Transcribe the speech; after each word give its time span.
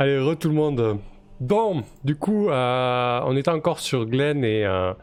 Allez, 0.00 0.18
re 0.18 0.34
tout 0.34 0.48
le 0.48 0.54
monde. 0.54 0.98
Bon, 1.40 1.84
du 2.04 2.16
coup, 2.16 2.48
euh, 2.48 3.20
on 3.26 3.36
était 3.36 3.50
encore 3.50 3.80
sur 3.80 4.06
Glenn 4.06 4.42
et, 4.44 4.64
euh, 4.64 4.94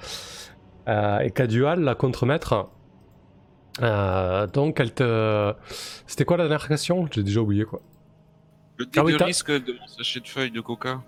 euh, 0.87 1.19
et 1.19 1.29
Cadual, 1.29 1.81
la 1.81 1.93
contremaître. 1.93 2.67
Euh, 3.83 4.47
donc, 4.47 4.79
elle 4.79 4.91
te. 4.91 5.53
C'était 6.07 6.25
quoi 6.25 6.37
la 6.37 6.47
dernière 6.47 6.67
question? 6.67 7.07
J'ai 7.11 7.21
déjà 7.21 7.41
oublié 7.41 7.63
quoi. 7.63 7.79
Le 8.77 8.85
dé 8.85 8.91
Ah 8.97 9.03
oui, 9.03 9.15
de 9.15 9.23
risque 9.23 9.51
de 9.51 9.73
mon 9.73 9.85
sachet 9.85 10.19
de 10.19 10.27
feuilles 10.27 10.49
de 10.49 10.61
coca. 10.61 11.03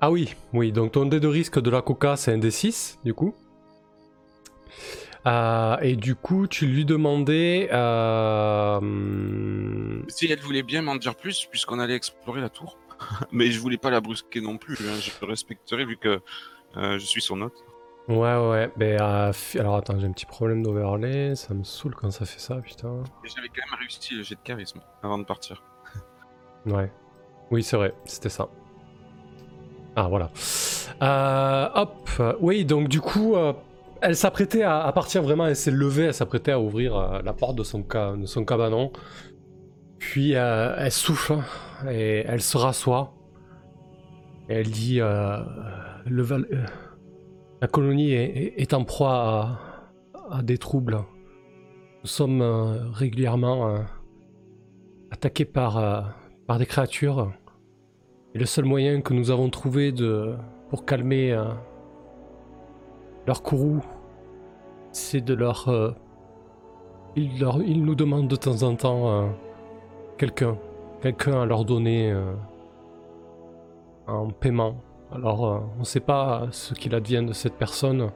Ah 0.00 0.10
oui, 0.10 0.34
oui, 0.54 0.72
donc 0.72 0.92
ton 0.92 1.04
dé 1.04 1.20
de 1.20 1.28
risque 1.28 1.60
de 1.60 1.68
la 1.68 1.82
coca, 1.82 2.16
c'est 2.16 2.32
un 2.32 2.38
D6, 2.38 2.96
du 3.04 3.12
coup. 3.12 3.34
Euh, 5.26 5.76
et 5.82 5.96
du 5.96 6.14
coup, 6.14 6.46
tu 6.46 6.66
lui 6.66 6.86
demandais. 6.86 7.68
euh, 7.72 8.80
Si 10.08 10.32
elle 10.32 10.40
voulait 10.40 10.62
bien 10.62 10.80
m'en 10.80 10.96
dire 10.96 11.14
plus, 11.14 11.46
puisqu'on 11.50 11.78
allait 11.78 11.96
explorer 11.96 12.40
la 12.40 12.48
tour. 12.48 12.78
Mais 13.32 13.50
je 13.50 13.60
voulais 13.60 13.78
pas 13.78 13.90
la 13.90 14.00
brusquer 14.00 14.40
non 14.40 14.56
plus. 14.58 14.74
hein, 14.80 14.94
Je 15.00 15.10
le 15.20 15.26
respecterai 15.28 15.84
vu 15.84 15.96
que 15.96 16.20
euh, 16.76 16.98
je 16.98 17.04
suis 17.04 17.20
son 17.22 17.40
hôte. 17.42 17.64
Ouais, 18.08 18.36
ouais, 18.36 18.70
ben. 18.76 19.00
euh, 19.00 19.32
alors 19.58 19.76
attends, 19.76 19.98
j'ai 19.98 20.06
un 20.06 20.12
petit 20.12 20.24
problème 20.26 20.62
d'overlay, 20.62 21.34
ça 21.36 21.52
me 21.52 21.62
saoule 21.62 21.94
quand 21.94 22.10
ça 22.10 22.24
fait 22.24 22.40
ça, 22.40 22.56
putain. 22.56 23.02
J'avais 23.24 23.48
quand 23.48 23.70
même 23.70 23.78
réussi 23.80 24.14
le 24.14 24.22
jet 24.22 24.34
de 24.34 24.40
charisme 24.42 24.80
avant 25.02 25.18
de 25.18 25.24
partir. 25.24 25.62
Ouais. 26.66 26.90
Oui, 27.50 27.62
c'est 27.62 27.76
vrai, 27.76 27.94
c'était 28.04 28.28
ça. 28.28 28.48
Ah, 29.96 30.08
voilà. 30.08 30.30
Euh, 31.02 31.68
hop. 31.74 32.10
Oui, 32.40 32.64
donc 32.64 32.88
du 32.88 33.00
coup, 33.00 33.36
elle 34.02 34.16
s'apprêtait 34.16 34.62
à, 34.62 34.90
partir 34.92 35.22
vraiment, 35.22 35.46
elle 35.46 35.56
s'est 35.56 35.70
levée, 35.70 36.04
elle 36.06 36.14
s'apprêtait 36.14 36.52
à 36.52 36.60
ouvrir 36.60 37.22
la 37.22 37.32
porte 37.32 37.56
de 37.56 37.62
son, 37.62 37.84
ca- 37.90 38.16
de 38.16 38.26
son 38.26 38.44
cabanon. 38.44 38.92
Puis 39.98 40.34
euh, 40.34 40.74
elle 40.78 40.92
souffle 40.92 41.38
et 41.90 42.24
elle 42.26 42.40
se 42.40 42.56
rassoit. 42.56 43.12
Elle 44.48 44.70
dit 44.70 45.00
euh, 45.00 45.38
euh, 46.10 46.66
La 47.60 47.68
colonie 47.68 48.12
est, 48.12 48.72
en 48.74 48.84
proie 48.84 49.58
à, 50.30 50.42
des 50.42 50.58
troubles. 50.58 50.98
Nous 52.02 52.08
sommes 52.08 52.42
régulièrement 52.92 53.84
attaqués 55.10 55.44
par, 55.44 56.14
par 56.46 56.58
des 56.58 56.66
créatures. 56.66 57.32
Et 58.34 58.38
le 58.38 58.46
seul 58.46 58.64
moyen 58.64 59.00
que 59.00 59.12
nous 59.14 59.30
avons 59.30 59.50
trouvé 59.50 59.90
de, 59.90 60.36
pour 60.70 60.84
calmer 60.86 61.36
leur 63.26 63.42
courroux, 63.42 63.84
c'est 64.92 65.20
de 65.20 65.34
leur, 65.34 65.68
ils 67.16 67.40
leur. 67.40 67.60
Ils 67.62 67.84
nous 67.84 67.96
demandent 67.96 68.28
de 68.28 68.36
temps 68.36 68.62
en 68.62 68.76
temps 68.76 69.34
quelqu'un. 70.18 70.58
Quelqu'un 71.00 71.42
à 71.42 71.46
leur 71.46 71.64
donner 71.64 72.10
euh, 72.10 72.34
en 74.06 74.28
paiement. 74.28 74.82
Alors, 75.12 75.46
euh, 75.46 75.60
on 75.76 75.80
ne 75.80 75.84
sait 75.84 76.00
pas 76.00 76.48
ce 76.50 76.74
qu'il 76.74 76.94
advient 76.94 77.24
de 77.26 77.32
cette 77.32 77.54
personne, 77.54 78.10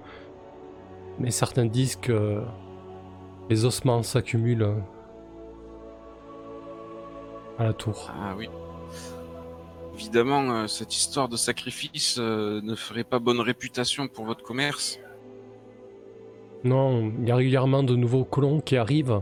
mais 1.19 1.31
certains 1.31 1.65
disent 1.65 1.97
que 1.97 2.43
les 3.49 3.65
ossements 3.65 4.03
s'accumulent 4.03 4.75
à 7.59 7.65
la 7.65 7.73
tour. 7.73 8.11
Ah 8.15 8.35
oui. 8.37 8.49
Évidemment, 9.95 10.51
euh, 10.51 10.67
cette 10.67 10.95
histoire 10.95 11.29
de 11.29 11.37
sacrifice 11.37 12.17
euh, 12.19 12.61
ne 12.63 12.75
ferait 12.75 13.05
pas 13.05 13.19
bonne 13.19 13.41
réputation 13.41 14.09
pour 14.09 14.25
votre 14.25 14.43
commerce. 14.43 14.99
Non, 16.65 17.13
il 17.19 17.29
y 17.29 17.31
a 17.31 17.37
régulièrement 17.37 17.83
de 17.83 17.95
nouveaux 17.95 18.25
colons 18.25 18.61
qui 18.61 18.77
arrivent. 18.77 19.21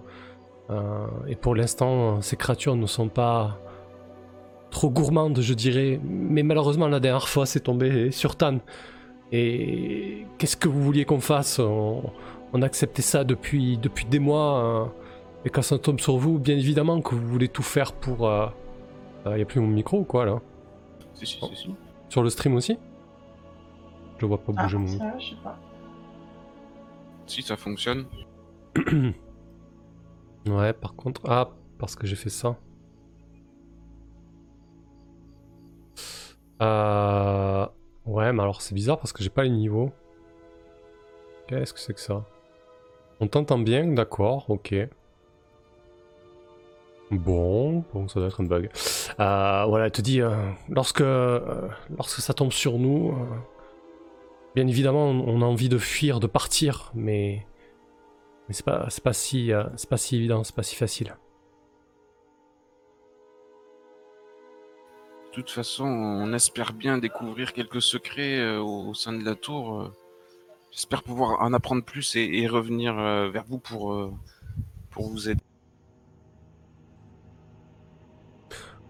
Euh, 0.71 1.07
et 1.27 1.35
pour 1.37 1.55
l'instant, 1.55 2.21
ces 2.23 2.37
créatures 2.37 2.77
ne 2.77 2.87
sont 2.87 3.09
pas 3.09 3.59
trop 4.71 4.89
gourmandes, 4.91 5.41
je 5.41 5.55
dirais. 5.55 6.01
Mais 6.05 6.43
malheureusement, 6.43 6.87
la 6.89 7.01
dernière 7.01 7.29
fois, 7.29 7.45
c'est 7.47 7.61
tombé 7.61 8.11
sur 8.13 8.37
Tan. 8.37 8.59
Et 9.33 10.27
qu'est-ce 10.39 10.57
que 10.57 10.69
vous 10.69 10.83
vouliez 10.83 11.05
qu'on 11.05 11.21
fasse? 11.21 11.59
On, 11.59 12.03
on 12.53 12.63
acceptait 12.63 13.03
ça 13.03 13.25
depuis, 13.25 13.79
depuis 13.79 14.05
des 14.07 14.19
mois. 14.19 14.65
euh, 14.65 14.85
et 15.45 15.51
quand 15.51 15.63
ça 15.63 15.79
tombe 15.79 16.01
sur 16.01 16.17
vous, 16.19 16.39
bien 16.39 16.57
évidemment 16.57 17.01
que 17.01 17.15
vous 17.15 17.27
voulez 17.27 17.49
tout 17.49 17.63
faire 17.63 17.93
pour... 17.93 18.29
euh, 18.29 18.47
Il 19.27 19.35
n'y 19.35 19.43
a 19.43 19.45
plus 19.45 19.61
mon 19.61 19.67
micro 19.69 19.99
ou 20.01 20.05
quoi 20.05 20.25
là? 20.27 20.41
Si, 21.15 21.27
si, 21.27 21.39
si, 21.41 21.57
si. 21.57 21.75
Sur 22.09 22.23
le 22.23 22.31
stream 22.31 22.55
aussi? 22.55 22.77
Je 24.19 24.27
vois 24.27 24.39
pas 24.39 24.53
Ah, 24.57 24.63
bouger 24.65 24.77
mon 24.79 24.85
micro. 24.89 25.07
Si, 27.27 27.43
ça 27.43 27.57
fonctionne. 27.57 28.05
Ouais, 30.47 30.73
par 30.73 30.95
contre. 30.95 31.21
Ah, 31.27 31.51
parce 31.79 31.97
que 31.97 32.07
j'ai 32.07 32.17
fait 32.17 32.31
ça. 32.31 32.57
Euh... 36.63 37.67
Ouais, 38.07 38.33
mais 38.33 38.43
alors 38.43 38.61
c'est 38.61 38.75
bizarre 38.75 38.99
parce 38.99 39.13
que 39.13 39.23
j'ai 39.23 39.31
pas 39.31 39.45
les 39.45 39.51
niveaux. 39.51 39.93
Qu'est-ce 41.47 41.73
que 41.73 41.81
c'est 41.81 41.95
que 41.95 42.01
ça? 42.01 42.25
On 43.21 43.27
t'entend 43.27 43.59
bien, 43.59 43.87
d'accord, 43.87 44.49
ok. 44.49 44.75
Bon, 47.11 47.85
bon, 47.93 48.09
ça 48.09 48.21
doit 48.21 48.29
être 48.29 48.41
un 48.41 48.45
bug. 48.45 48.71
Euh, 49.19 49.65
voilà, 49.69 49.87
elle 49.87 49.93
te 49.93 50.01
dit, 50.01 50.21
euh, 50.21 50.31
lorsque, 50.69 51.01
euh, 51.01 51.69
lorsque 51.97 52.21
ça 52.21 52.35
tombe 52.35 52.53
sur 52.53 52.79
nous, 52.79 53.11
euh, 53.11 53.37
bien 54.55 54.67
évidemment, 54.69 55.07
on 55.07 55.29
on 55.29 55.43
a 55.43 55.45
envie 55.45 55.69
de 55.69 55.79
fuir, 55.79 56.21
de 56.21 56.29
partir, 56.29 56.93
mais 56.95 57.47
mais 58.51 58.55
c'est 58.55 58.65
pas, 58.65 58.87
c'est 58.91 59.05
pas 59.05 59.13
si, 59.13 59.53
euh, 59.53 59.63
c'est 59.77 59.89
pas 59.89 59.97
si 59.97 60.17
évident, 60.17 60.43
c'est 60.43 60.57
pas 60.57 60.65
si 60.65 60.75
facile. 60.75 61.15
De 65.29 65.35
toute 65.35 65.51
façon, 65.51 65.85
on 65.85 66.33
espère 66.33 66.73
bien 66.73 66.99
découvrir 66.99 67.53
quelques 67.53 67.81
secrets 67.81 68.41
euh, 68.41 68.61
au, 68.61 68.93
sein 68.93 69.13
de 69.13 69.25
la 69.25 69.37
tour. 69.37 69.81
euh. 69.83 69.95
J'espère 70.73 71.05
pouvoir 71.05 71.41
en 71.41 71.53
apprendre 71.53 71.85
plus 71.85 72.17
et, 72.17 72.41
et 72.41 72.49
revenir 72.49 72.99
euh, 72.99 73.31
vers 73.31 73.45
vous 73.45 73.61
pour, 73.61 74.11
pour 74.91 75.09
vous 75.09 75.29
aider. 75.29 75.45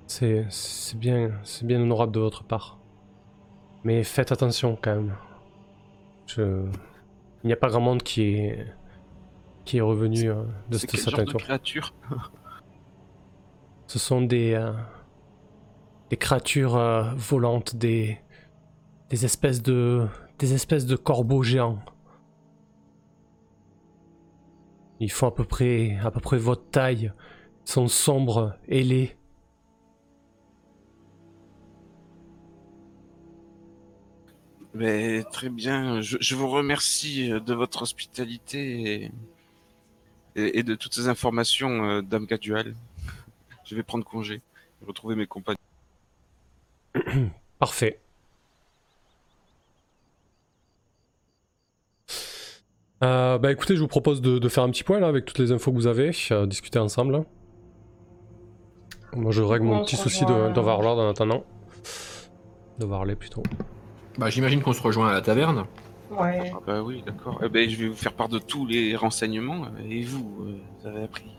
C'est, 0.06 0.47
c'est 0.48 0.98
bien, 0.98 1.32
c'est 1.42 1.66
bien 1.66 1.82
honorable 1.82 2.12
de 2.12 2.21
votre 2.21 2.44
part. 2.44 2.78
Mais 3.84 4.04
faites 4.04 4.32
attention 4.32 4.78
quand 4.81 4.94
même. 4.97 5.16
Je, 6.27 6.65
il 7.44 7.47
n'y 7.47 7.53
a 7.53 7.56
pas 7.56 7.69
grand 7.69 7.81
monde 7.81 8.03
qui 8.03 8.22
est, 8.22 8.66
qui 9.65 9.78
est 9.78 9.82
revenu 9.82 10.31
euh, 10.31 10.44
de 10.69 10.78
genre 10.78 10.91
certain 10.97 11.25
tour. 11.25 11.41
créature 11.41 11.94
Ce 13.87 13.98
sont 13.98 14.22
des, 14.22 14.54
euh, 14.54 14.72
des 16.10 16.16
créatures 16.16 16.76
euh, 16.76 17.12
volantes, 17.16 17.75
des, 17.76 18.19
des 19.09 19.25
espèces 19.25 19.62
de, 19.62 20.06
des 20.38 20.54
espèces 20.54 20.87
de 20.87 20.97
corbeaux 20.97 21.43
géants. 21.43 21.81
Ils 25.00 25.10
font 25.10 25.26
à 25.26 25.32
peu 25.32 25.44
près, 25.44 25.98
à 26.04 26.10
peu 26.10 26.21
près 26.21 26.38
votre 26.38 26.69
taille. 26.71 27.12
Ils 27.66 27.71
sont 27.71 27.88
sombres, 27.88 28.56
ailés. 28.69 29.16
Mais 34.72 35.25
très 35.32 35.48
bien, 35.48 36.00
je, 36.00 36.16
je 36.21 36.34
vous 36.37 36.48
remercie 36.48 37.31
de 37.31 37.54
votre 37.54 37.82
hospitalité 37.82 39.04
et, 39.04 39.12
et- 40.37 40.59
et 40.59 40.63
de 40.63 40.75
toutes 40.75 40.95
ces 40.95 41.09
informations, 41.09 41.85
euh, 41.85 42.03
Dame 42.03 42.27
Cadual. 42.27 42.75
Je 43.65 43.75
vais 43.75 43.83
prendre 43.83 44.05
congé 44.05 44.35
et 44.83 44.87
retrouver 44.87 45.15
mes 45.15 45.27
compagnons. 45.27 45.59
Parfait. 47.59 48.01
Euh, 53.03 53.39
bah 53.39 53.51
écoutez, 53.51 53.77
je 53.77 53.81
vous 53.81 53.89
propose 53.89 54.21
de, 54.21 54.39
de 54.39 54.49
faire 54.49 54.63
un 54.63 54.71
petit 54.71 54.85
point 54.85 55.01
là 55.01 55.09
avec 55.09 55.25
toutes 55.25 55.39
les 55.39 55.53
infos 55.53 55.71
que 55.71 55.77
vous 55.77 55.87
avez, 55.87 56.11
euh, 56.33 56.47
discuter 56.47 56.79
ensemble. 56.79 57.25
Moi 59.17 59.33
je 59.33 59.43
règle 59.43 59.65
mon 59.65 59.79
On 59.81 59.85
petit 59.85 59.97
souci 59.97 60.25
de, 60.27 60.33
rejoint. 60.33 60.51
d'Overlord 60.51 60.99
en 60.99 61.09
attendant. 61.09 61.45
De 62.78 62.84
Varley 62.84 63.16
plutôt. 63.16 63.43
Bah, 64.19 64.28
j'imagine 64.31 64.60
qu'on 64.63 64.72
se 64.72 64.83
rejoint 64.83 65.09
à 65.09 65.13
la 65.15 65.22
taverne. 65.22 65.65
Ouais. 66.10 66.53
Ah 66.54 66.59
bah 66.66 66.83
oui, 66.83 67.03
d'accord. 67.07 67.41
Eh 67.42 67.48
ben, 67.48 67.68
je 67.68 67.77
vais 67.77 67.89
vous 67.89 67.97
faire 67.97 68.12
part 68.12 68.28
de 68.28 68.39
tous 68.39 68.66
les 68.66 68.97
renseignements. 68.97 69.66
Et 69.89 70.03
vous, 70.03 70.45
euh, 70.45 70.60
vous 70.80 70.86
avez 70.89 71.04
appris 71.04 71.30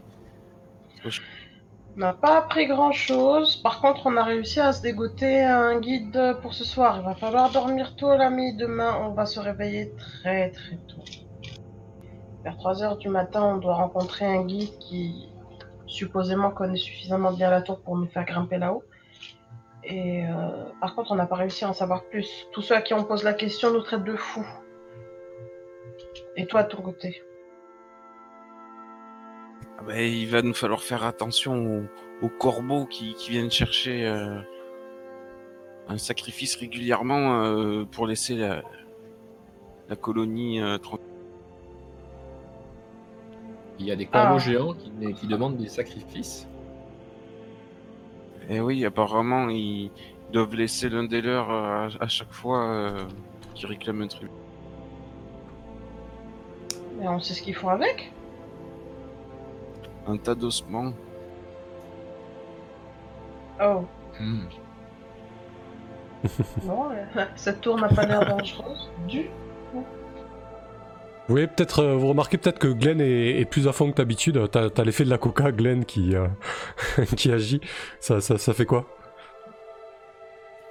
On 1.05 1.99
n'a 1.99 2.13
pas 2.13 2.37
appris 2.37 2.67
grand 2.67 2.93
chose. 2.93 3.57
Par 3.57 3.81
contre, 3.81 4.05
on 4.05 4.15
a 4.15 4.23
réussi 4.23 4.59
à 4.59 4.71
se 4.71 4.81
dégoter 4.81 5.41
un 5.41 5.79
guide 5.79 6.37
pour 6.41 6.53
ce 6.53 6.63
soir. 6.63 6.97
Il 6.99 7.05
va 7.05 7.15
falloir 7.15 7.51
dormir 7.51 7.95
tôt, 7.97 8.15
l'ami. 8.15 8.55
Demain, 8.55 8.97
on 9.01 9.09
va 9.09 9.25
se 9.25 9.39
réveiller 9.39 9.91
très 9.97 10.51
très 10.51 10.77
tôt. 10.87 11.03
Vers 12.43 12.57
3 12.57 12.83
heures 12.83 12.97
du 12.97 13.09
matin, 13.09 13.43
on 13.43 13.57
doit 13.57 13.75
rencontrer 13.75 14.25
un 14.25 14.43
guide 14.43 14.75
qui 14.79 15.29
supposément 15.85 16.49
connaît 16.49 16.77
suffisamment 16.77 17.33
bien 17.33 17.51
la 17.51 17.61
tour 17.61 17.81
pour 17.81 17.97
nous 17.97 18.07
faire 18.07 18.25
grimper 18.25 18.57
là-haut. 18.57 18.83
Et 19.83 20.23
euh, 20.25 20.65
par 20.79 20.95
contre, 20.95 21.11
on 21.11 21.15
n'a 21.15 21.25
pas 21.25 21.35
réussi 21.35 21.65
à 21.65 21.69
en 21.69 21.73
savoir 21.73 22.03
plus. 22.05 22.47
Tous 22.51 22.61
ceux 22.61 22.75
à 22.75 22.81
qui 22.81 22.93
on 22.93 23.03
pose 23.03 23.23
la 23.23 23.33
question 23.33 23.71
nous 23.71 23.81
traitent 23.81 24.03
de 24.03 24.15
fous. 24.15 24.45
Et 26.37 26.45
toi, 26.45 26.63
de 26.63 26.69
ton 26.69 26.81
côté 26.81 27.21
Ah 29.79 29.83
bah, 29.85 30.01
Il 30.01 30.27
va 30.29 30.41
nous 30.41 30.53
falloir 30.53 30.81
faire 30.81 31.03
attention 31.03 31.53
aux, 32.21 32.25
aux 32.25 32.29
corbeaux 32.29 32.85
qui, 32.85 33.13
qui 33.15 33.31
viennent 33.31 33.51
chercher 33.51 34.05
euh, 34.07 34.39
un 35.87 35.97
sacrifice 35.97 36.55
régulièrement 36.55 37.43
euh, 37.43 37.83
pour 37.85 38.07
laisser 38.07 38.35
la, 38.35 38.63
la 39.89 39.95
colonie 39.95 40.61
euh, 40.61 40.77
tranquille. 40.77 41.05
Il 43.79 43.87
y 43.87 43.91
a 43.91 43.95
des 43.95 44.05
corbeaux 44.05 44.35
Ah. 44.35 44.39
géants 44.39 44.73
qui, 44.73 44.91
qui 45.15 45.27
demandent 45.27 45.57
des 45.57 45.67
sacrifices. 45.67 46.47
Et 48.49 48.59
oui, 48.59 48.85
apparemment, 48.85 49.49
ils 49.49 49.91
doivent 50.31 50.55
laisser 50.55 50.87
l'un 50.89 51.03
des 51.03 51.21
leurs 51.21 51.49
à, 51.49 51.87
à 51.99 52.07
chaque 52.07 52.31
fois 52.31 52.63
euh, 52.69 53.03
qu'ils 53.55 53.67
réclament 53.67 54.03
un 54.03 54.07
truc. 54.07 54.29
Et 57.01 57.07
on 57.07 57.19
sait 57.19 57.33
ce 57.33 57.41
qu'ils 57.41 57.55
font 57.55 57.69
avec. 57.69 58.11
Un 60.07 60.17
tas 60.17 60.35
d'ossements. 60.35 60.93
Oh, 63.61 63.85
Hmm. 64.19 64.45
non, 66.65 66.91
euh, 66.91 67.25
cette 67.35 67.61
tour 67.61 67.77
n'a 67.79 67.87
pas 67.87 68.05
l'air 68.05 68.25
dangereuse. 68.25 68.91
Du. 69.07 69.29
Vous 69.73 71.35
voyez 71.35 71.47
peut-être, 71.47 71.79
euh, 71.79 71.95
vous 71.95 72.09
remarquez 72.09 72.37
peut-être 72.37 72.59
que 72.59 72.67
Glenn 72.67 72.99
est, 72.99 73.39
est 73.39 73.45
plus 73.45 73.67
à 73.67 73.71
fond 73.73 73.89
que 73.91 73.95
d'habitude. 73.95 74.39
T'as, 74.51 74.69
t'as 74.69 74.83
l'effet 74.83 75.05
de 75.05 75.09
la 75.09 75.17
coca, 75.17 75.51
Glenn, 75.51 75.85
qui, 75.85 76.15
euh, 76.15 76.27
qui 77.15 77.31
agit. 77.31 77.61
Ça, 77.99 78.19
ça, 78.21 78.37
ça 78.37 78.53
fait 78.53 78.65
quoi? 78.65 78.85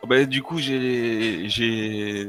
Oh, 0.03 0.07
bah, 0.07 0.25
du 0.27 0.43
coup, 0.43 0.59
j'ai 0.59 1.49
j'ai 1.49 2.29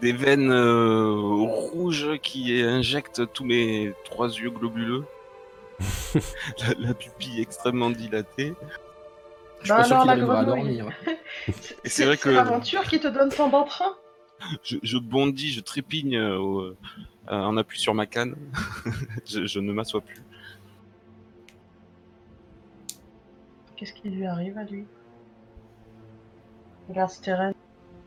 des 0.00 0.12
veines 0.12 0.50
euh, 0.50 1.12
rouges 1.12 2.18
qui 2.22 2.62
injectent 2.62 3.32
tous 3.32 3.44
mes 3.44 3.92
trois 4.04 4.28
yeux 4.28 4.50
globuleux. 4.50 5.04
la, 6.14 6.74
la 6.88 6.94
pupille 6.94 7.40
extrêmement 7.40 7.90
dilatée. 7.90 8.54
Je 9.60 9.64
suis 9.64 9.68
Bah 9.70 9.76
pas 9.76 9.84
sûr 9.84 9.96
alors, 10.00 10.16
qu'il 10.24 10.30
à 10.30 10.44
dormir. 10.44 10.86
Et 11.84 11.88
c'est 11.88 12.04
vrai 12.04 12.16
que 12.16 12.30
l'aventure 12.30 12.82
qui 12.84 13.00
te 13.00 13.08
donne 13.08 13.28
tant 13.30 13.48
d'entrain. 13.48 13.94
je, 14.62 14.78
je 14.82 14.98
bondis, 14.98 15.52
je 15.52 15.60
trépigne 15.60 16.16
euh, 16.16 16.38
au- 16.38 16.62
euh, 16.62 16.74
en 17.28 17.56
appui 17.56 17.78
sur 17.78 17.94
ma 17.94 18.06
canne. 18.06 18.34
je, 19.26 19.44
je 19.46 19.60
ne 19.60 19.72
m'assois 19.72 20.00
plus. 20.00 20.22
Qu'est-ce 23.76 23.92
qui 23.94 24.10
lui 24.10 24.26
arrive 24.26 24.58
à 24.58 24.64
lui? 24.64 24.84
Regarde 26.88 27.10
Steren. 27.10 27.52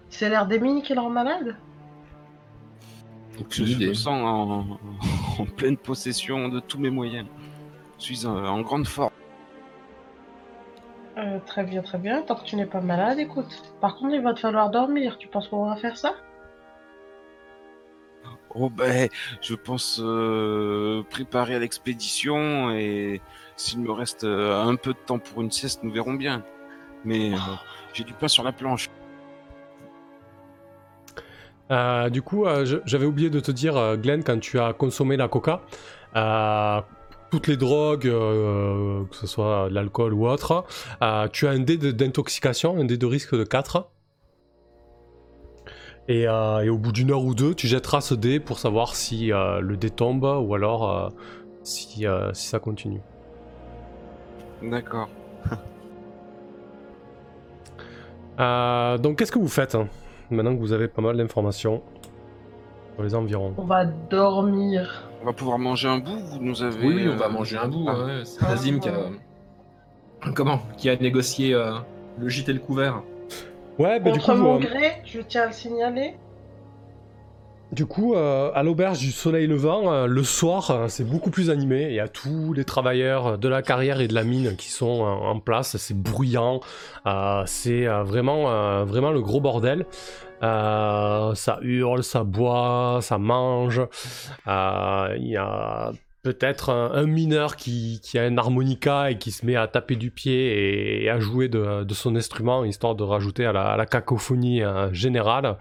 C'est 0.10 0.30
l'air 0.30 0.46
des 0.46 0.60
mines 0.60 0.82
qui 0.84 0.94
le 0.94 1.00
rend 1.02 1.10
malade? 1.10 1.56
Je, 3.34 3.40
Aucune 3.42 3.66
je 3.66 3.72
idée. 3.74 3.88
me 3.88 3.94
sens 3.94 4.22
en, 4.22 4.80
en 5.42 5.46
pleine 5.46 5.78
possession 5.78 6.50
de 6.50 6.60
tous 6.60 6.80
mes 6.80 6.90
moyens. 6.90 7.28
Je 8.00 8.04
suis 8.04 8.26
en, 8.26 8.36
en 8.46 8.62
grande 8.62 8.88
forme. 8.88 9.12
Euh, 11.18 11.40
Très 11.46 11.64
bien, 11.64 11.82
très 11.84 11.98
bien. 12.00 12.22
Tant 12.24 12.36
que 12.36 12.44
tu 12.46 12.56
n'es 12.56 12.66
pas 12.66 12.82
malade, 12.82 13.20
écoute. 13.20 13.62
Par 13.82 13.96
contre, 13.98 14.16
il 14.16 14.22
va 14.22 14.34
te 14.34 14.40
falloir 14.40 14.70
dormir. 14.72 15.18
Tu 15.18 15.28
penses 15.28 15.48
qu'on 15.48 15.66
va 15.70 15.76
faire 15.76 15.98
ça? 15.98 16.16
Oh 18.56 18.70
ben, 18.70 19.10
je 19.42 19.56
pense 19.56 20.00
euh, 20.04 21.02
préparer 21.10 21.56
à 21.56 21.60
l'expédition 21.60 22.70
et 22.72 23.20
s'il 23.56 23.80
me 23.80 23.92
reste 23.92 24.26
euh, 24.26 24.62
un 24.64 24.76
peu 24.76 24.94
de 24.94 25.00
temps 25.00 25.18
pour 25.18 25.42
une 25.42 25.50
sieste, 25.52 25.82
nous 25.84 25.92
verrons 25.92 26.14
bien. 26.14 26.44
Mais 27.04 27.34
euh, 27.34 27.38
j'ai 27.94 28.04
du 28.04 28.14
pain 28.14 28.28
sur 28.28 28.44
la 28.44 28.52
planche. 28.52 28.90
Euh, 31.72 32.10
du 32.10 32.22
coup, 32.22 32.46
euh, 32.46 32.66
j'avais 32.86 33.06
oublié 33.06 33.30
de 33.30 33.40
te 33.40 33.52
dire, 33.52 33.78
euh, 33.78 33.96
Glenn, 33.96 34.24
quand 34.24 34.40
tu 34.40 34.60
as 34.60 34.74
consommé 34.74 35.18
la 35.18 35.28
coca, 35.28 35.62
toutes 37.32 37.48
les 37.48 37.58
drogues, 37.58 38.04
que 38.04 39.16
ce 39.16 39.26
soit 39.26 39.70
de 39.70 39.74
l'alcool 39.74 40.14
ou 40.14 40.28
autre, 40.28 40.66
tu 41.32 41.48
as 41.48 41.50
un 41.50 41.60
dé 41.60 41.78
d'intoxication, 41.78 42.78
un 42.78 42.86
dé 42.86 42.98
de 42.98 43.06
risque 43.08 43.36
de 43.36 43.44
4. 43.44 43.90
Et, 46.10 46.24
et 46.24 46.70
au 46.70 46.78
bout 46.78 46.92
d'une 46.92 47.10
heure 47.10 47.24
ou 47.24 47.34
deux, 47.34 47.56
tu 47.56 47.66
jetteras 47.66 48.02
ce 48.02 48.14
dé 48.14 48.40
pour 48.40 48.60
savoir 48.60 48.96
si 48.96 49.30
le 49.30 49.76
dé 49.78 49.90
tombe 49.90 50.26
ou 50.26 50.54
alors 50.54 51.12
si, 51.64 52.06
si 52.34 52.48
ça 52.48 52.60
continue. 52.60 53.02
D'accord. 54.62 55.10
Donc, 58.38 59.18
qu'est-ce 59.18 59.32
que 59.32 59.40
vous 59.40 59.48
faites 59.48 59.74
hein, 59.74 59.88
maintenant 60.34 60.56
que 60.56 60.60
vous 60.60 60.74
avez 60.74 60.88
pas 60.88 61.02
mal 61.02 61.18
d'informations 61.18 61.82
sur 62.96 63.04
les 63.04 63.16
environs 63.16 63.54
On 63.58 63.64
va 63.64 63.86
dormir. 63.86 65.10
On 65.22 65.26
va 65.26 65.34
pouvoir 65.34 65.58
manger 65.58 65.88
un 65.88 66.00
bout. 66.00 66.18
Vous 66.32 66.40
nous 66.40 66.64
avez. 66.64 66.86
Oui, 66.86 66.96
oui, 66.96 67.10
on 67.10 67.16
va 67.16 67.28
euh, 67.28 67.30
manger 67.30 67.58
un 67.58 67.68
bout. 67.68 67.86
ah. 67.88 68.06
ouais. 68.06 68.22
C'est 68.26 68.42
Nazim 68.42 68.80
qui 68.80 68.90
a... 68.90 68.94
Comment 70.36 70.60
Qui 70.78 70.90
a 70.90 70.96
négocié 70.96 71.54
euh, 71.54 71.72
le 72.18 72.30
gîte 72.30 72.50
et 72.50 72.54
le 72.54 72.60
couvert. 72.60 73.02
Ouais, 73.80 74.00
bah, 74.00 74.12
du 74.12 74.20
coup, 74.20 74.34
mon 74.34 74.56
euh, 74.56 74.60
gré, 74.60 75.02
je 75.06 75.20
tiens 75.22 75.44
à 75.44 75.46
le 75.48 75.54
signaler. 75.54 76.16
Du 77.74 77.88
coup, 77.88 78.14
euh, 78.14 78.52
à 78.54 78.62
l'auberge 78.62 79.00
du 79.00 79.12
Soleil 79.12 79.48
Levant, 79.48 79.92
euh, 79.92 80.06
le 80.06 80.24
soir, 80.24 80.70
euh, 80.70 80.88
c'est 80.90 81.04
beaucoup 81.04 81.32
plus 81.32 81.50
animé. 81.50 81.88
Il 81.90 81.96
y 81.96 82.00
a 82.00 82.08
tous 82.08 82.54
les 82.54 82.66
travailleurs 82.66 83.40
de 83.40 83.48
la 83.50 83.64
carrière 83.64 84.00
et 84.00 84.08
de 84.08 84.14
la 84.14 84.24
mine 84.24 84.56
qui 84.56 84.70
sont 84.70 85.02
en 85.02 85.40
place. 85.40 85.76
C'est 85.78 85.98
bruyant. 85.98 86.62
C'est 87.48 87.86
vraiment, 87.86 88.86
vraiment 88.86 89.10
le 89.10 89.22
gros 89.22 89.42
bordel. 89.42 89.88
Ça 90.42 91.58
hurle, 91.62 92.04
ça 92.04 92.24
boit, 92.24 93.00
ça 93.02 93.18
mange. 93.18 93.82
Il 94.46 95.28
y 95.28 95.38
a 95.38 95.92
peut-être 96.24 96.70
un, 96.70 97.06
mineur 97.06 97.58
qui, 97.58 98.00
a 98.16 98.24
un 98.24 98.38
harmonica 98.38 99.12
et 99.12 99.18
qui 99.18 99.30
se 99.32 99.46
met 99.46 99.58
à 99.58 99.68
taper 99.68 99.98
du 99.98 100.10
pied 100.10 101.04
et, 101.04 101.10
à 101.10 101.20
jouer 101.20 101.50
de, 101.50 101.86
son 101.94 102.16
instrument, 102.16 102.64
histoire 102.64 102.96
de 102.96 103.04
rajouter 103.04 103.46
à 103.46 103.52
la, 103.52 103.86
cacophonie 103.86 104.64
euh, 104.64 104.92
générale. 104.94 105.58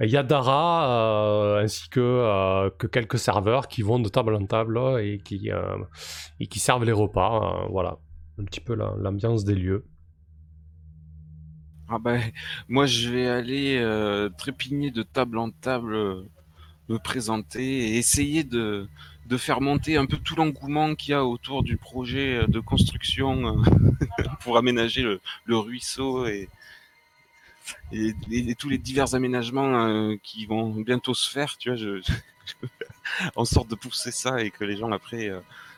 Il 0.00 0.08
y 0.08 0.16
a 0.16 0.22
Dara 0.22 1.58
euh, 1.58 1.62
ainsi 1.62 1.90
que, 1.90 2.00
euh, 2.00 2.70
que 2.78 2.86
quelques 2.86 3.18
serveurs 3.18 3.68
qui 3.68 3.82
vont 3.82 4.00
de 4.00 4.08
table 4.08 4.34
en 4.34 4.46
table 4.46 4.80
et 5.02 5.18
qui, 5.18 5.50
euh, 5.52 5.76
servent 6.56 6.84
les 6.84 6.92
repas. 6.92 7.64
euh, 7.64 7.68
voilà, 7.70 7.98
un 8.40 8.44
petit 8.44 8.60
peu 8.60 8.74
la- 8.74 8.94
l'ambiance 8.98 9.44
des 9.44 9.54
lieux. 9.54 9.84
Ah 11.90 11.98
ben, 11.98 12.20
moi 12.68 12.86
je 12.86 13.10
vais 13.10 13.28
aller 13.28 14.30
trépigner 14.38 14.90
de 14.90 15.02
table 15.02 15.38
en 15.38 15.50
table, 15.50 15.96
me 16.88 16.98
présenter 16.98 17.62
et 17.62 17.96
essayer 17.96 18.44
de, 18.44 18.88
de 19.28 19.36
faire 19.36 19.60
monter 19.60 19.96
un 19.96 20.06
peu 20.06 20.16
tout 20.16 20.34
l'engouement 20.36 20.94
qu'il 20.94 21.12
y 21.12 21.14
a 21.14 21.24
autour 21.24 21.62
du 21.62 21.76
projet 21.76 22.38
euh, 22.38 22.46
de 22.46 22.60
construction 22.60 23.58
euh, 23.58 24.22
pour 24.40 24.56
aménager 24.56 25.02
le, 25.02 25.58
ruisseau 25.58 26.26
et, 26.26 26.48
tous 28.58 28.68
les 28.70 28.78
divers 28.78 29.14
aménagements 29.14 29.86
euh, 29.86 30.16
qui 30.22 30.46
vont 30.46 30.70
bientôt 30.70 31.14
se 31.14 31.30
faire, 31.30 31.56
tu 31.58 31.70
vois, 31.74 32.00
en 33.36 33.44
sorte 33.44 33.68
de 33.68 33.74
pousser 33.74 34.10
ça 34.10 34.42
et 34.42 34.50
que 34.50 34.64
les 34.64 34.76
gens 34.76 34.90
après 34.90 35.30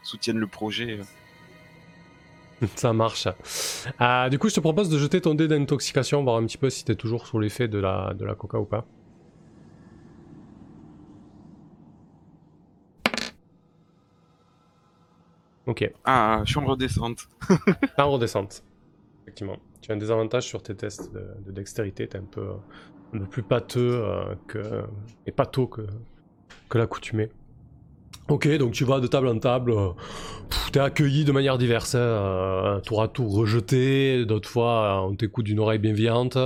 soutiennent 0.03 0.39
le 0.39 0.47
projet. 0.47 1.01
Ça 2.77 2.93
marche. 2.93 3.27
Euh, 4.01 4.29
du 4.29 4.39
coup, 4.39 4.49
je 4.49 4.55
te 4.55 4.61
propose 4.61 4.89
de 4.91 4.99
jeter 4.99 5.21
ton 5.21 5.35
dé 5.35 5.49
d'intoxication, 5.49 6.23
voir 6.23 6.37
un 6.37 6.47
petit 6.47 6.59
peu 6.59 6.71
si 6.71 6.85
t'es 6.85 6.95
toujours 6.95 7.27
sous 7.27 7.39
l'effet 7.39 7.69
de 7.69 7.79
la, 7.79 8.13
de 8.15 8.25
la 8.25 8.35
coca 8.35 8.59
ou 8.59 8.65
pas. 8.65 8.87
Ok, 15.71 15.89
Ah, 16.05 16.43
je 16.45 16.51
suis 16.51 16.59
en 16.59 16.65
redescente. 16.67 17.29
pas 17.97 18.05
en 18.05 18.11
redescente. 18.11 18.65
Effectivement. 19.23 19.57
Tu 19.81 19.93
as 19.93 19.95
un 19.95 19.99
désavantage 19.99 20.43
sur 20.49 20.65
tes 20.65 20.75
tests 20.75 21.13
de, 21.13 21.25
de 21.47 21.53
dextérité, 21.53 22.09
t'es 22.09 22.19
un 22.19 22.25
peu, 22.25 22.49
un 23.13 23.19
peu 23.21 23.27
plus 23.27 23.45
pâteux 23.45 24.03
euh, 24.05 24.35
que, 24.49 24.83
et 25.27 25.31
pâteau 25.31 25.69
que, 25.69 25.83
que 26.69 26.77
l'accoutumée. 26.79 27.31
Ok, 28.31 28.47
donc 28.59 28.71
tu 28.71 28.85
vas 28.85 29.01
de 29.01 29.09
table 29.09 29.27
en 29.27 29.41
table, 29.41 29.73
euh, 29.73 29.89
t'es 30.71 30.79
accueilli 30.79 31.25
de 31.25 31.33
manière 31.33 31.59
diverse, 31.59 31.97
hein, 31.97 31.99
euh, 31.99 32.79
tour 32.79 33.03
à 33.03 33.09
tour 33.09 33.35
rejeté, 33.35 34.25
d'autres 34.25 34.49
fois 34.49 35.01
euh, 35.03 35.09
on 35.09 35.17
t'écoute 35.17 35.47
d'une 35.47 35.59
oreille 35.59 35.81
bienveillante, 35.81 36.39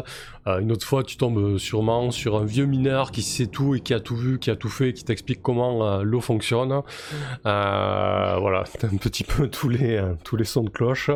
une 0.46 0.72
autre 0.72 0.86
fois 0.86 1.02
tu 1.02 1.18
tombes 1.18 1.58
sûrement 1.58 2.10
sur 2.10 2.38
un 2.38 2.46
vieux 2.46 2.64
mineur 2.64 3.10
qui 3.10 3.20
sait 3.20 3.48
tout 3.48 3.74
et 3.74 3.80
qui 3.80 3.92
a 3.92 4.00
tout 4.00 4.16
vu, 4.16 4.38
qui 4.38 4.50
a 4.50 4.56
tout 4.56 4.70
fait, 4.70 4.94
qui 4.94 5.04
t'explique 5.04 5.42
comment 5.42 6.02
l'eau 6.02 6.22
fonctionne. 6.22 6.72
Euh, 6.72 8.36
voilà, 8.40 8.64
t'as 8.78 8.88
un 8.88 8.96
petit 8.96 9.24
peu 9.24 9.48
tous 9.48 9.68
les, 9.68 10.02
tous 10.24 10.36
les 10.36 10.44
sons 10.44 10.64
de 10.64 10.70
cloche. 10.70 11.10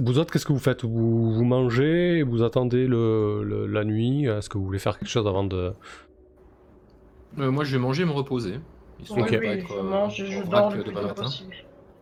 Vous 0.00 0.18
autres, 0.18 0.30
qu'est-ce 0.32 0.46
que 0.46 0.52
vous 0.52 0.58
faites? 0.58 0.84
Vous, 0.84 1.44
mangez, 1.44 2.22
vous 2.22 2.42
attendez 2.42 2.86
la 2.88 3.84
nuit? 3.84 4.26
Est-ce 4.26 4.48
que 4.48 4.56
vous 4.56 4.64
voulez 4.64 4.78
faire 4.78 4.98
quelque 4.98 5.08
chose 5.10 5.26
avant 5.26 5.44
de... 5.44 5.74
Euh, 7.38 7.50
moi, 7.50 7.64
je 7.64 7.72
vais 7.72 7.78
manger 7.78 8.02
et 8.02 8.06
me 8.06 8.12
reposer. 8.12 8.60
histoire 8.98 9.26
Ok. 9.26 9.30
de 9.30 9.36
Oui, 9.38 9.38
pas 9.38 9.52
oui, 9.52 9.54
être, 9.54 9.72
je 9.72 9.78
euh, 9.78 9.82
mange 9.82 10.20
et 10.20 10.30
je 10.30 10.40
en 10.40 10.44
dors 10.44 10.70
vrac 10.70 10.70
le 10.70 10.78
de 10.78 10.82
plus 10.82 10.92
demain 10.92 11.00
tôt 11.00 11.08
matin. 11.08 11.10
possible. 11.10 11.54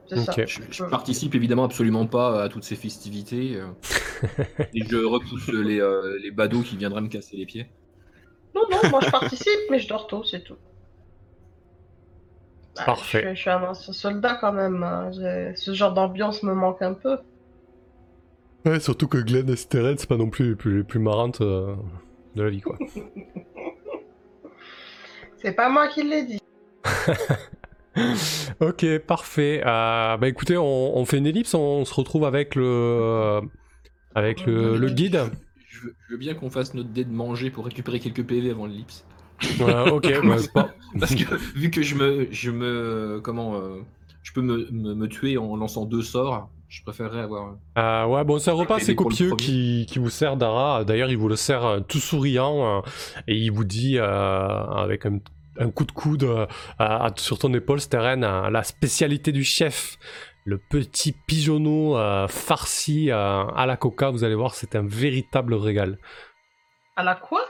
C'est 0.06 0.16
Ok. 0.16 0.34
ça. 0.34 0.42
Je, 0.46 0.62
je 0.70 0.84
participe 0.84 1.34
évidemment 1.34 1.64
absolument 1.64 2.06
pas 2.06 2.42
à 2.44 2.48
toutes 2.48 2.64
ces 2.64 2.76
festivités. 2.76 3.56
euh, 3.56 3.68
et 4.72 4.84
je 4.88 4.96
repousse 4.96 5.50
les, 5.52 5.80
euh, 5.80 6.18
les 6.22 6.30
badauds 6.30 6.62
qui 6.62 6.76
viendraient 6.76 7.00
me 7.00 7.08
casser 7.08 7.36
les 7.36 7.46
pieds. 7.46 7.72
Non, 8.56 8.62
non, 8.68 8.88
moi 8.90 9.00
je 9.02 9.08
participe, 9.08 9.60
mais 9.70 9.78
je 9.78 9.86
dors 9.88 10.08
tôt, 10.08 10.24
c'est 10.24 10.42
tout. 10.42 10.58
Bah, 12.74 12.86
Parfait. 12.86 13.18
Je, 13.24 13.28
suis- 13.28 13.34
je 13.36 13.40
suis 13.40 13.50
un 13.50 13.62
ancien 13.64 13.92
soldat 13.92 14.36
quand 14.40 14.52
même. 14.52 14.82
hein. 14.82 15.10
J'ai- 15.12 15.54
Ce 15.56 15.74
genre 15.74 15.92
d'ambiance 15.92 16.42
me 16.42 16.54
manque 16.54 16.80
un 16.82 16.94
peu. 16.94 17.18
Ouais, 18.66 18.80
surtout 18.80 19.08
que 19.08 19.16
Glenn 19.18 19.48
et 19.48 19.56
Steren, 19.56 19.96
c'est 19.96 20.08
pas 20.08 20.16
non 20.18 20.28
plus 20.28 20.50
les 20.50 20.56
plus, 20.56 20.76
les 20.78 20.84
plus 20.84 20.98
marrantes 20.98 21.40
euh, 21.40 21.74
de 22.34 22.42
la 22.42 22.50
vie, 22.50 22.60
quoi. 22.60 22.80
C'est 25.46 25.52
pas 25.52 25.68
moi 25.68 25.86
qui 25.86 26.02
l'ai 26.02 26.24
dit. 26.24 26.40
ok, 28.60 28.98
parfait. 29.06 29.62
Euh, 29.64 30.16
bah 30.16 30.26
écoutez, 30.26 30.56
on, 30.56 30.98
on 30.98 31.04
fait 31.04 31.18
une 31.18 31.26
ellipse, 31.26 31.54
on 31.54 31.84
se 31.84 31.94
retrouve 31.94 32.24
avec 32.24 32.56
le, 32.56 32.64
euh, 32.66 33.40
avec 34.16 34.44
le, 34.44 34.76
le 34.76 34.88
guide. 34.90 35.30
Je 35.68 35.82
veux, 35.82 35.94
je 36.08 36.12
veux 36.14 36.18
bien 36.18 36.34
qu'on 36.34 36.50
fasse 36.50 36.74
notre 36.74 36.88
dé 36.88 37.04
de 37.04 37.12
manger 37.12 37.50
pour 37.50 37.64
récupérer 37.64 38.00
quelques 38.00 38.24
PV 38.26 38.50
avant 38.50 38.66
l'ellipse. 38.66 39.04
Ouais, 39.60 39.88
ok, 39.88 40.12
bah, 40.26 40.38
c'est 40.38 40.52
pas- 40.52 40.74
Parce 40.98 41.14
que 41.14 41.36
vu 41.56 41.70
que 41.70 41.82
je 41.82 41.94
me, 41.94 42.26
je 42.32 42.50
me, 42.50 43.20
comment, 43.22 43.54
euh, 43.54 43.76
je 44.24 44.32
peux 44.32 44.42
me, 44.42 44.68
me, 44.72 44.94
me 44.96 45.06
tuer 45.06 45.38
en 45.38 45.54
lançant 45.54 45.84
deux 45.84 46.02
sorts, 46.02 46.50
je 46.68 46.82
préférerais 46.82 47.20
avoir. 47.20 47.54
Euh, 47.78 48.06
ouais, 48.06 48.24
bon, 48.24 48.40
c'est 48.40 48.50
un 48.50 48.54
repas 48.54 48.78
assez 48.78 48.96
copieux 48.96 49.30
qui, 49.36 49.86
qui 49.88 50.00
vous 50.00 50.10
sert 50.10 50.36
Dara. 50.36 50.84
D'ailleurs, 50.84 51.10
il 51.10 51.16
vous 51.18 51.28
le 51.28 51.36
sert 51.36 51.64
euh, 51.64 51.78
tout 51.86 52.00
souriant 52.00 52.82
et 53.28 53.36
il 53.36 53.50
vous 53.52 53.62
dit 53.62 53.98
euh, 53.98 54.04
avec 54.08 55.06
un, 55.06 55.20
un 55.58 55.70
coup 55.70 55.84
de 55.84 55.92
coude 55.92 56.24
euh, 56.24 56.46
à- 56.78 57.10
sur 57.16 57.38
ton 57.38 57.52
épaule, 57.54 57.80
Steren, 57.80 58.24
euh, 58.24 58.50
la 58.50 58.62
spécialité 58.62 59.32
du 59.32 59.44
chef, 59.44 59.98
le 60.44 60.58
petit 60.58 61.12
pigeonneau 61.12 61.96
euh, 61.96 62.28
farci 62.28 63.10
euh, 63.10 63.44
à 63.46 63.66
la 63.66 63.76
coca. 63.76 64.10
Vous 64.10 64.24
allez 64.24 64.34
voir, 64.34 64.54
c'est 64.54 64.76
un 64.76 64.86
véritable 64.86 65.54
régal. 65.54 65.98
À 66.96 67.02
la 67.02 67.14
quoi? 67.14 67.42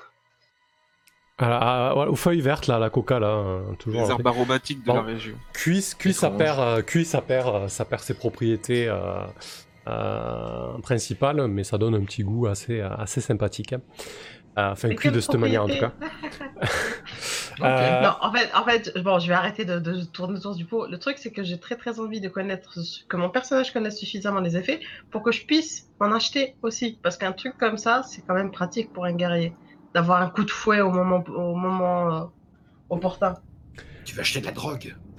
À 1.39 1.91
à- 1.91 1.95
aux 2.09 2.17
feuilles 2.17 2.41
vertes, 2.41 2.67
là, 2.67 2.77
à 2.77 2.79
la 2.79 2.89
coca, 2.89 3.19
là, 3.19 3.27
euh, 3.29 3.75
toujours. 3.79 4.01
Les 4.03 4.11
herbes 4.11 4.27
aromatiques 4.27 4.81
de 4.81 4.87
Bon. 4.87 4.95
la 4.95 5.03
région. 5.03 5.37
Cuit, 5.53 5.85
cuit, 5.99 6.15
ça 6.15 6.31
perd, 6.31 6.59
euh, 6.61 6.83
cuit, 6.83 7.05
ça 7.05 7.21
perd, 7.21 7.55
euh, 7.55 7.69
ça 7.69 7.85
perd 7.85 8.01
ses 8.03 8.15
propriétés 8.15 8.89
euh, 8.89 9.21
euh, 9.87 10.79
principales, 10.79 11.47
mais 11.49 11.63
ça 11.63 11.77
donne 11.77 11.95
un 11.95 12.05
petit 12.05 12.23
goût 12.25 12.47
assez, 12.47 12.81
assez 12.81 13.21
sympathique. 13.21 13.75
hein. 13.75 13.83
Enfin, 14.57 14.89
cuit 14.95 15.11
de 15.11 15.21
cette 15.21 15.35
manière 15.35 15.65
en 15.65 15.69
tout 15.69 15.79
cas. 15.79 15.93
Euh, 17.65 18.03
Non, 18.03 18.15
en 18.21 18.33
fait, 18.33 18.51
en 18.55 18.65
fait, 18.65 18.99
bon, 18.99 19.19
je 19.19 19.29
vais 19.29 19.35
arrêter 19.35 19.65
de, 19.65 19.79
de 19.79 20.05
tourner 20.05 20.37
autour 20.39 20.55
du 20.55 20.65
pot. 20.65 20.87
Le 20.87 20.99
truc, 20.99 21.17
c'est 21.19 21.31
que 21.31 21.43
j'ai 21.43 21.59
très 21.59 21.77
très 21.77 21.99
envie 22.01 22.21
de 22.21 22.29
connaître, 22.29 22.79
que 23.09 23.17
mon 23.17 23.31
personnage 23.31 23.73
connaisse 23.73 23.97
suffisamment 23.99 24.41
les 24.41 24.57
effets 24.57 24.81
pour 25.11 25.23
que 25.23 25.33
je 25.33 25.45
puisse 25.47 25.89
m'en 26.01 26.13
acheter 26.13 26.55
aussi. 26.63 26.99
Parce 27.03 27.17
qu'un 27.17 27.33
truc 27.33 27.57
comme 27.59 27.79
ça, 27.79 28.03
c'est 28.03 28.23
quand 28.27 28.35
même 28.35 28.51
pratique 28.51 28.93
pour 28.93 29.05
un 29.07 29.13
guerrier. 29.15 29.55
D'avoir 29.95 30.21
un 30.21 30.29
coup 30.29 30.45
de 30.45 30.51
fouet 30.51 30.81
au 30.83 30.91
moment, 30.91 31.25
au 31.29 31.55
moment 31.55 32.15
euh, 32.15 32.25
opportun. 32.91 33.35
Tu 34.05 34.15
vas 34.15 34.21
acheter 34.21 34.41
de 34.41 34.47
la 34.47 34.53
drogue? 34.53 34.95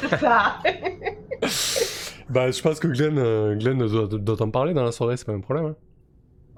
c'est 0.00 0.18
ça. 0.18 0.58
bah, 2.28 2.50
je 2.50 2.62
pense 2.62 2.78
que 2.78 2.88
Glenn, 2.88 3.18
euh, 3.18 3.56
Glenn 3.56 3.78
doit, 3.78 4.06
doit 4.06 4.36
t'en 4.36 4.50
parler 4.50 4.74
dans 4.74 4.84
la 4.84 4.92
soirée, 4.92 5.16
c'est 5.16 5.26
pas 5.26 5.32
un 5.32 5.40
problème. 5.40 5.66
hein. 5.66 5.76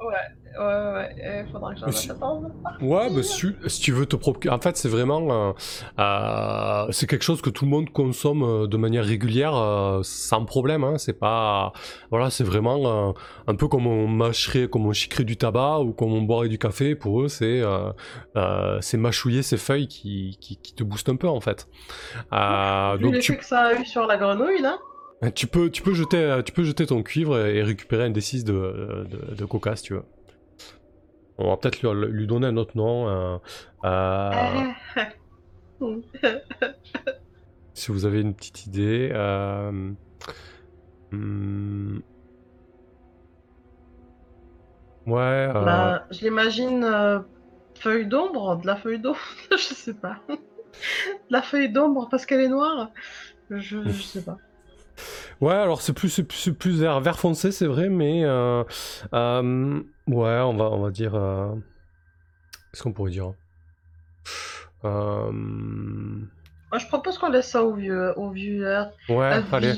ouais, 0.06 0.14
ouais, 0.60 0.92
ouais. 0.94 1.16
euh, 1.24 1.44
faudra 1.52 1.74
que 1.74 1.80
j'en 1.80 1.86
attende. 2.14 2.52
Ouais, 2.80 3.08
bah, 3.10 3.22
si, 3.22 3.46
si 3.66 3.80
tu 3.80 3.92
veux 3.92 4.06
te 4.06 4.16
procurer. 4.16 4.54
En 4.54 4.60
fait, 4.60 4.76
c'est 4.76 4.88
vraiment. 4.88 5.50
euh, 5.50 5.52
euh, 5.98 6.86
c'est 6.92 7.06
quelque 7.08 7.22
chose 7.24 7.40
que 7.42 7.50
tout 7.50 7.64
le 7.64 7.70
monde 7.70 7.90
consomme 7.90 8.42
euh, 8.42 8.66
de 8.66 8.76
manière 8.76 9.04
régulière 9.04 9.54
euh, 9.56 10.00
sans 10.02 10.44
problème. 10.44 10.84
Hein. 10.84 10.98
C'est 10.98 11.18
pas. 11.18 11.72
Voilà, 12.10 12.30
c'est 12.30 12.44
vraiment 12.44 13.14
un 13.46 13.54
peu 13.54 13.68
comme 13.68 13.86
on 13.86 14.06
mâcherait, 14.06 14.68
comme 14.68 14.86
on 14.86 14.92
chiquerait 14.92 15.24
du 15.24 15.36
tabac 15.36 15.80
ou 15.80 15.92
comme 15.92 16.12
on 16.12 16.22
boirait 16.22 16.48
du 16.48 16.58
café. 16.58 16.94
Pour 16.94 17.22
eux, 17.22 17.28
c'est 17.28 17.62
c'est 18.80 18.96
mâchouiller 18.96 19.42
ces 19.42 19.56
feuilles 19.56 19.88
qui, 19.88 20.36
qui, 20.40 20.56
qui 20.56 20.74
te 20.74 20.82
boostent 20.84 21.08
un 21.08 21.16
peu, 21.16 21.28
en 21.28 21.40
fait. 21.40 21.68
Euh, 22.32 22.96
Vu 22.98 23.04
donc, 23.10 23.18
tu, 23.20 23.36
que 23.36 23.44
ça 23.44 23.60
a 23.60 23.74
eu 23.74 23.84
sur 23.84 24.06
la 24.06 24.16
grenouille, 24.16 24.60
là. 24.62 24.78
tu, 25.34 25.46
peux, 25.46 25.70
tu, 25.70 25.82
peux 25.82 25.94
jeter, 25.94 26.40
tu 26.44 26.52
peux 26.52 26.64
jeter 26.64 26.86
ton 26.86 27.02
cuivre 27.02 27.38
et, 27.46 27.56
et 27.58 27.62
récupérer 27.62 28.04
un 28.04 28.10
D6 28.10 28.44
de, 28.44 29.06
de, 29.10 29.34
de 29.34 29.44
coca 29.44 29.76
si 29.76 29.84
tu 29.84 29.94
veux. 29.94 30.04
On 31.40 31.48
va 31.48 31.56
peut-être 31.56 31.82
lui, 31.82 32.06
lui 32.12 32.26
donner 32.26 32.46
un 32.48 32.56
autre 32.56 32.76
nom. 32.76 33.08
euh, 33.08 33.38
euh, 33.84 34.72
si 37.74 37.90
vous 37.90 38.04
avez 38.04 38.20
une 38.20 38.34
petite 38.34 38.66
idée. 38.66 39.10
euh, 39.12 39.92
hmm, 41.12 41.98
Ouais. 45.06 45.50
euh, 45.56 45.64
Bah, 45.64 46.06
je 46.10 46.20
l'imagine 46.20 46.84
euh, 46.84 47.20
feuille 47.78 48.06
d'ombre, 48.06 48.56
de 48.56 48.66
la 48.66 48.76
feuille 48.76 48.98
d'ombre, 49.00 49.18
je 49.50 49.56
sais 49.56 49.94
pas. 49.94 50.18
de 50.28 50.36
la 51.30 51.42
feuille 51.42 51.72
d'ombre 51.72 52.08
parce 52.10 52.26
qu'elle 52.26 52.40
est 52.40 52.48
noire, 52.48 52.90
je, 53.50 53.82
je 53.84 54.02
sais 54.02 54.22
pas. 54.22 54.36
Ouais, 55.40 55.54
alors 55.54 55.80
c'est 55.80 55.94
plus, 55.94 56.20
plus, 56.22 56.52
plus 56.52 56.80
vert, 56.80 57.00
vert 57.00 57.18
foncé, 57.18 57.50
c'est 57.52 57.66
vrai, 57.66 57.88
mais. 57.88 58.24
euh, 58.24 58.62
euh, 59.14 59.82
ouais, 60.06 60.38
on 60.40 60.54
va, 60.56 60.64
on 60.70 60.80
va 60.82 60.90
dire. 60.90 61.14
euh, 61.14 61.54
Qu'est-ce 62.72 62.82
qu'on 62.82 62.92
pourrait 62.92 63.10
dire 63.10 63.32
Euh, 64.84 65.32
Moi, 66.72 66.78
je 66.78 66.86
propose 66.86 67.18
qu'on 67.18 67.30
laisse 67.30 67.50
ça 67.50 67.64
au 67.64 67.74
vieux, 67.74 68.12
au 68.16 68.30
vieux. 68.30 68.64
Ouais, 69.08 69.30
allez, 69.52 69.72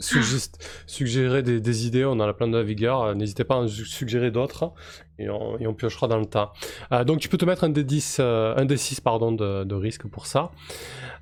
suggé- 0.00 0.50
suggérer 0.86 1.42
des, 1.42 1.60
des 1.60 1.86
idées, 1.86 2.04
on 2.04 2.12
en 2.12 2.20
a 2.20 2.32
plein 2.32 2.48
de 2.48 2.56
la 2.56 2.64
vigueur, 2.64 3.02
euh, 3.02 3.14
n'hésitez 3.14 3.44
pas 3.44 3.54
à 3.54 3.58
en 3.58 3.68
su- 3.68 3.84
suggérer 3.84 4.30
d'autres, 4.32 4.72
et 5.20 5.30
on, 5.30 5.58
et 5.60 5.66
on 5.68 5.74
piochera 5.74 6.08
dans 6.08 6.18
le 6.18 6.26
tas. 6.26 6.52
Euh, 6.92 7.04
donc 7.04 7.20
tu 7.20 7.28
peux 7.28 7.38
te 7.38 7.44
mettre 7.44 7.62
un 7.64 7.70
D10, 7.70 8.16
euh, 8.18 8.54
un 8.56 8.64
D6 8.64 9.00
pardon, 9.00 9.30
de, 9.30 9.62
de 9.62 9.74
risque 9.76 10.08
pour 10.08 10.26
ça. 10.26 10.50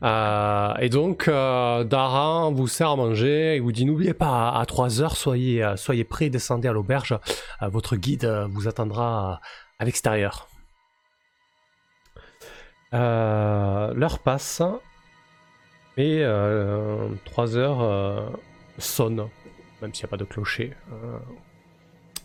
Euh, 0.03 0.73
et 0.81 0.89
donc, 0.89 1.27
Dara 1.29 2.51
vous 2.51 2.69
sert 2.69 2.91
à 2.91 2.97
manger, 2.97 3.57
il 3.57 3.63
vous 3.63 3.73
dit 3.73 3.85
n'oubliez 3.85 4.15
pas, 4.15 4.51
à, 4.51 4.65
3 4.67 5.03
heures, 5.03 5.17
soyez, 5.17 5.67
soyez 5.77 6.05
prêts, 6.05 6.31
descendez 6.31 6.69
à 6.69 6.73
l'auberge, 6.73 7.19
votre 7.61 7.97
guide 7.97 8.25
vous 8.51 8.67
attendra 8.69 9.41
à 9.79 9.85
l'extérieur. 9.85 10.49
Euh, 12.95 13.93
L'heure 13.95 14.19
passe, 14.21 14.63
et 15.97 16.23
3 17.25 17.57
heures 17.57 17.81
euh, 17.83 18.29
sonnent, 18.79 19.29
même 19.83 19.95
s'il 19.95 20.05
n'y 20.05 20.09
a 20.09 20.11
pas 20.11 20.17
de 20.17 20.25
clocher. 20.25 20.75
euh, 20.93 21.19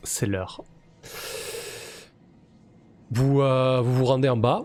c'est 0.04 0.26
l'heure. 0.26 0.62
Vous, 3.12 3.42
euh, 3.42 3.82
vous 3.82 4.06
rendez 4.06 4.30
en 4.30 4.38
bas. 4.38 4.64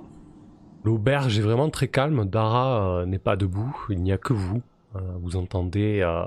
L'auberge 0.85 1.39
est 1.39 1.43
vraiment 1.43 1.69
très 1.69 1.89
calme. 1.89 2.25
Dara 2.25 3.01
euh, 3.01 3.07
n'est 3.07 3.19
pas 3.19 3.37
debout. 3.37 3.77
Il 3.91 4.03
n'y 4.03 4.13
a 4.13 4.19
que 4.19 4.33
vous. 4.33 4.63
Euh, 4.95 5.01
vous 5.21 5.37
entendez 5.37 6.01
euh, 6.01 6.25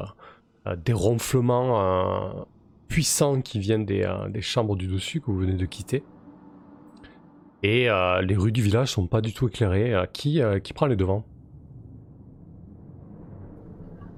euh, 0.67 0.75
des 0.75 0.93
ronflements 0.93 1.81
euh, 1.81 2.43
puissants 2.87 3.41
qui 3.41 3.59
viennent 3.59 3.85
euh, 3.89 4.27
des 4.29 4.41
chambres 4.41 4.75
du 4.75 4.87
dessus 4.87 5.21
que 5.21 5.27
vous 5.27 5.37
venez 5.39 5.53
de 5.55 5.65
quitter. 5.65 6.03
Et 7.63 7.89
euh, 7.89 8.21
les 8.21 8.35
rues 8.37 8.51
du 8.51 8.61
village 8.61 8.89
sont 8.91 9.07
pas 9.07 9.21
du 9.21 9.33
tout 9.33 9.47
éclairées. 9.47 9.93
Euh, 9.93 10.05
qui, 10.05 10.41
euh, 10.41 10.59
qui 10.59 10.73
prend 10.73 10.85
les 10.85 10.95
devants? 10.95 11.25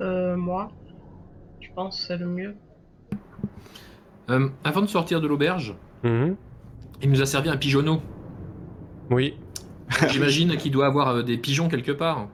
Euh, 0.01 0.35
moi, 0.35 0.71
je 1.59 1.69
pense 1.75 1.99
que 1.99 2.07
c'est 2.07 2.17
le 2.17 2.27
mieux. 2.27 2.55
Euh, 4.29 4.49
avant 4.63 4.81
de 4.81 4.87
sortir 4.87 5.21
de 5.21 5.27
l'auberge, 5.27 5.75
Mhm. 6.03 6.35
il 7.01 7.09
nous 7.09 7.21
a 7.21 7.25
servi 7.25 7.49
un 7.49 7.57
pigeonneau. 7.57 8.01
Oui. 9.09 9.35
J'imagine 10.09 10.55
qu'il 10.57 10.71
doit 10.71 10.85
avoir 10.87 11.09
euh, 11.09 11.23
des 11.23 11.37
pigeons 11.37 11.67
quelque 11.67 11.91
part. 11.91 12.29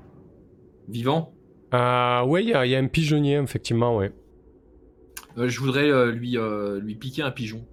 Vivants. 0.88 1.34
Euh, 1.74 2.24
oui, 2.26 2.44
il 2.44 2.50
y, 2.50 2.54
a- 2.54 2.66
il 2.66 2.72
y 2.72 2.76
a 2.76 2.80
un 2.80 2.88
pigeonnier, 2.88 3.38
effectivement, 3.38 3.98
oui. 3.98 4.08
Euh, 5.38 5.50
je 5.50 5.60
voudrais 5.60 5.90
euh, 5.90 6.12
lui, 6.12 6.38
euh, 6.38 6.80
lui 6.80 6.96
piquer 6.96 7.24
un 7.24 7.32
pigeon. 7.32 7.66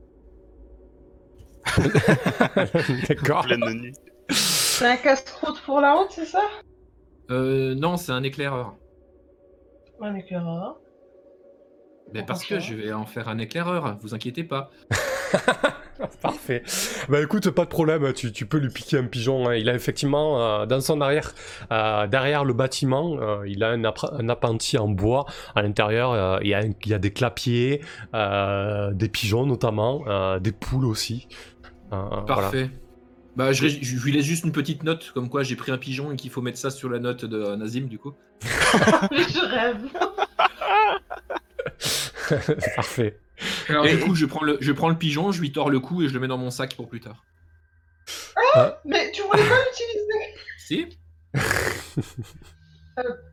D'accord. 3.08 3.42
Pleine 3.44 3.60
de 3.60 3.72
nuit. 3.72 3.92
C'est 4.30 4.86
un 4.86 4.96
casse-croûte 4.96 5.60
pour 5.64 5.80
la 5.80 5.96
honte, 5.96 6.10
c'est 6.10 6.24
ça? 6.24 6.42
Euh, 7.30 7.74
non, 7.74 7.96
c'est 7.96 8.12
un 8.12 8.22
éclaireur. 8.22 8.74
Un 10.00 10.14
éclaireur. 10.14 10.76
Mais 12.12 12.22
parce 12.22 12.44
que 12.44 12.60
je 12.60 12.74
vais 12.74 12.92
en 12.92 13.06
faire 13.06 13.28
un 13.28 13.38
éclaireur, 13.38 13.96
vous 14.00 14.14
inquiétez 14.14 14.44
pas. 14.44 14.70
Parfait. 16.20 16.62
Bah 17.08 17.20
écoute, 17.22 17.48
pas 17.50 17.64
de 17.64 17.68
problème, 17.70 18.12
tu, 18.12 18.30
tu 18.32 18.46
peux 18.46 18.58
lui 18.58 18.68
piquer 18.68 18.98
un 18.98 19.04
pigeon. 19.06 19.48
hein. 19.48 19.54
Il 19.54 19.68
a 19.70 19.74
effectivement, 19.74 20.40
euh, 20.60 20.66
dans 20.66 20.80
son 20.80 21.00
arrière, 21.00 21.34
euh, 21.72 22.06
derrière 22.06 22.44
le 22.44 22.52
bâtiment, 22.52 23.16
euh, 23.20 23.48
il 23.48 23.62
a 23.64 23.70
un, 23.70 23.84
un 23.84 24.28
appentis 24.28 24.76
en 24.76 24.88
bois. 24.88 25.24
À 25.54 25.62
l'intérieur, 25.62 26.12
euh, 26.12 26.38
il, 26.42 26.48
y 26.48 26.54
a, 26.54 26.58
un- 26.58 26.72
il 26.84 26.88
y 26.90 26.94
a 26.94 26.98
des 26.98 27.12
clapiers, 27.12 27.80
euh, 28.14 28.92
des 28.92 29.08
pigeons 29.08 29.46
notamment, 29.46 30.02
euh, 30.06 30.38
des 30.40 30.52
poules 30.52 30.84
aussi. 30.86 31.26
Euh, 31.92 31.96
voilà. 32.08 32.24
Parfait. 32.26 32.70
Bah, 33.36 33.52
je, 33.52 33.66
lui 34.02 34.12
laisse 34.12 34.24
juste 34.24 34.44
une 34.44 34.52
petite 34.52 34.84
note, 34.84 35.10
comme 35.12 35.28
quoi 35.28 35.42
j'ai 35.42 35.56
pris 35.56 35.72
un 35.72 35.78
pigeon 35.78 36.12
et 36.12 36.16
qu'il 36.16 36.30
faut 36.30 36.40
mettre 36.40 36.58
ça 36.58 36.70
sur 36.70 36.88
la 36.88 37.00
note 37.00 37.24
de 37.24 37.56
Nazim, 37.56 37.86
du 37.86 37.98
coup. 37.98 38.12
je 38.42 39.44
rêve. 39.44 39.88
Parfait. 42.76 43.18
Alors, 43.68 43.86
Et- 43.86 43.96
du 43.96 44.02
coup, 44.02 44.14
je 44.14 44.26
prends, 44.26 44.44
le, 44.44 44.56
je 44.60 44.70
prends 44.72 44.88
le 44.88 44.96
pigeon, 44.96 45.32
je 45.32 45.40
lui 45.40 45.50
tords 45.50 45.70
le 45.70 45.80
cou 45.80 46.02
et 46.02 46.08
je 46.08 46.14
le 46.14 46.20
mets 46.20 46.28
dans 46.28 46.38
mon 46.38 46.50
sac 46.50 46.76
pour 46.76 46.88
plus 46.88 47.00
tard. 47.00 47.24
Mais 48.84 49.10
tu 49.12 49.22
voulais 49.22 49.42
pas 49.48 49.56
l'utiliser 49.66 50.36
Si 50.58 50.86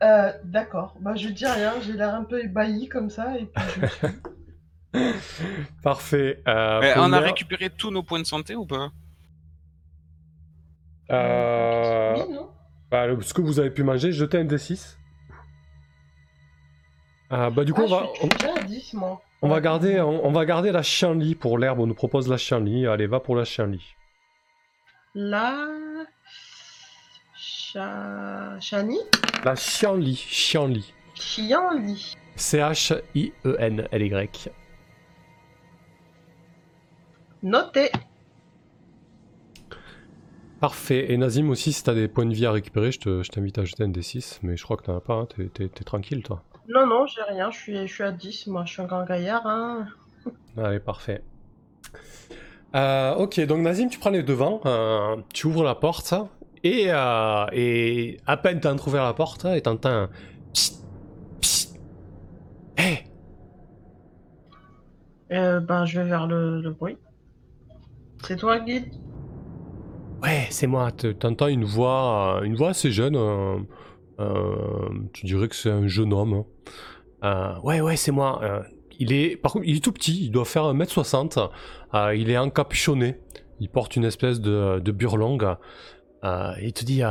Euh, 0.02 0.32
D'accord. 0.44 0.96
Bah, 1.00 1.14
je 1.16 1.28
dis 1.30 1.46
rien. 1.46 1.74
J'ai 1.82 1.94
l'air 1.94 2.16
un 2.16 2.24
peu 2.24 2.44
ébahi 2.44 2.90
comme 2.90 3.12
ça. 3.12 3.38
Et 3.38 3.46
puis 3.46 3.64
je. 3.76 4.08
Parfait. 5.84 6.42
Euh, 6.48 6.94
on 6.98 7.14
a 7.14 7.20
récupéré 7.20 7.70
tous 7.70 7.92
nos 7.92 8.04
points 8.04 8.20
de 8.20 8.26
santé 8.26 8.56
ou 8.56 8.66
pas? 8.66 8.92
Euh, 11.12 12.16
Oui, 12.18 12.34
non 12.34 12.50
bah, 12.90 13.08
le- 13.08 13.22
ce 13.22 13.34
que 13.34 13.42
vous 13.42 13.60
avez 13.60 13.70
pu 13.72 13.84
manger, 13.84 14.12
jetez 14.12 14.38
un 14.40 14.44
D6. 14.46 14.98
Euh, 17.32 17.50
bah, 17.50 17.64
du 17.64 17.74
coup, 17.74 17.82
Ah, 17.84 17.86
on 17.86 17.90
va, 17.90 18.08
je 18.14 18.20
suis 18.20 18.28
déjà 18.30 18.54
à 18.56 18.64
10, 18.64 18.94
moi. 18.96 19.22
on, 19.42 19.48
va 19.48 19.62
garder, 19.62 20.02
on, 20.02 20.26
on 20.26 20.32
va 20.34 20.46
garder 20.46 20.72
la 20.74 20.82
chienlit 20.84 21.36
pour 21.36 21.58
l'herbe. 21.58 21.80
On 21.80 21.88
nous 21.88 21.94
propose 21.96 22.28
la 22.28 22.36
chienlit. 22.38 22.86
Allez, 22.88 23.08
va 23.08 23.22
pour 23.22 23.36
la 23.38 23.46
chienlit. 23.46 23.96
La... 25.16 25.68
Cha... 27.36 28.60
Chani? 28.60 28.98
La 29.46 29.56
chienlit. 29.56 30.16
Chienlit. 30.18 30.94
Chianli. 31.16 32.16
C-H-I-E-N-L-Y. 32.36 33.10
Noté. 37.44 37.90
Parfait. 40.60 41.12
Et 41.12 41.18
Nazim 41.18 41.50
aussi, 41.50 41.74
si 41.74 41.84
t'as 41.84 41.94
des 41.96 42.08
points 42.08 42.26
de 42.26 42.34
vie 42.34 42.46
à 42.46 42.52
récupérer, 42.52 42.92
je 42.92 43.00
te- 43.00 43.24
je 43.24 43.30
t'invite 43.32 43.58
à 43.58 43.66
jeter 43.66 43.84
un 43.84 43.90
D6. 43.90 44.40
Mais 44.44 44.58
je 44.58 44.64
crois 44.64 44.78
que 44.78 44.84
t'en 44.84 44.96
as 44.98 45.02
pas. 45.02 45.16
hein. 45.16 45.28
T'es- 45.54 45.70
tranquille, 45.70 46.22
toi. 46.24 46.44
Non, 46.70 46.86
non, 46.86 47.06
j'ai 47.08 47.24
rien, 47.24 47.50
je 47.50 47.58
suis, 47.58 47.88
je 47.88 47.92
suis 47.94 48.04
à 48.04 48.12
10, 48.12 48.46
moi, 48.48 48.64
je 48.66 48.74
suis 48.74 48.82
un 48.82 48.86
grand 48.86 49.04
gaillard, 49.04 49.46
hein. 49.48 49.88
Allez, 50.56 50.80
parfait. 50.80 51.24
Euh, 52.76 53.16
ok, 53.16 53.40
donc 53.48 53.62
Nazim, 53.62 53.90
tu 53.90 53.98
prends 54.00 54.12
les 54.12 54.22
devants, 54.24 54.62
euh, 54.66 55.18
tu 55.34 55.48
ouvres 55.48 55.64
la 55.64 55.74
porte, 55.76 56.14
et, 56.64 56.86
euh, 56.88 57.46
et 57.52 58.18
à 58.28 58.38
peine 58.38 58.60
t'as 58.62 58.74
ouvert 58.76 59.04
la 59.04 59.14
porte, 59.14 59.44
et 59.46 59.62
t'entends 59.62 59.90
un 59.90 60.10
psst, 60.54 60.86
psst. 61.42 61.80
Hé, 62.78 63.04
Euh, 65.34 65.60
ben, 65.60 65.86
je 65.86 66.00
vais 66.00 66.08
vers 66.08 66.28
le, 66.28 66.62
le 66.62 66.72
bruit. 66.72 66.98
C'est 68.24 68.38
toi, 68.38 68.60
guide 68.60 68.92
ouais, 70.24 70.48
c'est 70.50 70.68
moi. 70.68 70.92
Te- 70.92 71.12
T'entends 71.12 71.48
une 71.48 71.64
voix, 71.66 72.42
une 72.44 72.56
voix 72.56 72.70
assez 72.70 72.92
jeune. 72.92 73.18
tu 75.14 75.26
dirais 75.26 75.48
que 75.48 75.56
c'est 75.56 75.70
un 75.72 75.88
jeune 75.88 76.14
homme. 76.14 76.34
hein. 76.34 76.46
Euh, 77.24 77.60
ouais, 77.62 77.82
ouais, 77.82 77.96
c'est 77.98 78.12
moi. 78.12 78.40
euh, 78.44 78.62
il 79.00 79.14
est, 79.14 79.36
par 79.38 79.54
contre, 79.54 79.66
il 79.68 79.78
est 79.78 79.84
tout 79.84 79.92
petit. 79.92 80.26
Il 80.26 80.32
doit 80.32 80.46
faire 80.46 80.64
1m60. 80.66 81.50
euh, 81.94 82.16
il 82.16 82.30
est 82.30 82.38
encapuchonné. 82.38 83.20
Il 83.60 83.70
porte 83.70 83.96
une 83.96 84.06
espèce 84.06 84.40
de, 84.42 84.80
de 84.80 84.92
burlongue. 84.92 85.56
Il 86.24 86.74
te 86.74 86.86
dit, 86.86 87.02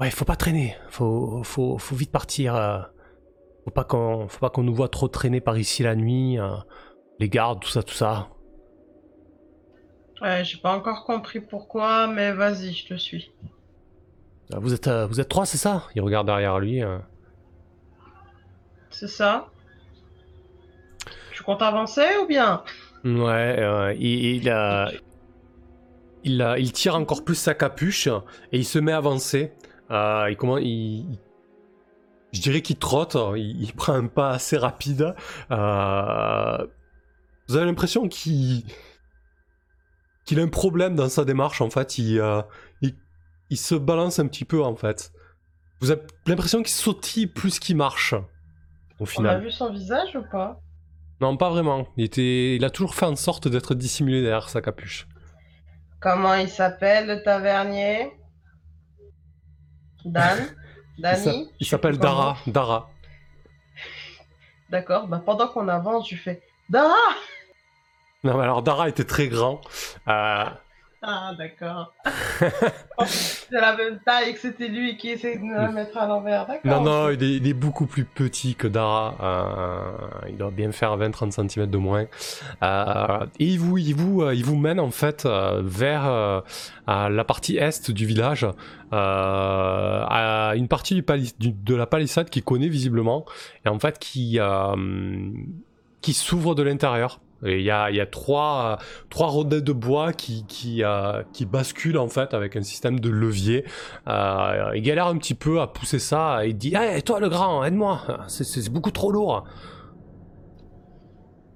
ouais, 0.00 0.10
faut 0.10 0.24
pas 0.24 0.36
traîner. 0.36 0.76
Faut, 0.90 1.42
faut, 1.44 1.78
faut 1.78 1.96
vite 1.96 2.10
partir. 2.12 2.88
faut 3.64 3.70
pas 3.70 3.84
qu'on, 3.84 4.28
faut 4.28 4.40
pas 4.40 4.50
qu'on 4.50 4.62
nous 4.64 4.74
voit 4.74 4.88
trop 4.88 5.08
traîner 5.08 5.40
par 5.40 5.58
ici 5.58 5.82
la 5.82 5.94
nuit. 5.96 6.38
les 7.18 7.28
gardes, 7.28 7.60
tout 7.60 7.68
ça, 7.70 7.82
tout 7.82 7.94
ça. 7.94 8.28
Ouais, 10.22 10.44
j'ai 10.44 10.58
pas 10.58 10.72
encore 10.76 11.04
compris 11.04 11.40
pourquoi, 11.40 12.06
mais 12.06 12.32
vas-y, 12.32 12.72
je 12.72 12.86
te 12.86 12.94
suis. 12.94 13.30
Euh, 14.52 14.58
Vous 14.60 14.72
êtes, 14.72 14.86
euh, 14.88 15.06
vous 15.06 15.20
êtes 15.20 15.28
trois, 15.28 15.46
c'est 15.46 15.58
ça? 15.58 15.84
Il 15.94 16.02
regarde 16.02 16.26
derrière 16.26 16.58
lui. 16.60 16.82
euh. 16.82 16.98
C'est 18.90 19.08
ça 19.08 19.48
Tu 21.32 21.42
comptes 21.42 21.62
avancer 21.62 22.06
ou 22.22 22.26
bien? 22.26 22.62
Ouais, 23.04 23.56
euh, 23.58 23.92
il, 23.98 24.36
il, 24.36 24.48
euh, 24.48 24.86
il, 26.22 26.40
euh, 26.40 26.58
il 26.58 26.70
tire 26.72 26.94
encore 26.94 27.24
plus 27.24 27.34
sa 27.34 27.54
capuche 27.54 28.06
et 28.06 28.58
il 28.58 28.64
se 28.64 28.78
met 28.78 28.92
à 28.92 28.98
avancer. 28.98 29.52
Euh, 29.90 30.28
il, 30.30 30.36
comment, 30.36 30.58
il, 30.58 30.66
il- 30.68 31.18
je 32.32 32.40
dirais 32.40 32.62
qu'il 32.62 32.76
trotte, 32.78 33.16
il, 33.36 33.62
il 33.62 33.72
prend 33.74 33.94
un 33.94 34.06
pas 34.06 34.30
assez 34.30 34.56
rapide. 34.56 35.14
Euh, 35.50 36.66
vous 37.48 37.56
avez 37.56 37.66
l'impression 37.66 38.08
qu'il 38.08 38.64
qu'il 40.24 40.38
a 40.40 40.42
un 40.42 40.48
problème 40.48 40.94
dans 40.94 41.08
sa 41.08 41.24
démarche 41.24 41.60
en 41.60 41.70
fait. 41.70 41.98
Il, 41.98 42.18
euh, 42.20 42.42
il, 42.80 42.96
il 43.50 43.56
se 43.56 43.74
balance 43.74 44.18
un 44.18 44.26
petit 44.26 44.44
peu 44.44 44.62
en 44.62 44.76
fait. 44.76 45.12
Vous 45.80 45.90
avez 45.90 46.02
l'impression 46.26 46.62
qu'il 46.62 46.72
sautille 46.72 47.26
plus 47.26 47.58
qu'il 47.58 47.76
marche 47.76 48.12
au 48.14 48.24
On 49.00 49.04
a 49.04 49.06
final. 49.06 49.42
vu 49.42 49.50
son 49.50 49.72
visage 49.72 50.14
ou 50.14 50.22
pas? 50.30 50.60
Non, 51.20 51.36
pas 51.36 51.50
vraiment. 51.50 51.86
Il, 51.96 52.04
était, 52.04 52.56
il 52.56 52.64
a 52.64 52.70
toujours 52.70 52.94
fait 52.94 53.06
en 53.06 53.16
sorte 53.16 53.48
d'être 53.48 53.74
dissimulé 53.74 54.22
derrière 54.22 54.48
sa 54.48 54.60
capuche. 54.60 55.06
Comment 56.00 56.34
il 56.34 56.48
s'appelle, 56.48 57.06
le 57.06 57.22
tavernier? 57.22 58.12
Dan? 60.04 60.38
Dani? 60.98 61.48
Il 61.60 61.66
s'appelle. 61.66 61.98
Dara. 61.98 62.36
Dara. 62.46 62.90
D'accord, 64.70 65.06
bah 65.08 65.22
pendant 65.24 65.48
qu'on 65.48 65.68
avance, 65.68 66.08
je 66.08 66.16
fais 66.16 66.42
Dara 66.70 66.94
Non, 68.24 68.36
mais 68.36 68.42
alors 68.44 68.62
Dara 68.62 68.88
était 68.88 69.04
très 69.04 69.28
grand. 69.28 69.60
Euh, 70.08 70.44
Ah, 71.04 71.32
d'accord. 71.36 71.92
C'est 73.04 73.60
la 73.60 73.76
même 73.76 73.98
taille 74.06 74.34
que 74.34 74.38
c'était 74.38 74.68
lui 74.68 74.96
qui 74.96 75.08
essayait 75.08 75.36
de 75.38 75.42
me 75.42 75.54
la 75.56 75.68
mettre 75.72 75.98
à 75.98 76.06
l'envers, 76.06 76.46
d'accord 76.46 76.82
non, 76.82 76.88
non, 76.88 77.10
il 77.10 77.20
est, 77.24 77.36
il 77.38 77.48
est 77.48 77.54
beaucoup 77.54 77.86
plus 77.86 78.04
petit 78.04 78.54
que 78.54 78.68
Dara. 78.68 79.16
Euh, 79.20 80.28
il 80.28 80.36
doit 80.36 80.52
bien 80.52 80.70
faire 80.70 80.96
20-30 80.96 81.32
cm 81.48 81.66
de 81.66 81.76
moins. 81.78 82.04
Euh, 82.62 83.26
et 83.40 83.46
il 83.46 83.58
vous, 83.58 83.78
il, 83.78 83.96
vous, 83.96 84.22
euh, 84.22 84.32
il 84.32 84.44
vous 84.44 84.56
mène 84.56 84.78
en 84.78 84.92
fait 84.92 85.26
euh, 85.26 85.60
vers 85.64 86.06
euh, 86.06 86.40
à 86.86 87.08
la 87.08 87.24
partie 87.24 87.56
est 87.56 87.90
du 87.90 88.06
village, 88.06 88.44
euh, 88.44 90.04
à 90.08 90.52
une 90.54 90.68
partie 90.68 90.94
du 90.94 91.02
pali- 91.02 91.34
du- 91.40 91.50
de 91.52 91.74
la 91.74 91.86
palissade 91.86 92.30
qu'il 92.30 92.44
connaît 92.44 92.68
visiblement, 92.68 93.24
et 93.66 93.68
en 93.68 93.80
fait 93.80 93.98
qui, 93.98 94.38
euh, 94.38 94.76
qui 96.00 96.12
s'ouvre 96.12 96.54
de 96.54 96.62
l'intérieur. 96.62 97.18
Et 97.44 97.58
il 97.58 97.64
y 97.64 97.70
a, 97.70 97.90
il 97.90 97.96
y 97.96 98.00
a 98.00 98.06
trois, 98.06 98.78
trois 99.10 99.28
rondins 99.28 99.60
de 99.60 99.72
bois 99.72 100.12
qui, 100.12 100.46
qui, 100.46 100.84
euh, 100.84 101.22
qui 101.32 101.44
basculent 101.46 101.98
en 101.98 102.08
fait 102.08 102.34
avec 102.34 102.56
un 102.56 102.62
système 102.62 103.00
de 103.00 103.08
levier. 103.10 103.64
Euh, 104.08 104.72
il 104.74 104.82
galère 104.82 105.06
un 105.06 105.18
petit 105.18 105.34
peu 105.34 105.60
à 105.60 105.66
pousser 105.66 105.98
ça 105.98 106.44
et 106.44 106.50
il 106.50 106.56
dit 106.58 106.74
Hey, 106.74 107.02
toi 107.02 107.20
le 107.20 107.28
grand, 107.28 107.64
aide-moi, 107.64 108.02
c'est- 108.28 108.70
beaucoup 108.70 108.90
trop 108.92 109.10
lourd. 109.10 109.44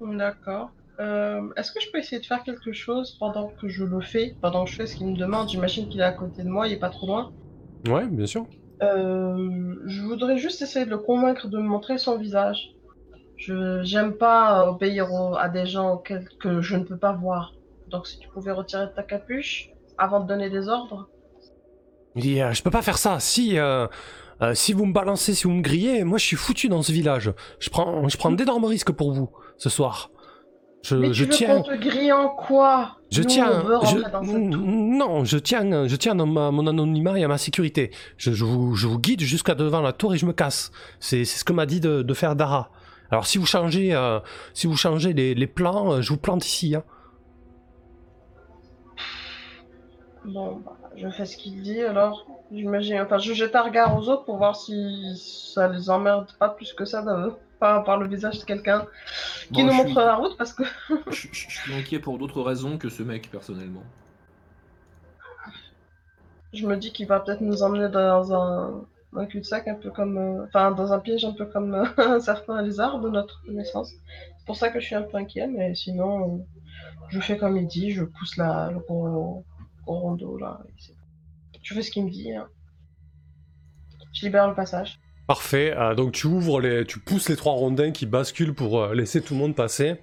D'accord. 0.01 0.71
Euh, 0.99 1.49
Est-ce 1.55 1.71
que 1.71 1.79
je 1.79 1.87
peux 1.91 1.99
essayer 1.99 2.19
de 2.19 2.25
faire 2.25 2.43
quelque 2.43 2.71
chose 2.71 3.15
pendant 3.19 3.49
que 3.49 3.67
je 3.67 3.83
le 3.83 4.01
fais 4.01 4.37
Pendant 4.41 4.65
que 4.65 4.71
je 4.71 4.75
fais 4.75 4.87
ce 4.87 4.95
qu'il 4.95 5.07
me 5.07 5.15
demande, 5.17 5.49
j'imagine 5.49 5.87
qu'il 5.87 6.01
est 6.01 6.03
à 6.03 6.11
côté 6.13 6.43
de 6.43 6.49
moi, 6.49 6.67
il 6.67 6.73
est 6.73 6.79
pas 6.79 6.89
trop 6.89 7.05
loin. 7.07 7.31
Ouais, 7.87 8.07
bien 8.07 8.25
sûr. 8.27 8.45
Je 8.81 10.01
voudrais 10.01 10.37
juste 10.37 10.61
essayer 10.61 10.85
de 10.85 10.89
le 10.91 10.97
convaincre 10.97 11.47
de 11.47 11.57
me 11.57 11.63
montrer 11.63 11.97
son 11.97 12.17
visage. 12.17 12.76
Je 13.37 13.81
j'aime 13.83 14.13
pas 14.13 14.67
obéir 14.67 15.11
au- 15.13 15.35
à 15.35 15.47
des 15.49 15.65
gens 15.65 15.93
auxquels 15.93 16.27
que 16.39 16.61
je 16.61 16.75
ne 16.75 16.83
peux 16.83 16.97
pas 16.97 17.13
voir. 17.13 17.53
Donc 17.89 18.07
si 18.07 18.17
tu 18.19 18.27
pouvais 18.29 18.51
retirer 18.51 18.87
ta 18.95 19.03
capuche 19.03 19.69
avant 19.97 20.19
de 20.19 20.27
donner 20.27 20.49
des 20.49 20.67
ordres. 20.67 21.07
Il 22.15 22.23
dit 22.23 22.41
Euh, 22.41 22.51
Je 22.53 22.63
peux 22.63 22.71
pas 22.71 22.81
faire 22.81 22.97
ça. 22.97 23.19
Si, 23.19 23.57
euh, 23.59 23.87
euh, 24.41 24.53
si 24.55 24.73
vous 24.73 24.85
me 24.85 24.93
balancez, 24.93 25.33
si 25.35 25.43
vous 25.43 25.51
me 25.53 25.61
grillez, 25.61 26.03
moi 26.03 26.17
je 26.17 26.25
suis 26.25 26.35
foutu 26.35 26.67
dans 26.67 26.81
ce 26.81 26.91
village. 26.91 27.31
Je 27.59 27.69
prends, 27.69 28.07
je 28.07 28.17
prends 28.17 28.31
d'énormes 28.31 28.65
risques 28.65 28.91
pour 28.91 29.11
vous 29.13 29.29
ce 29.57 29.69
soir. 29.69 30.09
Je, 30.83 30.95
Mais 30.95 31.13
je 31.13 31.23
tu 31.25 31.29
veux 31.29 31.35
tiens. 31.35 31.55
qu'on 31.57 31.63
te 31.63 31.75
grille 31.75 32.11
en 32.13 32.29
quoi? 32.29 32.97
Je 33.11 33.21
Nous, 33.21 33.27
tiens, 33.27 33.49
on 33.61 33.67
veut 33.67 33.77
rentrer 33.77 33.97
je- 34.05 34.11
dans 34.11 34.23
cette 34.23 34.49
tour. 34.51 34.61
non, 34.65 35.25
je 35.25 35.37
tiens, 35.37 35.87
je 35.87 35.95
tiens 35.95 36.15
dans 36.15 36.25
ma- 36.27 36.51
mon 36.51 36.65
anonymat 36.67 37.19
et 37.19 37.23
à 37.23 37.27
ma 37.27 37.37
sécurité. 37.37 37.91
Je, 38.17 38.31
je 38.31 38.45
vous, 38.45 38.75
je 38.75 38.87
vous 38.87 38.99
guide 38.99 39.21
jusqu'à 39.21 39.53
devant 39.55 39.81
la 39.81 39.91
tour 39.91 40.13
et 40.13 40.17
je 40.17 40.25
me 40.25 40.33
casse. 40.33 40.71
C'est 40.99 41.25
c'est 41.25 41.39
ce 41.39 41.43
que 41.43 41.53
m'a 41.53 41.65
dit 41.65 41.79
de, 41.81 42.01
de 42.03 42.13
faire 42.13 42.35
Dara. 42.35 42.69
Alors 43.11 43.25
si 43.25 43.37
vous 43.37 43.45
changez, 43.45 43.93
euh, 43.93 44.19
si 44.53 44.67
vous 44.67 44.75
changez 44.77 45.13
les, 45.13 45.33
les 45.33 45.47
plans, 45.47 45.93
euh, 45.93 46.01
je 46.01 46.09
vous 46.09 46.17
plante 46.17 46.45
ici. 46.45 46.75
hein. 46.75 46.83
Bon, 50.25 50.57
bah, 50.65 50.73
je 50.95 51.07
fais 51.09 51.25
ce 51.25 51.37
qu'il 51.37 51.61
dit 51.61 51.81
alors. 51.81 52.25
J'imagine. 52.51 52.99
Enfin, 53.01 53.17
je 53.17 53.33
jette 53.33 53.55
un 53.55 53.63
regard 53.63 53.97
aux 53.97 54.07
autres 54.09 54.23
pour 54.25 54.37
voir 54.37 54.55
si 54.55 55.15
ça 55.17 55.67
les 55.67 55.89
emmerde 55.89 56.31
pas 56.39 56.49
plus 56.49 56.73
que 56.73 56.85
ça 56.85 57.01
de 57.01 57.31
par, 57.59 57.83
par 57.83 57.97
le 57.97 58.07
visage 58.07 58.39
de 58.39 58.45
quelqu'un 58.45 58.85
qui 59.53 59.63
Bon, 59.63 59.67
nous 59.67 59.73
montre 59.73 59.89
suis- 59.89 59.95
la 59.97 60.15
route 60.15 60.37
parce 60.37 60.53
que 60.53 60.63
Je, 61.09 61.27
je- 61.31 61.49
je 61.49 61.57
suis 61.61 61.73
inquiet 61.73 61.99
pour 61.99 62.17
d'autres 62.17 62.41
raisons 62.41 62.77
que 62.77 62.89
ce 62.89 63.03
mec, 63.03 63.29
personnellement. 63.31 63.83
je 66.53 66.65
me 66.65 66.75
dis 66.77 66.91
qu'il 66.91 67.07
va 67.07 67.19
peut-être 67.19 67.41
nous 67.41 67.61
emmener 67.63 67.89
dans 67.89 68.33
un, 68.33 68.81
un 69.15 69.75
peu 69.75 69.91
comme. 69.91 70.17
euh, 70.17 70.45
dans 70.71 70.93
un 70.93 70.99
piège 70.99 71.25
un 71.25 71.33
peu 71.33 71.45
comme 71.45 71.73
euh, 71.73 71.85
un 71.97 72.19
certain 72.19 72.61
lézard 72.61 72.99
de 72.99 73.09
notre 73.09 73.41
connaissance. 73.45 73.91
C'est 74.37 74.45
pour 74.45 74.55
ça 74.55 74.69
que 74.69 74.79
je 74.79 74.85
suis 74.85 74.95
un 74.95 75.01
peu 75.03 75.17
inquiet, 75.17 75.47
mais 75.47 75.75
sinon, 75.75 76.35
euh, 76.37 76.43
je 77.09 77.19
fais 77.19 77.37
comme 77.37 77.57
il 77.57 77.67
dit, 77.67 77.91
je 77.91 78.03
pousse 78.03 78.37
la, 78.37 78.69
le 78.71 78.79
gros, 78.79 79.43
rondeau 79.85 80.37
là. 80.37 80.59
Je 81.61 81.73
fais 81.73 81.81
ce 81.81 81.91
qu'il 81.91 82.05
me 82.05 82.09
dit. 82.09 82.33
hein. 82.33 82.47
Je 84.13 84.25
libère 84.25 84.47
le 84.47 84.55
passage. 84.55 84.99
Parfait. 85.27 85.75
euh, 85.75 85.95
donc 85.95 86.13
tu 86.13 86.27
ouvres 86.27 86.61
les, 86.61 86.85
tu 86.85 86.99
pousses 86.99 87.27
les 87.29 87.35
trois 87.35 87.53
rondins 87.53 87.91
qui 87.91 88.05
basculent 88.05 88.55
pour 88.55 88.87
laisser 88.87 89.21
tout 89.21 89.33
le 89.33 89.39
monde 89.39 89.55
passer. 89.55 89.99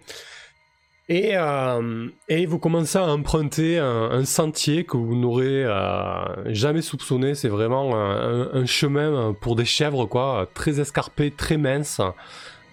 Et, 1.09 1.33
euh, 1.35 2.09
et 2.29 2.47
vous 2.47 2.59
commencez 2.59 2.97
à 2.97 3.05
emprunter 3.07 3.79
un, 3.79 4.25
sentier 4.25 4.85
que 4.85 4.97
vous 4.97 5.15
n'aurez 5.15 5.65
euh, 5.65 6.55
jamais 6.55 6.81
soupçonné. 6.81 7.35
C'est 7.35 7.49
vraiment 7.49 7.95
un, 7.95 8.65
chemin 8.65 9.35
pour 9.39 9.55
des 9.55 9.67
chèvres, 9.67 10.07
quoi, 10.07 10.49
très 10.55 10.81
escarpé, 10.81 11.31
très 11.31 11.59
mince. 11.59 12.01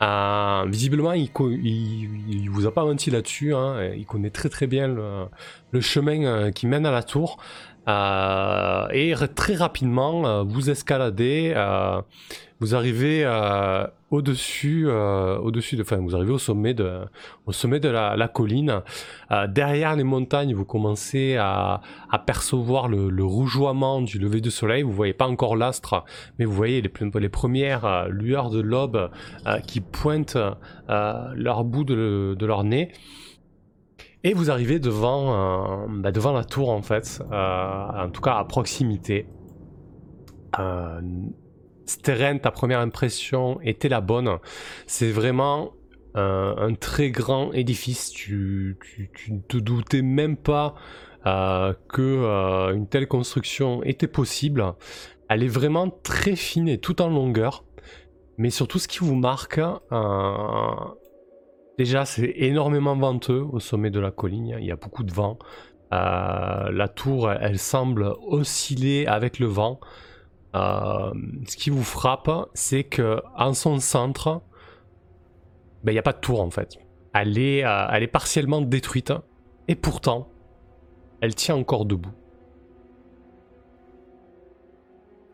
Euh, 0.02 0.66
visiblement, 0.68 1.14
il, 1.14 2.50
vous 2.50 2.66
a 2.66 2.74
pas 2.74 2.86
menti 2.86 3.12
là-dessus. 3.12 3.54
hein, 3.54 3.92
Il 3.96 4.06
connaît 4.06 4.32
très 4.32 4.50
très 4.50 4.66
bien 4.66 4.88
le, 4.88 5.26
le 5.72 5.82
chemin 5.82 6.24
euh, 6.24 6.52
qui 6.52 6.68
mène 6.68 6.86
à 6.86 6.92
la 6.92 7.04
tour. 7.04 7.38
Euh, 7.88 8.88
et 8.92 9.14
très 9.36 9.56
rapidement, 9.56 10.28
euh, 10.28 10.44
vous 10.44 10.70
escaladez, 10.70 11.54
euh, 11.56 12.02
vous 12.60 12.76
arrivez 12.76 13.26
au-dessus, 14.12 14.88
au-dessus 14.88 15.78
de, 15.78 15.82
enfin, 15.82 15.98
vous 15.98 16.16
arrivez 16.16 16.34
au 16.34 16.38
sommet 16.38 16.76
de, 16.76 17.90
la, 17.90 18.28
colline. 18.28 18.82
Derrière 19.48 19.96
les 19.96 20.04
montagnes, 20.04 20.54
vous 20.54 20.66
commencez 20.66 21.38
à, 21.38 21.82
percevoir 22.28 22.88
le, 22.88 23.24
rougeoiement 23.24 24.02
du 24.02 24.20
lever 24.20 24.42
du 24.42 24.52
soleil. 24.52 24.84
Vous 24.84 24.92
voyez 24.92 25.14
pas 25.14 25.28
encore 25.28 25.56
l'astre, 25.56 26.04
mais 26.38 26.46
vous 26.46 26.54
voyez 26.54 26.84
les, 26.84 27.30
premières 27.30 28.10
lueurs 28.10 28.52
de 28.52 28.60
l'aube 28.60 29.10
qui 29.66 29.82
pointent 29.82 30.38
leur 30.88 31.64
bout 31.64 31.84
de 31.84 32.46
leur 32.46 32.64
nez. 32.64 32.92
Et 34.24 34.34
vous 34.34 34.52
arrivez 34.52 34.80
devant, 34.80 35.34
euh, 35.34 35.86
bah, 35.90 36.12
devant 36.12 36.32
la 36.32 36.44
tour 36.44 36.70
en 36.70 36.82
fait, 36.82 37.24
euh, 37.32 38.06
en 38.06 38.10
tout 38.10 38.22
cas 38.22 38.36
à 38.36 38.46
proximité. 38.46 39.28
Euh, 40.60 41.02
Steren, 41.86 42.40
ta 42.40 42.52
première 42.52 42.80
impression 42.80 43.60
était 43.62 43.90
la 43.90 44.00
bonne. 44.00 44.38
C'est 44.86 45.12
vraiment 45.12 45.74
euh, 46.16 46.54
un 46.56 46.76
très 46.76 47.10
grand 47.10 47.52
édifice. 47.52 48.12
Tu, 48.12 48.78
ne 49.30 49.40
te 49.40 49.58
doutais 49.58 50.02
même 50.02 50.38
pas 50.38 50.76
euh, 51.26 51.74
que 51.90 52.74
une 52.74 52.88
telle 52.88 53.08
construction 53.08 53.84
était 53.84 54.08
possible. 54.08 54.74
Elle 55.30 55.44
est 55.44 55.48
vraiment 55.48 55.90
très 55.90 56.36
fine 56.36 56.70
et 56.70 56.78
tout 56.78 57.02
en 57.02 57.10
longueur. 57.10 57.66
Mais 58.38 58.50
surtout, 58.52 58.80
ce 58.80 58.88
qui 58.88 59.00
vous 59.00 59.16
marque, 59.16 59.60
déjà, 61.84 62.06
c'est 62.06 62.32
énormément 62.36 62.96
venteux 62.96 63.42
au 63.42 63.60
sommet 63.60 63.90
de 63.90 64.00
la 64.00 64.12
colline. 64.12 64.56
Il 64.60 64.66
y 64.66 64.72
a 64.72 64.76
beaucoup 64.76 65.04
de 65.04 65.12
vent. 65.12 65.40
Euh, 65.94 66.72
la 66.72 66.88
tour, 66.88 67.32
elle, 67.32 67.58
semble 67.58 68.14
osciller 68.28 69.08
avec 69.08 69.40
le 69.40 69.48
vent. 69.48 69.80
Euh, 70.56 71.12
ce 71.48 71.58
qui 71.58 71.72
vous 71.72 71.84
frappe, 71.84 72.30
c'est 72.54 72.84
que 72.84 73.22
son 73.54 73.80
centre, 73.80 74.42
ben, 75.84 75.92
il 75.92 75.96
n'y 75.96 76.00
a 76.00 76.04
pas 76.04 76.14
de 76.14 76.20
tour 76.20 76.42
en 76.42 76.52
fait. 76.52 76.78
Elle 77.16 77.40
est, 77.40 77.66
euh, 77.66 77.88
elle 77.92 78.04
est 78.04 78.08
partiellement 78.08 78.62
détruite. 78.62 79.12
Et 79.68 79.76
pourtant, 79.76 80.30
elle 81.20 81.34
tient 81.34 81.56
encore 81.56 81.86
debout. 81.86 82.14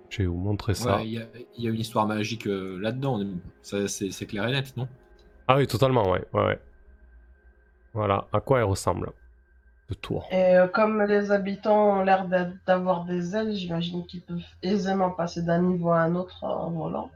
Je 0.09 0.19
vais 0.19 0.27
vous 0.27 0.37
montrer 0.37 0.75
ça. 0.75 1.01
Il 1.03 1.11
y, 1.11 1.67
a- 1.67 1.69
une 1.69 1.79
histoire 1.79 2.07
magique 2.07 2.45
là-dedans. 2.45 3.21
C'est 3.61 4.25
clair 4.27 4.47
et 4.47 4.53
net, 4.53 4.77
non? 4.77 4.87
Ah 5.47 5.57
oui, 5.57 5.67
totalement, 5.67 6.09
ouais. 6.11 6.23
ouais, 6.33 6.45
ouais. 6.45 6.59
Voilà, 7.93 8.27
à 8.33 8.41
quoi 8.41 8.59
elle 8.59 8.65
ressemble. 8.65 9.11
De 9.89 9.93
tour. 9.93 10.27
Et 10.31 10.57
euh, 10.57 10.67
comme 10.67 11.01
les 11.03 11.31
habitants 11.31 11.99
ont 11.99 12.03
l'air 12.03 12.27
d'avoir 12.65 13.05
des 13.05 13.37
ailes, 13.37 13.53
j'imagine 13.55 14.05
qu'ils 14.05 14.21
peuvent 14.21 14.43
aisément 14.61 15.11
passer 15.11 15.41
d'un 15.41 15.61
niveau 15.61 15.91
à 15.91 15.99
un 15.99 16.15
autre 16.15 16.43
en 16.43 16.69
volant. 16.71 17.09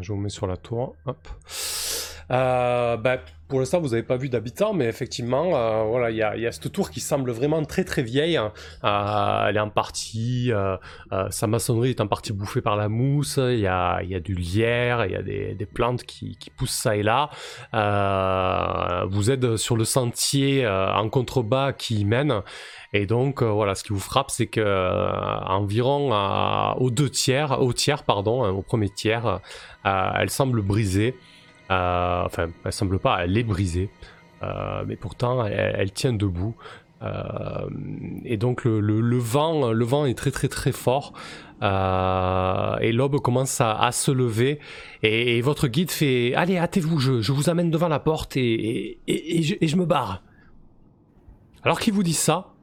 Je 0.00 0.12
vous 0.12 0.18
mets 0.18 0.30
sur 0.30 0.46
la 0.46 0.56
tour. 0.56 0.96
Hop. 1.04 1.28
Euh, 2.30 2.96
bah, 2.96 3.18
pour 3.50 3.58
l'instant, 3.58 3.80
vous 3.80 3.88
n'avez 3.88 4.04
pas 4.04 4.16
vu 4.16 4.28
d'habitants, 4.28 4.72
mais 4.72 4.86
effectivement, 4.86 5.56
euh, 5.56 5.82
voilà, 5.82 6.10
il 6.10 6.16
y 6.16 6.22
a, 6.22 6.52
cette 6.52 6.72
tour 6.72 6.90
qui 6.90 7.00
semble 7.00 7.32
vraiment 7.32 7.62
très 7.64 7.84
très 7.84 8.02
vieille. 8.02 8.38
Euh, 8.38 9.46
elle 9.46 9.56
est 9.56 9.60
en 9.60 9.68
partie, 9.68 10.52
euh, 10.52 10.76
sa 11.30 11.46
maçonnerie 11.46 11.90
est 11.90 12.00
en 12.00 12.06
partie 12.06 12.32
bouffée 12.32 12.62
par 12.62 12.76
la 12.76 12.88
mousse. 12.88 13.38
Il 13.38 13.58
y 13.58 13.66
a, 13.66 14.00
du 14.20 14.34
lierre, 14.34 15.04
il 15.04 15.12
y 15.12 15.16
a 15.16 15.22
des, 15.22 15.66
plantes 15.66 16.04
qui, 16.04 16.38
poussent 16.56 16.70
ça 16.70 16.96
et 16.96 17.02
là. 17.02 17.28
Vous 19.10 19.30
êtes 19.30 19.56
sur 19.56 19.76
le 19.76 19.84
sentier 19.84 20.66
en 20.66 21.08
contrebas 21.10 21.72
qui 21.72 22.00
y 22.00 22.04
mène. 22.04 22.42
Et 22.92 23.06
donc, 23.06 23.42
voilà, 23.42 23.74
ce 23.74 23.84
qui 23.84 23.92
vous 23.92 24.00
frappe, 24.00 24.30
c'est 24.30 24.46
que 24.46 24.60
environ 25.46 26.12
aux 26.76 26.90
deux 26.90 27.10
tiers, 27.10 27.60
au 27.60 27.72
tiers, 27.72 28.04
pardon, 28.04 28.44
hein, 28.44 28.50
au 28.50 28.62
premier 28.62 28.88
tiers, 28.88 29.40
elle 29.84 30.30
semble 30.30 30.62
brisée. 30.62 31.16
Euh, 31.70 32.22
enfin, 32.24 32.48
elle 32.64 32.72
semble 32.72 32.98
pas, 32.98 33.24
elle 33.24 33.36
est 33.36 33.44
brisée. 33.44 33.90
Euh, 34.42 34.84
mais 34.86 34.96
pourtant, 34.96 35.44
elle, 35.44 35.92
tient 35.92 36.12
debout. 36.12 36.54
Euh, 37.02 37.68
et 38.24 38.36
donc 38.36 38.64
le, 38.64 39.18
vent, 39.18 39.72
le 39.72 39.84
vent 39.84 40.04
est 40.06 40.14
très 40.14 40.30
très 40.30 40.48
très 40.48 40.72
fort. 40.72 41.12
Et 41.62 42.92
l'aube 42.92 43.20
commence 43.20 43.60
à, 43.60 43.90
se 43.92 44.10
lever. 44.10 44.58
Et, 45.02 45.40
votre 45.42 45.68
guide 45.68 45.90
fait 45.90 46.34
Allez, 46.34 46.58
hâtez-vous, 46.58 46.98
je, 46.98 47.32
vous 47.32 47.50
amène 47.50 47.70
devant 47.70 47.88
la 47.88 48.00
porte 48.00 48.36
et, 48.36 48.98
je, 49.06 49.76
me 49.76 49.84
barre. 49.84 50.22
Alors 51.62 51.78
qu'il 51.78 51.92
vous 51.92 52.02
dit 52.02 52.14
ça, 52.14 52.54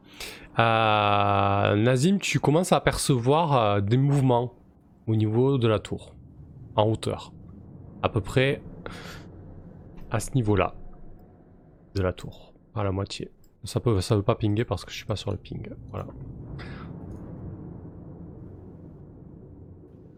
Nazim, 0.58 2.18
tu 2.20 2.40
commences 2.40 2.72
à 2.72 2.78
apercevoir 2.78 3.82
des 3.82 3.98
mouvements 3.98 4.54
au 5.06 5.16
niveau 5.16 5.58
de 5.58 5.68
la 5.68 5.80
tour, 5.80 6.16
en 6.76 6.90
hauteur. 6.90 7.32
À 8.02 8.10
peu 8.10 8.20
près 8.22 8.62
à 10.12 10.20
ce 10.20 10.32
niveau-là 10.34 10.76
de 11.96 12.02
la 12.02 12.14
tour, 12.14 12.54
à 12.76 12.84
la 12.84 12.92
moitié. 12.92 13.32
Ça 13.64 13.80
peut, 13.80 14.00
ça 14.02 14.16
veut 14.16 14.24
pas 14.24 14.36
pinguer 14.36 14.66
parce 14.66 14.86
que 14.86 14.92
je 14.92 14.98
suis 14.98 15.06
pas 15.06 15.16
sur 15.16 15.32
le 15.32 15.38
ping. 15.38 15.70
Voilà. 15.90 16.08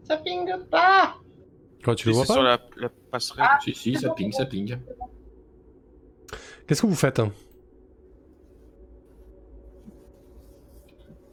Ça 0.04 0.16
pingue 0.18 0.64
pas 0.70 1.14
Quoi, 1.82 1.94
tu 1.94 2.08
le 2.08 2.14
vois 2.14 2.24
pas 2.26 2.34
sur 2.34 2.42
la, 2.42 2.58
la 2.76 2.88
passerelle. 3.10 3.46
Ah. 3.48 3.58
Si, 3.62 3.74
si, 3.74 3.94
ça 3.94 4.10
ping, 4.10 4.30
ça 4.32 4.44
ping. 4.44 4.76
Qu'est-ce 6.66 6.82
que 6.82 6.86
vous 6.86 6.94
faites 6.94 7.20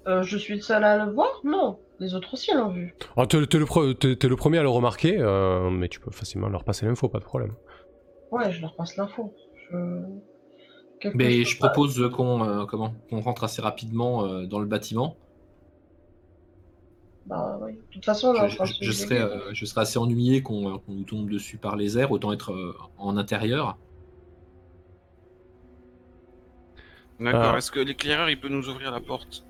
Euh, 0.08 0.24
Je 0.24 0.38
suis 0.38 0.62
seul 0.62 0.84
à 0.84 1.06
le 1.06 1.12
voir? 1.12 1.42
Non. 1.44 1.80
Les 2.00 2.14
autres 2.14 2.34
aussi 2.34 2.54
l'ont 2.54 2.70
vu. 2.70 2.94
Ah, 3.16 3.26
T'es 3.26 3.46
t'es 3.48 3.58
le, 3.58 3.66
pre- 3.66 3.98
t'es- 3.98 4.16
t'es 4.16 4.28
le 4.28 4.36
premier 4.36 4.60
à 4.60 4.62
le 4.64 4.70
remarquer, 4.70 5.18
euh, 5.20 5.70
mais 5.72 5.90
tu 5.90 6.00
peux 6.00 6.12
facilement 6.12 6.48
leur 6.48 6.64
passer 6.64 6.86
l'info, 6.86 7.10
pas 7.10 7.20
de 7.20 7.24
problème. 7.24 7.54
Ouais, 8.32 8.52
je 8.52 8.62
leur 8.62 8.76
passe 8.76 8.96
l'info. 8.98 9.34
Je... 9.72 9.76
Mais 11.14 11.44
je 11.44 11.58
propose 11.58 12.10
qu'on 12.16 12.44
euh, 12.44 12.66
comment 12.66 12.94
qu'on 13.10 13.22
rentre 13.22 13.44
assez 13.44 13.62
rapidement 13.62 14.26
euh, 14.26 14.46
dans 14.46 14.60
le 14.60 14.66
bâtiment. 14.66 15.16
Bah 17.26 17.60
oui. 17.62 17.74
De 17.74 17.80
toute 17.94 18.06
façon, 18.06 18.32
là, 18.32 18.48
Je, 18.48 18.54
je, 18.54 18.58
pense 18.58 18.70
je- 18.74 18.80
que 18.80 18.86
je 18.86 18.92
je 18.92 18.96
serais, 18.98 19.20
euh, 19.20 19.54
je 19.54 19.66
serais 19.66 19.82
assez 19.82 19.98
ennuyé 20.00 20.42
qu'on 20.44 20.76
euh, 20.76 20.78
qu'on 20.78 20.94
nous 20.94 21.04
tombe 21.04 21.30
dessus 21.30 21.58
par 21.58 21.76
les 21.76 21.98
airs, 21.98 22.12
autant 22.12 22.32
être 22.32 22.52
euh, 22.54 22.76
en 22.98 23.18
intérieur. 23.18 23.78
D'accord. 27.20 27.54
Ah. 27.56 27.58
Est-ce 27.58 27.72
que 27.72 27.80
l'éclaireur 27.80 28.30
il 28.30 28.40
peut 28.40 28.50
nous 28.50 28.70
ouvrir 28.70 28.92
la 28.92 29.00
porte? 29.02 29.47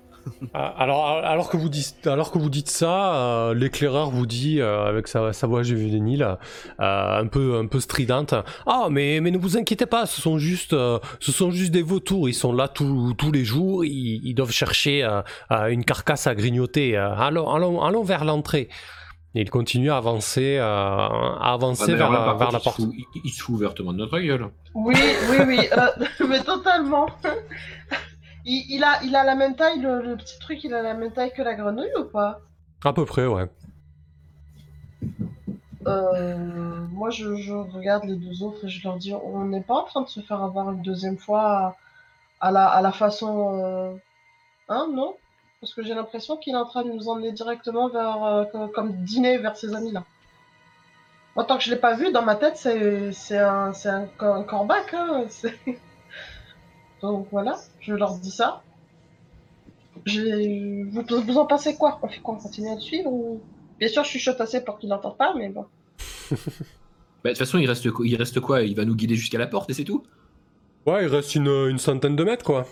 Alors, 0.54 1.06
alors, 1.06 1.48
que 1.50 1.56
vous 1.56 1.68
dites, 1.68 2.06
alors 2.06 2.30
que 2.30 2.38
vous 2.38 2.50
dites 2.50 2.68
ça, 2.70 3.14
euh, 3.14 3.54
l'éclaireur 3.54 4.10
vous 4.10 4.26
dit, 4.26 4.60
euh, 4.60 4.86
avec 4.86 5.08
sa, 5.08 5.32
sa 5.32 5.46
voix 5.46 5.62
juvénile, 5.62 6.22
euh, 6.80 7.20
un, 7.20 7.26
peu, 7.26 7.56
un 7.58 7.66
peu 7.66 7.80
stridente, 7.80 8.34
Ah, 8.66 8.88
mais, 8.90 9.20
mais 9.20 9.30
ne 9.30 9.38
vous 9.38 9.56
inquiétez 9.56 9.86
pas, 9.86 10.06
ce 10.06 10.20
sont 10.20 10.38
juste, 10.38 10.72
euh, 10.72 10.98
ce 11.20 11.32
sont 11.32 11.50
juste 11.50 11.70
des 11.72 11.82
vautours, 11.82 12.28
ils 12.28 12.34
sont 12.34 12.52
là 12.52 12.68
tous 12.68 13.14
tous 13.14 13.32
les 13.32 13.44
jours, 13.44 13.84
ils, 13.84 14.20
ils 14.24 14.34
doivent 14.34 14.50
chercher 14.52 15.02
une 15.50 15.84
carcasse 15.84 16.26
à 16.26 16.34
grignoter. 16.34 16.96
allons, 16.96 17.50
allons, 17.50 17.82
allons 17.82 18.02
vers 18.04 18.24
l'entrée. 18.24 18.68
Et 19.34 19.42
il 19.42 19.50
continue 19.50 19.90
à 19.90 19.98
avancer, 19.98 20.56
euh, 20.58 20.64
à 20.64 21.52
avancer 21.52 21.92
Ah, 21.92 21.96
vers, 21.96 22.10
là, 22.10 22.18
la- 22.20 22.24
par 22.24 22.38
vers 22.38 22.48
contre, 22.48 22.52
la 22.52 22.58
il 22.58 22.60
se 22.60 22.64
porte. 22.64 22.76
fout- 22.76 22.94
Il, 23.14 23.20
il 23.26 23.30
se 23.30 23.42
fout 23.42 23.54
ouvertement 23.56 23.92
de 23.92 23.98
notre 23.98 24.18
gueule. 24.18 24.48
Oui, 24.74 24.94
oui, 25.30 25.36
oui, 25.46 25.58
euh, 25.76 26.04
mais 26.28 26.40
totalement. 26.42 27.06
Il, 28.44 28.64
il 28.70 28.84
a, 28.84 29.02
il 29.04 29.14
a 29.16 29.24
la 29.24 29.34
même 29.34 29.56
taille, 29.56 29.80
le, 29.80 30.02
le 30.02 30.16
petit 30.16 30.38
truc, 30.38 30.62
il 30.64 30.74
a 30.74 30.82
la 30.82 30.94
même 30.94 31.12
taille 31.12 31.32
que 31.32 31.42
la 31.42 31.54
grenouille 31.54 31.92
ou 31.98 32.04
pas? 32.04 32.40
À 32.84 32.92
peu 32.92 33.04
près, 33.04 33.26
ouais. 33.26 33.48
euh, 35.86 36.36
Moi, 36.92 37.10
je, 37.10 37.36
je 37.36 37.52
regarde 37.52 38.04
les 38.04 38.16
deux 38.16 38.42
autres 38.42 38.64
et 38.66 38.68
je 38.68 38.82
leur 38.86 38.96
dis, 38.96 39.14
on 39.14 39.44
n'est 39.46 39.62
pas 39.62 39.74
en 39.74 39.84
train 39.84 40.02
de 40.02 40.08
se 40.08 40.20
faire 40.20 40.42
avoir 40.42 40.70
une 40.70 40.82
deuxième 40.82 41.18
fois 41.18 41.76
à, 42.40 42.48
à 42.48 42.50
la, 42.50 42.66
à 42.68 42.82
la 42.82 42.92
façon... 42.92 43.60
euh, 43.64 43.94
Hein, 44.68 44.88
non? 44.92 45.16
Parce 45.60 45.74
que 45.74 45.82
j'ai 45.82 45.94
l'impression 45.94 46.36
qu'il 46.36 46.54
est 46.54 46.58
en 46.58 46.66
train 46.66 46.84
de 46.84 46.90
nous 46.92 47.08
emmener 47.08 47.32
directement 47.32 47.88
vers, 47.88 48.22
euh, 48.24 48.44
comme, 48.44 48.70
comme 48.70 48.92
dîner 49.04 49.38
vers 49.38 49.56
ces 49.56 49.74
amis-là. 49.74 50.04
Moi, 51.34 51.44
tant 51.44 51.56
que 51.56 51.64
je 51.64 51.70
l'ai 51.70 51.76
pas 51.80 51.94
vu, 51.94 52.12
dans 52.12 52.22
ma 52.22 52.36
tête, 52.36 52.56
c'est 52.56 53.38
un, 53.38 53.72
un, 53.84 54.08
un 54.20 54.42
corbac. 54.42 54.92
Hein, 54.92 55.24
c'est- 55.28 55.58
Donc 57.02 57.28
voilà, 57.30 57.56
je 57.80 57.94
leur 57.94 58.14
dis 58.18 58.30
ça. 58.30 58.62
J'ai- 60.06 60.84
Vous, 60.84 61.02
vous 61.26 61.38
en 61.38 61.46
pensez 61.46 61.76
quoi? 61.76 61.98
On 62.02 62.08
fait 62.08 62.20
quoi? 62.20 62.34
On 62.34 62.38
continue 62.38 62.70
à 62.70 62.74
le 62.74 62.80
suivre 62.80 63.10
ou... 63.12 63.40
Bien 63.78 63.88
sûr, 63.88 64.04
je 64.04 64.10
chuchote 64.10 64.40
assez 64.40 64.64
pour 64.64 64.78
qu'il 64.78 64.88
n'entende 64.88 65.16
pas, 65.16 65.34
mais 65.36 65.48
bon. 65.48 65.66
Bah, 67.24 67.30
De 67.30 67.34
toute 67.34 67.38
façon, 67.38 67.58
il 67.58 67.66
reste, 67.68 67.90
quoi- 67.90 68.06
il 68.06 68.14
reste 68.14 68.38
quoi? 68.38 68.62
Il 68.62 68.76
va 68.76 68.84
nous 68.84 68.94
guider 68.94 69.16
jusqu'à 69.16 69.38
la 69.38 69.48
porte 69.48 69.68
et 69.70 69.74
c'est 69.74 69.82
tout? 69.84 70.04
Ouais, 70.86 71.02
il 71.04 71.08
reste 71.08 71.34
une, 71.34 71.48
une 71.48 71.78
centaine 71.78 72.14
de 72.14 72.22
mètres, 72.22 72.44
quoi. 72.44 72.64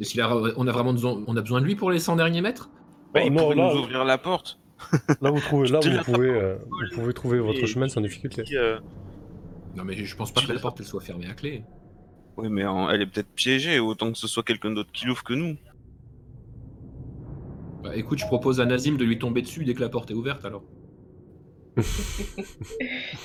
Est-ce 0.00 0.10
qu'il 0.12 0.22
a, 0.22 0.34
on 0.56 0.66
a 0.66 0.72
vraiment 0.72 0.92
besoin, 0.94 1.22
on 1.26 1.36
a 1.36 1.40
besoin 1.42 1.60
de 1.60 1.66
lui 1.66 1.76
pour 1.76 1.90
les 1.90 1.98
100 1.98 2.16
derniers 2.16 2.40
mètres? 2.40 2.70
Bah, 3.12 3.20
Oh, 3.22 3.26
Il 3.26 3.32
non, 3.32 3.42
pourrait 3.42 3.56
là- 3.56 3.74
nous 3.74 3.80
ouvrir 3.80 4.04
la 4.04 4.16
porte. 4.18 4.58
Là, 5.20 5.30
vous, 5.30 5.40
trouvez, 5.40 5.68
là, 5.68 5.80
vous, 5.80 6.02
pouvez, 6.12 6.28
euh, 6.30 6.56
vous 6.68 7.00
pouvez 7.00 7.14
trouver 7.14 7.38
votre 7.38 7.64
chemin 7.66 7.88
sans 7.88 8.00
difficulté. 8.00 8.42
euh, 8.54 8.78
Non, 9.76 9.84
mais 9.84 9.94
je 10.04 10.16
pense 10.16 10.32
pas 10.32 10.40
que 10.42 10.52
la 10.52 10.58
porte 10.58 10.80
elle 10.80 10.86
soit 10.86 11.00
fermée 11.00 11.26
à 11.28 11.34
clé. 11.34 11.62
Oui, 12.36 12.48
mais 12.48 12.62
elle 12.90 13.02
est 13.02 13.06
peut-être 13.06 13.32
piégée, 13.34 13.78
autant 13.78 14.10
que 14.12 14.18
ce 14.18 14.26
soit 14.26 14.42
quelqu'un 14.42 14.72
d'autre 14.72 14.90
qui 14.92 15.06
l'ouvre 15.06 15.22
que 15.22 15.34
nous. 15.34 15.56
Bah, 17.82 17.94
écoute, 17.96 18.18
je 18.18 18.26
propose 18.26 18.60
à 18.60 18.66
Nazim 18.66 18.96
de 18.96 19.04
lui 19.04 19.18
tomber 19.18 19.42
dessus 19.42 19.64
dès 19.64 19.74
que 19.74 19.80
la 19.80 19.88
porte 19.88 20.10
est 20.10 20.14
ouverte 20.14 20.44
alors. 20.44 20.64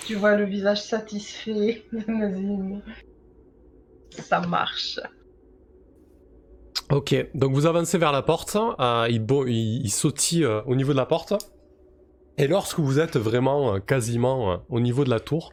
Tu 0.06 0.16
vois 0.16 0.36
le 0.36 0.46
visage 0.46 0.82
satisfait 0.84 1.86
de 1.92 2.12
Nazim. 2.12 2.82
Ça 4.12 4.42
marche. 4.42 5.00
Ok, 6.92 7.16
donc 7.36 7.54
vous 7.54 7.68
avancez 7.68 7.98
vers 8.00 8.12
la 8.12 8.24
porte, 8.24 8.58
euh, 8.58 9.08
il, 9.10 9.26
il, 9.48 9.86
il 9.86 9.92
sautille 9.92 10.44
euh, 10.44 10.62
au 10.64 10.76
niveau 10.76 10.92
de 10.92 10.98
la 10.98 11.06
porte, 11.06 11.34
et 12.40 12.48
lorsque 12.48 12.80
vous 12.80 13.00
êtes 13.00 13.18
vraiment 13.18 13.76
euh, 13.76 13.80
quasiment 13.80 14.54
euh, 14.54 14.58
au 14.70 14.80
niveau 14.80 15.04
de 15.04 15.10
la 15.10 15.20
tour, 15.20 15.52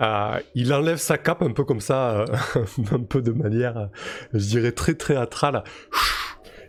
euh, 0.00 0.40
il 0.54 0.72
enlève 0.72 0.98
sa 0.98 1.18
cape 1.18 1.42
un 1.42 1.52
peu 1.52 1.64
comme 1.64 1.80
ça, 1.80 2.20
euh, 2.20 2.26
un 2.92 3.00
peu 3.00 3.20
de 3.22 3.32
manière, 3.32 3.76
euh, 3.76 3.86
je 4.32 4.46
dirais 4.46 4.72
très 4.72 4.94
théâtrale. 4.94 5.64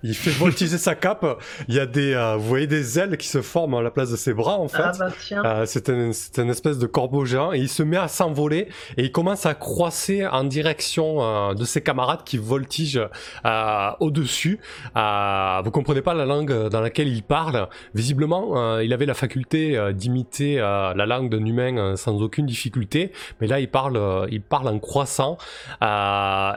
Il 0.03 0.15
fait 0.15 0.31
voltiger 0.31 0.77
sa 0.77 0.95
cape, 0.95 1.25
il 1.67 1.75
y 1.75 1.79
a 1.79 1.85
des, 1.85 2.13
euh, 2.13 2.35
vous 2.35 2.47
voyez 2.47 2.67
des 2.67 2.99
ailes 2.99 3.17
qui 3.17 3.27
se 3.27 3.41
forment 3.41 3.75
à 3.75 3.81
la 3.81 3.91
place 3.91 4.11
de 4.11 4.15
ses 4.15 4.33
bras 4.33 4.57
en 4.57 4.67
fait. 4.67 4.83
Ah 4.83 4.91
bah. 4.97 5.09
Euh, 5.31 5.65
c'est 5.65 5.89
un, 5.89 6.11
c'est 6.13 6.39
une 6.39 6.49
espèce 6.49 6.77
de 6.77 6.87
corbeau 6.87 7.25
géant 7.25 7.51
et 7.53 7.59
il 7.59 7.69
se 7.69 7.83
met 7.83 7.97
à 7.97 8.07
s'envoler 8.07 8.69
et 8.97 9.03
il 9.03 9.11
commence 9.11 9.45
à 9.45 9.53
croisser 9.53 10.25
en 10.25 10.43
direction 10.43 11.17
euh, 11.21 11.53
de 11.53 11.63
ses 11.65 11.81
camarades 11.81 12.23
qui 12.23 12.37
voltigent 12.37 13.09
euh, 13.45 13.91
au-dessus. 13.99 14.59
Euh, 14.95 15.61
vous 15.63 15.71
comprenez 15.71 16.01
pas 16.01 16.13
la 16.13 16.25
langue 16.25 16.69
dans 16.69 16.81
laquelle 16.81 17.07
il 17.07 17.23
parle. 17.23 17.67
Visiblement, 17.93 18.79
il 18.79 18.93
avait 18.93 19.05
la 19.05 19.13
faculté 19.13 19.77
d'imiter 19.93 20.57
la 20.57 21.05
langue 21.05 21.29
d'un 21.29 21.45
humain 21.45 21.95
sans 21.95 22.21
aucune 22.21 22.45
difficulté, 22.45 23.11
mais 23.39 23.47
là 23.47 23.59
il 23.59 23.69
parle, 23.69 24.27
il 24.31 24.41
parle 24.41 24.67
en 24.67 24.79
croissant 24.79 25.37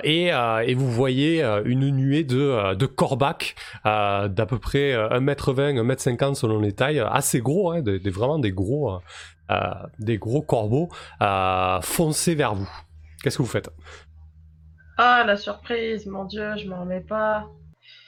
et, 0.05 0.29
et 0.29 0.75
vous 0.75 0.91
voyez 0.91 1.43
une 1.65 1.91
nuée 1.91 2.25
de, 2.25 2.75
de 2.75 2.87
corbacs 2.87 3.32
euh, 3.87 4.29
d'à 4.29 4.47
peu 4.47 4.59
près 4.59 4.93
euh, 4.93 5.09
1m20, 5.21 5.81
1m50 5.83 6.35
selon 6.35 6.61
les 6.61 6.73
tailles, 6.73 7.01
assez 7.01 7.41
gros, 7.41 7.71
hein, 7.73 7.81
des, 7.83 7.99
des- 7.99 8.11
vraiment 8.11 8.39
des 8.39 8.53
gros, 8.53 8.93
euh, 8.95 8.99
euh, 9.51 9.57
des 9.99 10.19
gros 10.19 10.43
corbeaux 10.43 10.89
euh, 11.21 11.81
foncés 11.83 12.35
vers 12.35 12.55
vous. 12.55 12.69
Qu'est-ce 13.23 13.39
que 13.39 13.43
vous 13.43 13.49
faites? 13.49 13.71
Ah 14.99 15.25
la 15.27 15.37
surprise, 15.37 16.07
mon 16.07 16.25
dieu, 16.25 16.57
je 16.57 16.69
m'en 16.69 16.81
remets 16.81 17.01
pas. 17.01 17.47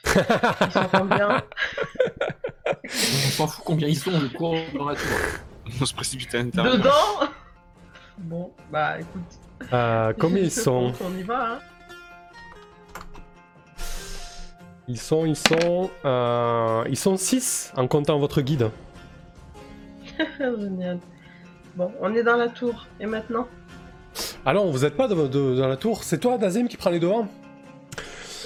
Ils 0.06 0.70
sont 0.70 0.86
combien 0.92 1.42
On 2.66 3.30
s'en 3.30 3.46
fout 3.46 3.64
combien 3.64 3.88
ils 3.88 3.96
sont, 3.96 4.10
je 4.12 4.26
cours 4.36 4.54
dans 4.76 4.88
la 4.88 4.94
tour. 4.94 5.08
On 5.80 5.84
se 5.86 5.94
précipite 5.94 6.34
à 6.34 6.38
l'intérieur. 6.38 6.76
Dedans 6.76 7.28
Bon, 8.18 8.52
bah 8.70 9.00
écoute. 9.00 9.70
Euh, 9.72 10.12
Combien 10.18 10.42
ils 10.42 10.50
sont? 10.50 10.92
On 11.00 11.16
y 11.16 11.22
va, 11.22 11.54
hein. 11.54 11.58
Ils 14.88 14.98
sont, 14.98 15.24
ils 15.24 15.36
sont, 15.36 15.90
euh, 16.04 16.84
ils 16.88 16.96
sont 16.98 17.16
6 17.16 17.72
en 17.76 17.86
comptant 17.86 18.18
votre 18.18 18.40
guide. 18.42 18.70
Génial. 20.38 20.98
Bon, 21.76 21.90
on 22.00 22.14
est 22.14 22.22
dans 22.22 22.36
la 22.36 22.48
tour. 22.48 22.86
Et 23.00 23.06
maintenant? 23.06 23.48
Alors, 24.46 24.70
vous 24.70 24.84
êtes 24.84 24.96
pas 24.96 25.08
de- 25.08 25.26
de- 25.26 25.56
dans 25.56 25.68
la 25.68 25.76
tour, 25.76 26.04
c'est 26.04 26.18
toi, 26.18 26.38
Dazim, 26.38 26.66
qui 26.68 26.76
prend 26.76 26.90
les 26.90 27.00
devants? 27.00 27.26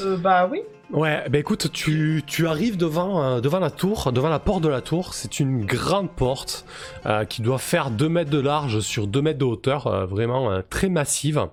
Euh, 0.00 0.16
bah 0.16 0.48
oui. 0.50 0.60
Ouais, 0.90 1.28
bah 1.28 1.36
écoute, 1.38 1.70
tu, 1.72 2.22
tu 2.26 2.46
arrives 2.46 2.78
devant, 2.78 3.22
euh, 3.22 3.40
devant 3.40 3.58
la 3.58 3.70
tour, 3.70 4.10
devant 4.12 4.30
la 4.30 4.38
porte 4.38 4.62
de 4.62 4.68
la 4.68 4.80
tour. 4.80 5.12
C'est 5.12 5.40
une 5.40 5.66
grande 5.66 6.08
porte 6.10 6.64
euh, 7.04 7.24
qui 7.26 7.42
doit 7.42 7.58
faire 7.58 7.90
2 7.90 8.08
mètres 8.08 8.30
de 8.30 8.38
large 8.40 8.80
sur 8.80 9.06
2 9.06 9.20
mètres 9.20 9.38
de 9.40 9.44
hauteur, 9.44 9.86
euh, 9.88 10.06
vraiment 10.06 10.50
euh, 10.50 10.60
très 10.70 10.88
massive. 10.88 11.46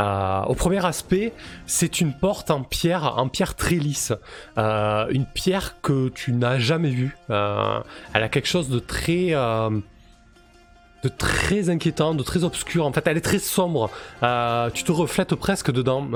Euh, 0.00 0.42
au 0.44 0.54
premier 0.54 0.84
aspect, 0.84 1.32
c'est 1.66 2.00
une 2.00 2.12
porte 2.12 2.50
en 2.50 2.62
pierre, 2.62 3.18
en 3.18 3.28
pierre 3.28 3.54
très 3.56 3.76
lisse, 3.76 4.12
Euh, 4.56 5.06
une 5.10 5.26
pierre 5.26 5.80
que 5.80 6.08
tu 6.10 6.32
n'as 6.32 6.58
jamais 6.58 6.90
vue. 6.90 7.16
Euh, 7.30 7.80
elle 8.14 8.22
a 8.22 8.28
quelque 8.28 8.46
chose 8.46 8.68
de 8.68 8.78
très, 8.78 9.34
inquiétant, 11.68 12.14
de 12.14 12.22
très 12.22 12.44
obscur. 12.44 12.86
En 12.86 12.92
fait, 12.92 13.06
elle 13.06 13.16
est 13.16 13.20
très 13.20 13.38
sombre. 13.38 13.90
Tu 14.74 14.84
te 14.84 14.92
reflètes 14.92 15.34
presque 15.34 15.72
dedans. 15.72 16.06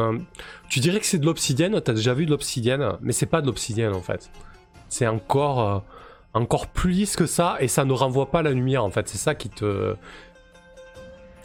Tu 0.69 0.81
dirais 0.81 1.01
que 1.01 1.07
c'est 1.07 1.19
de 1.19 1.27
l'obsidienne, 1.27 1.81
t'as 1.81 1.93
déjà 1.93 2.15
vu 2.15 2.27
de 2.27 2.31
l'obsidienne, 2.31 2.93
mais 3.01 3.13
c'est 3.13 3.27
pas 3.27 3.41
de 3.41 3.47
l'obsidienne 3.47 3.95
en 3.95 4.03
fait. 4.03 4.31
C'est 4.89 5.07
encore, 5.07 5.83
encore 6.35 6.67
plus 6.69 6.93
lisse 6.93 7.17
que 7.17 7.27
ça 7.27 7.57
et 7.61 7.69
ça 7.69 7.85
ne 7.85 7.93
renvoie 7.93 8.31
pas 8.31 8.43
la 8.43 8.51
lumière 8.53 8.85
en 8.85 8.91
fait. 8.91 9.09
C'est 9.09 9.19
ça 9.19 9.35
qui 9.35 9.49
te, 9.49 9.97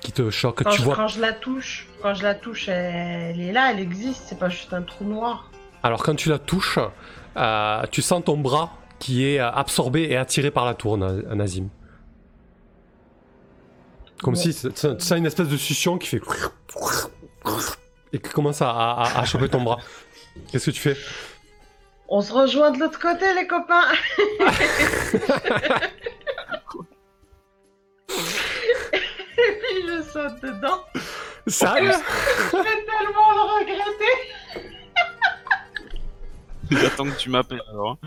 qui 0.01 0.11
te 0.11 0.29
choque. 0.29 0.63
Quand, 0.63 0.69
tu 0.69 0.77
je, 0.79 0.83
vois. 0.83 0.95
quand 0.95 1.07
je 1.07 1.19
la 1.19 1.33
touche, 1.33 1.87
quand 2.01 2.13
je 2.13 2.23
la 2.23 2.35
touche, 2.35 2.67
elle 2.69 3.39
est 3.39 3.51
là, 3.51 3.71
elle 3.71 3.79
existe. 3.79 4.23
C'est 4.27 4.39
pas 4.39 4.49
juste 4.49 4.73
un 4.73 4.81
trou 4.83 5.05
noir. 5.05 5.49
Alors 5.83 6.03
quand 6.03 6.15
tu 6.15 6.29
la 6.29 6.39
touches, 6.39 6.79
euh, 7.37 7.81
tu 7.91 8.01
sens 8.01 8.23
ton 8.23 8.37
bras 8.37 8.71
qui 8.99 9.25
est 9.27 9.39
euh, 9.39 9.49
absorbé 9.51 10.03
et 10.09 10.17
attiré 10.17 10.49
par 10.51 10.65
la 10.65 10.73
tour, 10.73 10.97
Na- 10.97 11.13
Nazim. 11.35 11.69
Comme 14.23 14.33
Bon. 14.33 14.39
si 14.39 14.53
c'est- 14.53 15.11
une 15.17 15.25
espèce 15.27 15.47
de 15.47 15.57
succion 15.57 15.97
qui 15.99 16.07
fait 16.07 16.21
et 18.13 18.19
qui 18.19 18.29
commence 18.31 18.61
à, 18.63 18.69
à- 18.71 19.19
à 19.19 19.25
choper 19.25 19.49
ton 19.49 19.61
bras. 19.61 19.77
Qu'est-ce 20.51 20.67
que 20.67 20.71
tu 20.71 20.79
fais? 20.81 20.97
On 22.09 22.21
se 22.21 22.31
rejoint 22.33 22.71
de 22.71 22.79
l'autre 22.79 22.99
côté, 22.99 23.25
les 23.35 23.45
copains. 23.47 23.83
Et 29.37 29.59
puis 29.59 29.87
je 29.87 30.01
saute 30.03 30.41
dedans. 30.41 30.83
Ça 31.47 31.75
Je 31.77 31.85
vais 31.85 31.93
tellement 32.85 33.31
le 33.31 33.59
regretter. 33.59 34.15
J'attends 36.71 37.05
que 37.05 37.17
tu 37.17 37.29
m'appelles 37.29 37.61
alors. 37.71 37.97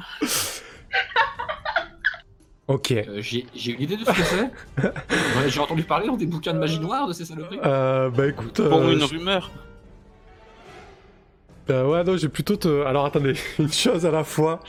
Ok. 2.66 2.92
Euh, 2.92 3.20
J'ai 3.20 3.46
j'ai 3.54 3.72
une 3.72 3.80
idée 3.80 3.96
de 3.96 4.04
ce 4.04 4.10
que 4.10 4.22
c'est. 4.22 4.50
Ouais, 4.84 5.48
J'ai 5.48 5.60
entendu 5.60 5.82
parler 5.82 6.06
dans 6.06 6.16
des 6.16 6.26
bouquins 6.26 6.52
de 6.52 6.58
magie 6.58 6.78
noire 6.78 7.08
de 7.08 7.12
ces 7.12 7.24
saloperies. 7.24 7.58
Euh, 7.64 8.10
bah 8.10 8.26
écoute. 8.28 8.60
Bon, 8.60 8.86
euh, 8.88 8.92
une 8.92 9.00
je- 9.00 9.06
rumeur. 9.06 9.50
euh, 11.70 11.84
ouais, 11.86 12.04
non, 12.04 12.16
j'ai 12.16 12.28
plutôt 12.28 12.56
te. 12.56 12.84
Alors 12.84 13.06
attendez, 13.06 13.34
une 13.58 13.72
chose 13.72 14.04
à 14.06 14.10
la 14.10 14.22
fois. 14.24 14.60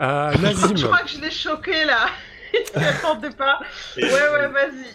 Euh, 0.00 0.32
Nazim. 0.38 0.76
Je 0.76 0.86
crois 0.86 1.00
que 1.00 1.10
je 1.10 1.20
l'ai 1.20 1.30
choqué 1.30 1.84
là. 1.84 2.06
Il 2.76 2.82
attendait 2.82 3.30
pas. 3.30 3.60
Ouais, 3.96 4.04
ouais, 4.10 4.48
vas-y. 4.48 4.86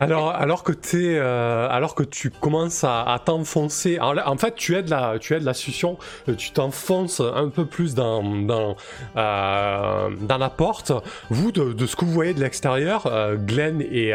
Alors, 0.00 0.30
alors 0.30 0.62
que 0.64 0.72
euh, 0.94 1.68
alors 1.70 1.94
que 1.94 2.02
tu 2.02 2.30
commences 2.30 2.84
à, 2.84 3.20
t'enfoncer, 3.24 3.98
en, 4.00 4.36
fait, 4.36 4.54
tu 4.54 4.76
es 4.76 4.82
de 4.82 4.90
la, 4.90 5.18
tu 5.18 5.38
la 5.38 5.54
succion, 5.54 5.98
euh, 6.28 6.34
tu 6.34 6.50
t'enfonces 6.50 7.20
un 7.20 7.48
peu 7.48 7.64
plus 7.64 7.94
dans, 7.94 8.22
dans, 8.22 8.76
euh, 9.16 10.10
dans 10.20 10.38
la 10.38 10.50
porte. 10.50 10.92
Vous, 11.30 11.52
de, 11.52 11.86
ce 11.86 11.96
que 11.96 12.04
vous 12.04 12.12
voyez 12.12 12.34
de 12.34 12.40
l'extérieur, 12.40 13.08
Glenn 13.46 13.80
et, 13.80 14.12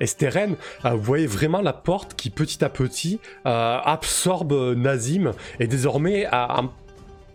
et 0.00 0.06
Steren, 0.06 0.56
euh, 0.84 0.90
vous 0.90 1.02
voyez 1.02 1.26
vraiment 1.26 1.60
la 1.60 1.72
porte 1.72 2.14
qui, 2.14 2.30
petit 2.30 2.64
à 2.64 2.68
petit, 2.68 3.20
absorbe 3.44 4.74
Nazim 4.76 5.32
et 5.60 5.66
désormais, 5.66 6.26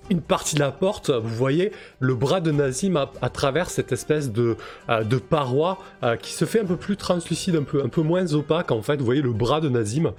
une 0.09 0.21
partie 0.21 0.55
de 0.55 0.59
la 0.59 0.71
porte, 0.71 1.09
vous 1.09 1.35
voyez 1.35 1.71
le 1.99 2.15
bras 2.15 2.41
de 2.41 2.51
Nazim 2.51 2.95
à, 3.21 3.29
travers 3.29 3.69
cette 3.69 3.91
espèce 3.91 4.31
de, 4.31 4.57
euh, 4.89 5.03
de 5.03 5.17
paroi 5.17 5.77
euh, 6.03 6.15
qui 6.15 6.33
se 6.33 6.45
fait 6.45 6.61
un 6.61 6.65
peu 6.65 6.77
plus 6.77 6.97
translucide, 6.97 7.55
un 7.55 7.63
peu, 7.63 7.83
un 7.83 7.89
peu 7.89 8.01
moins 8.01 8.33
opaque 8.33 8.71
en 8.71 8.81
fait. 8.81 8.97
Vous 8.97 9.05
voyez 9.05 9.21
le 9.21 9.33
bras 9.33 9.61
de 9.61 9.69
Nazim. 9.69 10.11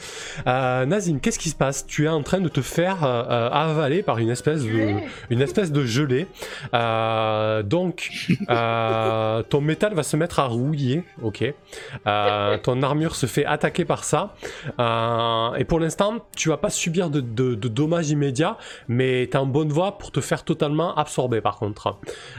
Euh, 0.46 0.86
Nazim, 0.86 1.18
qu'est-ce 1.20 1.38
qui 1.38 1.50
se 1.50 1.54
passe? 1.54 1.86
Tu 1.86 2.04
es 2.04 2.08
en 2.08 2.22
train 2.22 2.40
de 2.40 2.48
te 2.48 2.60
faire 2.60 3.02
avaler 3.02 4.02
par 4.02 4.18
une 4.18 4.30
espèce 4.30 4.62
de, 4.62 4.94
une 5.30 5.40
espèce 5.40 5.72
de 5.72 5.84
gelée. 5.84 6.26
Donc, 6.72 8.10
ton 8.48 9.60
métal 9.60 9.94
va 9.94 10.02
se 10.02 10.16
mettre 10.16 10.38
à 10.38 10.46
rouiller, 10.46 11.04
ok. 11.22 11.52
Ton 12.04 12.82
armure 12.82 13.16
se 13.16 13.26
fait 13.26 13.44
attaquer 13.44 13.84
par 13.84 14.04
ça. 14.04 14.34
Et 15.58 15.64
pour 15.64 15.80
l'instant, 15.80 16.14
tu 16.36 16.48
vas 16.48 16.56
pas 16.56 16.70
subir 16.70 17.10
de, 17.10 17.20
dommages 17.20 18.10
immédiats, 18.10 18.56
mais 18.88 19.28
t'es 19.30 19.38
en 19.38 19.46
bonne 19.46 19.70
voie 19.70 19.79
pour 19.98 20.12
te 20.12 20.20
faire 20.20 20.44
totalement 20.44 20.94
absorber 20.96 21.40
par 21.40 21.58
contre. 21.58 21.98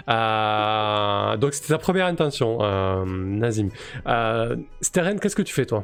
Euh, 0.10 1.38
donc 1.38 1.54
c'était 1.54 1.70
ta 1.74 1.78
première 1.78 2.06
intention, 2.06 2.60
euh, 2.62 3.04
Nazim. 3.06 3.70
Euh, 4.08 4.56
Steren, 4.82 5.20
qu'est-ce 5.20 5.36
que 5.36 5.42
tu 5.42 5.54
fais 5.54 5.66
toi? 5.66 5.84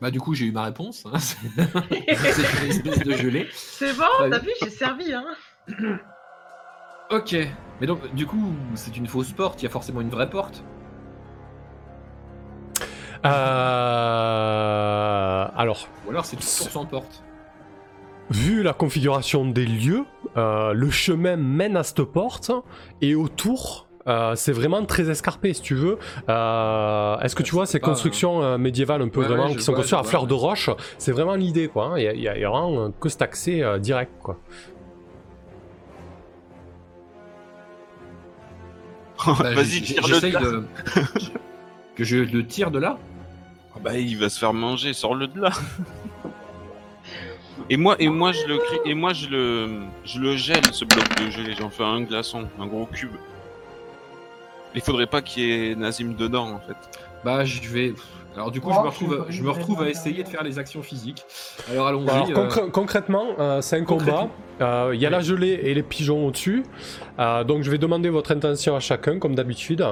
Bah 0.00 0.10
du 0.10 0.20
coup 0.20 0.34
j'ai 0.34 0.46
eu 0.46 0.52
ma 0.52 0.64
réponse. 0.64 1.04
hein. 1.06 1.18
C'est 1.58 2.64
une 2.64 2.70
espèce 2.70 2.98
de 3.00 3.12
gelée. 3.12 3.48
C'est 3.52 3.96
bon, 3.96 4.04
t'as 4.30 4.38
vu, 4.38 4.50
j'ai 4.62 4.70
servi, 4.70 5.12
hein. 5.14 5.24
Ok. 7.10 7.36
Mais 7.80 7.86
donc 7.86 8.12
du 8.14 8.26
coup 8.26 8.52
c'est 8.74 8.96
une 8.96 9.06
fausse 9.06 9.32
porte, 9.32 9.62
il 9.62 9.66
y 9.66 9.68
a 9.68 9.70
forcément 9.70 10.00
une 10.00 10.10
vraie 10.10 10.30
porte? 10.30 10.62
Euh, 13.26 15.46
Alors, 15.56 15.88
Ou 16.06 16.10
alors 16.10 16.24
c'est 16.24 16.36
une 16.36 16.42
tour 16.42 16.70
sans 16.70 16.86
porte. 16.86 17.22
Vu 18.30 18.62
la 18.62 18.72
configuration 18.72 19.44
des 19.46 19.66
lieux, 19.66 20.04
euh, 20.36 20.72
le 20.72 20.90
chemin 20.90 21.36
mène 21.36 21.76
à 21.76 21.82
cette 21.84 22.02
porte 22.02 22.50
et 23.00 23.14
autour, 23.14 23.86
euh, 24.08 24.34
c'est 24.36 24.52
vraiment 24.52 24.84
très 24.84 25.08
escarpé, 25.10 25.52
si 25.54 25.62
tu 25.62 25.74
veux. 25.74 25.98
Euh, 26.28 27.18
Est-ce 27.20 27.34
que 27.34 27.42
Ouais, 27.42 27.46
tu 27.48 27.54
vois 27.54 27.66
c'est 27.66 27.72
ces 27.72 27.80
pas, 27.80 27.86
constructions 27.88 28.56
médiévales 28.58 29.02
un 29.02 29.08
peu 29.08 29.20
Ouais, 29.20 29.26
vraiment 29.26 29.46
ouais, 29.48 29.56
qui 29.56 29.62
sont 29.62 29.74
construites 29.74 30.00
à 30.00 30.04
fleur 30.04 30.26
de 30.26 30.34
roche 30.34 30.70
C'est 30.98 31.12
vraiment 31.12 31.34
l'idée, 31.34 31.68
quoi. 31.68 31.86
hein. 31.86 31.98
Il 31.98 32.04
y, 32.04 32.08
a- 32.08 32.12
il 32.14 32.20
y 32.22 32.28
a 32.28 32.36
il 32.36 32.40
y 32.40 32.44
a 32.44 32.50
vraiment 32.50 32.90
que 32.92 33.08
cet 33.08 33.22
accès 33.22 33.62
euh, 33.62 33.78
direct, 33.78 34.12
quoi. 34.22 34.36
Bah, 39.26 39.34
Vas-y, 39.54 39.80
tire-le 39.82 40.14
j'essaye 40.14 40.32
de 40.32 40.64
que 41.96 42.04
je 42.04 42.18
le 42.18 42.46
tire 42.46 42.70
de 42.70 42.78
là 42.78 42.98
Ah 43.74 43.78
Bah, 43.82 43.98
il 43.98 44.16
va 44.18 44.28
se 44.28 44.38
faire 44.38 44.52
manger, 44.52 44.92
sors-le 44.92 45.26
de 45.26 45.40
là. 45.40 45.50
Et 47.70 47.76
moi, 47.76 47.96
et 47.98 48.08
moi, 48.08 48.32
je 48.32 48.46
le 48.46 48.58
crie, 48.58 48.78
et 48.84 48.94
moi, 48.94 49.12
je 49.12 49.28
le, 49.28 49.68
je 50.04 50.20
le 50.20 50.36
gèle, 50.36 50.64
ce 50.72 50.84
bloc 50.84 51.04
de 51.24 51.30
gelée. 51.30 51.54
J'en 51.58 51.70
fais 51.70 51.84
un 51.84 52.02
glaçon, 52.02 52.46
un 52.60 52.66
gros 52.66 52.86
cube. 52.86 53.12
Il 54.74 54.80
faudrait 54.82 55.06
pas 55.06 55.22
qu'il 55.22 55.42
y 55.44 55.70
ait 55.70 55.74
Nazim 55.74 56.14
dedans, 56.14 56.50
en 56.50 56.58
fait. 56.60 56.76
Bah, 57.24 57.44
je 57.44 57.60
vais. 57.68 57.94
Alors, 58.34 58.50
du 58.50 58.60
coup, 58.60 58.68
Oh, 58.70 58.74
je 58.76 58.80
me 58.82 58.88
retrouve, 58.88 59.26
je 59.30 59.42
me 59.42 59.50
retrouve 59.50 59.82
à 59.82 59.88
essayer 59.88 60.22
de 60.22 60.28
faire 60.28 60.42
les 60.42 60.58
actions 60.58 60.82
physiques. 60.82 61.22
Alors, 61.70 61.86
allons-y. 61.86 62.10
Alors, 62.10 62.28
euh, 62.28 62.46
concrè- 62.48 62.70
concrètement, 62.70 63.24
euh, 63.38 63.62
c'est 63.62 63.78
un 63.78 63.84
combat. 63.84 64.28
Euh, 64.60 64.90
Il 64.92 65.00
y 65.00 65.06
a 65.06 65.08
Oui. 65.08 65.12
la 65.14 65.20
gelée 65.20 65.58
et 65.62 65.72
les 65.72 65.82
pigeons 65.82 66.26
au-dessus. 66.26 66.62
Euh, 67.18 67.44
donc, 67.44 67.62
je 67.62 67.70
vais 67.70 67.78
demander 67.78 68.10
votre 68.10 68.32
intention 68.32 68.76
à 68.76 68.80
chacun, 68.80 69.18
comme 69.18 69.34
d'habitude. 69.34 69.82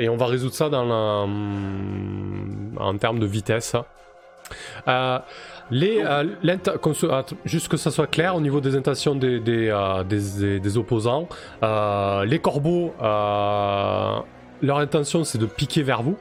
Et 0.00 0.08
on 0.08 0.16
va 0.16 0.26
résoudre 0.26 0.54
ça 0.54 0.68
dans 0.68 0.84
la... 0.84 1.22
hum, 1.22 2.74
en 2.80 2.96
termes 2.98 3.20
de 3.20 3.26
vitesse. 3.26 3.76
Euh, 4.88 5.18
les, 5.70 6.02
euh, 6.04 6.24
juste 7.44 7.68
que 7.68 7.76
ça 7.76 7.90
soit 7.90 8.06
clair 8.06 8.36
au 8.36 8.40
niveau 8.40 8.60
des 8.60 8.76
intentions 8.76 9.14
des, 9.14 9.40
des, 9.40 9.68
euh, 9.68 10.04
des- 10.04 10.38
des- 10.38 10.60
des 10.60 10.76
opposants, 10.78 11.28
euh, 11.62 12.24
les 12.24 12.38
corbeaux, 12.38 12.92
leur 13.00 14.78
intention 14.78 15.24
c'est 15.24 15.38
de 15.38 15.46
piquer 15.46 15.82
vers 15.82 16.02
vous. 16.02 16.16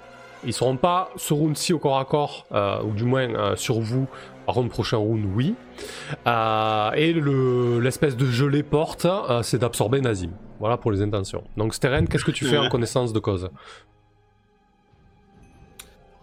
Ils 0.46 0.52
seront 0.54 0.76
pas 0.76 1.10
ce 1.16 1.34
round-ci 1.34 1.72
au 1.72 1.80
corps 1.80 2.00
à 2.00 2.04
corps, 2.06 2.46
ou 2.86 2.92
du 2.92 3.06
moins 3.06 3.56
sur 3.56 3.80
vous. 3.80 4.08
Par 4.46 4.56
contre, 4.56 4.68
prochain 4.70 4.98
round, 4.98 5.24
oui. 5.36 5.56
Et 6.26 7.14
le- 7.14 7.80
l'espèce 7.80 8.18
de 8.18 8.26
gelée 8.26 8.62
porte, 8.64 9.08
c'est 9.42 9.60
d'absorber 9.60 10.02
Nazim. 10.02 10.32
Voilà 10.60 10.76
pour 10.76 10.92
les 10.92 11.02
intentions. 11.02 11.46
Donc, 11.56 11.74
Steren, 11.74 12.10
qu'est-ce 12.10 12.26
que 12.26 12.32
tu 12.32 12.44
fais 12.46 12.58
en 12.58 12.68
connaissance 12.70 13.14
de 13.14 13.20
cause? 13.20 13.50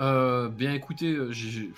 Bien, 0.01 0.73
écoutez, 0.75 1.17
j'ai- 1.31 1.71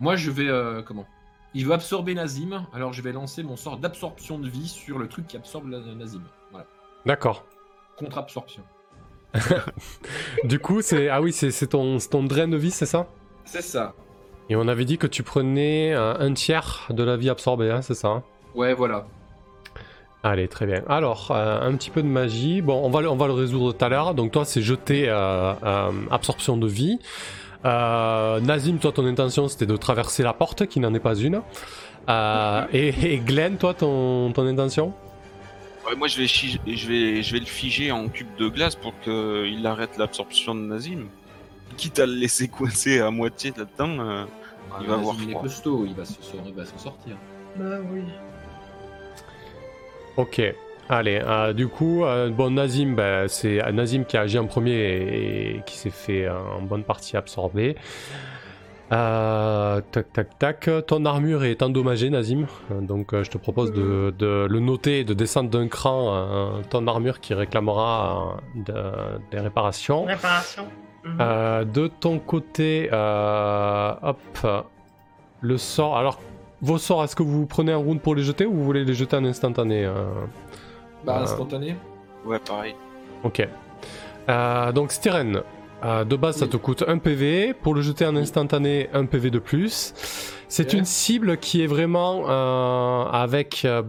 moi, 0.00 0.16
je 0.16 0.30
vais. 0.30 0.48
euh, 0.48 0.82
comment? 0.82 1.06
Il 1.54 1.66
veut 1.66 1.72
absorber 1.72 2.14
Nazim, 2.14 2.66
alors 2.74 2.92
je 2.92 3.00
vais 3.02 3.12
lancer 3.12 3.42
mon 3.42 3.56
sort 3.56 3.78
d'absorption 3.78 4.38
de 4.38 4.48
vie 4.48 4.68
sur 4.68 4.98
le 4.98 5.08
truc 5.08 5.26
qui 5.26 5.36
absorbe 5.36 5.68
la- 5.68 5.80
Nazim. 5.94 6.22
Voilà. 6.50 6.66
D'accord. 7.06 7.44
Contre-absorption. 7.96 8.62
Du 10.44 10.58
coup, 10.58 10.82
c'est 10.82 11.08
ah 11.08 11.20
oui, 11.20 11.32
c'est 11.32 11.50
c'est 11.50 11.68
ton, 11.68 11.98
c'est 11.98 12.08
ton 12.10 12.22
drain 12.22 12.48
de 12.48 12.56
vie, 12.56 12.70
c'est 12.70 12.86
ça? 12.86 13.06
C'est 13.44 13.62
ça. 13.62 13.94
Et 14.50 14.56
on 14.56 14.66
avait 14.68 14.84
dit 14.84 14.98
que 14.98 15.06
tu 15.06 15.22
prenais 15.22 15.92
euh, 15.94 16.14
un 16.18 16.32
tiers 16.32 16.86
de 16.90 17.02
la 17.02 17.16
vie 17.16 17.28
absorbée, 17.30 17.70
hein, 17.70 17.82
c'est 17.82 17.94
ça 17.94 18.08
hein? 18.08 18.22
Ouais, 18.54 18.72
voilà. 18.74 19.06
Allez, 20.22 20.48
très 20.48 20.66
bien. 20.66 20.82
Alors, 20.88 21.30
euh, 21.30 21.60
un 21.60 21.74
petit 21.76 21.90
peu 21.90 22.02
de 22.02 22.08
magie. 22.08 22.60
Bon, 22.60 22.82
on 22.84 22.90
va, 22.90 23.00
le- 23.02 23.08
on 23.10 23.16
va 23.16 23.26
le 23.26 23.34
résoudre 23.34 23.72
tout 23.72 23.84
à 23.84 23.88
l'heure. 23.88 24.14
Donc, 24.14 24.32
toi, 24.32 24.44
c'est 24.44 24.62
jeter 24.62 25.08
euh, 25.08 25.52
euh, 25.62 25.90
absorption 26.10 26.56
de 26.56 26.66
vie. 26.66 26.98
Euh, 27.64 28.40
Nazim, 28.40 28.78
toi, 28.78 28.92
ton 28.92 29.04
intention, 29.06 29.48
c'était 29.48 29.66
de 29.66 29.76
traverser 29.76 30.22
la 30.22 30.32
porte, 30.32 30.66
qui 30.66 30.80
n'en 30.80 30.92
est 30.94 31.00
pas 31.00 31.14
une. 31.16 31.42
Euh, 32.08 32.64
et, 32.72 32.88
et 33.14 33.18
Glenn, 33.18 33.56
toi, 33.56 33.74
ton, 33.74 34.32
ton 34.32 34.46
intention? 34.46 34.92
Ouais, 35.86 35.96
moi, 35.96 36.06
je 36.08 36.18
vais, 36.18 36.26
chi- 36.26 36.60
je 36.66 36.86
vais, 36.88 37.22
je 37.22 37.32
vais 37.32 37.40
le 37.40 37.46
figer 37.46 37.90
en 37.92 38.08
cube 38.08 38.28
de 38.38 38.48
glace 38.48 38.74
pour 38.76 38.92
qu'il 39.00 39.66
arrête 39.66 39.96
l'absorption 39.98 40.54
de 40.54 40.60
Nazim. 40.60 41.06
Quitte 41.76 41.98
à 41.98 42.06
le 42.06 42.14
laisser 42.14 42.48
coincer 42.58 43.00
à 43.00 43.10
moitié 43.10 43.52
là-dedans. 43.56 43.98
euh, 44.00 44.24
Il 44.80 44.86
va 44.86 44.96
Nazim, 44.96 45.00
avoir 45.00 45.16
il 45.22 45.30
est 45.30 45.34
costaud, 45.34 45.84
il 45.86 45.94
va 45.94 46.04
se- 46.04 46.12
se- 46.14 46.36
il 46.46 46.54
va 46.54 46.64
s'en 46.64 46.78
sortir. 46.78 47.16
Bah 47.56 47.78
oui. 47.92 48.02
Ok. 50.16 50.40
Allez, 50.90 51.20
euh, 51.22 51.52
du 51.52 51.68
coup, 51.68 52.04
euh, 52.04 52.30
bon, 52.30 52.50
Nazim, 52.50 52.94
ben, 52.94 53.28
c'est 53.28 53.60
Nazim 53.72 54.04
qui 54.04 54.16
a 54.16 54.22
agi 54.22 54.38
en 54.38 54.46
premier 54.46 54.72
et, 54.72 55.56
et 55.56 55.62
qui 55.66 55.76
s'est 55.76 55.90
fait 55.90 56.24
euh, 56.26 56.32
en 56.58 56.62
bonne 56.62 56.82
partie 56.82 57.16
absorber. 57.16 57.76
Euh, 58.90 59.82
tac, 59.92 60.10
tac, 60.14 60.38
tac. 60.38 60.70
Ton 60.86 61.04
armure 61.04 61.44
est 61.44 61.62
endommagée, 61.62 62.08
Nazim. 62.08 62.46
Euh, 62.72 62.80
Donc, 62.80 63.12
euh, 63.12 63.22
je 63.22 63.30
te 63.30 63.36
propose 63.36 63.70
de, 63.72 64.14
de 64.18 64.46
le 64.48 64.60
noter 64.60 65.00
et 65.00 65.04
de 65.04 65.12
descendre 65.12 65.50
d'un 65.50 65.68
cran 65.68 66.08
euh, 66.14 66.62
ton 66.70 66.86
armure 66.86 67.20
qui 67.20 67.34
réclamera 67.34 68.38
euh, 68.56 68.62
de- 68.64 69.20
des 69.30 69.40
réparations. 69.40 70.04
Réparation. 70.06 70.64
Euh, 71.20 71.64
de 71.64 71.86
ton 71.86 72.18
côté, 72.18 72.88
euh, 72.92 73.92
hop, 74.02 74.66
le 75.42 75.58
sort. 75.58 75.98
Alors, 75.98 76.18
vos 76.62 76.78
sorts, 76.78 77.04
est-ce 77.04 77.14
que 77.14 77.22
vous 77.22 77.44
prenez 77.46 77.72
un 77.72 77.76
round 77.76 78.00
pour 78.00 78.14
les 78.14 78.22
jeter 78.22 78.46
ou 78.46 78.54
vous 78.54 78.64
voulez 78.64 78.84
les 78.86 78.94
jeter 78.94 79.16
en 79.16 79.24
instantané 79.26 79.84
euh? 79.84 79.92
Bah, 81.08 81.18
Euh, 81.20 81.22
instantané. 81.24 81.76
Ouais, 82.24 82.38
pareil. 82.38 82.74
Ok. 83.24 83.46
Euh, 84.28 84.72
donc, 84.72 84.92
Styren, 84.92 85.42
euh, 85.84 86.04
de 86.04 86.16
base, 86.16 86.36
ça 86.36 86.46
te 86.46 86.56
coûte 86.56 86.84
1 86.86 86.98
PV. 86.98 87.54
Pour 87.54 87.74
le 87.74 87.80
jeter 87.80 88.04
en 88.06 88.14
instantané, 88.16 88.88
1 88.92 89.06
PV 89.06 89.30
de 89.30 89.38
plus. 89.38 89.94
C'est 90.48 90.72
une 90.72 90.84
cible 90.84 91.36
qui 91.38 91.62
est 91.62 91.66
vraiment 91.66 92.24
euh, 92.28 93.04
avec 93.10 93.62
euh, 93.64 93.82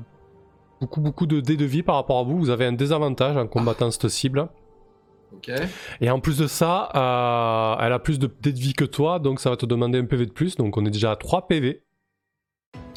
beaucoup, 0.82 1.02
beaucoup 1.02 1.26
de 1.26 1.40
dés 1.40 1.58
de 1.58 1.66
vie 1.66 1.84
par 1.84 1.96
rapport 1.96 2.20
à 2.20 2.24
vous. 2.24 2.38
Vous 2.38 2.50
avez 2.50 2.66
un 2.66 2.74
désavantage 2.74 3.38
en 3.38 3.48
combattant 3.48 3.92
cette 3.92 4.08
cible. 4.10 4.48
Ok. 5.34 5.52
Et 6.02 6.10
en 6.10 6.20
plus 6.20 6.38
de 6.40 6.48
ça, 6.48 6.90
euh, 6.96 7.86
elle 7.86 7.94
a 7.94 8.00
plus 8.00 8.18
de 8.20 8.30
dés 8.42 8.52
de 8.54 8.60
vie 8.60 8.74
que 8.74 8.86
toi, 8.86 9.20
donc 9.20 9.40
ça 9.40 9.50
va 9.50 9.58
te 9.58 9.66
demander 9.66 10.00
un 10.00 10.06
PV 10.06 10.26
de 10.26 10.32
plus. 10.32 10.56
Donc 10.56 10.76
on 10.78 10.86
est 10.86 10.90
déjà 10.90 11.12
à 11.12 11.16
3 11.16 11.48
PV. 11.48 11.84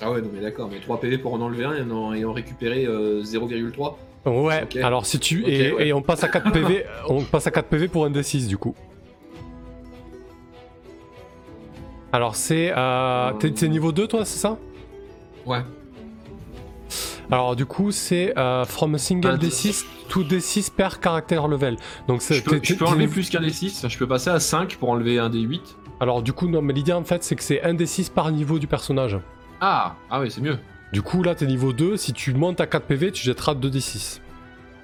Ah 0.00 0.10
ouais, 0.10 0.20
non 0.22 0.30
mais 0.32 0.40
d'accord, 0.40 0.68
mais 0.70 0.80
3 0.80 0.98
PV 1.00 1.18
pour 1.18 1.34
en 1.34 1.40
enlever 1.40 1.64
un 1.64 1.74
et 1.74 1.82
en, 1.92 2.12
et 2.14 2.24
en 2.24 2.32
récupérer 2.32 2.84
euh, 2.86 3.22
0,3. 3.22 3.94
Ouais, 4.24 4.62
alors 4.82 5.04
si 5.04 5.18
tu. 5.18 5.44
Et, 5.46 5.72
ouais. 5.72 5.88
et 5.88 5.92
on 5.92 6.00
passe 6.00 6.22
à 6.22 6.28
4 6.28 6.52
PV, 6.52 6.84
on 7.08 7.22
passe 7.22 7.46
à 7.48 7.50
4 7.50 7.66
PV 7.66 7.88
pour 7.88 8.04
un 8.04 8.10
D6 8.10 8.46
du 8.46 8.56
coup. 8.56 8.74
Alors 12.12 12.36
c'est. 12.36 12.72
Euh, 12.76 13.32
t'es, 13.32 13.68
niveau 13.68 13.90
2 13.90 14.06
toi, 14.06 14.24
c'est 14.24 14.38
ça? 14.38 14.58
Ouais. 15.46 15.62
Alors 17.30 17.56
du 17.56 17.64
coup 17.64 17.90
c'est 17.90 18.36
euh, 18.38 18.64
from 18.64 18.94
a 18.94 18.98
single 18.98 19.28
Un 19.28 19.36
D6 19.38 19.84
to 20.08 20.22
D6 20.22 20.70
per 20.70 21.00
caractère 21.00 21.48
level. 21.48 21.76
Donc 22.06 22.22
c'est. 22.22 22.34
Je 22.34 22.44
peux, 22.44 22.60
je 22.62 22.74
peux 22.74 22.84
enlever 22.84 23.08
plus 23.08 23.30
qu'un 23.30 23.40
D6, 23.40 23.88
je 23.88 23.98
peux 23.98 24.06
passer 24.06 24.30
à 24.30 24.38
5 24.38 24.76
pour 24.76 24.90
enlever 24.90 25.18
un 25.18 25.30
D8. 25.30 25.60
Alors 26.00 26.22
du 26.22 26.32
coup 26.32 26.46
non 26.48 26.62
mais 26.62 26.72
l'idée 26.74 26.92
en 26.92 27.04
fait 27.04 27.24
c'est 27.24 27.34
que 27.34 27.42
c'est 27.42 27.62
un 27.62 27.74
D6 27.74 28.12
par 28.12 28.30
niveau 28.30 28.58
du 28.58 28.66
personnage. 28.66 29.18
Ah 29.60 29.94
Ah 30.10 30.20
ouais, 30.20 30.28
c'est 30.28 30.40
mieux. 30.40 30.58
Du 30.92 31.02
coup 31.02 31.22
là 31.22 31.34
t'es 31.34 31.46
niveau 31.46 31.72
2, 31.72 31.96
si 31.96 32.12
tu 32.12 32.34
montes 32.34 32.60
à 32.60 32.66
4 32.66 32.84
PV 32.86 33.12
tu 33.12 33.24
jetteras 33.24 33.54
2 33.54 33.70
D6. 33.70 34.20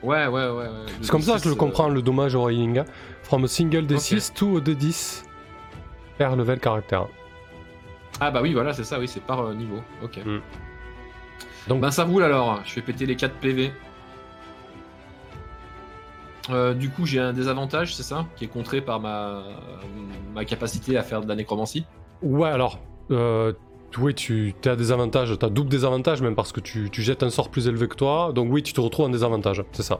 Ouais, 0.02 0.26
ouais, 0.26 0.30
ouais. 0.30 0.50
ouais. 0.50 0.68
C'est 1.02 1.10
comme 1.10 1.22
ça 1.22 1.36
que 1.36 1.42
je 1.42 1.48
le 1.48 1.54
D6, 1.54 1.58
comprends 1.58 1.90
euh, 1.90 1.94
le 1.94 2.02
dommage 2.02 2.34
au 2.34 2.48
hein. 2.48 2.84
From 3.22 3.44
a 3.44 3.48
single 3.48 3.84
D6 3.86 4.32
to 4.32 4.56
a 4.56 4.60
D10 4.60 5.24
per 6.16 6.34
level 6.36 6.58
caractère. 6.58 7.06
Ah 8.20 8.30
bah 8.30 8.40
oui, 8.42 8.52
voilà, 8.52 8.72
c'est 8.72 8.84
ça, 8.84 8.98
oui, 8.98 9.06
c'est 9.06 9.22
par 9.22 9.40
euh, 9.40 9.54
niveau. 9.54 9.80
Ok. 10.02 10.18
Mm. 10.24 10.38
Donc- 11.68 11.80
Ben 11.82 11.90
ça 11.90 12.04
roule 12.04 12.22
alors, 12.24 12.60
je 12.64 12.72
fais 12.72 12.80
péter 12.82 13.06
les 13.06 13.16
4 13.16 13.34
PV. 13.34 13.72
Euh, 16.50 16.72
du 16.72 16.88
coup, 16.88 17.04
j'ai 17.04 17.20
un 17.20 17.34
désavantage, 17.34 17.94
c'est 17.94 18.02
ça 18.02 18.24
Qui 18.36 18.44
est 18.44 18.48
contré 18.48 18.80
par 18.80 19.00
ma, 19.00 19.42
ma 20.34 20.46
capacité 20.46 20.96
à 20.96 21.02
faire 21.02 21.20
de 21.20 21.28
la 21.28 21.34
nécromancie. 21.34 21.84
Ouais 22.22 22.48
alors, 22.48 22.80
euh, 23.10 23.52
oui 23.96 24.14
tu 24.14 24.54
as 24.66 24.76
des 24.76 24.92
avantages, 24.92 25.32
tu 25.38 25.44
as 25.46 25.48
double 25.48 25.70
désavantage 25.70 26.20
même 26.22 26.34
parce 26.34 26.52
que 26.52 26.60
tu, 26.60 26.90
tu 26.90 27.02
jettes 27.02 27.22
un 27.22 27.30
sort 27.30 27.48
plus 27.48 27.66
élevé 27.68 27.88
que 27.88 27.96
toi. 27.96 28.32
Donc 28.34 28.48
oui 28.52 28.62
tu 28.62 28.72
te 28.72 28.80
retrouves 28.80 29.06
en 29.06 29.10
désavantage, 29.10 29.62
c'est 29.72 29.82
ça. 29.82 29.98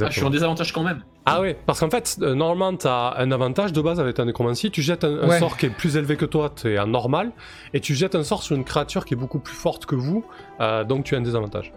Ah, 0.00 0.06
je 0.08 0.12
suis 0.12 0.22
en 0.24 0.30
désavantage 0.30 0.72
quand 0.72 0.84
même. 0.84 1.02
Ah 1.26 1.40
ouais, 1.40 1.58
parce 1.66 1.80
qu'en 1.80 1.90
fait, 1.90 2.16
euh, 2.22 2.36
normalement, 2.36 2.76
tu 2.76 2.86
as 2.86 3.14
un 3.18 3.32
avantage 3.32 3.72
de 3.72 3.80
base 3.80 3.98
avec 3.98 4.14
ta 4.14 4.24
nécromancie. 4.24 4.70
Tu 4.70 4.82
jettes 4.82 5.02
un, 5.02 5.18
un 5.22 5.28
Ouais. 5.28 5.40
sort 5.40 5.56
qui 5.56 5.66
est 5.66 5.70
plus 5.70 5.96
élevé 5.96 6.16
que 6.16 6.24
toi, 6.26 6.48
tu 6.54 6.72
es 6.72 6.78
en 6.78 6.86
normal, 6.86 7.32
et 7.74 7.80
tu 7.80 7.96
jettes 7.96 8.14
un 8.14 8.22
sort 8.22 8.44
sur 8.44 8.54
une 8.54 8.62
créature 8.62 9.04
qui 9.04 9.14
est 9.14 9.16
beaucoup 9.16 9.40
plus 9.40 9.54
forte 9.56 9.86
que 9.86 9.96
vous, 9.96 10.24
euh, 10.60 10.84
donc 10.84 11.02
tu 11.04 11.16
as 11.16 11.18
un 11.18 11.22
désavantage. 11.22 11.72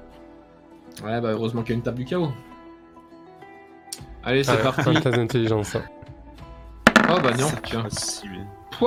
Ouais, 1.03 1.19
bah 1.21 1.29
heureusement 1.31 1.63
qu'il 1.63 1.71
y 1.71 1.73
a 1.73 1.77
une 1.77 1.81
table 1.81 1.97
du 1.97 2.05
chaos. 2.05 2.29
Allez, 4.23 4.43
c'est 4.43 4.51
Ah 4.63 4.71
parti. 4.71 4.93
Très 5.01 5.17
intelligence. 5.17 5.75
Oh 7.09 7.17
bah 7.21 7.31
non, 7.37 7.47
C'est 7.47 7.61
tiens. 7.63 7.87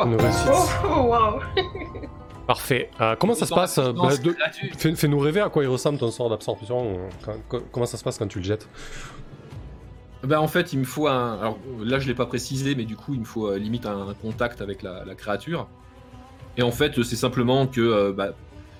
Une 0.04 0.20
réussite. 0.20 0.48
Oh, 0.84 1.14
oh, 1.14 1.60
Parfait. 2.46 2.90
Euh, 3.00 3.16
comment 3.18 3.34
ça 3.34 3.46
se 3.46 3.54
passe 3.54 3.78
euh, 3.78 3.92
bah, 3.92 4.16
de-. 4.16 4.36
Fais- 4.78 4.94
Fais-nous 4.94 5.18
rêver 5.18 5.40
à 5.40 5.48
quoi 5.48 5.64
il 5.64 5.68
ressemble 5.68 5.98
ton 5.98 6.10
sort 6.10 6.30
d'absorption. 6.30 6.80
euh, 6.84 7.08
quand- 7.24 7.36
co- 7.48 7.64
comment 7.72 7.86
ça 7.86 7.96
se 7.96 8.04
passe 8.04 8.18
quand 8.18 8.28
tu 8.28 8.38
le 8.38 8.44
jettes? 8.44 8.68
Bah 10.22 10.40
en 10.40 10.48
fait 10.48 10.72
il 10.72 10.78
me 10.80 10.84
faut 10.84 11.06
un... 11.08 11.38
Alors 11.38 11.58
là 11.84 11.98
je 12.00 12.08
l'ai 12.08 12.14
pas 12.14 12.26
précisé 12.26 12.74
mais 12.74 12.84
du 12.84 12.96
coup 12.96 13.14
il 13.14 13.20
me 13.20 13.24
faut 13.24 13.48
euh, 13.48 13.58
limite 13.58 13.86
un, 13.86 14.08
un 14.08 14.14
contact 14.14 14.60
avec 14.60 14.82
la, 14.82 15.04
la 15.04 15.14
créature. 15.14 15.68
Et 16.56 16.62
en 16.62 16.70
fait 16.72 17.02
c'est 17.02 17.16
simplement 17.16 17.66
que... 17.66 17.80
euh, 17.80 18.12
bah, 18.12 18.28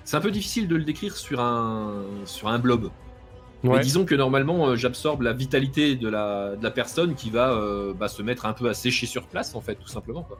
c'est 0.03 0.17
un 0.17 0.21
peu 0.21 0.31
difficile 0.31 0.67
de 0.67 0.75
le 0.75 0.83
décrire 0.83 1.15
sur 1.15 1.39
un, 1.41 1.91
sur 2.25 2.47
un 2.47 2.59
blob. 2.59 2.89
Mais 3.63 3.79
disons 3.81 4.05
que 4.05 4.15
normalement, 4.15 4.67
euh, 4.69 4.75
j'absorbe 4.77 5.21
la 5.23 5.33
vitalité 5.33 5.95
de 5.95 6.07
la, 6.07 6.55
de 6.55 6.63
la 6.63 6.71
personne 6.71 7.15
qui 7.15 7.29
va 7.29 7.51
euh, 7.51 7.91
bah, 7.93 8.07
se 8.07 8.21
mettre 8.21 8.45
un 8.45 8.53
peu 8.53 8.69
à 8.69 8.73
sécher 8.73 9.05
sur 9.07 9.23
place, 9.27 9.55
en 9.55 9.61
fait, 9.61 9.75
tout 9.75 9.87
simplement. 9.89 10.21
Quoi. 10.23 10.37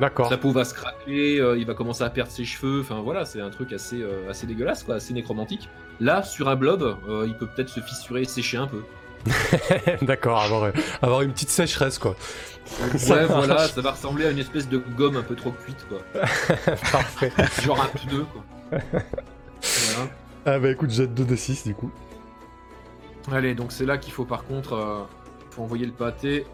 D'accord. 0.00 0.28
Sa 0.28 0.36
peau 0.36 0.50
va 0.50 0.64
se 0.64 0.74
craquer, 0.74 1.40
euh, 1.40 1.56
il 1.56 1.66
va 1.66 1.74
commencer 1.74 2.02
à 2.02 2.10
perdre 2.10 2.30
ses 2.30 2.44
cheveux. 2.44 2.80
Enfin 2.80 3.00
voilà, 3.00 3.24
c'est 3.24 3.40
un 3.40 3.50
truc 3.50 3.72
assez, 3.72 4.02
euh, 4.02 4.30
assez 4.30 4.46
dégueulasse, 4.46 4.82
quoi, 4.82 4.96
assez 4.96 5.14
nécromantique. 5.14 5.68
Là, 6.00 6.22
sur 6.22 6.48
un 6.48 6.56
blob, 6.56 6.82
euh, 7.08 7.24
il 7.26 7.36
peut 7.36 7.46
peut-être 7.46 7.70
se 7.70 7.80
fissurer 7.80 8.22
et 8.22 8.24
sécher 8.26 8.58
un 8.58 8.66
peu. 8.66 8.82
D'accord, 10.02 10.40
avoir, 10.40 10.72
avoir 11.02 11.22
une 11.22 11.32
petite 11.32 11.48
sécheresse 11.48 11.98
quoi. 11.98 12.14
ouais, 12.80 13.26
voilà, 13.26 13.66
ça 13.66 13.80
va 13.80 13.92
ressembler 13.92 14.26
à 14.26 14.30
une 14.30 14.38
espèce 14.38 14.68
de 14.68 14.78
gomme 14.78 15.16
un 15.16 15.22
peu 15.22 15.34
trop 15.34 15.50
cuite, 15.50 15.84
quoi. 15.88 15.98
Parfait. 16.92 17.32
Genre 17.62 17.80
un 17.80 17.86
pneu, 17.86 18.24
quoi. 18.32 18.44
voilà. 19.60 20.10
Ah 20.44 20.58
bah 20.60 20.70
écoute, 20.70 20.90
jette 20.90 21.18
2d6 21.18 21.64
du 21.66 21.74
coup. 21.74 21.90
Allez, 23.32 23.54
donc 23.56 23.72
c'est 23.72 23.86
là 23.86 23.98
qu'il 23.98 24.12
faut 24.12 24.24
par 24.24 24.44
contre 24.44 25.08
faut 25.50 25.62
envoyer 25.62 25.86
le 25.86 25.92
pâté. 25.92 26.46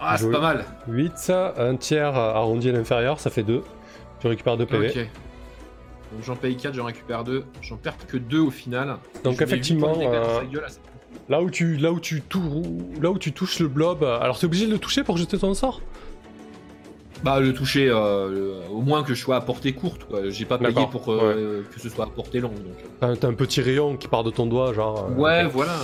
Ah, 0.00 0.16
c'est 0.16 0.30
pas 0.30 0.40
mal. 0.40 0.64
8, 0.88 1.32
un 1.58 1.76
tiers 1.76 2.16
arrondi 2.16 2.68
à 2.70 2.72
l'inférieur, 2.72 3.20
ça 3.20 3.30
fait 3.30 3.42
2. 3.42 3.62
Tu 4.20 4.26
récupères 4.26 4.56
2 4.56 4.66
PV. 4.66 4.88
Ok. 4.88 4.96
Donc 6.12 6.24
j'en 6.24 6.36
paye 6.36 6.56
4, 6.56 6.74
j'en 6.74 6.84
récupère 6.84 7.22
2. 7.24 7.44
J'en 7.62 7.76
perds 7.76 7.96
que 8.08 8.16
2 8.16 8.38
au 8.40 8.50
final. 8.50 8.96
Donc 9.24 9.40
effectivement, 9.42 9.94
euh, 10.00 10.40
là, 11.28 11.40
où 11.42 11.50
tu, 11.50 11.76
là 11.76 11.92
où 11.92 12.00
tu 12.00 12.20
tou- 12.22 12.62
là 13.00 13.10
où 13.10 13.18
tu 13.18 13.32
touches 13.32 13.60
le 13.60 13.68
blob, 13.68 14.02
alors 14.04 14.38
t'es 14.38 14.46
obligé 14.46 14.66
de 14.66 14.72
le 14.72 14.78
toucher 14.78 15.04
pour 15.04 15.16
jeter 15.16 15.38
ton 15.38 15.54
sort 15.54 15.80
Bah 17.22 17.38
le 17.38 17.52
toucher, 17.52 17.88
euh, 17.90 18.28
le- 18.30 18.54
au 18.74 18.80
moins 18.80 19.02
que 19.04 19.14
je 19.14 19.20
sois 19.20 19.36
à 19.36 19.40
portée 19.42 19.72
courte. 19.72 20.06
J'ai 20.30 20.46
pas 20.46 20.56
payé 20.58 20.86
pour 20.90 21.12
euh, 21.12 21.62
que 21.72 21.78
ce 21.80 21.88
soit 21.90 22.06
à 22.06 22.08
portée 22.08 22.40
longue. 22.40 22.54
Donc. 23.00 23.18
T'as 23.20 23.28
un 23.28 23.34
petit 23.34 23.60
rayon 23.60 23.96
qui 23.96 24.08
part 24.08 24.24
de 24.24 24.30
ton 24.30 24.46
doigt, 24.46 24.72
genre. 24.72 25.10
Ouais, 25.16 25.46
voilà. 25.46 25.76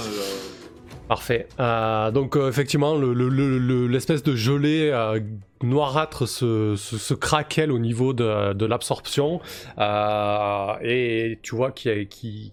Parfait. 1.09 1.47
Euh, 1.61 2.11
donc 2.11 2.37
euh, 2.37 2.49
effectivement, 2.49 2.97
le- 2.97 3.15
le- 3.15 3.29
le- 3.29 3.59
le- 3.59 3.87
l'espèce 3.87 4.25
de 4.25 4.35
gelée 4.35 4.91
euh, 4.93 5.21
noirâtre 5.63 6.27
se, 6.27 6.75
se, 6.77 6.99
se 6.99 7.15
craquelle 7.15 7.71
au 7.71 7.79
niveau 7.79 8.13
de, 8.13 8.53
de 8.55 8.67
l'absorption 8.67 9.41
euh, 9.79 10.73
et 10.83 11.39
tu 11.43 11.55
vois 11.55 11.71
qu'il 11.71 12.09
qu'il- 12.09 12.51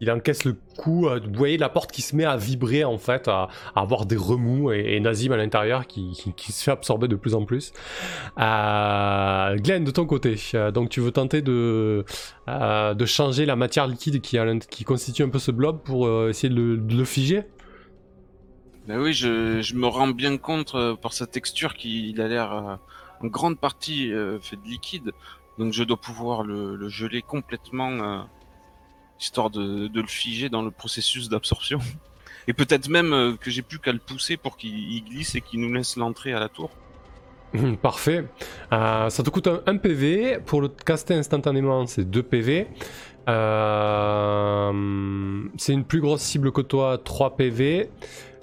il 0.00 0.10
encaisse 0.10 0.44
le 0.44 0.54
coup. 0.76 1.08
euh, 1.08 1.18
vous 1.26 1.36
voyez 1.38 1.56
la 1.56 1.68
porte 1.70 1.90
qui 1.90 2.02
se 2.02 2.14
met 2.14 2.24
à 2.26 2.36
vibrer 2.36 2.84
en 2.84 2.98
fait, 2.98 3.26
à, 3.28 3.48
avoir 3.74 4.04
des 4.06 4.14
remous 4.16 4.70
et, 4.70 4.94
et 4.94 5.00
Nazim 5.00 5.32
à 5.32 5.36
l'intérieur 5.38 5.86
qui, 5.88 6.12
qui, 6.12 6.32
qui 6.34 6.52
se 6.52 6.62
fait 6.62 6.70
absorber 6.70 7.08
de 7.08 7.16
plus 7.16 7.34
en 7.34 7.44
plus. 7.46 7.72
Euh, 8.38 9.56
Glenn, 9.56 9.84
de 9.84 9.90
ton 9.90 10.06
côté, 10.06 10.36
donc 10.72 10.90
tu 10.90 11.00
veux 11.00 11.12
tenter 11.12 11.40
de, 11.42 12.04
de 12.46 13.06
changer 13.06 13.46
la 13.46 13.56
matière 13.56 13.86
liquide 13.86 14.20
qui, 14.20 14.38
qui 14.70 14.84
constitue 14.84 15.22
un 15.22 15.30
peu 15.30 15.38
ce 15.38 15.50
blob 15.50 15.80
pour 15.82 16.08
essayer 16.28 16.50
de 16.50 16.60
le, 16.60 16.76
de 16.76 16.94
le 16.94 17.04
figer? 17.04 17.42
Ben 18.86 19.00
oui, 19.00 19.12
je, 19.12 19.74
me 19.74 19.86
rends 19.86 20.08
bien 20.08 20.36
compte 20.38 20.76
euh, 20.76 20.94
par 20.94 21.12
sa 21.12 21.26
texture 21.26 21.74
qu'il 21.74 22.20
a 22.20 22.28
l'air 22.28 22.52
euh, 22.52 22.76
en 23.20 23.26
grande 23.26 23.58
partie 23.58 24.12
euh, 24.12 24.38
fait 24.38 24.54
de 24.54 24.64
liquide. 24.64 25.10
Donc 25.58 25.72
je 25.72 25.82
dois 25.82 25.96
pouvoir 25.96 26.44
le, 26.44 26.76
le 26.76 26.88
geler 26.88 27.20
complètement, 27.22 28.26
histoire 29.18 29.50
de, 29.50 29.90
le 29.92 30.06
figer 30.06 30.48
dans 30.48 30.62
le 30.62 30.70
processus 30.70 31.28
d'absorption. 31.28 31.80
Et 32.46 32.52
peut-être 32.52 32.88
même 32.88 33.12
euh, 33.12 33.32
que 33.34 33.50
j'ai 33.50 33.62
plus 33.62 33.80
qu'à 33.80 33.90
le 33.92 33.98
pousser 33.98 34.36
pour 34.36 34.56
qu'il 34.56 34.78
il 34.78 35.02
glisse 35.02 35.34
et 35.34 35.40
qu'il 35.40 35.60
nous 35.60 35.74
laisse 35.74 35.96
l'entrée 35.96 36.32
à 36.32 36.38
la 36.38 36.48
tour. 36.48 36.70
Hum, 37.54 37.76
Parfait. 37.76 38.24
Ça 38.70 39.08
te 39.10 39.30
coûte 39.30 39.48
un, 39.48 39.76
PV. 39.78 40.38
Pour 40.44 40.60
le 40.60 40.68
caster 40.68 41.14
instantanément, 41.14 41.86
c'est 41.86 42.04
2 42.08 42.22
PV. 42.22 42.68
C'est 43.26 43.32
une 45.72 45.84
plus 45.84 46.00
grosse 46.00 46.22
cible 46.22 46.52
que 46.52 46.60
toi, 46.60 46.98
3 47.02 47.36
PV. 47.36 47.90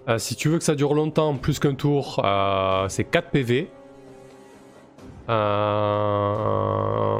Euh, 0.09 0.17
si 0.17 0.35
tu 0.35 0.49
veux 0.49 0.57
que 0.57 0.63
ça 0.63 0.75
dure 0.75 0.93
longtemps, 0.93 1.35
plus 1.35 1.59
qu'un 1.59 1.75
tour, 1.75 2.21
euh, 2.23 2.87
c'est 2.89 3.05
4 3.05 3.29
PV. 3.31 3.69
Euh, 5.29 7.19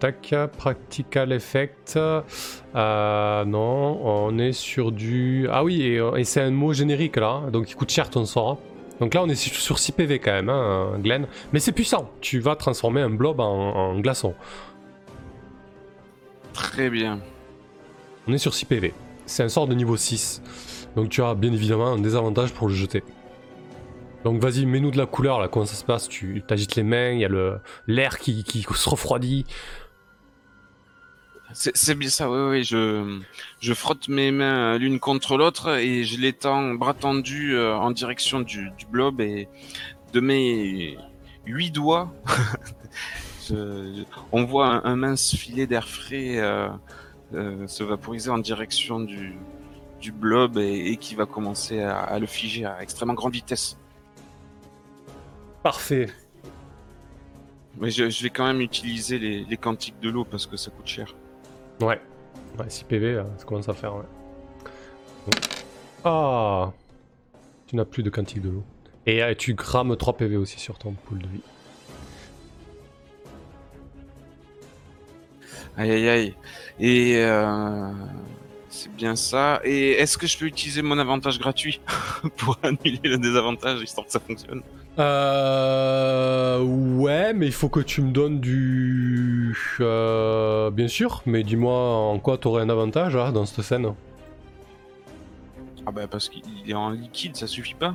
tac, 0.00 0.34
practical 0.58 1.32
effect. 1.32 1.96
Euh, 1.96 3.44
non, 3.44 4.00
on 4.04 4.38
est 4.38 4.52
sur 4.52 4.90
du. 4.92 5.46
Ah 5.50 5.62
oui, 5.64 5.82
et, 5.82 6.02
et 6.16 6.24
c'est 6.24 6.40
un 6.40 6.50
mot 6.50 6.72
générique 6.72 7.16
là, 7.16 7.42
donc 7.52 7.70
il 7.70 7.76
coûte 7.76 7.90
cher 7.90 8.10
ton 8.10 8.24
sort. 8.24 8.50
hein. 8.50 8.58
Donc 9.00 9.14
là, 9.14 9.22
on 9.22 9.28
est 9.28 9.34
sur 9.34 9.54
sur 9.54 9.78
6 9.78 9.92
PV 9.92 10.18
quand 10.18 10.32
même, 10.32 10.48
hein, 10.48 10.98
Glenn. 11.02 11.26
Mais 11.52 11.60
c'est 11.60 11.72
puissant. 11.72 12.10
Tu 12.20 12.40
vas 12.40 12.56
transformer 12.56 13.00
un 13.00 13.10
blob 13.10 13.40
en, 13.40 13.44
en 13.74 13.98
glaçon. 14.00 14.34
Très 16.52 16.90
bien. 16.90 17.20
On 18.28 18.32
est 18.32 18.38
sur 18.38 18.54
6 18.54 18.64
PV. 18.66 18.94
C'est 19.26 19.42
un 19.42 19.48
sort 19.48 19.66
de 19.66 19.74
niveau 19.74 19.96
6. 19.96 20.42
Donc 20.96 21.08
tu 21.08 21.22
as 21.22 21.34
bien 21.34 21.52
évidemment 21.52 21.92
un 21.92 21.98
désavantage 21.98 22.52
pour 22.52 22.68
le 22.68 22.74
jeter. 22.74 23.02
Donc 24.24 24.40
vas-y, 24.40 24.64
mets-nous 24.64 24.90
de 24.90 24.96
la 24.96 25.06
couleur 25.06 25.38
là, 25.38 25.48
comment 25.48 25.66
ça 25.66 25.74
se 25.74 25.84
passe? 25.84 26.08
Tu 26.08 26.42
t'agites 26.46 26.76
les 26.76 26.82
mains, 26.82 27.10
il 27.10 27.20
y 27.20 27.24
a 27.26 27.60
l'air 27.86 28.18
qui, 28.18 28.42
se 28.74 28.88
refroidit. 28.88 29.44
C'est 31.52 31.94
bien 31.94 32.08
ça, 32.08 32.28
oui, 32.28 32.64
oui. 32.64 32.64
Je, 32.64 33.74
frotte 33.74 34.08
mes 34.08 34.32
mains 34.32 34.76
l'une 34.78 34.98
contre 34.98 35.36
l'autre 35.36 35.76
et 35.76 36.02
je 36.02 36.18
l'étends 36.18 36.74
bras 36.74 36.94
tendu 36.94 37.54
euh, 37.54 37.76
en 37.76 37.92
direction 37.92 38.40
du, 38.40 38.72
blob 38.90 39.20
et 39.20 39.48
de 40.12 40.20
mes 40.20 40.96
huit 41.46 41.70
doigts, 41.70 42.12
on 44.32 44.44
voit 44.44 44.86
un, 44.86 44.96
mince 44.96 45.36
filet 45.36 45.66
d'air 45.66 45.86
frais 45.86 46.38
euh, 46.38 46.68
euh, 47.34 47.66
se 47.66 47.84
vaporiser 47.84 48.30
en 48.30 48.38
direction 48.38 49.00
du, 49.00 49.34
du 50.04 50.12
blob 50.12 50.58
et, 50.58 50.90
et 50.92 50.96
qui 50.98 51.14
va 51.14 51.24
commencer 51.24 51.80
à, 51.80 51.98
à 52.02 52.18
le 52.18 52.26
figer 52.26 52.66
à 52.66 52.82
extrêmement 52.82 53.14
grande 53.14 53.32
vitesse. 53.32 53.78
Parfait. 55.62 56.10
Mais 57.78 57.90
je, 57.90 58.10
je 58.10 58.22
vais 58.22 58.28
quand 58.28 58.46
même 58.46 58.60
utiliser 58.60 59.18
les, 59.18 59.44
les 59.44 59.56
quantiques 59.56 59.98
de 60.00 60.10
l'eau 60.10 60.24
parce 60.26 60.46
que 60.46 60.58
ça 60.58 60.70
coûte 60.70 60.86
cher. 60.86 61.14
Ouais. 61.80 61.98
Ouais, 62.58 62.68
6 62.68 62.84
PV, 62.84 63.22
ça 63.38 63.44
commence 63.46 63.68
à 63.70 63.72
faire, 63.72 63.96
ouais. 63.96 64.04
Donc- 65.24 65.42
Ah 66.04 66.70
Tu 67.66 67.74
n'as 67.76 67.86
plus 67.86 68.02
de 68.02 68.10
quantique 68.10 68.42
de 68.42 68.50
l'eau. 68.50 68.64
Et 69.06 69.22
euh, 69.22 69.34
tu 69.34 69.54
crames 69.56 69.96
3 69.96 70.16
PV 70.18 70.36
aussi 70.36 70.60
sur 70.60 70.78
ton 70.78 70.92
pool 70.92 71.18
de 71.20 71.28
vie. 71.28 71.40
Aïe 75.78 75.90
aïe 75.90 76.08
aïe. 76.08 76.34
Et 76.78 77.16
euh, 77.16 77.90
c'est 78.74 78.92
bien 78.92 79.16
ça. 79.16 79.60
Et 79.64 79.92
est-ce 79.92 80.18
que 80.18 80.26
je 80.26 80.36
peux 80.36 80.46
utiliser 80.46 80.82
mon 80.82 80.98
avantage 80.98 81.38
gratuit 81.38 81.80
pour 82.36 82.58
annuler 82.62 83.00
le 83.04 83.18
désavantage 83.18 83.80
histoire 83.82 84.06
que 84.06 84.12
ça 84.12 84.20
fonctionne? 84.20 84.62
Euh. 84.98 86.60
Ouais, 86.62 87.32
mais 87.32 87.46
il 87.46 87.52
faut 87.52 87.68
que 87.68 87.80
tu 87.80 88.02
me 88.02 88.10
donnes 88.10 88.40
du. 88.40 89.56
Euh, 89.80 90.70
bien 90.70 90.88
sûr, 90.88 91.22
mais 91.26 91.42
dis-moi 91.42 91.74
en 91.74 92.18
quoi 92.18 92.38
t'aurais 92.38 92.62
un 92.62 92.68
avantage 92.68 93.16
hein, 93.16 93.32
dans 93.32 93.46
cette 93.46 93.64
scène? 93.64 93.94
Ah 95.86 95.92
bah 95.92 96.06
parce 96.06 96.28
qu'il 96.28 96.42
est 96.66 96.74
en 96.74 96.90
liquide, 96.90 97.36
ça 97.36 97.46
suffit 97.46 97.74
pas 97.74 97.94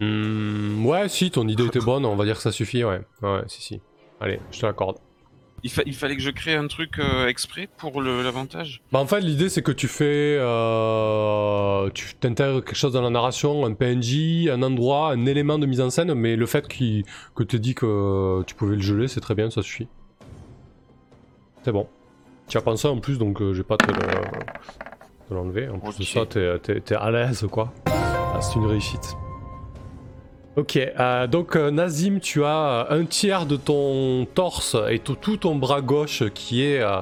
Hmm, 0.00 0.86
ouais, 0.86 1.10
si, 1.10 1.30
ton 1.30 1.46
idée 1.46 1.66
était 1.66 1.78
bonne, 1.78 2.06
on 2.06 2.16
va 2.16 2.24
dire 2.24 2.36
que 2.36 2.42
ça 2.42 2.52
suffit, 2.52 2.84
ouais. 2.84 3.02
Ouais, 3.20 3.42
si, 3.48 3.60
si. 3.60 3.80
Allez, 4.18 4.40
je 4.50 4.60
te 4.60 4.66
l'accorde. 4.66 4.96
Il, 5.62 5.70
fa- 5.70 5.82
il 5.86 5.94
fallait 5.94 6.16
que 6.16 6.22
je 6.22 6.30
crée 6.30 6.54
un 6.54 6.66
truc 6.66 6.98
euh, 6.98 7.26
exprès 7.28 7.68
pour 7.78 8.00
l'avantage 8.02 8.82
Bah 8.92 8.98
en 8.98 9.06
fait 9.06 9.20
l'idée 9.20 9.48
c'est 9.48 9.62
que 9.62 9.72
tu 9.72 9.88
fais 9.88 10.36
euh, 10.38 11.90
tu 11.94 12.14
t'intègres 12.14 12.64
quelque 12.64 12.76
chose 12.76 12.92
dans 12.92 13.02
la 13.02 13.10
narration, 13.10 13.64
un 13.66 13.74
PNJ, 13.74 14.48
un 14.50 14.62
endroit, 14.62 15.10
un 15.12 15.26
élément 15.26 15.58
de 15.58 15.66
mise 15.66 15.80
en 15.80 15.90
scène, 15.90 16.12
mais 16.14 16.36
le 16.36 16.46
fait 16.46 16.66
que 16.68 17.42
tu 17.42 17.60
dit 17.60 17.74
que 17.74 18.42
tu 18.46 18.54
pouvais 18.54 18.76
le 18.76 18.82
geler 18.82 19.08
c'est 19.08 19.20
très 19.20 19.34
bien, 19.34 19.50
ça 19.50 19.62
suffit. 19.62 19.88
C'est 21.62 21.72
bon. 21.72 21.86
Tu 22.48 22.56
as 22.58 22.62
pensé 22.62 22.88
en 22.88 22.98
plus 22.98 23.18
donc 23.18 23.40
euh, 23.42 23.52
je 23.52 23.58
vais 23.58 23.64
pas 23.64 23.76
te 23.76 23.90
le- 23.90 23.98
te 25.28 25.34
l'enlever. 25.34 25.68
En 25.68 25.78
plus 25.78 25.98
de 25.98 26.04
ça 26.04 26.26
t'es 26.26 26.94
à 26.94 27.10
l'aise 27.10 27.46
quoi. 27.50 27.72
Ah, 27.86 28.40
c'est 28.40 28.56
une 28.58 28.66
réussite. 28.66 29.14
Ok, 30.56 30.76
euh, 30.76 31.26
donc 31.28 31.54
euh, 31.54 31.70
Nazim, 31.70 32.18
tu 32.18 32.44
as 32.44 32.86
euh, 32.90 33.00
un 33.00 33.04
tiers 33.04 33.46
de 33.46 33.54
ton 33.54 34.26
torse 34.34 34.76
et 34.90 34.98
tout, 34.98 35.14
tout 35.14 35.36
ton 35.36 35.54
bras 35.54 35.80
gauche 35.80 36.24
qui 36.34 36.64
est 36.64 36.80
euh, 36.82 37.00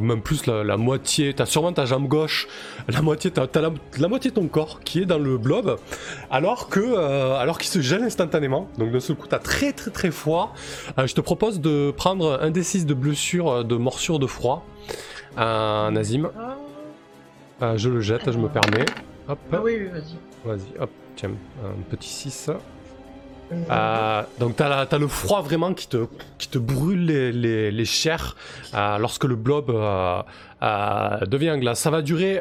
même 0.00 0.22
plus 0.22 0.46
la, 0.46 0.64
la 0.64 0.78
moitié, 0.78 1.34
t'as 1.34 1.44
sûrement 1.44 1.72
ta 1.74 1.84
jambe 1.84 2.08
gauche, 2.08 2.48
la 2.88 3.02
moitié, 3.02 3.30
t'as, 3.30 3.46
la, 3.60 3.70
la 3.98 4.08
moitié 4.08 4.30
de 4.30 4.36
ton 4.36 4.48
corps 4.48 4.80
qui 4.80 5.00
est 5.02 5.04
dans 5.04 5.18
le 5.18 5.36
blob, 5.36 5.78
alors 6.30 6.70
que, 6.70 6.96
alors 7.36 7.58
qu'il 7.58 7.68
se 7.70 7.80
gèle 7.80 8.02
instantanément. 8.02 8.68
Donc 8.78 8.90
d'un 8.90 9.00
seul 9.00 9.16
coup, 9.16 9.26
t'as 9.26 9.38
très 9.38 9.72
très 9.72 9.90
très 9.90 10.10
froid. 10.10 10.54
Je 10.98 11.14
te 11.14 11.20
propose 11.22 11.60
de 11.60 11.90
prendre 11.90 12.38
un 12.42 12.50
D6 12.50 12.84
de 12.84 12.92
blessure, 12.94 13.64
de 13.64 13.76
morsure 13.76 14.18
de 14.18 14.26
froid. 14.26 14.66
Nazim, 15.36 16.30
je 17.76 17.88
le 17.88 18.00
jette, 18.00 18.30
je 18.30 18.38
me 18.38 18.48
permets. 18.48 18.86
Hop, 19.26 19.38
ah 19.52 19.60
oui, 19.62 19.78
oui, 19.78 19.88
vas-y. 19.88 20.16
vas-y, 20.44 20.78
hop, 20.82 20.90
tiens, 21.16 21.30
un 21.64 21.82
petit 21.90 22.08
6. 22.10 22.50
Euh, 23.52 24.22
donc 24.38 24.56
t'as, 24.56 24.82
as 24.82 24.98
le 24.98 25.08
froid 25.08 25.42
vraiment 25.42 25.72
qui 25.74 25.88
te, 25.88 26.58
brûle 26.58 27.06
les, 27.06 27.84
chairs 27.84 28.36
euh, 28.74 28.98
lorsque 28.98 29.24
le 29.24 29.36
blob 29.36 29.70
euh, 29.70 30.22
devient 31.26 31.56
glace. 31.58 31.80
Ça 31.80 31.90
va 31.90 32.02
durer 32.02 32.38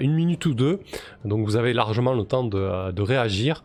une 0.00 0.14
minute 0.14 0.46
ou 0.46 0.54
deux, 0.54 0.80
donc 1.24 1.46
vous 1.46 1.56
avez 1.56 1.72
largement 1.72 2.14
le 2.14 2.24
temps 2.24 2.44
de, 2.44 2.92
de 2.92 3.02
réagir. 3.02 3.62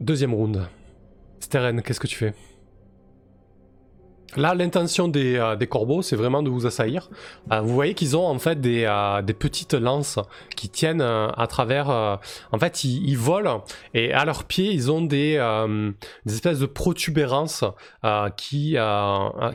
Deuxième 0.00 0.34
round. 0.34 0.68
Steren, 1.40 1.82
qu'est-ce 1.82 2.00
que 2.00 2.06
tu 2.06 2.16
fais? 2.16 2.34
Là, 4.36 4.54
l'intention 4.54 5.08
des, 5.08 5.36
euh, 5.36 5.56
des 5.56 5.66
corbeaux, 5.66 6.02
c'est 6.02 6.16
vraiment 6.16 6.42
de 6.42 6.50
vous 6.50 6.66
assaillir. 6.66 7.08
Euh, 7.50 7.60
vous 7.60 7.72
voyez 7.72 7.94
qu'ils 7.94 8.14
ont 8.16 8.26
en 8.26 8.38
fait 8.38 8.60
des, 8.60 8.84
euh, 8.84 9.22
petites 9.22 9.72
lances 9.72 10.18
qui 10.54 10.68
tiennent 10.68 11.00
à 11.00 11.46
travers. 11.48 11.88
en 11.88 12.58
fait, 12.58 12.84
ils, 12.84 13.16
volent 13.16 13.64
et 13.94 14.12
à 14.12 14.24
leurs 14.24 14.44
pieds, 14.44 14.72
ils 14.72 14.90
ont 14.90 15.00
des, 15.00 15.40
espèces 16.26 16.58
de 16.58 16.66
protubérances 16.66 17.64
qui, 18.36 18.76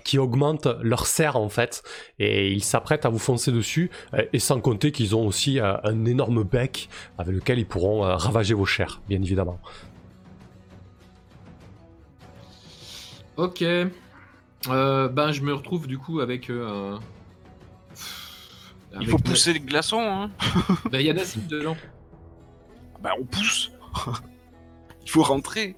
qui 0.06 0.18
augmentent 0.18 0.68
leur 0.82 1.06
serre 1.06 1.36
en 1.36 1.50
fait. 1.50 1.84
Et 2.20 2.52
ils 2.52 2.64
s'apprêtent 2.64 3.06
à 3.06 3.10
vous 3.10 3.20
foncer 3.20 3.52
dessus. 3.52 3.92
et 4.32 4.40
sans 4.40 4.62
compter 4.62 4.92
qu'ils 4.92 5.16
ont 5.16 5.28
aussi 5.28 5.60
un 5.60 6.06
énorme 6.06 6.44
bec 6.44 6.88
avec 7.18 7.36
lequel 7.36 7.60
ils 7.60 7.66
pourront 7.66 8.02
ravager 8.02 8.54
vos 8.54 8.66
chairs, 8.66 9.02
bien 9.10 9.22
évidemment. 9.22 9.60
Ok. 13.36 13.64
Euh, 14.70 15.08
ben, 15.10 15.32
je 15.32 15.42
me 15.42 15.54
retrouve 15.54 15.88
du 15.88 15.98
coup 15.98 16.20
avec. 16.22 16.50
euh, 16.50 16.96
un- 16.96 17.00
Il 18.92 18.98
avec 18.98 19.10
faut 19.10 19.18
Na- 19.18 19.24
pousser 19.24 19.54
le 19.54 19.60
glaçon, 19.60 20.00
hein. 20.02 20.30
Ben, 20.92 21.00
il 21.00 21.06
y 21.06 21.10
a 21.10 21.14
Nassim 21.14 21.42
dedans. 21.50 21.76
Bah, 23.02 23.12
on 23.20 23.26
pousse. 23.26 23.72
Il 25.06 25.10
faut 25.12 25.24
rentrer. 25.24 25.76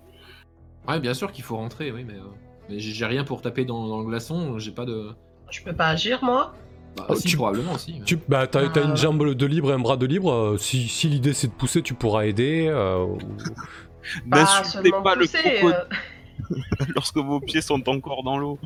Ouais, 0.88 1.00
bien 1.00 1.16
sûr 1.16 1.32
qu'il 1.32 1.44
faut 1.44 1.56
rentrer, 1.58 1.92
oui, 1.92 2.04
mais. 2.04 2.14
euh, 2.14 2.24
Mais 2.70 2.80
j'ai 2.80 2.92
j'ai 2.92 3.06
rien 3.06 3.24
pour 3.24 3.42
taper 3.42 3.66
dans, 3.66 3.88
dans 3.88 4.00
le 4.02 4.06
glaçon, 4.06 4.60
j'ai 4.60 4.72
pas 4.72 4.86
de. 4.86 5.10
Je 5.50 5.62
peux 5.64 5.74
pas 5.74 5.88
agir, 5.88 6.24
moi 6.24 6.54
Bah, 6.96 7.06
Oh, 7.10 7.16
si, 7.16 7.28
tu- 7.30 7.36
probablement, 7.38 7.78
si. 7.78 8.02
Tu, 8.06 8.18
bah, 8.28 8.46
t'as, 8.48 8.70
t'as 8.70 8.84
une 8.84 8.96
jambe 8.98 9.34
de 9.34 9.46
libre 9.48 9.72
et 9.72 9.74
un 9.74 9.80
bras 9.80 9.98
de 9.98 10.06
libre. 10.06 10.32
euh, 10.32 10.58
si, 10.58 10.88
si 10.88 11.08
l'idée 11.10 11.34
c'est 11.34 11.48
de 11.48 11.54
pousser, 11.54 11.82
tu 11.82 11.94
pourras 11.96 12.26
aider. 12.26 12.68
euh, 12.70 13.04
ou- 13.04 13.18
Pas 14.30 14.40
N'insultez 14.42 14.70
seulement 14.90 15.02
pas 15.02 15.16
le 15.16 15.22
pousser, 15.22 15.40
crocodile 15.42 15.74
euh, 15.92 15.96
lorsque 16.96 17.18
vos 17.18 17.40
pieds 17.42 17.62
sont 17.62 17.88
encore 17.90 18.24
dans 18.24 18.38
l'eau. 18.38 18.60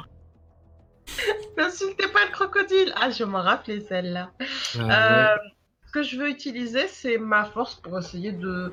N'insultez 1.57 2.07
pas 2.07 2.25
le 2.25 2.31
crocodile 2.31 2.93
Ah, 2.95 3.09
je 3.09 3.23
m'en 3.23 3.41
rappelais 3.41 3.81
celle-là. 3.81 4.31
Euh, 4.75 4.79
Euh, 4.91 5.25
ouais. 5.25 5.29
Ce 5.87 5.91
que 5.93 6.03
je 6.03 6.17
veux 6.17 6.29
utiliser, 6.29 6.87
c'est 6.87 7.17
ma 7.17 7.45
force 7.45 7.75
pour 7.81 7.97
essayer 7.99 8.31
de. 8.31 8.71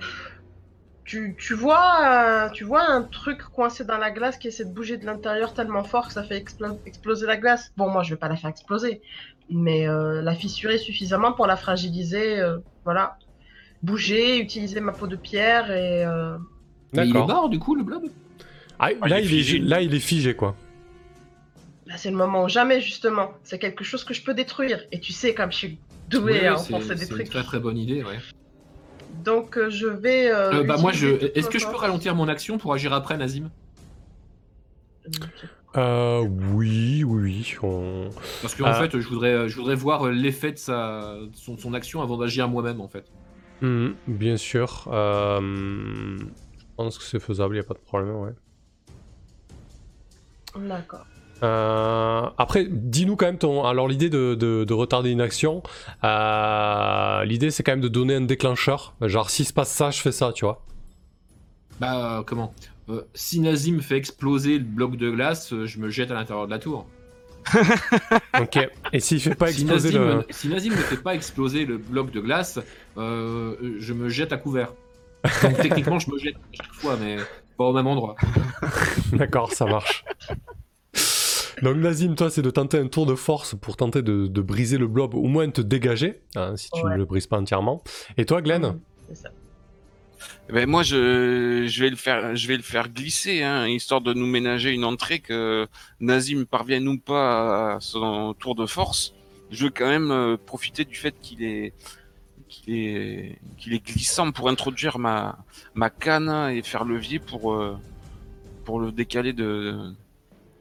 Tu, 1.04 1.36
tu 1.38 1.54
vois, 1.54 2.46
euh, 2.48 2.50
tu 2.50 2.64
vois 2.64 2.82
un 2.90 3.04
truc 3.04 3.40
coincé 3.42 3.84
dans 3.84 3.96
la 3.96 4.10
glace 4.10 4.38
qui 4.38 4.48
essaie 4.48 4.64
de 4.64 4.72
bouger 4.74 4.96
de 4.98 5.06
l'intérieur 5.06 5.54
tellement 5.54 5.84
fort 5.84 6.08
que 6.08 6.12
ça 6.12 6.24
fait 6.24 6.36
explo- 6.40 6.80
exploser 6.84 7.26
la 7.26 7.36
glace. 7.36 7.70
Bon, 7.76 7.88
moi, 7.88 8.02
je 8.02 8.10
vais 8.10 8.18
pas 8.18 8.28
la 8.28 8.34
faire 8.36 8.50
exploser, 8.50 9.02
mais 9.48 9.88
euh, 9.88 10.20
la 10.22 10.34
fissurer 10.34 10.78
suffisamment 10.78 11.32
pour 11.32 11.46
la 11.46 11.56
fragiliser. 11.56 12.40
euh, 12.40 12.58
voilà, 12.84 13.16
bouger, 13.82 14.38
utiliser 14.40 14.80
ma 14.80 14.92
peau 14.92 15.06
de 15.06 15.16
pierre 15.16 15.70
et. 15.70 16.04
euh, 16.04 16.38
Mais 16.92 17.06
il 17.08 17.10
est 17.10 17.12
D'accord. 17.14 17.26
mort 17.26 17.48
du 17.48 17.58
coup, 17.60 17.74
le 17.76 17.84
blob? 17.84 18.02
Ah, 18.78 18.90
Ah, 19.00 19.08
là, 19.08 19.20
il 19.20 19.24
est 19.24 19.26
il 19.26 19.34
est, 19.34 19.42
figé. 19.42 19.58
là, 19.58 19.80
il 19.80 19.94
est 19.94 20.00
figé, 20.00 20.34
quoi. 20.34 20.56
Là, 21.86 21.96
c'est 21.96 22.10
le 22.10 22.16
moment 22.16 22.44
ou 22.44 22.48
jamais, 22.48 22.80
justement. 22.80 23.32
C'est 23.44 23.58
quelque 23.58 23.84
chose 23.84 24.04
que 24.04 24.12
je 24.12 24.22
peux 24.22 24.34
détruire. 24.34 24.84
Et 24.92 25.00
tu 25.00 25.12
sais, 25.12 25.34
comme 25.34 25.52
je 25.52 25.56
suis 25.56 25.80
Ouais, 26.12 26.46
à 26.46 26.56
c'est 26.58 26.74
enfoncer 26.74 26.94
des 26.94 27.04
c'est 27.04 27.10
une 27.10 27.10
trucs. 27.10 27.30
très 27.30 27.42
très 27.44 27.60
bonne 27.60 27.78
idée, 27.78 28.02
ouais. 28.02 28.18
Donc, 29.22 29.56
euh, 29.56 29.70
je 29.70 29.86
vais. 29.86 30.30
euh, 30.30 30.52
Euh, 30.52 30.64
bah, 30.64 30.76
moi, 30.78 30.92
je. 30.92 31.08
Est-ce 31.36 31.48
que 31.48 31.58
je 31.58 31.66
peux 31.66 31.76
ralentir 31.76 32.14
mon 32.14 32.28
action 32.28 32.58
pour 32.58 32.72
agir 32.74 32.92
après, 32.92 33.16
Nazim? 33.16 33.50
Euh, 35.76 36.20
oui, 36.54 37.04
oui, 37.04 37.54
on- 37.62 38.10
Parce 38.40 38.54
qu'en 38.54 38.66
Ah. 38.66 38.72
fait, 38.72 38.98
je 38.98 39.08
voudrais, 39.08 39.48
je 39.48 39.56
voudrais 39.56 39.74
voir 39.74 40.06
l'effet 40.10 40.52
de 40.52 40.56
sa, 40.58 41.16
de 41.20 41.36
son, 41.36 41.56
son 41.58 41.74
action 41.74 42.00
avant 42.02 42.16
d'agir 42.16 42.48
moi-même, 42.48 42.80
en 42.80 42.88
fait. 42.88 43.06
Mhm, 43.60 43.96
bien 44.06 44.36
sûr. 44.36 44.88
euh, 44.92 45.40
je 46.18 46.64
pense 46.76 46.98
que 46.98 47.04
c'est 47.04 47.20
faisable, 47.20 47.56
il 47.56 47.60
a 47.60 47.62
pas 47.64 47.74
de 47.74 47.78
problème, 47.78 48.14
ouais. 48.16 48.32
D'accord. 50.58 51.06
Euh, 51.42 52.22
après, 52.38 52.66
dis-nous 52.70 53.14
quand 53.16 53.26
même 53.26 53.36
ton. 53.38 53.64
Alors, 53.64 53.88
l'idée 53.88 54.08
de, 54.08 54.34
de- 54.34 54.64
de 54.64 54.72
retarder 54.74 55.10
une 55.10 55.20
action, 55.20 55.62
euh, 56.02 57.24
l'idée 57.24 57.50
c'est 57.50 57.62
quand 57.62 57.72
même 57.72 57.80
de 57.82 57.88
donner 57.88 58.14
un 58.14 58.22
déclencheur. 58.22 58.94
Genre, 59.02 59.28
s'il 59.28 59.44
se 59.46 59.52
passe 59.52 59.70
ça, 59.70 59.90
je 59.90 60.00
fais 60.00 60.12
ça, 60.12 60.32
tu 60.32 60.44
vois. 60.46 60.62
Bah, 61.78 62.18
euh, 62.18 62.22
comment? 62.22 62.54
Euh, 62.88 63.02
Si 63.14 63.40
Nazim 63.40 63.80
fait 63.80 63.96
exploser 63.98 64.58
le 64.58 64.64
bloc 64.64 64.96
de 64.96 65.10
glace, 65.10 65.52
euh, 65.52 65.66
je 65.66 65.78
me 65.78 65.90
jette 65.90 66.10
à 66.10 66.14
l'intérieur 66.14 66.46
de 66.46 66.50
la 66.52 66.58
tour. 66.58 66.86
Ok. 68.40 68.58
Et 68.92 69.00
s'il 69.00 69.20
fait 69.20 69.34
pas 69.34 69.48
Si 69.52 69.62
exploser 69.62 69.98
Nazim, 69.98 70.04
le. 70.18 70.26
si 70.30 70.48
Nazim 70.48 70.70
ne 70.72 70.76
fait 70.76 70.96
pas 71.02 71.14
exploser 71.14 71.66
le 71.66 71.76
bloc 71.78 72.10
de 72.12 72.20
glace, 72.20 72.58
euh, 72.96 73.56
je 73.78 73.92
me 73.92 74.08
jette 74.08 74.32
à 74.32 74.38
couvert. 74.38 74.72
Donc 75.42 75.56
techniquement, 75.60 75.98
je 75.98 76.10
me 76.10 76.18
jette 76.18 76.36
à 76.36 76.52
chaque 76.62 76.72
fois, 76.74 76.96
mais 77.00 77.16
pas 77.56 77.64
au 77.64 77.72
même 77.72 77.86
endroit. 77.86 78.16
D'accord, 79.12 79.52
ça 79.52 79.66
marche. 79.66 80.04
Donc 81.62 81.76
Nazim, 81.78 82.14
toi, 82.14 82.28
c'est 82.30 82.42
de 82.42 82.50
tenter 82.50 82.78
un 82.78 82.86
tour 82.88 83.06
de 83.06 83.14
force 83.14 83.54
pour 83.54 83.76
tenter 83.76 84.02
de, 84.02 84.26
de 84.26 84.40
briser 84.42 84.76
le 84.76 84.86
blob, 84.86 85.14
au 85.14 85.22
moins 85.26 85.48
te 85.50 85.62
dégager, 85.62 86.20
hein, 86.34 86.54
si 86.56 86.68
tu 86.70 86.82
Ouais. 86.84 86.92
ne 86.92 86.96
le 86.98 87.04
brises 87.06 87.26
pas 87.26 87.38
entièrement. 87.38 87.82
Et 88.18 88.26
toi, 88.26 88.42
Glenn 88.42 88.78
C'est 89.08 89.14
ça. 89.16 89.28
Ben 90.52 90.68
moi, 90.68 90.82
je, 90.82 91.66
je 91.66 91.82
vais 91.82 91.90
le 91.90 91.96
faire, 91.96 92.36
je 92.36 92.46
vais 92.46 92.56
le 92.56 92.62
faire 92.62 92.88
glisser, 92.90 93.42
hein, 93.42 93.66
histoire 93.66 94.00
de 94.00 94.12
nous 94.12 94.26
ménager 94.26 94.70
une 94.70 94.84
entrée 94.84 95.18
que 95.20 95.66
Nazim 96.00 96.44
parvienne 96.44 96.86
ou 96.88 96.98
pas 96.98 97.76
à 97.76 97.80
son 97.80 98.34
tour 98.38 98.54
de 98.54 98.66
force. 98.66 99.14
Je 99.50 99.64
veux 99.64 99.70
quand 99.70 99.88
même 99.88 100.10
euh, 100.10 100.36
profiter 100.36 100.84
du 100.84 100.94
fait 100.94 101.14
qu'il 101.20 101.42
est, 101.42 101.72
qu'il 102.48 102.74
est, 102.74 103.38
qu'il 103.58 103.74
est 103.74 103.84
glissant 103.84 104.30
pour 104.32 104.48
introduire 104.48 104.98
ma, 104.98 105.38
ma 105.74 105.90
canne 105.90 106.50
et 106.50 106.62
faire 106.62 106.84
levier 106.84 107.18
pour, 107.18 107.54
euh, 107.54 107.76
pour 108.64 108.80
le 108.80 108.92
décaler 108.92 109.32
de 109.32 109.76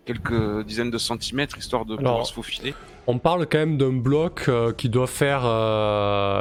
quelques 0.05 0.63
dizaines 0.65 0.91
de 0.91 0.97
centimètres, 0.99 1.57
histoire 1.57 1.83
de 1.86 1.93
Alors, 1.97 2.11
pouvoir 2.11 2.25
se 2.27 2.33
faufiler. 2.33 2.73
On 3.07 3.19
parle 3.19 3.45
quand 3.47 3.57
même 3.59 3.77
d'un 3.77 3.93
bloc 3.93 4.45
euh, 4.47 4.71
qui 4.71 4.89
doit 4.89 5.07
faire 5.07 5.41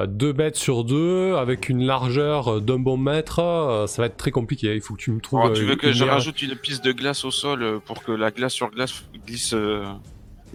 2 0.09 0.32
mètres 0.32 0.59
sur 0.59 0.84
2 0.84 1.34
avec 1.36 1.68
une 1.68 1.84
largeur 1.84 2.61
d'un 2.61 2.78
bon 2.78 2.97
mètre. 2.97 3.38
euh, 3.40 3.86
ça 3.86 4.03
va 4.03 4.07
être 4.07 4.16
très 4.16 4.30
compliqué. 4.30 4.74
Il 4.74 4.80
faut 4.80 4.95
que 4.95 5.01
tu 5.01 5.12
me 5.12 5.20
trouves. 5.20 5.40
Alors, 5.40 5.53
tu 5.53 5.62
euh, 5.62 5.66
veux 5.66 5.76
que 5.76 5.92
je 5.92 6.05
rajoute 6.05 6.40
une 6.42 6.57
piste 6.57 6.84
de 6.84 6.92
glace 6.92 7.24
au 7.24 7.30
sol 7.30 7.62
euh, 7.62 7.78
pour 7.84 8.03
que 8.03 8.12
la 8.12 8.30
glace 8.30 8.53
sur 8.53 8.70
glace 8.70 9.05
glisse 9.26 9.53
euh, 9.55 9.84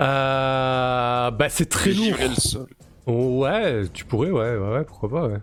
Euh, 0.00 1.30
bah, 1.30 1.48
c'est 1.48 1.68
très 1.68 1.92
lourd. 1.92 2.16
Le 2.18 2.34
sol. 2.34 2.66
Ouais, 3.06 3.84
tu 3.92 4.04
pourrais, 4.04 4.30
ouais, 4.30 4.56
ouais, 4.56 4.84
pourquoi 4.84 5.08
pas, 5.08 5.26
ouais. 5.28 5.38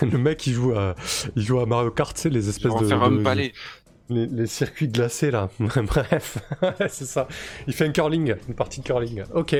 Le 0.10 0.18
mec, 0.18 0.46
il 0.46 0.52
joue 0.52 0.72
à, 0.72 0.94
il 1.36 1.42
joue 1.42 1.58
à 1.60 1.66
Mario 1.66 1.90
Kart, 1.90 2.14
tu 2.14 2.22
sais, 2.22 2.30
les 2.30 2.48
espèces 2.48 2.74
de. 2.76 2.86
faire 2.86 3.02
un 3.02 3.10
de- 3.10 3.22
palais. 3.22 3.52
Les, 4.08 4.26
les 4.26 4.46
circuits 4.48 4.88
glacés 4.88 5.30
là, 5.30 5.50
bref, 5.60 6.38
c'est 6.88 7.04
ça. 7.04 7.28
Il 7.68 7.72
fait 7.74 7.84
un 7.86 7.92
curling, 7.92 8.34
une 8.48 8.54
partie 8.54 8.80
de 8.80 8.84
curling. 8.86 9.22
Ok. 9.34 9.54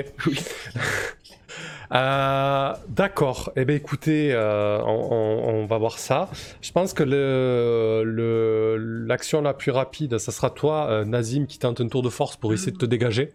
Euh, 1.93 2.73
D'accord. 2.89 3.53
Eh 3.57 3.65
bien, 3.65 3.77
écoutez, 3.77 4.31
euh, 4.33 4.81
on, 4.83 5.09
on- 5.11 5.49
on 5.63 5.67
va 5.67 5.79
voir 5.79 5.99
ça. 5.99 6.29
Je 6.63 6.71
pense 6.73 6.95
que 6.95 7.03
le- 7.03 8.03
le- 8.05 8.77
l'action 9.07 9.41
la 9.43 9.55
plus 9.55 9.71
rapide, 9.73 10.19
ça 10.19 10.31
sera 10.33 10.51
toi, 10.51 10.87
euh, 10.89 11.05
Nazim, 11.05 11.47
qui 11.47 11.59
tente 11.59 11.81
un 11.81 11.89
tour 11.89 12.03
de 12.03 12.09
force 12.11 12.37
pour 12.37 12.53
essayer 12.53 12.73
de 12.73 12.77
te 12.79 12.87
dégager. 12.87 13.31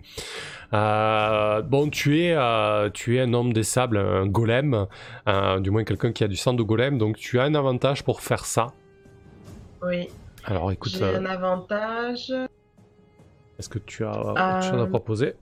Euh, 0.73 1.61
bon, 1.61 1.89
tu 1.89 2.21
es, 2.21 2.33
euh, 2.33 2.89
tu 2.89 3.17
es 3.17 3.21
un 3.21 3.33
homme 3.33 3.53
des 3.53 3.63
sables, 3.63 3.97
un 3.97 4.25
golem, 4.25 4.87
euh, 5.27 5.59
du 5.59 5.71
moins 5.71 5.83
quelqu'un 5.83 6.11
qui 6.11 6.23
a 6.23 6.27
du 6.27 6.35
sang 6.35 6.53
de 6.53 6.63
golem, 6.63 6.97
donc 6.97 7.17
tu 7.17 7.39
as 7.39 7.43
un 7.43 7.55
avantage 7.55 8.03
pour 8.03 8.21
faire 8.21 8.45
ça. 8.45 8.67
Oui, 9.83 10.07
Alors, 10.45 10.71
écoute. 10.71 10.91
j'ai 10.97 11.03
un 11.03 11.25
avantage. 11.25 12.33
Est-ce 13.59 13.69
que 13.69 13.79
tu 13.79 14.03
as 14.03 14.19
autre 14.19 14.63
chose 14.63 14.81
à 14.81 14.87
proposer? 14.87 15.35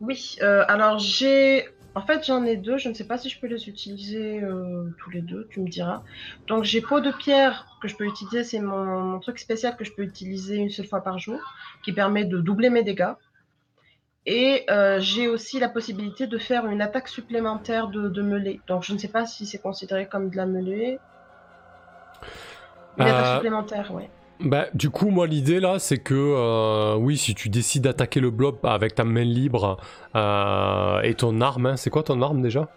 Oui, 0.00 0.36
alors 0.40 0.98
j'ai. 0.98 1.68
En 1.94 2.00
fait, 2.00 2.24
j'en 2.26 2.42
ai 2.44 2.56
deux. 2.56 2.78
Je 2.78 2.88
ne 2.88 2.94
sais 2.94 3.06
pas 3.06 3.18
si 3.18 3.28
je 3.28 3.38
peux 3.38 3.46
les 3.46 3.68
utiliser 3.68 4.42
tous 4.98 5.10
les 5.10 5.20
deux, 5.20 5.46
tu 5.50 5.60
me 5.60 5.68
diras. 5.68 6.02
Donc, 6.46 6.64
j'ai 6.64 6.80
peau 6.80 7.00
de 7.00 7.10
pierre 7.10 7.66
que 7.82 7.86
je 7.86 7.94
peux 7.96 8.06
utiliser. 8.06 8.44
C'est 8.44 8.60
mon, 8.60 8.84
mon 8.84 9.20
truc 9.20 9.38
spécial 9.38 9.76
que 9.76 9.84
je 9.84 9.92
peux 9.92 10.02
utiliser 10.02 10.56
une 10.56 10.70
seule 10.70 10.86
fois 10.86 11.02
par 11.02 11.18
jour, 11.18 11.38
qui 11.84 11.92
permet 11.92 12.24
de 12.24 12.38
doubler 12.38 12.70
mes 12.70 12.82
dégâts. 12.82 13.12
Et 14.24 14.64
euh, 14.70 15.00
j'ai 15.00 15.26
aussi 15.26 15.58
la 15.58 15.68
possibilité 15.68 16.26
de 16.28 16.38
faire 16.38 16.66
une 16.66 16.80
attaque 16.80 17.08
supplémentaire 17.08 17.88
de, 17.88 18.08
de 18.08 18.22
mêlée. 18.22 18.60
Donc, 18.68 18.84
je 18.84 18.92
ne 18.92 18.98
sais 18.98 19.08
pas 19.08 19.26
si 19.26 19.46
c'est 19.46 19.58
considéré 19.58 20.06
comme 20.06 20.30
de 20.30 20.36
la 20.36 20.46
mêlée. 20.46 20.98
Une 22.98 23.04
Euh, 23.04 23.10
attaque 23.10 23.34
supplémentaire, 23.34 23.90
oui. 23.92 24.04
Bah, 24.40 24.66
du 24.74 24.90
coup, 24.90 25.10
moi, 25.10 25.26
l'idée 25.26 25.60
là, 25.60 25.78
c'est 25.78 25.98
que 25.98 26.14
euh, 26.14 26.94
oui, 26.96 27.16
si 27.16 27.34
tu 27.34 27.48
décides 27.48 27.82
d'attaquer 27.84 28.20
le 28.20 28.30
blob 28.30 28.58
avec 28.64 28.94
ta 28.94 29.04
main 29.04 29.24
libre 29.24 29.78
euh, 30.14 31.00
et 31.02 31.14
ton 31.14 31.40
arme, 31.40 31.66
hein, 31.66 31.76
c'est 31.76 31.90
quoi 31.90 32.02
ton 32.02 32.20
arme 32.22 32.42
déjà? 32.42 32.68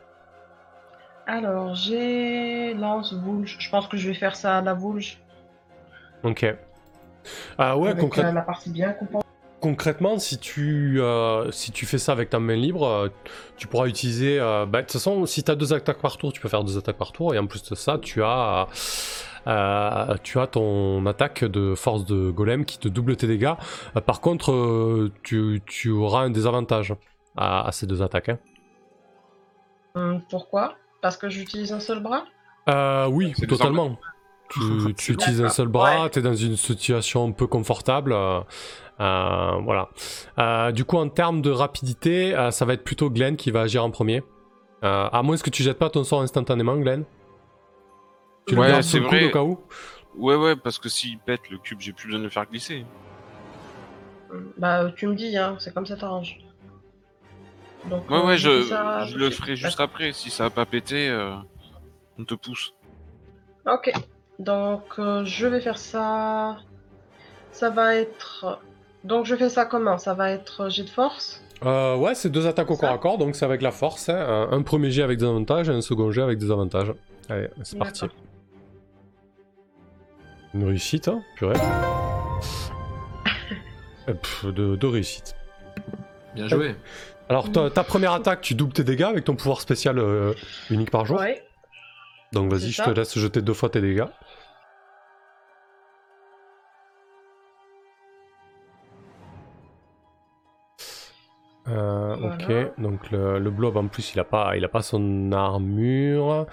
Alors, 1.27 1.73
j'ai 1.73 2.73
lance 2.75 3.13
boulge. 3.15 3.57
Je 3.59 3.69
pense 3.71 3.87
que 3.87 3.97
je 3.97 4.07
vais 4.07 4.13
faire 4.13 4.35
ça 4.35 4.57
à 4.59 4.61
la 4.61 4.75
boulge. 4.75 5.19
Ok. 6.23 6.45
Ah 7.57 7.77
ouais, 7.77 7.89
avec 7.89 8.01
concrètement. 8.01 8.31
euh, 8.31 8.35
la 8.35 8.41
partie 8.41 8.69
bien 8.69 8.91
coupante. 8.93 9.24
Concrètement, 9.69 10.19
si 10.19 10.37
tu, 10.37 11.01
euh, 11.01 11.49
si 11.51 11.71
tu 11.71 11.85
fais 11.87 11.97
ça 11.97 12.11
avec 12.11 12.29
ta 12.29 12.39
main 12.39 12.55
libre, 12.55 12.85
euh, 12.87 13.09
tu 13.57 13.67
pourras 13.67 13.87
utiliser. 13.87 14.39
euh, 14.39 14.65
bah, 14.67 14.81
de 14.81 14.85
toute 14.85 14.93
façon, 14.93 15.25
si 15.25 15.43
tu 15.43 15.49
as 15.51 15.55
deux 15.55 15.73
attaques 15.73 16.01
par 16.01 16.17
tour, 16.17 16.31
tu 16.33 16.39
peux 16.39 16.49
faire 16.49 16.63
deux 16.63 16.77
attaques 16.77 16.97
par 16.97 17.11
tour. 17.11 17.33
Et 17.33 17.39
en 17.39 17.47
plus 17.47 17.63
de 17.63 17.73
ça, 17.75 17.97
tu 17.97 18.21
as, 18.23 18.67
euh, 19.47 20.15
tu 20.23 20.39
as 20.39 20.47
ton 20.47 21.05
attaque 21.07 21.43
de 21.45 21.73
force 21.75 22.05
de 22.05 22.29
golem 22.29 22.63
qui 22.65 22.77
te 22.77 22.87
double 22.87 23.15
tes 23.15 23.27
dégâts. 23.27 23.53
Euh, 23.95 24.01
par 24.01 24.21
contre, 24.21 24.51
euh, 24.51 25.11
tu, 25.23 25.61
tu 25.65 25.89
auras 25.89 26.21
un 26.21 26.29
désavantage 26.29 26.93
à, 27.35 27.67
à 27.67 27.71
ces 27.71 27.87
deux 27.87 28.01
attaques. 28.03 28.29
hein. 28.29 28.39
Hum, 29.95 30.21
pourquoi? 30.29 30.75
Parce 31.01 31.17
que 31.17 31.29
j'utilise 31.29 31.71
un 31.73 31.79
seul 31.79 31.99
bras? 32.01 32.25
Euh, 32.69 33.07
oui, 33.07 33.33
C'est 33.35 33.47
totalement. 33.47 33.97
Tu, 34.49 34.59
tu 34.97 35.13
utilises 35.13 35.41
un 35.41 35.49
seul 35.49 35.67
bras, 35.67 36.03
Ouais. 36.03 36.09
tu 36.11 36.19
es 36.19 36.21
dans 36.21 36.35
une 36.35 36.55
situation 36.57 37.27
un 37.27 37.31
peu 37.31 37.47
confortable. 37.47 38.13
euh, 38.13 38.41
voilà. 38.97 39.89
Euh, 40.39 40.71
du 40.71 40.85
coup, 40.85 40.97
en 40.97 41.09
termes 41.09 41.41
de 41.41 41.51
rapidité, 41.51 42.35
euh, 42.35 42.51
ça 42.51 42.65
va 42.65 42.73
être 42.73 42.83
plutôt 42.83 43.09
Glenn 43.09 43.35
qui 43.35 43.51
va 43.51 43.61
agir 43.61 43.83
en 43.83 43.91
premier. 43.91 44.23
Euh, 44.83 45.09
à 45.11 45.23
moins 45.23 45.37
que 45.37 45.49
tu 45.49 45.63
jettes 45.63 45.79
pas 45.79 45.89
ton 45.89 46.03
sort 46.03 46.21
instantanément, 46.21 46.75
Glenn. 46.77 47.05
Tu 48.47 48.55
le 48.55 48.61
Ouais, 48.61 48.81
c'est 48.83 48.99
vrai. 48.99 49.25
au 49.25 49.31
cas 49.31 49.41
où 49.41 49.59
Ouais, 50.17 50.35
ouais, 50.35 50.55
parce 50.55 50.77
que 50.79 50.87
s'il 50.87 51.17
pète 51.19 51.49
le 51.49 51.57
cube, 51.57 51.79
j'ai 51.81 51.91
plus 51.91 52.07
besoin 52.07 52.19
de 52.19 52.25
le 52.25 52.29
faire 52.29 52.45
glisser. 52.45 52.85
Bah, 54.57 54.91
tu 54.95 55.07
me 55.07 55.15
dis, 55.15 55.35
hein, 55.37 55.55
c'est 55.59 55.73
comme 55.73 55.85
ça 55.85 55.95
t'arrange. 55.95 56.37
Donc, 57.89 58.09
Ouais, 58.09 58.17
euh, 58.17 58.25
ouais, 58.25 58.37
je, 58.37 58.63
ça 58.63 59.05
je 59.05 59.13
tout 59.13 59.19
le 59.19 59.29
ferai 59.29 59.55
juste 59.55 59.79
après. 59.79 60.11
Si 60.11 60.29
ça 60.29 60.45
a 60.45 60.49
pas 60.49 60.65
pété, 60.65 61.09
euh, 61.09 61.33
on 62.17 62.23
te 62.23 62.33
pousse. 62.33 62.73
Ok, 63.65 63.91
donc 64.39 64.83
euh, 64.99 65.23
je 65.25 65.47
vais 65.47 65.61
faire 65.61 65.77
ça. 65.77 66.57
Ça 67.51 67.69
va 67.69 67.95
être. 67.95 68.59
Donc 69.05 69.25
je 69.25 69.35
fais 69.35 69.49
ça 69.49 69.65
comment? 69.65 69.97
Ça 69.97 70.13
va 70.13 70.31
être 70.31 70.69
jet 70.69 70.83
de 70.83 70.89
force? 70.89 71.41
Euh, 71.63 71.95
Ouais, 71.95 72.15
c'est 72.15 72.29
deux 72.29 72.47
attaques 72.47 72.69
au 72.71 72.75
corps 72.75 72.89
à 72.91 72.97
corps, 72.97 73.17
donc 73.17 73.35
c'est 73.35 73.45
avec 73.45 73.61
la 73.61 73.71
force. 73.71 74.09
hein. 74.09 74.17
Un, 74.51 74.57
un 74.57 74.61
premier 74.63 74.91
jet 74.91 75.03
avec 75.03 75.19
des 75.19 75.25
avantages 75.25 75.69
et 75.69 75.71
un 75.71 75.81
second 75.81 76.11
jet 76.11 76.21
avec 76.23 76.37
des 76.39 76.51
avantages. 76.51 76.91
Allez, 77.29 77.49
c'est 77.63 77.77
parti. 77.79 78.05
Une 80.53 80.65
réussite, 80.65 81.07
hein, 81.07 81.21
purée. 81.37 81.55
Euh, 84.07 84.13
pff, 84.13 84.45
de, 84.45 84.75
de 84.75 84.85
réussite. 84.87 85.35
Bien 86.35 86.47
joué. 86.47 86.75
Alors, 87.27 87.51
ta, 87.51 87.71
ta 87.71 87.83
première 87.83 88.11
attaque, 88.11 88.41
tu 88.41 88.53
doubles 88.53 88.73
tes 88.73 88.83
dégâts 88.83 89.01
avec 89.01 89.23
ton 89.25 89.35
pouvoir 89.35 89.61
spécial 89.61 89.97
euh, 89.97 90.33
unique 90.69 90.91
par 90.91 91.07
jour. 91.07 91.19
Ouais. 91.19 91.43
Donc, 92.31 92.51
vas-y, 92.51 92.69
je 92.69 92.75
ça. 92.75 92.83
te 92.85 92.91
laisse 92.91 93.17
jeter 93.17 93.41
deux 93.41 93.55
fois 93.55 93.69
tes 93.69 93.81
dégâts. 93.81 94.05
Euh, 101.67 102.15
Voilà. 102.19 102.35
Ok, 102.35 102.79
donc 102.79 103.09
le, 103.11 103.39
le 103.39 103.49
blob 103.49 103.75
en 103.77 103.87
plus 103.87 104.13
il 104.13 104.19
a 104.19 104.23
pas, 104.23 104.55
il 104.55 104.63
a 104.63 104.69
pas 104.69 104.81
son 104.83 105.31
armure. 105.31 106.45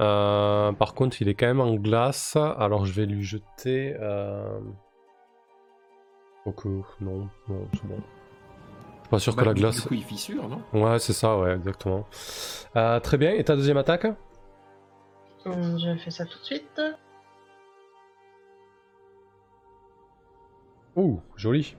Euh, 0.00 0.72
par 0.72 0.94
contre, 0.94 1.22
il 1.22 1.28
est 1.28 1.34
quand 1.34 1.46
même 1.46 1.60
en 1.60 1.74
glace. 1.74 2.36
Alors 2.36 2.84
je 2.84 2.92
vais 2.92 3.06
lui 3.06 3.22
jeter. 3.22 3.96
Euh... 4.00 4.58
Ok, 6.44 6.64
non, 7.00 7.28
non, 7.48 7.68
c'est 7.72 7.86
bon. 7.86 7.96
Je 7.98 9.02
suis 9.02 9.10
pas 9.10 9.18
sûr 9.18 9.34
Bah, 9.36 9.42
que 9.42 9.48
la 9.48 9.54
du- 9.54 9.60
glace. 9.62 9.76
Du 9.82 9.88
coup, 9.88 9.94
il 9.94 10.04
fissure, 10.04 10.48
non? 10.48 10.62
Ouais, 10.74 10.98
c'est 10.98 11.12
ça, 11.14 11.38
ouais, 11.38 11.54
exactement. 11.54 12.06
Euh, 12.76 13.00
très 13.00 13.16
bien, 13.16 13.32
et 13.32 13.44
ta 13.44 13.56
deuxième 13.56 13.76
attaque? 13.78 14.06
Je 15.46 15.96
fais 16.04 16.10
ça 16.10 16.26
tout 16.26 16.38
de 16.38 16.44
suite. 16.44 16.80
Ouh, 20.96 21.20
joli. 21.36 21.74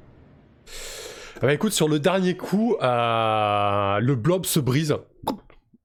Ah 1.42 1.46
bah 1.46 1.54
écoute, 1.54 1.72
sur 1.72 1.88
le 1.88 2.00
dernier 2.00 2.36
coup, 2.36 2.76
euh, 2.82 4.00
le 4.00 4.16
blob 4.16 4.46
se 4.46 4.60
brise. 4.60 4.96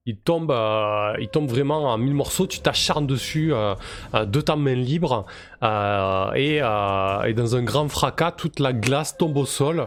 Il 0.07 0.19
tombe, 0.19 0.51
euh, 0.51 1.15
il 1.19 1.29
tombe 1.29 1.49
vraiment 1.49 1.85
en 1.85 1.97
mille 1.97 2.13
morceaux. 2.13 2.47
Tu 2.47 2.61
t'acharnes 2.61 3.07
dessus 3.07 3.55
euh, 3.55 3.75
de 4.13 4.41
ta 4.43 4.55
main 4.57 4.75
libre 4.75 5.25
et, 5.63 6.57
et 6.57 7.35
dans 7.35 7.57
un 7.57 7.63
grand 7.63 7.89
fracas, 7.89 8.33
toute 8.33 8.59
la 8.61 8.73
glace 8.75 9.17
tombe 9.17 9.37
au 9.39 9.47
sol 9.47 9.87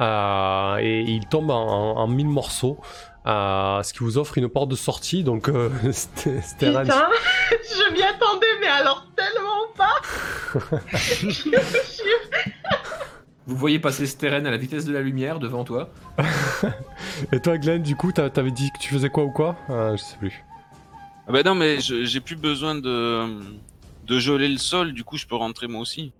et 0.00 1.00
il 1.06 1.26
tombe 1.28 1.50
en, 1.50 1.66
en- 1.66 1.96
en 1.98 2.06
mille 2.06 2.28
morceaux. 2.28 2.78
euh, 3.26 3.82
ce 3.82 3.92
qui 3.92 3.98
vous 3.98 4.16
offre 4.16 4.38
une 4.38 4.48
porte 4.48 4.70
de 4.70 4.76
sortie. 4.76 5.22
Donc, 5.24 5.50
euh, 5.50 5.68
c'était 5.92 6.40
Putain, 6.70 6.84
je 7.62 7.92
m'y 7.92 8.02
attendais, 8.02 8.46
mais 8.60 8.68
alors 8.68 9.04
tellement 9.14 9.66
pas 9.76 10.00
Je. 10.94 11.50
Vous 13.48 13.56
voyez 13.56 13.78
passer 13.78 14.06
Steren 14.06 14.46
à 14.46 14.50
la 14.50 14.56
vitesse 14.58 14.84
de 14.84 14.92
la 14.92 15.00
lumière 15.00 15.38
devant 15.40 15.64
toi. 15.64 15.88
Et 17.32 17.40
toi, 17.40 17.56
Glenn, 17.58 17.82
du 17.82 17.96
coup, 17.96 18.12
t'a- 18.12 18.28
t'avais 18.30 18.50
dit 18.50 18.70
que 18.70 18.78
tu 18.78 18.92
faisais 18.92 19.08
quoi 19.08 19.24
ou 19.24 19.30
quoi? 19.30 19.56
Euh, 19.70 19.96
Je 19.96 20.02
sais 20.02 20.16
plus. 20.18 20.44
Ah 21.26 21.32
bah 21.32 21.42
non, 21.42 21.54
mais 21.54 21.78
j'ai 21.80 22.20
plus 22.20 22.36
besoin 22.36 22.74
de, 22.74 23.26
de 24.06 24.18
geler 24.18 24.48
le 24.48 24.56
sol, 24.56 24.92
du 24.94 25.04
coup 25.04 25.18
je 25.18 25.26
peux 25.26 25.36
rentrer 25.36 25.66
moi 25.66 25.80
aussi. 25.82 26.12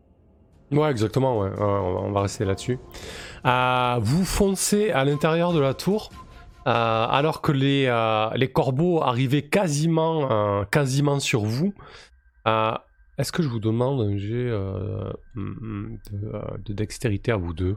Ouais, 0.70 0.90
exactement, 0.90 1.38
ouais. 1.38 1.48
Ouais, 1.48 1.56
on, 1.60 1.94
va, 1.94 2.00
on 2.00 2.12
va 2.12 2.22
rester 2.22 2.44
là-dessus. 2.44 2.78
Euh, 3.46 3.96
vous 4.02 4.26
foncez 4.26 4.90
à 4.90 5.04
l'intérieur 5.06 5.54
de 5.54 5.60
la 5.60 5.72
tour, 5.72 6.10
euh, 6.66 7.06
alors 7.08 7.40
que 7.40 7.52
les, 7.52 7.86
euh, 7.86 8.28
les 8.36 8.50
corbeaux 8.52 9.02
arrivaient 9.02 9.42
quasiment, 9.48 10.30
euh, 10.30 10.64
quasiment 10.64 11.20
sur 11.20 11.40
vous. 11.46 11.72
Euh, 13.18 13.22
Est-ce 13.22 13.32
que 13.32 13.42
je 13.42 13.48
vous 13.48 13.60
demande 13.60 14.00
un 14.00 14.16
jet 14.16 14.48
euh, 14.48 15.12
de, 15.36 15.98
euh, 16.34 16.40
de 16.64 16.72
dextérité 16.72 17.32
à 17.32 17.36
vous 17.36 17.52
deux? 17.52 17.76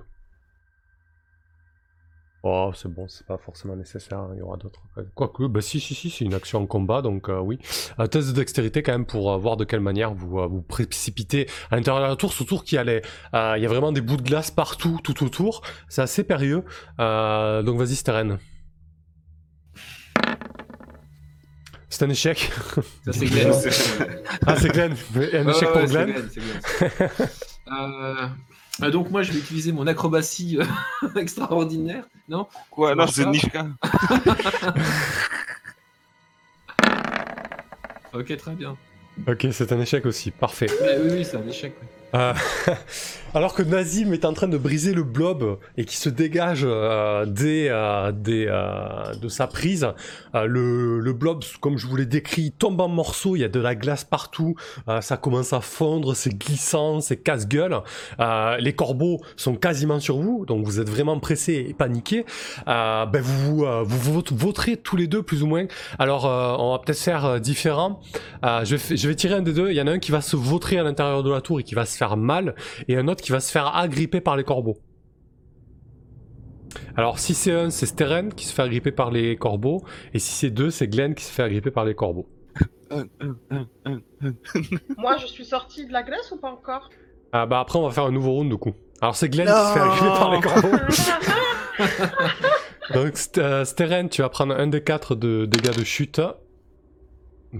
Oh, 2.43 2.71
c'est 2.73 2.91
bon, 2.91 3.07
c'est 3.07 3.27
pas 3.27 3.37
forcément 3.37 3.75
nécessaire, 3.75 4.17
hein, 4.17 4.31
il 4.33 4.39
y 4.39 4.41
aura 4.41 4.57
d'autres. 4.57 4.81
Quoique, 5.13 5.43
bah 5.43 5.61
si, 5.61 5.79
si, 5.79 5.93
si, 5.93 6.09
c'est 6.09 6.25
une 6.25 6.33
action 6.33 6.59
en 6.59 6.65
combat, 6.65 7.03
donc 7.03 7.29
euh, 7.29 7.39
oui. 7.39 7.59
Un 7.99 8.07
test 8.07 8.29
de 8.29 8.33
dextérité 8.33 8.81
quand 8.81 8.93
même 8.93 9.05
pour 9.05 9.31
euh, 9.31 9.37
voir 9.37 9.57
de 9.57 9.63
quelle 9.63 9.79
manière 9.79 10.15
vous 10.15 10.39
euh, 10.39 10.47
vous 10.47 10.63
précipitez 10.63 11.47
à 11.69 11.75
l'intérieur 11.75 12.03
de 12.03 12.09
la 12.09 12.15
tour, 12.15 12.33
ce 12.33 12.43
tour 12.43 12.63
qui 12.63 12.79
allait... 12.79 13.03
euh, 13.35 13.53
Il 13.57 13.61
y 13.61 13.65
a 13.67 13.69
vraiment 13.69 13.91
des 13.91 14.01
bouts 14.01 14.17
de 14.17 14.23
glace 14.23 14.49
partout, 14.49 14.99
tout 15.03 15.23
autour. 15.23 15.61
C'est 15.87 16.01
assez 16.01 16.23
périlleux. 16.23 16.63
Euh, 16.99 17.61
donc 17.61 17.77
vas-y, 17.77 17.95
Steren. 17.95 18.39
C'est 21.91 22.03
un 22.05 22.09
échec. 22.09 22.49
Ça, 23.03 23.11
c'est 23.11 23.25
Glenn. 23.25 23.51
ah, 24.47 24.55
c'est 24.55 24.69
Glenn. 24.69 24.95
Un 25.33 25.47
échec 25.49 25.67
pour 25.69 25.81
ouais, 25.81 25.87
Glenn. 25.87 26.29
c'est 26.33 26.39
Glenn. 26.39 26.61
Euh, 27.67 28.27
euh, 28.81 28.91
donc 28.91 29.11
moi 29.11 29.23
je 29.23 29.33
vais 29.33 29.39
utiliser 29.39 29.73
mon 29.73 29.85
acrobatie 29.87 30.57
euh, 30.57 30.63
extraordinaire, 31.19 32.05
non? 32.27 32.47
Quoi 32.69 32.93
marche 32.95 33.11
c'est 33.11 33.25
Nishka 33.25 33.67
Ok 38.13 38.35
très 38.37 38.55
bien. 38.55 38.77
Ok, 39.27 39.47
c'est 39.51 39.71
un 39.71 39.79
échec 39.79 40.05
aussi. 40.05 40.31
Parfait. 40.31 40.67
Mais 40.81 40.97
oui 40.97 41.09
oui 41.11 41.25
c'est 41.25 41.37
un 41.37 41.47
échec. 41.47 41.73
oui. 41.81 41.87
Euh, 42.13 42.33
alors 43.33 43.53
que 43.53 43.63
Nazim 43.63 44.11
est 44.13 44.25
en 44.25 44.33
train 44.33 44.47
de 44.47 44.57
briser 44.57 44.93
le 44.93 45.03
blob 45.03 45.57
et 45.77 45.85
qui 45.85 45.95
se 45.97 46.09
dégage 46.09 46.61
euh, 46.63 47.25
des, 47.25 47.67
euh, 47.69 48.11
de 48.11 49.27
sa 49.29 49.47
prise, 49.47 49.87
le, 50.33 50.99
le 50.99 51.13
blob, 51.13 51.43
comme 51.61 51.77
je 51.77 51.87
vous 51.87 51.95
l'ai 51.95 52.05
décrit, 52.05 52.51
tombe 52.51 52.79
en 52.81 52.87
morceaux, 52.89 53.35
il 53.35 53.39
y 53.39 53.43
a 53.43 53.49
de 53.49 53.59
la 53.59 53.75
glace 53.75 54.03
partout, 54.03 54.55
ça 55.01 55.17
commence 55.17 55.53
à 55.53 55.61
fondre, 55.61 56.15
c'est 56.15 56.37
glissant, 56.37 56.99
c'est 57.01 57.17
casse-gueule. 57.17 57.81
Les 58.59 58.73
corbeaux 58.73 59.21
sont 59.35 59.55
quasiment 59.55 59.99
sur 59.99 60.17
vous, 60.17 60.45
donc 60.45 60.65
vous 60.65 60.79
êtes 60.79 60.89
vraiment 60.89 61.19
pressés 61.19 61.65
et 61.69 61.73
paniqués. 61.73 62.25
Ben 62.65 63.21
vous, 63.21 63.65
vous 63.83 64.13
vote- 64.13 64.31
voterez 64.31 64.77
tous 64.77 64.95
les 64.95 65.07
deux 65.07 65.23
plus 65.23 65.43
ou 65.43 65.47
moins. 65.47 65.65
Alors 65.99 66.25
on 66.25 66.71
va 66.73 66.79
peut-être 66.79 66.99
faire 66.99 67.39
différent. 67.39 67.99
Je, 68.43 68.75
vais, 68.75 68.97
je 68.97 69.07
vais 69.07 69.15
tirer 69.15 69.35
un 69.35 69.41
des 69.41 69.53
deux, 69.53 69.69
il 69.69 69.75
y 69.75 69.81
en 69.81 69.87
a 69.87 69.91
un 69.91 69.99
qui 69.99 70.11
va 70.11 70.21
se 70.21 70.35
vautrer 70.35 70.77
à 70.77 70.83
l'intérieur 70.83 71.23
de 71.23 71.31
la 71.31 71.41
tour 71.41 71.59
et 71.59 71.63
qui 71.63 71.75
va 71.75 71.85
se 71.85 71.97
faire 72.01 72.17
mal, 72.17 72.55
et 72.87 72.97
un 72.97 73.07
autre 73.07 73.21
qui 73.21 73.31
va 73.31 73.39
se 73.39 73.51
faire 73.51 73.75
agripper 73.75 74.21
par 74.21 74.35
les 74.35 74.43
corbeaux. 74.43 74.77
Alors 76.95 77.19
si 77.19 77.35
c'est 77.35 77.51
un, 77.51 77.69
c'est 77.69 77.85
Steren 77.85 78.33
qui 78.33 78.45
se 78.47 78.53
fait 78.53 78.63
agripper 78.63 78.91
par 78.91 79.11
les 79.11 79.35
corbeaux, 79.35 79.83
et 80.15 80.19
si 80.19 80.31
c'est 80.31 80.49
deux, 80.49 80.71
c'est 80.71 80.87
Glenn 80.87 81.13
qui 81.13 81.23
se 81.23 81.31
fait 81.31 81.43
agripper 81.43 81.69
par 81.69 81.85
les 81.85 81.93
corbeaux. 81.93 82.27
Moi, 84.97 85.17
je 85.17 85.27
suis 85.27 85.45
sortie 85.45 85.85
de 85.85 85.93
la 85.93 86.01
glace 86.01 86.31
ou 86.31 86.37
pas 86.37 86.51
encore? 86.51 86.89
Ah 87.33 87.45
bah 87.45 87.59
après 87.59 87.79
on 87.79 87.83
va 87.83 87.91
faire 87.91 88.05
un 88.05 88.11
nouveau 88.11 88.31
round 88.31 88.49
du 88.49 88.57
coup. 88.57 88.73
Alors 88.99 89.15
c'est 89.15 89.29
Glenn 89.29 89.47
qui 89.47 89.53
se 89.53 89.73
fait 89.73 89.79
agripper 89.79 90.19
par 90.19 90.31
les 90.31 90.41
corbeaux. 90.41 90.77
Donc 92.93 93.15
St- 93.15 93.39
euh, 93.39 93.63
Steren, 93.63 94.09
tu 94.09 94.21
vas 94.21 94.29
prendre 94.29 94.53
un 94.55 94.67
des 94.67 94.83
quatre 94.83 95.15
de 95.15 95.45
dégâts 95.45 95.73
de 95.77 95.83
chute. 95.83 96.19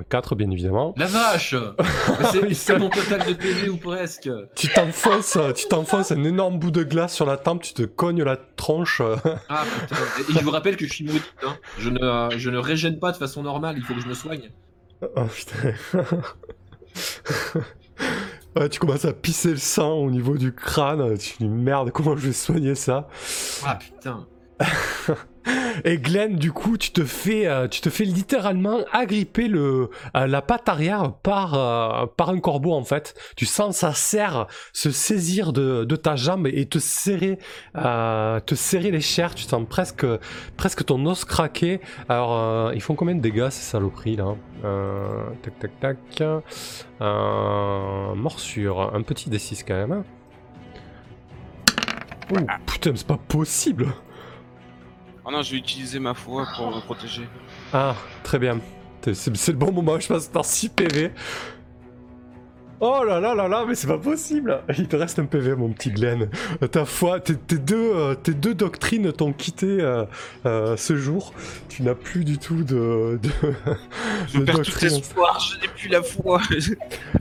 4 0.10 0.36
bien 0.36 0.50
évidemment. 0.50 0.94
La 0.98 1.06
vache 1.06 1.56
C'est 2.54 2.78
mon 2.78 2.90
total 2.90 3.28
de 3.28 3.34
PV 3.34 3.70
ou 3.70 3.78
presque 3.78 4.30
Tu 4.56 4.68
t'enfonces, 4.70 5.38
tu 5.56 5.68
t'enfonces 5.68 6.12
un 6.12 6.24
énorme 6.24 6.60
bout 6.60 6.72
de 6.72 6.84
glace 6.84 7.14
sur 7.14 7.26
la 7.26 7.38
tempe, 7.38 7.62
tu 7.62 7.74
te 7.74 7.84
cognes 7.84 8.24
la 8.24 8.38
tronche. 8.38 9.02
Ah 9.50 9.64
putain. 9.64 10.02
Et 10.30 10.34
je 10.34 10.44
vous 10.44 10.52
rappelle 10.52 10.78
que 10.78 10.86
je 10.86 10.94
suis 10.94 11.06
maudit. 11.06 11.22
Hein. 11.44 11.56
Je, 11.78 11.90
ne, 11.90 12.04
euh, 12.04 12.30
je 12.38 12.50
ne 12.50 12.58
régène 12.58 13.00
pas 13.00 13.12
de 13.12 13.18
façon 13.18 13.44
normale, 13.44 13.76
il 13.78 13.84
faut 13.84 13.94
que 13.94 14.02
je 14.02 14.08
me 14.08 14.14
soigne. 14.14 14.52
Oh 15.02 15.26
putain. 15.26 15.74
Ouais, 18.56 18.68
tu 18.68 18.80
commences 18.82 19.06
à 19.06 19.14
pisser 19.14 19.52
le 19.52 19.58
sang 19.58 19.94
au 19.94 20.12
niveau 20.12 20.38
du 20.38 20.54
crâne. 20.54 21.18
Tu 21.18 21.38
dis 21.40 21.48
merde, 21.48 21.92
comment 21.92 22.18
je 22.18 22.28
vais 22.28 22.34
soigner 22.34 22.76
ça? 22.76 23.08
Ah 23.66 23.76
putain. 23.76 24.28
Et 25.86 25.98
Glenn, 25.98 26.36
du 26.36 26.52
coup, 26.52 26.78
tu 26.78 26.92
te 26.92 27.04
fais, 27.04 27.48
euh, 27.48 27.68
littéralement 28.00 28.80
agripper 28.92 29.50
euh, 29.50 29.88
la 30.14 30.42
patte 30.42 30.70
arrière 30.70 31.14
par, 31.24 31.54
euh, 31.56 32.06
par 32.16 32.30
un 32.30 32.40
corbeau 32.40 32.74
en 32.74 32.84
fait. 32.84 33.16
Tu 33.36 33.46
sens 33.46 33.78
sa 33.78 33.94
serre 33.94 34.48
se 34.74 34.92
saisir 34.92 35.54
de, 35.54 35.84
ta 35.96 36.16
jambe 36.16 36.48
et 36.48 36.66
te 36.66 36.80
serrer, 36.80 37.40
les 37.74 39.02
chairs. 39.02 39.36
Tu 39.36 39.44
sens 39.44 39.66
presque, 39.68 40.06
ton 40.86 41.06
os 41.06 41.26
craquer. 41.26 41.82
Alors, 42.10 42.74
ils 42.74 42.82
font 42.82 42.96
combien 42.96 43.16
de 43.16 43.22
dégâts 43.22 43.50
ces 43.50 43.64
saloperies 43.64 44.16
là 44.18 44.36
Euh, 44.64 45.24
Tac, 45.42 45.60
tac, 45.60 45.72
tac. 45.80 46.24
Morsure, 48.16 48.92
un 48.94 49.02
petit 49.02 49.30
D6 49.30 49.64
quand 49.68 49.74
même. 49.76 49.92
hein? 49.92 50.04
Oh 52.34 52.38
putain, 52.66 52.92
c'est 52.96 53.08
pas 53.08 53.18
possible. 53.18 53.88
Oh 55.24 55.32
non, 55.32 55.42
je 55.44 55.52
vais 55.52 55.58
utiliser 55.58 56.00
ma 56.00 56.14
foi 56.14 56.48
pour 56.56 56.76
me 56.76 56.82
protéger. 56.82 57.28
Ah, 57.74 57.96
très 58.24 58.40
bien. 58.40 58.60
C'est 59.14 59.48
le 59.50 59.58
bon 59.58 59.72
moment, 59.72 60.00
je 60.00 60.08
passe 60.08 60.28
par 60.28 60.46
6 60.46 60.70
PV. 60.70 61.12
Oh 62.84 63.04
là 63.06 63.20
là 63.20 63.36
là 63.36 63.48
là, 63.48 63.64
mais 63.68 63.76
c'est 63.76 63.86
pas 63.86 64.00
possible 64.00 64.60
Il 64.76 64.88
te 64.88 64.96
reste 64.96 65.20
un 65.20 65.26
PV, 65.26 65.56
mon 65.56 65.70
petit 65.70 65.92
Glenn. 65.92 66.30
Ta 66.72 66.86
foi, 66.86 67.20
tes, 67.20 67.36
tes 67.36 67.60
deux, 67.60 67.92
euh, 67.94 68.16
tes 68.16 68.34
deux 68.34 68.56
doctrines 68.56 69.14
t'ont 69.14 69.34
quitté 69.34 69.68
euh, 69.68 70.06
euh, 70.48 70.76
ce 70.78 70.96
jour. 70.96 71.32
Tu 71.70 71.84
n'as 71.84 71.94
plus 71.94 72.26
du 72.26 72.40
tout 72.40 72.64
de, 72.64 73.20
de, 73.22 73.30
Je 74.34 74.40
de 74.40 74.46
perds 74.46 74.62
tout 74.64 74.86
espoir, 74.86 75.40
je 75.40 75.62
n'ai 75.62 75.68
plus 75.68 75.90
la 75.90 76.02
foi. 76.02 76.42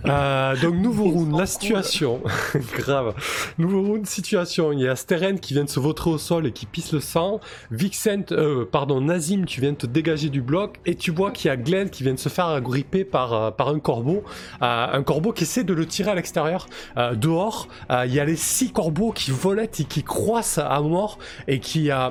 Euh, 0.06 0.56
donc 0.56 0.74
nouveau 0.76 1.04
round, 1.11 1.38
la 1.38 1.46
situation. 1.46 2.22
Grave. 2.78 3.14
Nouveau 3.58 3.82
round, 3.82 4.06
situation. 4.06 4.72
Il 4.72 4.80
y 4.80 4.88
a 4.88 4.96
Steren 4.96 5.38
qui 5.40 5.52
vient 5.52 5.64
de 5.64 5.68
se 5.68 5.78
vautrer 5.78 6.11
au 6.11 6.18
sol 6.18 6.46
et 6.46 6.52
qui 6.52 6.66
pisse 6.66 6.92
le 6.92 7.00
sang. 7.00 7.40
Vixen, 7.70 8.24
euh, 8.32 8.64
pardon, 8.64 9.00
Nazim, 9.00 9.44
tu 9.44 9.61
viens 9.61 9.72
de 9.72 9.76
te 9.76 9.86
dégager 9.86 10.30
du 10.30 10.40
bloc. 10.40 10.78
Et 10.86 10.94
tu 10.94 11.11
vois 11.11 11.30
qu'il 11.30 11.48
y 11.48 11.52
a 11.52 11.56
Glenn 11.56 11.90
qui 11.90 12.02
vient 12.02 12.14
de 12.14 12.18
se 12.18 12.28
faire 12.28 12.46
agripper 12.46 13.04
par, 13.04 13.32
euh, 13.34 13.50
par 13.50 13.68
un 13.68 13.78
corbeau. 13.78 14.24
Un 14.61 15.02
corbeau 15.02 15.32
qui 15.32 15.44
essaie 15.51 15.64
de 15.64 15.74
le 15.74 15.84
tirer 15.86 16.11
à 16.12 16.14
l'extérieur. 16.14 16.66
Euh, 16.96 17.14
dehors, 17.16 17.66
euh, 17.90 18.07
il 18.07 18.14
y 18.14 18.20
a 18.20 18.24
les 18.24 18.36
six 18.36 18.70
corbeaux 18.72 19.11
qui 19.12 19.30
volettent 19.32 19.80
et 19.80 19.84
qui 19.84 20.03
croissent 20.05 20.59
à 20.59 20.80
mort 20.80 21.18
et 21.48 21.59
qui... 21.59 21.90
euh, 21.90 22.11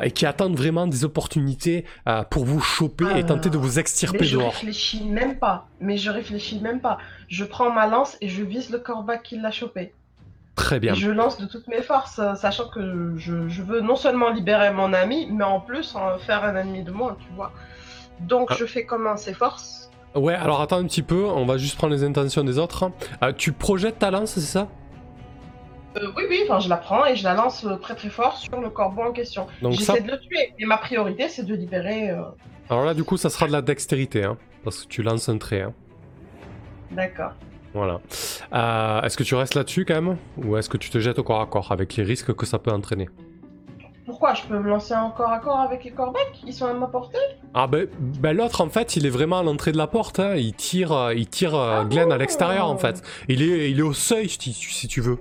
et 0.00 0.10
qui 0.12 0.24
attendent 0.24 0.56
vraiment 0.56 0.86
des 0.86 1.04
opportunités 1.04 1.84
euh, 2.08 2.22
pour 2.22 2.46
vous 2.46 2.60
choper 2.60 3.04
et 3.18 3.22
tenter 3.26 3.50
de 3.50 3.58
vous 3.58 3.74
Mais 3.74 3.80
extirper 3.82 4.24
je 4.24 4.38
dehors. 4.38 4.52
réfléchis 4.52 5.04
même 5.04 5.38
pas. 5.38 5.66
Mais 5.78 5.98
je 5.98 6.10
réfléchis 6.10 6.58
même 6.60 6.80
pas. 6.80 6.96
Je 7.28 7.44
prends 7.44 7.70
ma 7.70 7.86
lance 7.86 8.16
et 8.22 8.28
je 8.30 8.42
vise 8.42 8.70
le 8.70 8.78
corbac 8.78 9.22
qui 9.22 9.36
l'a 9.38 9.50
chopé. 9.50 9.92
Très 10.54 10.80
bien. 10.80 10.94
Et 10.94 10.96
je 10.96 11.10
lance 11.10 11.36
de 11.38 11.44
toutes 11.46 11.68
mes 11.68 11.82
forces, 11.82 12.18
sachant 12.36 12.68
que 12.68 13.12
je, 13.18 13.46
je 13.48 13.62
veux 13.62 13.82
non 13.82 13.96
seulement 13.96 14.30
libérer 14.30 14.72
mon 14.72 14.94
ami, 14.94 15.28
mais 15.30 15.44
en 15.44 15.60
plus 15.60 15.94
en 15.96 16.16
faire 16.18 16.42
un 16.44 16.56
ennemi 16.56 16.82
de 16.82 16.92
moi, 16.92 17.18
tu 17.20 17.26
vois. 17.36 17.52
Donc 18.20 18.46
Ah. 18.52 18.56
je 18.58 18.64
fais 18.64 18.86
comment 18.86 19.16
ses 19.18 19.34
forces 19.34 19.83
Ouais, 20.14 20.34
alors 20.34 20.60
attends 20.60 20.78
un 20.78 20.84
petit 20.86 21.02
peu, 21.02 21.24
on 21.24 21.44
va 21.44 21.56
juste 21.58 21.76
prendre 21.76 21.92
les 21.94 22.04
intentions 22.04 22.44
des 22.44 22.58
autres. 22.58 22.90
Euh, 23.22 23.32
tu 23.32 23.52
projettes 23.52 23.98
ta 23.98 24.10
lance, 24.12 24.32
c'est 24.34 24.40
ça? 24.40 24.68
Euh, 25.96 26.08
Oui, 26.16 26.24
oui, 26.28 26.40
enfin 26.44 26.60
je 26.60 26.68
la 26.68 26.76
prends 26.76 27.04
et 27.04 27.16
je 27.16 27.24
la 27.24 27.34
lance 27.34 27.64
euh, 27.64 27.76
très 27.76 27.94
très 27.96 28.08
fort 28.10 28.36
sur 28.36 28.60
le 28.60 28.70
corbeau 28.70 29.02
en 29.02 29.12
question. 29.12 29.46
Donc 29.62 29.74
ça, 29.74 29.94
J'essaie 29.94 30.06
de 30.06 30.12
le 30.12 30.18
tuer, 30.20 30.54
mais 30.58 30.66
ma 30.66 30.76
priorité 30.76 31.28
c'est 31.28 31.44
de 31.44 31.54
libérer. 31.54 32.10
euh, 32.10 32.22
alors 32.70 32.84
là 32.84 32.94
du 32.94 33.04
coup 33.04 33.16
ça 33.16 33.28
sera 33.30 33.46
de 33.46 33.52
la 33.52 33.62
dextérité, 33.62 34.24
hein, 34.24 34.36
parce 34.62 34.82
que 34.84 34.88
tu 34.88 35.02
lances 35.02 35.28
un 35.28 35.38
trait. 35.38 35.62
Hein. 35.62 35.72
D'accord. 36.92 37.32
Voilà. 37.72 38.00
Est-ce 39.04 39.16
que 39.16 39.24
tu 39.24 39.34
restes 39.34 39.56
là-dessus 39.56 39.84
quand 39.84 39.94
même? 40.00 40.16
Ou 40.36 40.56
est-ce 40.56 40.68
que 40.68 40.76
tu 40.76 40.90
te 40.90 40.98
jettes 41.00 41.18
au 41.18 41.24
corps 41.24 41.40
à 41.40 41.46
corps 41.46 41.72
avec 41.72 41.96
les 41.96 42.04
risques 42.04 42.32
que 42.32 42.46
ça 42.46 42.60
peut 42.60 42.70
entraîner? 42.70 43.08
Pourquoi 44.06 44.34
Je 44.34 44.42
peux 44.42 44.58
me 44.58 44.68
lancer 44.68 44.94
en 44.94 45.10
corps 45.10 45.30
à 45.30 45.38
corps 45.38 45.60
avec 45.60 45.84
les 45.84 45.90
corbecs? 45.90 46.42
Ils 46.46 46.52
sont 46.52 46.66
à 46.66 46.74
ma 46.74 46.86
portée 46.86 47.18
Ah 47.54 47.66
ben, 47.66 47.86
ben 47.98 48.36
l'autre 48.36 48.60
en 48.60 48.68
fait 48.68 48.96
il 48.96 49.06
est 49.06 49.10
vraiment 49.10 49.38
à 49.38 49.42
l'entrée 49.42 49.72
de 49.72 49.78
la 49.78 49.86
porte, 49.86 50.20
hein. 50.20 50.34
il 50.36 50.52
tire, 50.54 50.92
euh, 50.92 51.14
il 51.14 51.26
tire 51.26 51.54
euh, 51.54 51.80
Ah 51.80 51.84
Glenn 51.84 52.12
à 52.12 52.18
l'extérieur 52.18 52.68
en 52.68 52.76
fait. 52.76 53.02
Il 53.28 53.42
est, 53.42 53.70
il 53.70 53.78
est 53.78 53.82
au 53.82 53.94
seuil 53.94 54.28
si, 54.28 54.52
si 54.52 54.88
tu 54.88 55.00
veux. 55.00 55.18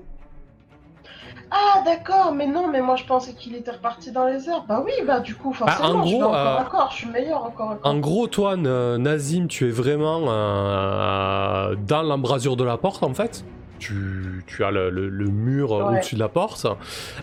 Ah 1.56 1.84
d'accord, 1.86 2.34
mais 2.34 2.48
non, 2.48 2.68
mais 2.68 2.82
moi 2.82 2.96
je 2.96 3.06
pensais 3.06 3.34
qu'il 3.34 3.56
était 3.56 3.70
reparti 3.70 4.12
dans 4.12 4.26
les 4.26 4.50
airs. 4.50 4.64
Bah 4.68 4.82
oui, 4.84 4.92
bah 5.06 5.20
du 5.20 5.36
coup 5.36 5.54
forcément, 5.54 6.04
je 6.04 6.10
gros, 6.16 6.20
vais 6.20 6.24
en 6.26 6.32
corps 6.32 6.36
euh, 6.36 6.58
à 6.58 6.64
corps, 6.64 6.92
je 6.92 6.98
suis 6.98 7.10
meilleur 7.10 7.44
en 7.44 7.48
à 7.48 7.52
corps. 7.52 7.78
En 7.84 8.00
gros, 8.00 8.28
toi, 8.28 8.58
Nazim, 8.58 9.48
tu 9.48 9.68
es 9.68 9.72
vraiment 9.72 10.24
euh, 10.30 11.76
dans 11.76 12.02
l'embrasure 12.02 12.58
de 12.58 12.64
la 12.64 12.78
porte, 12.78 13.04
en 13.04 13.14
fait. 13.14 13.46
Tu, 13.86 14.44
tu 14.48 14.64
as 14.64 14.72
le, 14.72 14.90
le- 14.90 15.10
le 15.10 15.26
mur 15.28 15.72
Ouais. 15.72 15.84
au-dessus 15.98 16.16
de 16.16 16.20
la 16.22 16.30
porte. 16.30 16.66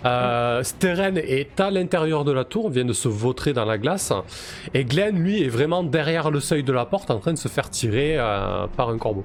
Euh, 0.04 0.62
Steren 0.62 1.16
est 1.16 1.58
à 1.58 1.70
l'intérieur 1.70 2.24
de 2.24 2.32
la 2.32 2.44
tour, 2.44 2.68
vient 2.68 2.84
de 2.84 2.92
se 2.92 3.08
vautrer 3.08 3.52
dans 3.54 3.64
la 3.64 3.78
glace. 3.78 4.12
Et 4.74 4.84
Glenn, 4.84 5.16
lui, 5.18 5.42
est 5.42 5.48
vraiment 5.48 5.82
derrière 5.82 6.30
le 6.30 6.40
seuil 6.40 6.62
de 6.62 6.72
la 6.72 6.84
porte, 6.84 7.11
en 7.11 7.18
train 7.18 7.32
de 7.32 7.38
se 7.38 7.48
faire 7.48 7.70
tirer 7.70 8.16
euh, 8.18 8.66
par 8.76 8.90
un 8.90 8.98
corbeau. 8.98 9.24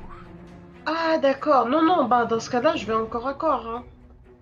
Ah 0.85 1.17
d'accord, 1.21 1.67
non, 1.67 1.81
non, 1.83 2.05
bah 2.05 2.25
dans 2.25 2.39
ce 2.39 2.49
cas-là, 2.49 2.73
je 2.77 2.85
vais 2.85 2.93
en 2.93 3.05
corps 3.05 3.27
à 3.27 3.33
corps. 3.33 3.65
Hein. 3.67 3.83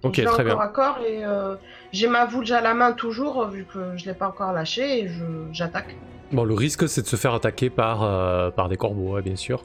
Ok, 0.03 0.15
je 0.17 0.21
vais 0.21 0.27
très 0.27 0.43
en 0.43 0.45
bien. 0.45 0.59
à 0.59 0.67
corps 0.67 0.99
et 1.07 1.23
euh, 1.25 1.55
j'ai 1.93 2.07
ma 2.07 2.25
voulge 2.25 2.51
à 2.51 2.59
la 2.61 2.73
main 2.73 2.91
toujours, 2.91 3.41
euh, 3.43 3.47
vu 3.47 3.65
que 3.73 3.79
je 3.97 4.05
l'ai 4.05 4.13
pas 4.13 4.27
encore 4.27 4.51
lâché 4.53 5.05
et 5.05 5.09
j'attaque. 5.53 5.95
Bon, 6.33 6.43
le 6.43 6.53
risque, 6.53 6.89
c'est 6.89 7.01
de 7.03 7.07
se 7.07 7.15
faire 7.15 7.33
attaquer 7.33 7.69
par, 7.69 8.03
euh, 8.03 8.49
par 8.51 8.67
des 8.67 8.75
corbeaux, 8.77 9.13
ouais, 9.13 9.21
bien 9.21 9.35
sûr. 9.37 9.63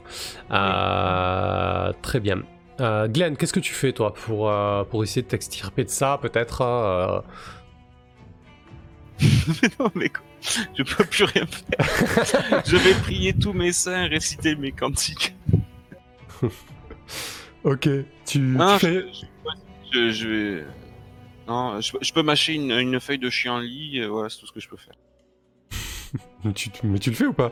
Euh, 0.51 1.91
Très 2.01 2.19
bien. 2.19 2.39
Euh, 2.79 3.07
Glenn, 3.07 3.35
qu'est-ce 3.35 3.53
que 3.53 3.59
tu 3.59 3.73
fais, 3.73 3.91
toi, 3.93 4.13
pour, 4.13 4.49
euh, 4.49 4.83
pour 4.85 5.03
essayer 5.03 5.21
de 5.21 5.27
t'extirper 5.27 5.83
de 5.83 5.89
ça, 5.89 6.17
peut-être 6.21 6.61
euh, 6.61 7.21
mais 9.21 9.69
non, 9.79 9.91
mais 9.95 10.09
quoi? 10.09 10.23
Je 10.77 10.83
peux 10.83 11.03
plus 11.03 11.25
rien 11.25 11.45
faire. 11.45 12.63
je 12.65 12.77
vais 12.77 12.93
prier 13.01 13.33
tous 13.33 13.51
mes 13.51 13.73
saints, 13.73 14.07
réciter 14.07 14.55
mes 14.55 14.71
cantiques. 14.71 15.35
Ok, 17.65 17.89
tu, 18.25 18.39
Non, 18.39 18.77
tu 18.77 18.85
fais... 18.85 19.05
je, 19.91 20.11
je 20.11 20.27
vais. 20.29 20.65
Non, 21.45 21.81
je, 21.81 21.91
je 21.99 22.13
peux 22.13 22.23
mâcher 22.23 22.53
une, 22.53 22.71
une 22.71 23.01
feuille 23.01 23.17
de 23.19 23.29
chien 23.29 23.59
lit, 23.59 23.99
euh, 23.99 24.07
voilà, 24.07 24.29
c'est 24.29 24.39
tout 24.39 24.47
ce 24.47 24.53
que 24.53 24.61
je 24.61 24.69
peux 24.69 24.77
faire. 24.77 24.93
Mais 26.45 26.53
tu, 26.53 26.69
tu- 26.69 26.87
mais 26.87 26.99
tu 26.99 27.09
le 27.09 27.15
fais 27.17 27.25
ou 27.25 27.33
pas? 27.33 27.51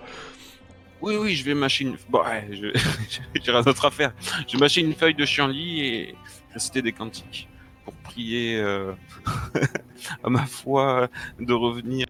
Oui, 1.01 1.15
oui, 1.15 1.35
je 1.35 1.43
vais 1.43 1.53
mâcher 1.53 1.85
une. 1.85 1.97
Bon, 2.09 2.23
ouais, 2.23 2.47
je... 2.51 2.79
j'ai 3.41 3.51
rien 3.51 3.61
d'autre 3.61 3.85
à 3.87 3.91
faire. 3.91 4.13
Je 4.47 4.53
vais 4.53 4.59
mâcher 4.59 4.81
une 4.81 4.93
feuille 4.93 5.13
de 5.15 5.25
chien 5.25 5.47
lit 5.47 5.81
et 5.81 6.15
réciter 6.53 6.81
des 6.81 6.91
cantiques 6.91 7.47
pour 7.85 7.93
prier 7.93 8.59
euh, 8.59 8.93
à 10.23 10.29
ma 10.29 10.45
foi 10.45 11.07
de 11.39 11.53
revenir. 11.53 12.07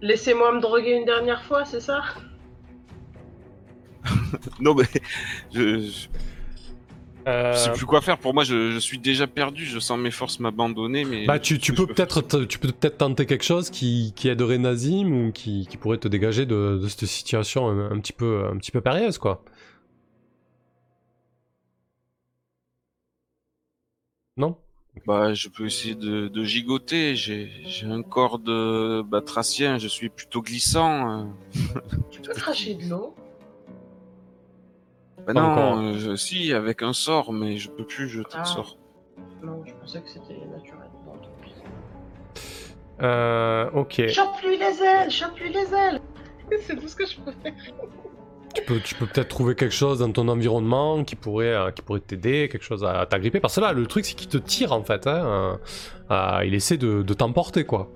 Laissez-moi 0.00 0.52
me 0.52 0.60
droguer 0.60 0.96
une 0.96 1.04
dernière 1.04 1.44
fois, 1.44 1.64
c'est 1.64 1.80
ça? 1.80 2.02
Non, 4.60 4.74
mais 4.74 4.84
je, 5.52 5.80
je, 5.80 6.08
Euh, 7.26 7.52
je 7.54 7.58
sais 7.58 7.72
plus 7.72 7.86
quoi 7.86 8.00
faire. 8.00 8.18
Pour 8.18 8.34
moi, 8.34 8.44
je, 8.44 8.70
je 8.70 8.78
suis 8.78 8.98
déjà 8.98 9.26
perdu. 9.26 9.64
Je 9.66 9.78
sens 9.80 9.98
mes 9.98 10.12
forces 10.12 10.38
m'abandonner, 10.38 11.04
mais. 11.04 11.26
Bah, 11.26 11.40
tu, 11.40 11.58
peux 11.58 11.86
peut-être 11.86 12.22
tu 12.44 12.58
peux 12.60 12.70
peut-être 12.70 12.98
tenter 12.98 13.26
quelque 13.26 13.44
chose 13.44 13.70
qui, 13.70 14.12
qui 14.14 14.28
aiderait 14.28 14.58
Nazim 14.58 15.10
ou 15.12 15.32
qui, 15.32 15.66
qui 15.66 15.76
pourrait 15.76 15.98
te 15.98 16.06
dégager 16.08 16.46
de, 16.46 16.78
de 16.80 16.86
cette 16.88 17.06
situation 17.06 17.68
un, 17.68 17.90
un 17.90 17.98
petit 18.00 18.12
peu 18.12 18.44
un 18.46 18.56
petit 18.58 18.70
peu 18.70 18.80
périlleuse 18.80 19.18
quoi. 19.18 19.42
Non? 24.36 24.56
Bah, 25.06 25.34
je 25.34 25.48
peux 25.48 25.66
essayer 25.66 25.94
de, 25.94 26.28
de 26.28 26.44
gigoter. 26.44 27.16
J'ai 27.16 27.50
j'ai 27.66 27.86
un 27.86 28.02
corps 28.02 28.38
de 28.38 29.02
batracien. 29.02 29.78
Je 29.78 29.88
suis 29.88 30.10
plutôt 30.10 30.42
glissant. 30.42 31.22
euh. 31.22 31.24
Tu 32.10 32.20
peux 32.20 32.32
cracher 32.34 32.74
de 32.74 32.88
l'eau 32.88 33.14
Bah 35.26 35.32
non, 35.32 35.40
encore. 35.42 35.78
euh, 35.78 35.92
je- 35.94 36.14
si, 36.16 36.52
avec 36.52 36.82
un 36.82 36.92
sort, 36.92 37.32
mais 37.32 37.56
je 37.58 37.68
peux 37.70 37.84
plus 37.84 38.08
jeter 38.08 38.28
Ah. 38.34 38.42
de 38.42 38.46
sort. 38.46 38.76
Non, 39.42 39.62
je 39.66 39.72
pensais 39.74 40.00
que 40.00 40.08
c'était 40.08 40.34
naturel. 40.46 40.88
Euh, 43.02 43.68
Ok. 43.74 44.06
Chope-lui 44.08 44.56
les 44.56 44.82
ailes, 44.82 45.10
chope-lui 45.10 45.52
les 45.52 45.74
ailes 45.74 46.00
C'est 46.62 46.76
tout 46.76 46.88
ce 46.88 46.96
que 46.96 47.04
je 47.06 47.16
peux 47.20 47.32
faire. 47.42 47.52
Tu 48.54 48.62
peux 48.64 48.80
tu 48.80 48.94
peux 48.94 49.04
peut-être 49.06 49.28
trouver 49.28 49.54
quelque 49.54 49.74
chose 49.74 49.98
dans 49.98 50.10
ton 50.10 50.28
environnement 50.28 51.04
qui 51.04 51.14
pourrait 51.14 51.52
euh, 51.52 51.70
qui 51.72 51.82
pourrait 51.82 52.00
t'aider, 52.00 52.48
quelque 52.50 52.62
chose 52.64 52.84
à 52.84 53.04
t'agripper. 53.04 53.38
Parce 53.40 53.56
que 53.56 53.60
là, 53.60 53.72
le 53.74 53.86
truc 53.86 54.06
c'est 54.06 54.14
qu'il 54.14 54.28
te 54.28 54.38
tire 54.38 54.72
en 54.72 54.82
fait. 54.82 55.06
hein, 55.06 55.58
euh, 56.10 56.10
euh, 56.10 56.44
il 56.46 56.54
essaie 56.54 56.78
de, 56.78 57.02
de 57.02 57.14
t'emporter 57.14 57.64
quoi. 57.64 57.90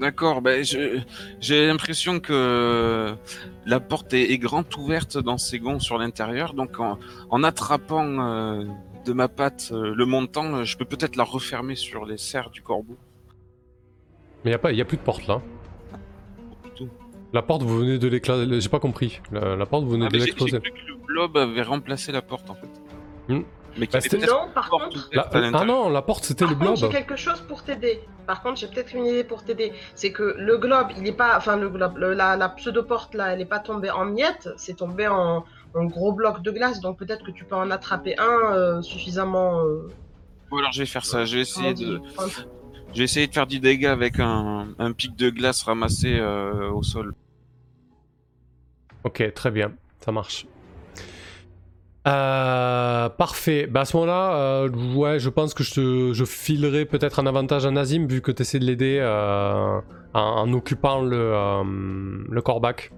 D'accord, 0.00 0.40
ben 0.40 0.64
j'ai 1.40 1.66
l'impression 1.66 2.20
que 2.20 3.14
la 3.66 3.80
porte 3.80 4.14
est, 4.14 4.32
est 4.32 4.38
grande 4.38 4.64
ouverte 4.78 5.18
dans 5.18 5.36
ces 5.36 5.58
gonds 5.58 5.78
sur 5.78 5.98
l'intérieur, 5.98 6.54
donc 6.54 6.80
en, 6.80 6.98
en 7.28 7.42
attrapant 7.44 8.06
euh, 8.06 8.64
de 9.04 9.12
ma 9.12 9.28
patte 9.28 9.70
euh, 9.72 9.94
le 9.94 10.06
montant, 10.06 10.54
euh, 10.54 10.64
je 10.64 10.78
peux 10.78 10.86
peut-être 10.86 11.16
la 11.16 11.24
refermer 11.24 11.74
sur 11.74 12.06
les 12.06 12.16
serres 12.16 12.48
du 12.50 12.62
corbeau. 12.62 12.96
Mais 14.44 14.52
il 14.52 14.74
n'y 14.74 14.80
a, 14.80 14.82
a 14.82 14.86
plus 14.86 14.96
de 14.96 15.02
porte 15.02 15.26
là. 15.26 15.42
La 17.32 17.42
porte, 17.42 17.62
vous 17.62 17.78
venez 17.78 17.98
de 17.98 18.08
l'éclater. 18.08 18.60
J'ai 18.60 18.68
pas 18.68 18.80
compris. 18.80 19.20
La, 19.30 19.54
la 19.54 19.66
porte, 19.66 19.84
vous 19.84 19.90
venez 19.90 20.06
Ah, 20.06 20.08
de 20.08 20.18
j'ai 20.18 20.24
l'exploser. 20.24 20.58
cru 20.60 20.70
que 20.72 20.88
le 20.88 20.96
blob 21.06 21.36
avait 21.36 21.62
remplacé 21.62 22.10
la 22.10 22.22
porte 22.22 22.48
en 22.50 22.54
fait. 22.54 22.70
Hmm. 23.28 23.42
Mais 23.76 23.86
Bah, 23.92 24.00
c'était- 24.00 24.16
peut-être 24.18 24.30
Non, 24.32 24.48
par 24.52 24.68
contre, 24.68 25.08
La- 25.12 25.28
Ah 25.32 25.64
non, 25.64 25.88
la 25.90 26.02
porte 26.02 26.24
c'était 26.24 26.46
le 26.46 26.54
blob. 26.54 26.76
j'ai 26.76 26.88
quelque 26.88 27.16
chose 27.16 27.40
pour 27.42 27.62
t'aider. 27.62 28.00
Par 28.26 28.42
contre, 28.42 28.58
j'ai 28.60 28.66
peut-être 28.66 28.92
une 28.94 29.06
idée 29.06 29.24
pour 29.24 29.44
t'aider. 29.44 29.72
C'est 29.94 30.12
que 30.12 30.34
le 30.38 30.58
globe, 30.58 30.88
il 30.96 31.06
est 31.06 31.12
pas, 31.12 31.36
enfin 31.36 31.56
le 31.56 31.68
globe, 31.68 31.96
le- 31.98 32.14
la, 32.14 32.36
la 32.36 32.48
pseudo-porte 32.48 33.14
là, 33.14 33.32
elle 33.32 33.40
est 33.40 33.44
pas 33.46 33.60
tombée 33.60 33.90
en 33.90 34.04
miettes, 34.04 34.48
c'est 34.56 34.74
tombé 34.76 35.06
en, 35.08 35.44
en 35.74 35.84
gros 35.84 36.12
bloc 36.12 36.42
de 36.42 36.50
glace. 36.50 36.80
Donc 36.80 36.98
peut-être 36.98 37.24
que 37.24 37.30
tu 37.30 37.44
peux 37.44 37.54
en 37.54 37.70
attraper 37.70 38.18
un 38.18 38.52
euh, 38.54 38.82
suffisamment. 38.82 39.64
euh, 39.64 39.88
Bon, 40.50 40.58
alors 40.58 40.72
je 40.72 40.80
vais 40.80 40.86
faire 40.86 41.04
ça, 41.06 41.24
je 41.24 41.36
vais 41.36 41.42
essayer 41.42 41.74
de, 41.74 42.00
je 42.92 42.98
vais 42.98 43.04
essayer 43.04 43.28
de 43.28 43.32
faire 43.32 43.46
du 43.46 43.60
dégât 43.60 43.92
avec 43.92 44.18
un, 44.18 44.68
un 44.80 44.92
pic 44.92 45.14
de 45.14 45.30
glace 45.30 45.62
ramassé 45.62 46.18
euh, 46.18 46.70
au 46.72 46.82
sol. 46.82 47.14
Ok, 49.04 49.32
très 49.34 49.50
bien, 49.50 49.72
ça 50.04 50.12
marche. 50.12 50.46
Euh, 52.08 53.08
parfait. 53.10 53.66
Bah 53.66 53.80
à 53.80 53.84
ce 53.84 53.96
moment-là, 53.96 54.34
euh, 54.34 55.18
je 55.18 55.28
pense 55.28 55.52
que 55.52 55.62
je, 55.62 55.74
te, 56.12 56.24
filerai 56.24 56.86
peut-être 56.86 57.18
un 57.18 57.26
avantage 57.26 57.66
à 57.66 57.70
Nazim 57.70 58.06
vu 58.06 58.22
que 58.22 58.32
tu 58.32 58.42
essaies 58.42 58.58
de 58.58 58.64
l'aider 58.64 58.98
euh, 59.00 59.80
en, 60.14 60.52
occupant 60.52 61.02
le, 61.02 61.34
le 62.28 62.42
corbac. 62.42 62.92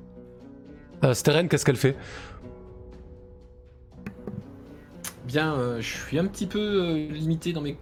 Steren, 1.12 1.48
qu'est-ce 1.48 1.64
qu'elle 1.64 1.76
fait? 1.76 1.96
Bien, 5.26 5.80
je 5.80 5.96
suis 6.06 6.18
un 6.18 6.26
petit 6.26 6.46
peu 6.46 6.94
limité 7.10 7.52
dans 7.52 7.62
mes, 7.62 7.76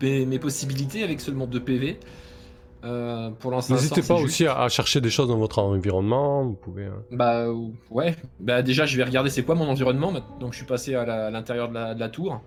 mes 0.00 0.38
possibilités 0.40 1.04
avec 1.04 1.20
seulement 1.20 1.46
2 1.46 1.60
PV. 1.60 2.00
Euh, 2.88 3.30
pour 3.38 3.50
N'hésitez 3.52 4.02
pas 4.02 4.14
aussi 4.14 4.44
juste- 4.44 4.50
à, 4.56 4.68
chercher 4.68 5.00
des 5.00 5.10
choses 5.10 5.28
dans 5.28 5.36
votre 5.36 5.58
environnement. 5.60 6.42
Vous 6.44 6.54
pouvez. 6.54 6.84
euh, 6.86 6.90
Bah 7.10 7.46
ouais, 7.90 8.16
bah 8.40 8.62
déjà 8.62 8.86
je 8.86 8.96
vais 8.96 9.04
regarder 9.04 9.30
c'est 9.30 9.42
quoi 9.42 9.54
mon 9.54 9.68
environnement, 9.68 10.12
donc 10.40 10.52
je 10.52 10.56
suis 10.58 10.66
passé 10.66 10.94
à 10.94 11.30
l'intérieur 11.30 11.68
de, 11.68 11.74
la, 11.74 11.94
de 11.94 12.00
la 12.00 12.08
tour. 12.08 12.40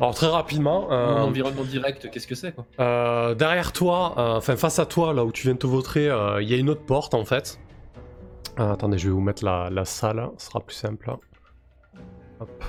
Alors 0.00 0.14
très 0.14 0.28
rapidement, 0.28 0.90
euh, 0.90 1.16
Mon 1.18 1.24
environnement 1.24 1.64
direct, 1.64 2.10
qu'est-ce 2.10 2.26
que 2.26 2.34
c'est 2.34 2.52
quoi? 2.52 2.64
Euh, 2.80 3.34
derrière 3.34 3.72
toi, 3.72 4.14
euh, 4.16 4.36
enfin 4.36 4.56
face 4.56 4.78
à 4.78 4.86
toi, 4.86 5.12
là 5.12 5.24
où 5.24 5.32
tu 5.32 5.42
viens 5.42 5.52
de 5.52 5.58
te 5.58 5.66
vautrer, 5.66 6.08
euh, 6.08 6.40
il 6.40 6.48
y 6.50 6.54
a 6.54 6.56
une 6.56 6.70
autre 6.70 6.84
porte 6.86 7.12
en 7.12 7.26
fait. 7.26 7.58
Attendez, 8.56 8.96
je 8.96 9.08
vais 9.08 9.12
vous 9.12 9.20
mettre 9.20 9.44
la, 9.44 9.68
la 9.70 9.84
salle, 9.84 10.30
ce 10.38 10.46
sera 10.46 10.60
plus 10.60 10.74
simple. 10.76 11.10
Hop. 12.40 12.64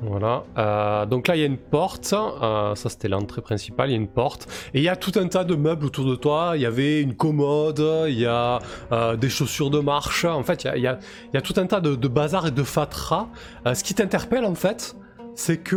Voilà. 0.00 0.44
Euh, 0.58 1.06
donc 1.06 1.28
là, 1.28 1.36
il 1.36 1.40
y 1.40 1.42
a 1.42 1.46
une 1.46 1.56
porte. 1.56 2.12
Euh, 2.12 2.74
ça, 2.74 2.88
c'était 2.88 3.08
l'entrée 3.08 3.40
principale. 3.40 3.88
Il 3.90 3.92
y 3.92 3.96
a 3.96 3.98
une 3.98 4.08
porte. 4.08 4.46
Et 4.74 4.78
il 4.78 4.84
y 4.84 4.88
a 4.88 4.96
tout 4.96 5.12
un 5.16 5.26
tas 5.28 5.44
de 5.44 5.54
meubles 5.54 5.86
autour 5.86 6.04
de 6.04 6.14
toi. 6.16 6.52
Il 6.56 6.62
y 6.62 6.66
avait 6.66 7.00
une 7.00 7.14
commode. 7.14 7.82
Il 8.08 8.18
y 8.18 8.26
a 8.26 8.58
euh, 8.92 9.16
des 9.16 9.28
chaussures 9.30 9.70
de 9.70 9.80
marche. 9.80 10.24
En 10.24 10.42
fait, 10.42 10.68
il 10.76 10.82
y 10.82 10.86
a, 10.88 11.40
tout 11.40 11.54
un 11.56 11.66
tas 11.66 11.80
de, 11.80 11.94
de 11.94 12.08
bazar 12.08 12.46
et 12.46 12.50
de 12.50 12.62
fatras. 12.62 13.28
Ce 13.72 13.82
qui 13.82 13.94
t'interpelle, 13.94 14.44
en 14.44 14.54
fait, 14.54 14.96
c'est 15.36 15.58
que 15.58 15.76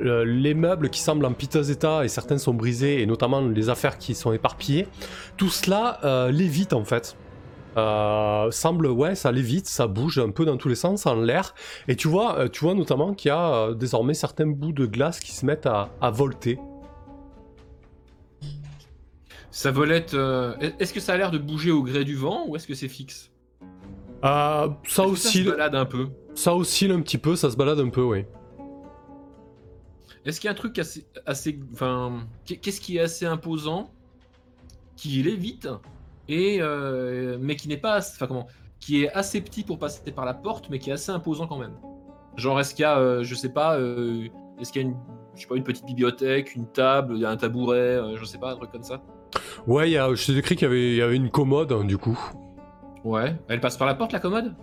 le- 0.00 0.24
les 0.24 0.54
meubles 0.54 0.88
qui 0.90 1.00
semblent 1.00 1.26
en 1.26 1.32
piteux 1.32 1.70
état 1.70 2.04
et 2.04 2.08
certains 2.08 2.38
sont 2.38 2.54
brisés, 2.54 3.02
et 3.02 3.06
notamment 3.06 3.40
les 3.40 3.68
affaires 3.68 3.98
qui 3.98 4.14
sont 4.14 4.32
éparpillées, 4.32 4.88
tout 5.36 5.50
cela 5.50 6.00
lévite, 6.30 6.72
en 6.72 6.84
fait. 6.84 7.16
Euh, 7.76 8.50
semble 8.52 8.86
ouais 8.86 9.16
ça 9.16 9.32
lévite 9.32 9.66
ça 9.66 9.88
bouge 9.88 10.18
un 10.20 10.30
peu 10.30 10.44
dans 10.44 10.56
tous 10.56 10.68
les 10.68 10.74
sens 10.76 11.06
en 11.06 11.16
l'air. 11.16 11.54
Et 11.88 11.96
tu 11.96 12.06
vois 12.08 12.38
euh, 12.38 12.48
tu 12.48 12.64
vois 12.64 12.74
notamment 12.74 13.14
qu'il 13.14 13.30
y 13.30 13.32
a 13.32 13.54
euh, 13.54 13.74
désormais 13.74 14.14
certains 14.14 14.46
bouts 14.46 14.72
de 14.72 14.86
glace 14.86 15.18
qui 15.18 15.32
se 15.32 15.44
mettent 15.44 15.66
à, 15.66 15.90
à 16.00 16.10
volter. 16.10 16.58
Sa 19.50 19.70
volette, 19.70 20.14
euh, 20.14 20.54
est-ce 20.80 20.92
que 20.92 21.00
ça 21.00 21.12
a 21.12 21.16
l'air 21.16 21.30
de 21.30 21.38
bouger 21.38 21.70
au 21.70 21.82
gré 21.82 22.04
du 22.04 22.16
vent 22.16 22.44
ou 22.48 22.56
est-ce 22.56 22.66
que 22.66 22.74
c'est 22.74 22.88
fixe? 22.88 23.30
Euh, 24.24 24.68
ça 24.88 25.06
oscille 25.06 25.44
se 25.44 25.50
balade 25.50 25.74
un 25.74 25.84
peu? 25.84 26.08
ça 26.34 26.54
oscille 26.54 26.90
un 26.90 27.00
petit 27.02 27.18
peu 27.18 27.36
ça 27.36 27.50
se 27.50 27.56
balade 27.56 27.78
un 27.78 27.90
peu 27.90 28.02
oui. 28.02 28.24
Est-ce 30.24 30.40
qu'il 30.40 30.48
y 30.48 30.48
a 30.48 30.52
un 30.52 30.56
truc 30.56 30.78
assez, 30.78 31.04
assez, 31.26 31.60
enfin, 31.72 32.26
qu'est- 32.46 32.56
qu'est-ce 32.56 32.80
qui 32.80 32.96
est 32.96 33.00
assez 33.00 33.26
imposant, 33.26 33.90
qui 34.96 35.22
l'évite 35.22 35.68
et 36.28 36.58
euh, 36.60 37.36
mais 37.40 37.56
qui 37.56 37.68
n'est 37.68 37.76
pas, 37.76 37.98
enfin 37.98 38.26
comment, 38.26 38.46
qui 38.80 39.04
est 39.04 39.12
assez 39.12 39.40
petit 39.40 39.62
pour 39.62 39.78
passer 39.78 40.12
par 40.12 40.24
la 40.24 40.34
porte, 40.34 40.68
mais 40.70 40.78
qui 40.78 40.90
est 40.90 40.94
assez 40.94 41.10
imposant 41.12 41.46
quand 41.46 41.58
même. 41.58 41.74
Genre 42.36 42.58
est-ce 42.60 42.74
qu'il 42.74 42.82
y 42.82 42.86
a, 42.86 42.98
euh, 42.98 43.22
je 43.22 43.34
sais 43.34 43.48
pas, 43.52 43.76
euh, 43.78 44.26
est-ce 44.60 44.72
qu'il 44.72 44.82
y 44.82 44.84
a 44.84 44.88
une, 44.88 44.96
je 45.34 45.42
sais 45.42 45.46
pas, 45.46 45.54
une 45.56 45.62
petite 45.64 45.86
bibliothèque, 45.86 46.54
une 46.56 46.66
table, 46.66 47.24
un 47.24 47.36
tabouret, 47.36 47.78
euh, 47.78 48.16
je 48.16 48.24
sais 48.24 48.38
pas, 48.38 48.52
un 48.52 48.56
truc 48.56 48.70
comme 48.72 48.82
ça? 48.82 49.00
ouais 49.66 49.90
y 49.90 49.96
a, 49.98 50.12
je 50.14 50.26
t'ai 50.26 50.34
décrit 50.34 50.54
qu'il 50.56 50.72
y 50.72 50.96
y 50.96 51.02
avait 51.02 51.16
une 51.16 51.30
commode 51.30 51.72
hein, 51.72 51.84
du 51.84 51.98
coup 51.98 52.18
Ouais. 53.04 53.34
Elle 53.48 53.60
passe 53.60 53.76
par 53.76 53.86
la 53.86 53.94
porte 53.94 54.12
la 54.12 54.20
commode? 54.20 54.54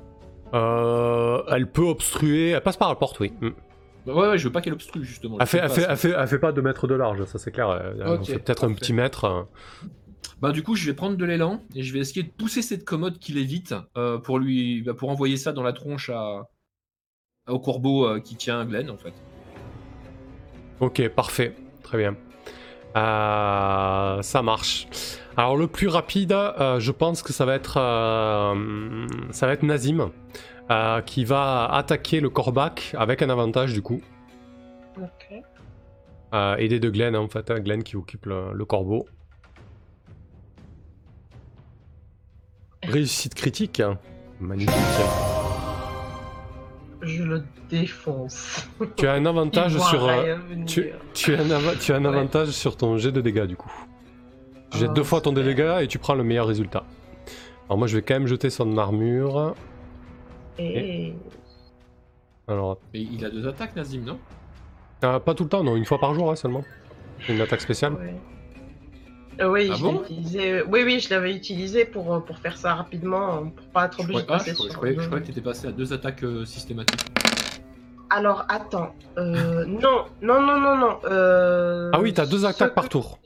Elle 0.54 1.68
peut 1.72 1.84
obstruer 1.86 2.50
elle 2.50 2.62
passe 2.62 2.78
par 2.78 2.90
la 2.90 2.96
porte 2.96 3.20
oui 3.20 3.32
Mm. 3.42 3.50
Bah 4.06 4.14
Ouais, 4.16 4.28
ouais, 4.30 4.38
je 4.38 4.46
veux 4.48 4.52
pas 4.52 4.62
qu'elle 4.62 4.74
obstrue 4.74 5.04
justement. 5.04 5.38
elle 5.40 5.46
fait, 5.46 5.60
elle, 5.60 5.70
fait, 5.70 5.86
elle, 5.88 5.96
fait, 5.98 6.14
elle 6.18 6.28
fait 6.28 6.40
pas 6.40 6.52
2 6.52 6.62
mètres 6.62 6.88
de 6.88 6.96
large 6.96 7.24
ça 7.26 7.38
c'est 7.38 7.52
clair 7.52 7.80
elle, 8.04 8.24
fait 8.26 8.40
peut-être 8.40 8.64
un 8.66 8.74
petit 8.74 8.94
mètre 8.94 9.26
euh. 9.26 9.44
Bah 10.42 10.52
du 10.52 10.64
coup, 10.64 10.76
je 10.76 10.86
vais 10.88 10.96
prendre 10.96 11.18
de 11.18 11.26
l'élan 11.26 11.62
et 11.76 11.84
je 11.84 11.94
vais 11.94 12.00
essayer 12.00 12.24
de 12.24 12.32
pousser 12.32 12.62
cette 12.62 12.84
commode 12.84 13.20
qui 13.20 13.32
l'évite 13.32 13.76
euh, 13.96 14.18
pour 14.18 14.40
lui, 14.40 14.82
bah, 14.82 14.94
pour 14.94 15.10
envoyer 15.10 15.38
ça 15.38 15.52
dans 15.54 15.64
la 15.64 15.74
tronche 15.74 16.10
à, 16.10 16.50
au 17.48 17.60
corbeau 17.60 18.08
euh, 18.08 18.20
qui 18.20 18.36
tient 18.36 18.66
Glenn 18.66 18.90
en 18.90 18.98
fait. 18.98 19.14
Ok, 20.80 21.08
parfait, 21.10 21.56
très 21.84 21.98
bien. 22.00 22.16
Euh, 22.96 24.22
ça 24.22 24.42
marche. 24.42 24.88
Alors 25.38 25.56
le 25.56 25.68
plus 25.68 25.88
rapide, 25.88 26.34
euh, 26.34 26.80
je 26.80 26.92
pense 26.92 27.22
que 27.22 27.34
ça 27.34 27.46
va 27.46 27.56
être, 27.56 27.78
euh, 27.78 29.08
ça 29.30 29.46
va 29.46 29.54
être 29.54 29.64
Nazim 29.64 30.12
euh, 30.70 31.02
qui 31.02 31.24
va 31.24 31.66
attaquer 31.66 32.20
le 32.20 32.30
corbac 32.30 32.96
avec 32.98 33.22
un 33.22 33.30
avantage 33.30 33.74
du 33.74 33.82
coup. 33.82 34.02
Ok. 34.98 35.28
Euh, 36.34 36.56
aidé 36.56 36.80
de 36.80 36.90
Glenn 36.90 37.16
en 37.16 37.28
fait, 37.28 37.52
hein, 37.52 37.60
Glenn 37.60 37.84
qui 37.84 37.96
occupe 37.96 38.26
le, 38.26 38.54
le 38.54 38.66
corbeau. 38.66 39.06
Réussite 42.92 43.34
critique. 43.36 43.82
Magnifique. 44.40 44.74
Je 47.02 47.24
le 47.24 47.44
défonce. 47.70 48.68
Tu 48.96 49.08
as 49.08 49.14
un 49.14 49.26
avantage 49.26 49.78
sur, 49.90 50.06
euh, 50.08 50.36
tu, 50.68 50.92
tu 51.14 51.34
as 51.36 51.40
un, 51.42 51.50
ava- 51.50 51.76
tu 51.80 51.92
as 51.94 51.96
un 51.96 52.02
Ouais. 52.04 52.08
avantage 52.10 52.50
sur 52.50 52.78
ton 52.78 52.98
jet 52.98 53.12
de 53.12 53.22
dégâts 53.22 53.46
du 53.46 53.56
coup. 53.56 53.72
Tu 54.72 54.78
jettes 54.78 54.90
Oh, 54.92 54.94
deux 54.94 55.04
fois 55.04 55.20
ton 55.22 55.32
super. 55.32 55.44
dégâts 55.46 55.78
et 55.84 55.88
tu 55.88 55.98
prends 55.98 56.14
le 56.14 56.24
meilleur 56.24 56.46
résultat. 56.48 56.84
Alors 57.68 57.78
moi 57.80 57.88
je 57.88 57.96
vais 57.98 58.04
quand 58.04 58.14
même 58.14 58.28
jeter 58.28 58.50
son 58.50 58.78
armure. 58.78 59.56
Et... 60.60 61.14
Alors, 62.48 62.78
Et 62.94 63.00
il 63.02 63.26
a 63.26 63.30
deux 63.30 63.48
attaques, 63.48 63.76
Nazim, 63.76 64.02
non? 64.04 64.20
Euh, 65.04 65.20
pas 65.20 65.34
tout 65.34 65.44
le 65.44 65.50
temps, 65.50 65.64
non, 65.64 65.76
une 65.76 65.86
fois 65.86 65.98
par 66.00 66.14
jour 66.14 66.30
hein, 66.30 66.36
seulement. 66.36 66.64
Une 67.30 67.42
attaque 67.42 67.62
spéciale. 67.62 67.94
Ouais. 67.94 68.14
Euh, 69.42 69.50
oui, 69.50 69.70
Ah 69.72 69.76
je 69.76 69.82
bon? 69.84 69.94
l'ai 69.94 70.00
utilisé. 70.02 70.62
Oui, 70.64 70.84
oui, 70.84 71.00
je 71.00 71.10
l'avais 71.10 71.34
utilisé 71.36 71.86
pour, 71.86 72.14
euh, 72.14 72.20
pour 72.20 72.38
faire 72.38 72.58
ça 72.58 72.76
rapidement, 72.76 73.38
euh, 73.38 73.46
pour 73.56 73.66
pas 73.68 73.86
être 73.86 73.98
je 73.98 74.04
obligé 74.04 74.22
de 74.22 74.28
ah, 74.30 74.38
je 74.38 74.38
passer 74.38 74.54
croyais- 74.54 74.68
je 74.68 74.72
sur 74.72 74.78
croyais- 74.78 74.96
le- 74.96 75.02
je 75.02 75.08
croyais 75.08 75.22
que 75.24 75.28
t'étais 75.28 75.42
passé 75.42 75.68
à 75.68 75.72
deux 75.72 75.94
attaques 75.94 76.24
euh, 76.24 76.46
systématiques. 76.46 77.02
Alors, 78.10 78.46
attends. 78.50 78.94
Euh, 79.18 79.66
non, 79.66 80.06
non, 80.22 80.42
non, 80.42 80.60
non, 80.60 80.76
non. 80.78 81.00
euh, 81.06 81.90
Ah 81.94 82.00
oui, 82.02 82.14
t'as 82.14 82.26
deux 82.26 82.46
attaques 82.46 82.70
que- 82.70 82.76
par 82.76 82.90
tour. 82.90 83.20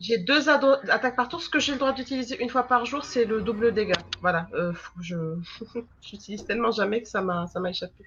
J'ai 0.00 0.18
deux 0.18 0.48
ado- 0.48 0.76
attaques 0.88 1.14
par 1.16 1.28
tour. 1.28 1.40
Ce 1.42 1.48
que 1.50 1.58
j'ai 1.60 1.72
le 1.72 1.78
droit 1.78 1.92
d'utiliser 1.92 2.42
une 2.42 2.48
fois 2.48 2.62
par 2.64 2.86
jour, 2.86 3.04
c'est 3.04 3.24
le 3.26 3.40
double 3.42 3.72
dégât. 3.72 4.00
Voilà. 4.22 4.48
Euh, 4.54 4.72
faut 4.72 4.92
que 4.98 5.04
je 5.04 5.16
j'utilise 6.02 6.44
tellement 6.44 6.70
jamais 6.70 7.02
que 7.02 7.08
ça 7.08 7.20
m'a 7.22 7.46
ça 7.46 7.60
m'a 7.60 7.70
échappé. 7.70 8.04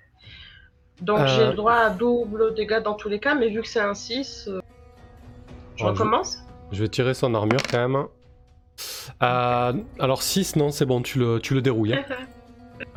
Donc 1.02 1.20
Euh, 1.20 1.28
j'ai 1.28 1.46
le 1.48 1.54
droit 1.54 1.74
à 1.76 1.90
double 1.90 2.54
dégât 2.56 2.80
dans 2.82 2.96
tous 2.96 3.10
les 3.10 3.20
cas, 3.20 3.36
mais 3.36 3.50
vu 3.50 3.62
que 3.62 3.68
c'est 3.68 3.80
un 3.80 3.94
6, 3.94 4.46
euh, 4.48 4.60
je 5.76 5.84
Oh, 5.84 5.88
je- 5.88 5.92
recommence. 5.92 6.40
Je 6.74 6.82
vais 6.82 6.90
tirer 6.90 7.14
son 7.14 7.34
armure 7.36 7.64
quand 7.72 7.78
même. 7.88 8.04
Euh, 9.22 9.74
alors 10.00 10.22
6, 10.24 10.56
non, 10.58 10.72
c'est 10.72 10.86
bon, 10.86 11.02
tu 11.02 11.20
le, 11.20 11.40
tu 11.40 11.54
le 11.54 11.62
dérouilles. 11.62 11.94
hein. 11.94 12.04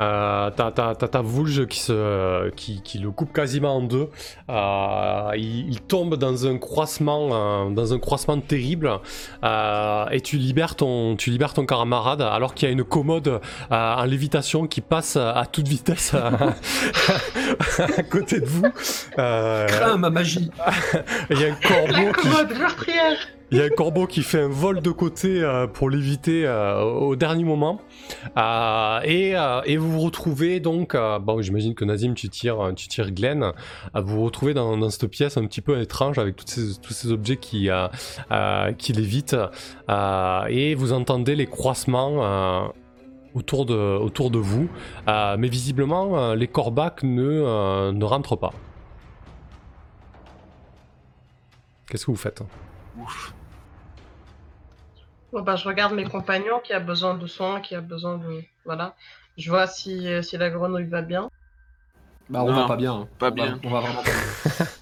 Euh, 0.01 0.51
t'as, 0.55 0.71
t'as- 0.71 0.95
t'as 0.95 1.07
ta 1.07 1.21
Vulge 1.21 1.65
qui, 1.67 1.79
se, 1.79 2.49
qui, 2.49 2.81
qui 2.81 2.97
le 2.97 3.09
coupe 3.09 3.31
quasiment 3.31 3.77
en 3.77 3.81
deux. 3.81 4.09
Euh, 4.49 5.31
il, 5.37 5.69
il 5.69 5.79
tombe 5.81 6.15
dans 6.17 6.45
un 6.45 6.57
croissement, 6.57 7.29
euh, 7.31 7.69
dans 7.69 7.93
un 7.93 7.99
croissement 7.99 8.37
terrible. 8.41 8.91
Euh, 9.45 10.05
et 10.09 10.19
tu 10.19 10.35
libères 10.37 10.75
ton, 10.75 11.15
tu 11.15 11.29
libères 11.29 11.53
ton 11.53 11.65
camarade 11.65 12.21
alors 12.21 12.53
qu'il 12.53 12.67
y 12.67 12.69
a 12.69 12.73
une 12.73 12.83
commode 12.83 13.27
euh, 13.29 13.39
en 13.71 14.03
lévitation 14.03 14.67
qui 14.67 14.81
passe 14.81 15.15
à 15.15 15.45
toute 15.49 15.69
vitesse 15.69 16.13
à, 16.13 16.31
à 17.97 18.03
côté 18.03 18.41
de 18.41 18.45
vous. 18.45 18.65
Euh, 19.19 19.67
Crains 19.67 19.97
ma 19.97 20.09
magie. 20.09 20.51
il 21.29 21.39
y 21.39 21.45
a 21.45 21.53
un 21.53 21.55
corbeau 21.55 22.11
qui, 22.11 22.27
Commode 22.27 22.57
meurtrière 22.57 23.17
il 23.49 23.57
y 23.57 23.61
a 23.61 23.63
un 23.63 23.69
corbeau 23.69 24.07
qui 24.07 24.23
fait 24.23 24.41
un 24.41 24.49
vol 24.49 24.81
de 24.81 24.91
côté 24.91 25.41
euh, 25.41 25.67
pour 25.67 25.89
l'éviter 25.89 26.45
euh, 26.45 26.81
au 26.81 27.15
dernier 27.15 27.45
moment. 27.45 27.79
Euh, 28.35 28.99
et, 29.05 29.77
vous 29.77 29.91
vous 29.91 30.01
retrouvez 30.01 30.59
donc, 30.59 30.95
bon 30.95 31.41
j'imagine 31.41 31.73
que 31.73 31.85
Nazim 31.85 32.13
tu 32.13 32.29
tires, 32.29 32.73
tu 32.75 32.87
tires 32.87 33.11
Glenn, 33.11 33.53
vous 33.93 34.15
vous 34.15 34.25
retrouvez 34.25 34.53
dans, 34.53 34.89
cette 34.89 35.07
pièce 35.07 35.37
un 35.37 35.45
petit 35.45 35.61
peu 35.61 35.79
étrange 35.79 36.17
avec 36.17 36.35
tous 36.35 36.81
ces 36.89 37.11
objets 37.11 37.37
qui, 37.37 37.69
l'évitent. 38.89 39.37
Et 40.49 40.75
vous 40.75 40.93
entendez 40.93 41.35
les 41.35 41.47
croissements 41.47 42.73
autour, 43.33 43.65
de, 43.65 44.39
vous. 44.39 44.67
Mais 45.07 45.47
visiblement 45.47 46.33
les 46.33 46.47
corbacs 46.47 47.03
ne, 47.03 47.91
ne 47.91 48.05
rentrent 48.05 48.35
pas. 48.35 48.51
Qu'est-ce 51.89 52.05
que 52.05 52.11
vous 52.11 52.17
faites? 52.17 52.41
Ouf. 52.99 53.33
Bon, 55.37 55.43
bah, 55.43 55.55
je 55.55 55.67
regarde 55.67 55.93
mes 55.93 56.03
compagnons 56.05 56.59
qui 56.63 56.73
a 56.73 56.79
besoin 56.79 57.13
de 57.15 57.27
soins, 57.27 57.61
qui 57.61 57.75
a 57.75 57.81
besoin 57.81 58.17
de. 58.17 58.41
Voilà. 58.65 58.95
Je 59.37 59.51
vois 59.51 59.67
si, 59.67 60.07
euh, 60.07 60.23
si 60.23 60.35
la 60.35 60.49
grenouille 60.49 60.87
va 60.87 61.03
bien. 61.03 61.29
Bah, 62.27 62.41
on 62.43 62.47
Non, 62.51 62.61
va 62.61 62.67
pas 62.67 62.75
bien. 62.75 62.93
hein. 62.93 63.07
pas 63.19 63.27
On 63.27 63.35
va- 63.35 63.45
bien. 63.45 63.59
on 63.63 63.69
va 63.69 63.79
vraiment 63.81 64.01
pas 64.01 64.09
bien. 64.09 64.65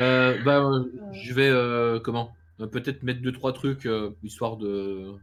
Euh, 0.00 0.42
bah, 0.44 0.58
euh, 0.58 0.84
je 1.12 1.32
vais 1.32 1.48
euh, 1.48 1.98
comment? 2.00 2.34
Peut-être 2.58 3.02
mettre 3.02 3.22
deux 3.22 3.32
trois 3.32 3.52
trucs 3.52 3.86
euh, 3.86 4.10
histoire 4.22 4.56
de 4.56 5.14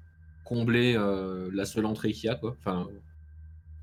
combler 0.45 0.95
euh, 0.97 1.49
la 1.53 1.65
seule 1.65 1.85
entrée 1.85 2.11
qu'il 2.13 2.25
y 2.25 2.29
a 2.29 2.35
quoi. 2.35 2.55
Enfin, 2.59 2.87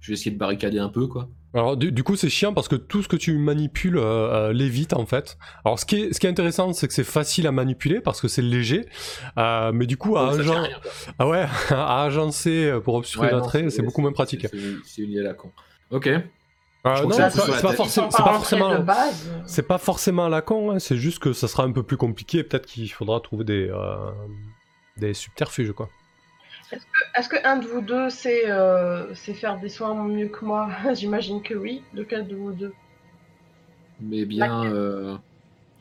je 0.00 0.08
vais 0.08 0.14
essayer 0.14 0.30
de 0.32 0.38
barricader 0.38 0.78
un 0.78 0.88
peu 0.88 1.06
quoi. 1.06 1.28
Alors 1.52 1.76
du, 1.76 1.90
du 1.90 2.04
coup 2.04 2.14
c'est 2.14 2.28
chiant 2.28 2.54
parce 2.54 2.68
que 2.68 2.76
tout 2.76 3.02
ce 3.02 3.08
que 3.08 3.16
tu 3.16 3.36
manipules 3.36 3.98
euh, 3.98 4.02
euh, 4.48 4.52
l'évite 4.52 4.92
en 4.92 5.04
fait. 5.06 5.36
Alors 5.64 5.78
ce 5.80 5.84
qui 5.84 5.96
est, 5.96 6.12
ce 6.12 6.20
qui 6.20 6.26
est 6.26 6.30
intéressant 6.30 6.72
c'est 6.72 6.86
que 6.86 6.94
c'est 6.94 7.02
facile 7.04 7.46
à 7.48 7.52
manipuler 7.52 8.00
parce 8.00 8.20
que 8.20 8.28
c'est 8.28 8.42
léger, 8.42 8.86
Euh, 9.36 9.72
mais 9.72 9.86
du 9.86 9.96
coup 9.96 10.16
à, 10.16 10.30
agen- 10.32 10.60
rien, 10.60 10.78
ah 11.18 11.26
ouais, 11.26 11.46
à 11.70 12.04
agencer 12.04 12.72
pour 12.84 12.94
obstruer 12.94 13.26
Ouais, 13.26 13.32
l'entrée 13.32 13.68
c'est 13.70 13.82
beaucoup 13.82 14.00
moins 14.00 14.12
pratique. 14.12 14.46
C'est 14.84 15.02
idée 15.02 15.20
à 15.20 15.24
la 15.24 15.34
con. 15.34 15.50
Ok. 15.90 16.06
Euh, 16.06 16.22
non, 17.02 17.10
c'est 17.10 17.62
pas, 17.62 17.72
forcément, 17.74 18.10
c'est 18.10 18.16
pas 18.18 18.24
pas 18.24 18.30
rentrés 18.32 18.56
de 18.56 18.60
forcément, 18.62 18.80
base. 18.84 19.30
c'est 19.44 19.66
pas 19.66 19.76
forcément 19.76 20.24
à 20.24 20.28
la 20.30 20.40
con, 20.40 20.70
hein, 20.70 20.78
c'est 20.78 20.96
juste 20.96 21.18
que 21.18 21.34
ça 21.34 21.46
sera 21.46 21.64
un 21.64 21.72
peu 21.72 21.82
plus 21.82 21.98
compliqué. 21.98 22.42
Peut-être 22.42 22.64
qu'il 22.64 22.90
faudra 22.90 23.20
trouver 23.20 23.44
des 23.44 23.68
euh, 23.68 23.96
des 24.96 25.12
subterfuges 25.12 25.72
quoi. 25.72 25.88
Est-ce 27.16 27.28
que 27.28 27.36
un 27.44 27.56
de 27.56 27.66
vous 27.66 27.80
deux 27.80 28.10
sait, 28.10 28.48
euh, 28.50 29.14
sait 29.14 29.34
faire 29.34 29.58
des 29.58 29.68
soins 29.68 29.94
mieux 29.94 30.28
que 30.28 30.44
moi 30.44 30.68
J'imagine 30.94 31.42
que 31.42 31.54
oui. 31.54 31.82
Lequel 31.92 32.28
de 32.28 32.36
vous 32.36 32.52
deux 32.52 32.72
Mais 34.00 34.24
bien, 34.24 34.64
euh, 34.64 35.16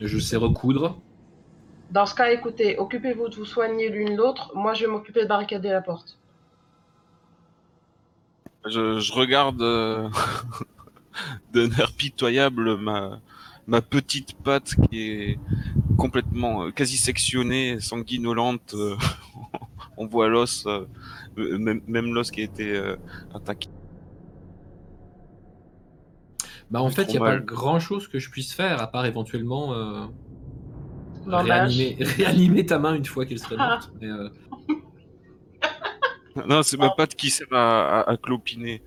je 0.00 0.18
sais 0.18 0.36
recoudre. 0.36 0.98
Dans 1.90 2.06
ce 2.06 2.14
cas, 2.14 2.30
écoutez, 2.30 2.78
occupez-vous 2.78 3.28
de 3.28 3.36
vous 3.36 3.44
soigner 3.44 3.88
l'une 3.88 4.16
l'autre. 4.16 4.52
Moi, 4.54 4.74
je 4.74 4.84
vais 4.84 4.90
m'occuper 4.90 5.22
de 5.22 5.28
barricader 5.28 5.70
la 5.70 5.80
porte. 5.82 6.18
Je, 8.66 9.00
je 9.00 9.12
regarde 9.12 9.62
euh, 9.62 10.08
d'un 11.52 11.70
air 11.72 11.92
pitoyable 11.92 12.76
ma, 12.76 13.20
ma 13.66 13.80
petite 13.80 14.34
patte 14.34 14.74
qui 14.88 15.00
est 15.10 15.38
complètement 15.96 16.64
euh, 16.64 16.70
quasi 16.70 16.96
sectionnée, 16.96 17.80
sanguinolente. 17.80 18.74
euh, 18.74 18.96
on 20.00 20.06
voit 20.06 20.28
l'os, 20.28 20.66
euh, 20.66 20.86
même, 21.36 21.82
même 21.86 22.14
l'os 22.14 22.30
qui 22.30 22.40
a 22.40 22.44
été 22.44 22.74
euh, 22.74 22.96
attaqué. 23.34 23.68
Bah 26.70 26.80
en 26.80 26.88
fait, 26.88 27.04
il 27.04 27.10
n'y 27.10 27.16
a 27.18 27.20
pas 27.20 27.38
grand 27.38 27.80
chose 27.80 28.08
que 28.08 28.18
je 28.18 28.30
puisse 28.30 28.54
faire 28.54 28.80
à 28.80 28.86
part 28.90 29.04
éventuellement 29.04 29.74
euh, 29.74 30.06
réanimer, 31.26 31.98
réanimer 32.00 32.64
ta 32.64 32.78
main 32.78 32.94
une 32.94 33.04
fois 33.04 33.26
qu'elle 33.26 33.38
serait 33.38 33.56
morte. 33.56 33.92
Mais, 34.00 34.08
euh, 34.08 34.28
Non, 36.48 36.62
c'est 36.62 36.78
ma 36.78 36.90
patte 36.90 37.14
qui 37.14 37.28
sert 37.28 37.52
à, 37.52 38.00
à, 38.00 38.10
à 38.12 38.16
clopiner. 38.16 38.82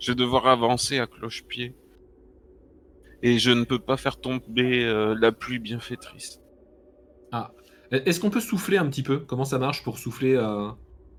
Je 0.00 0.10
vais 0.10 0.16
devoir 0.16 0.48
avancer 0.48 0.98
à 0.98 1.06
cloche-pied. 1.06 1.76
Et 3.22 3.38
je 3.38 3.52
ne 3.52 3.62
peux 3.62 3.78
pas 3.78 3.96
faire 3.96 4.16
tomber 4.20 4.84
euh, 4.84 5.14
la 5.16 5.30
pluie 5.30 5.60
bienfaitrice. 5.60 6.41
Est-ce 7.92 8.20
qu'on 8.20 8.30
peut 8.30 8.40
souffler 8.40 8.78
un 8.78 8.88
petit 8.88 9.02
peu? 9.02 9.20
Comment 9.20 9.44
ça 9.44 9.58
marche 9.58 9.82
pour 9.84 9.98
souffler, 9.98 10.34
euh, 10.34 10.70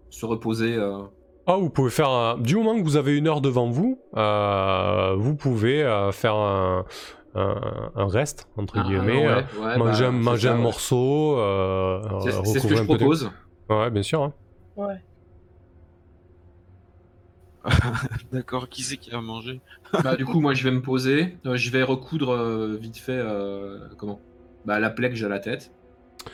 se 0.09 0.25
reposer 0.25 0.75
euh? 0.75 1.03
Ah, 1.45 1.57
vous 1.57 1.69
pouvez 1.69 1.89
faire 1.89 2.09
un... 2.09 2.37
Du 2.37 2.55
moment 2.55 2.77
que 2.77 2.83
vous 2.83 2.95
avez 2.95 3.17
une 3.17 3.27
heure 3.27 3.41
devant 3.41 3.69
vous, 3.69 4.01
euh, 4.15 5.15
vous 5.17 5.35
pouvez 5.35 5.83
euh, 5.83 6.11
faire 6.13 6.35
un, 6.35 6.85
un, 7.35 7.91
un 7.95 8.07
reste, 8.07 8.47
entre 8.55 8.75
Ah, 8.75 8.83
guillemets. 8.85 9.27
ouais, 9.27 9.45
ouais, 9.53 9.79
manger 9.79 10.05
bah, 10.05 10.05
un, 10.05 10.11
c'est 10.21 10.21
manger 10.23 10.47
ça, 10.47 10.53
un 10.53 10.57
ouais. 10.57 10.61
morceau, 10.63 11.37
euh, 11.37 11.99
C'est 12.45 12.59
ce 12.59 12.67
que 12.67 12.75
je 12.75 12.83
peu 12.87 12.97
de- 12.97 13.05
propose. 13.05 13.31
Ouais, 13.69 13.89
bien 13.91 14.03
sûr. 14.03 14.23
hein. 14.23 14.33
Ouais. 14.75 15.03
D'accord, 18.31 18.69
qui 18.69 18.83
c'est 18.83 18.97
qui 18.97 19.11
a 19.11 19.21
mangé 19.21 19.61
bah, 19.99 20.15
du 20.17 20.25
coup, 20.25 20.39
moi, 20.41 20.53
je 20.53 20.63
vais 20.63 20.71
me 20.71 20.81
poser. 20.81 21.39
je 21.45 21.69
vais 21.71 21.83
recoudre 21.83 22.29
euh, 22.31 22.77
vite 22.77 22.97
fait 22.97 23.11
euh, 23.17 23.87
comment? 23.97 24.25
Bah, 24.65 24.79
la 24.79 24.89
plaie 24.89 25.09
que 25.09 25.15
j'ai 25.15 25.25
à 25.25 25.29
la 25.29 25.39
tête. 25.39 25.73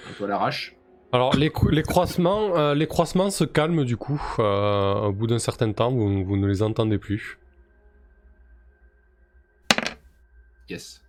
Un 0.09 0.13
peu 0.17 0.25
à 0.25 0.27
l'arrache. 0.27 0.75
Alors, 1.11 1.35
les, 1.35 1.49
cro- 1.49 1.71
les, 1.71 1.81
croisements, 1.81 2.55
euh, 2.57 2.75
les 2.75 2.85
croisements 2.87 3.31
se 3.31 3.43
calment 3.43 3.83
du 3.83 3.97
coup. 3.97 4.21
euh, 4.39 4.93
au 5.07 5.11
bout 5.13 5.25
d'un 5.27 5.39
certain 5.39 5.71
temps, 5.73 5.91
vous, 5.91 6.23
vous 6.23 6.37
ne 6.37 6.45
les 6.47 6.61
entendez 6.61 6.97
plus. 6.99 7.39
Yes. 10.69 11.01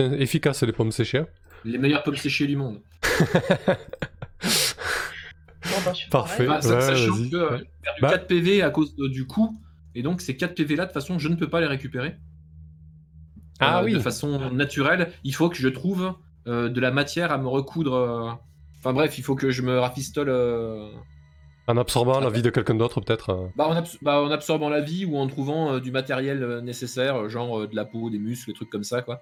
Euh, 0.00 0.12
Efficace 0.18 0.62
les 0.62 0.72
pommes 0.72 0.92
séchées. 0.92 1.24
Les 1.64 1.78
meilleures 1.78 2.02
pommes 2.02 2.16
séchées 2.16 2.46
du 2.46 2.56
monde. 2.56 2.80
Bah, 5.84 5.92
Parfait. 6.10 6.46
Bah, 6.46 6.56
ouais, 6.56 6.62
sachant 6.62 7.12
que 7.28 7.36
euh, 7.36 7.58
j'ai 7.58 7.64
perdu 7.82 8.00
Bah- 8.00 8.10
4 8.10 8.26
PV 8.28 8.62
à 8.62 8.70
cause 8.70 8.94
euh, 9.00 9.08
du 9.08 9.26
coup. 9.26 9.60
Et 9.96 10.02
donc, 10.02 10.20
ces 10.20 10.36
4 10.36 10.54
PV 10.54 10.76
là, 10.76 10.84
de 10.84 10.88
toute 10.90 10.94
façon, 10.94 11.18
je 11.18 11.28
ne 11.28 11.34
peux 11.34 11.48
pas 11.50 11.60
les 11.60 11.66
récupérer. 11.66 12.16
Ah 13.58 13.80
Euh, 13.80 13.84
oui. 13.84 13.92
De 13.94 13.98
façon 13.98 14.50
naturelle, 14.52 15.10
il 15.24 15.34
faut 15.34 15.48
que 15.48 15.56
je 15.56 15.68
trouve 15.68 16.04
euh, 16.04 16.10
de 16.46 16.80
la 16.80 16.90
matière 16.90 17.32
à 17.32 17.38
me 17.38 17.48
recoudre. 17.48 17.94
euh, 17.94 18.30
Enfin 18.78 18.92
bref, 18.92 19.18
il 19.18 19.24
faut 19.24 19.34
que 19.34 19.50
je 19.50 19.62
me 19.62 19.78
rafistole 19.80 20.28
euh, 20.28 20.88
En 21.66 21.76
absorbant 21.76 22.20
la 22.20 22.30
vie 22.30 22.42
de 22.42 22.50
quelqu'un 22.50 22.74
d'autre, 22.76 23.00
peut-être. 23.00 23.30
euh. 23.30 23.46
bah, 23.56 23.66
en, 23.66 23.74
abs- 23.74 23.98
bah, 24.02 24.20
en 24.22 24.30
absorbant 24.30 24.68
la 24.68 24.80
vie 24.80 25.04
ou 25.06 25.16
en 25.18 25.26
trouvant 25.26 25.72
euh, 25.74 25.80
du 25.80 25.90
matériel 25.90 26.42
euh, 26.42 26.60
nécessaire, 26.60 27.16
euh, 27.22 27.28
genre 27.28 27.60
euh, 27.60 27.66
de 27.66 27.74
la 27.74 27.84
peau, 27.84 28.10
des 28.10 28.18
muscles, 28.18 28.50
des 28.50 28.54
trucs 28.54 28.70
comme 28.70 28.84
ça, 28.84 29.02
quoi. 29.02 29.20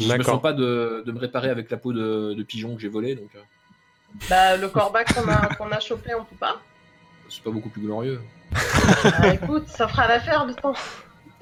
Je 0.00 0.12
me 0.12 0.22
sens 0.24 0.42
pas 0.42 0.52
de, 0.52 1.04
de 1.06 1.12
me 1.12 1.18
réparer 1.20 1.50
avec 1.50 1.70
la 1.70 1.76
peau 1.76 1.92
de, 1.92 2.34
de 2.34 2.42
pigeon 2.42 2.74
que 2.74 2.80
j'ai 2.80 2.88
volé, 2.88 3.14
donc 3.14 3.30
euh, 3.36 3.38
Bah, 4.28 4.56
le 4.56 4.68
corbac 4.68 5.14
qu'on 5.14 5.28
a, 5.28 5.48
qu'on 5.54 5.70
a 5.70 5.78
chopé, 5.78 6.14
on 6.16 6.24
peut 6.24 6.34
pas. 6.40 6.60
c'est 7.28 7.42
pas 7.44 7.50
beaucoup 7.50 7.68
plus 7.68 7.82
glorieux. 7.82 8.20
Bah, 9.04 9.32
écoute, 9.32 9.68
ça 9.68 9.86
fera 9.86 10.08
l'affaire 10.08 10.46
de 10.46 10.52
ton. 10.54 10.72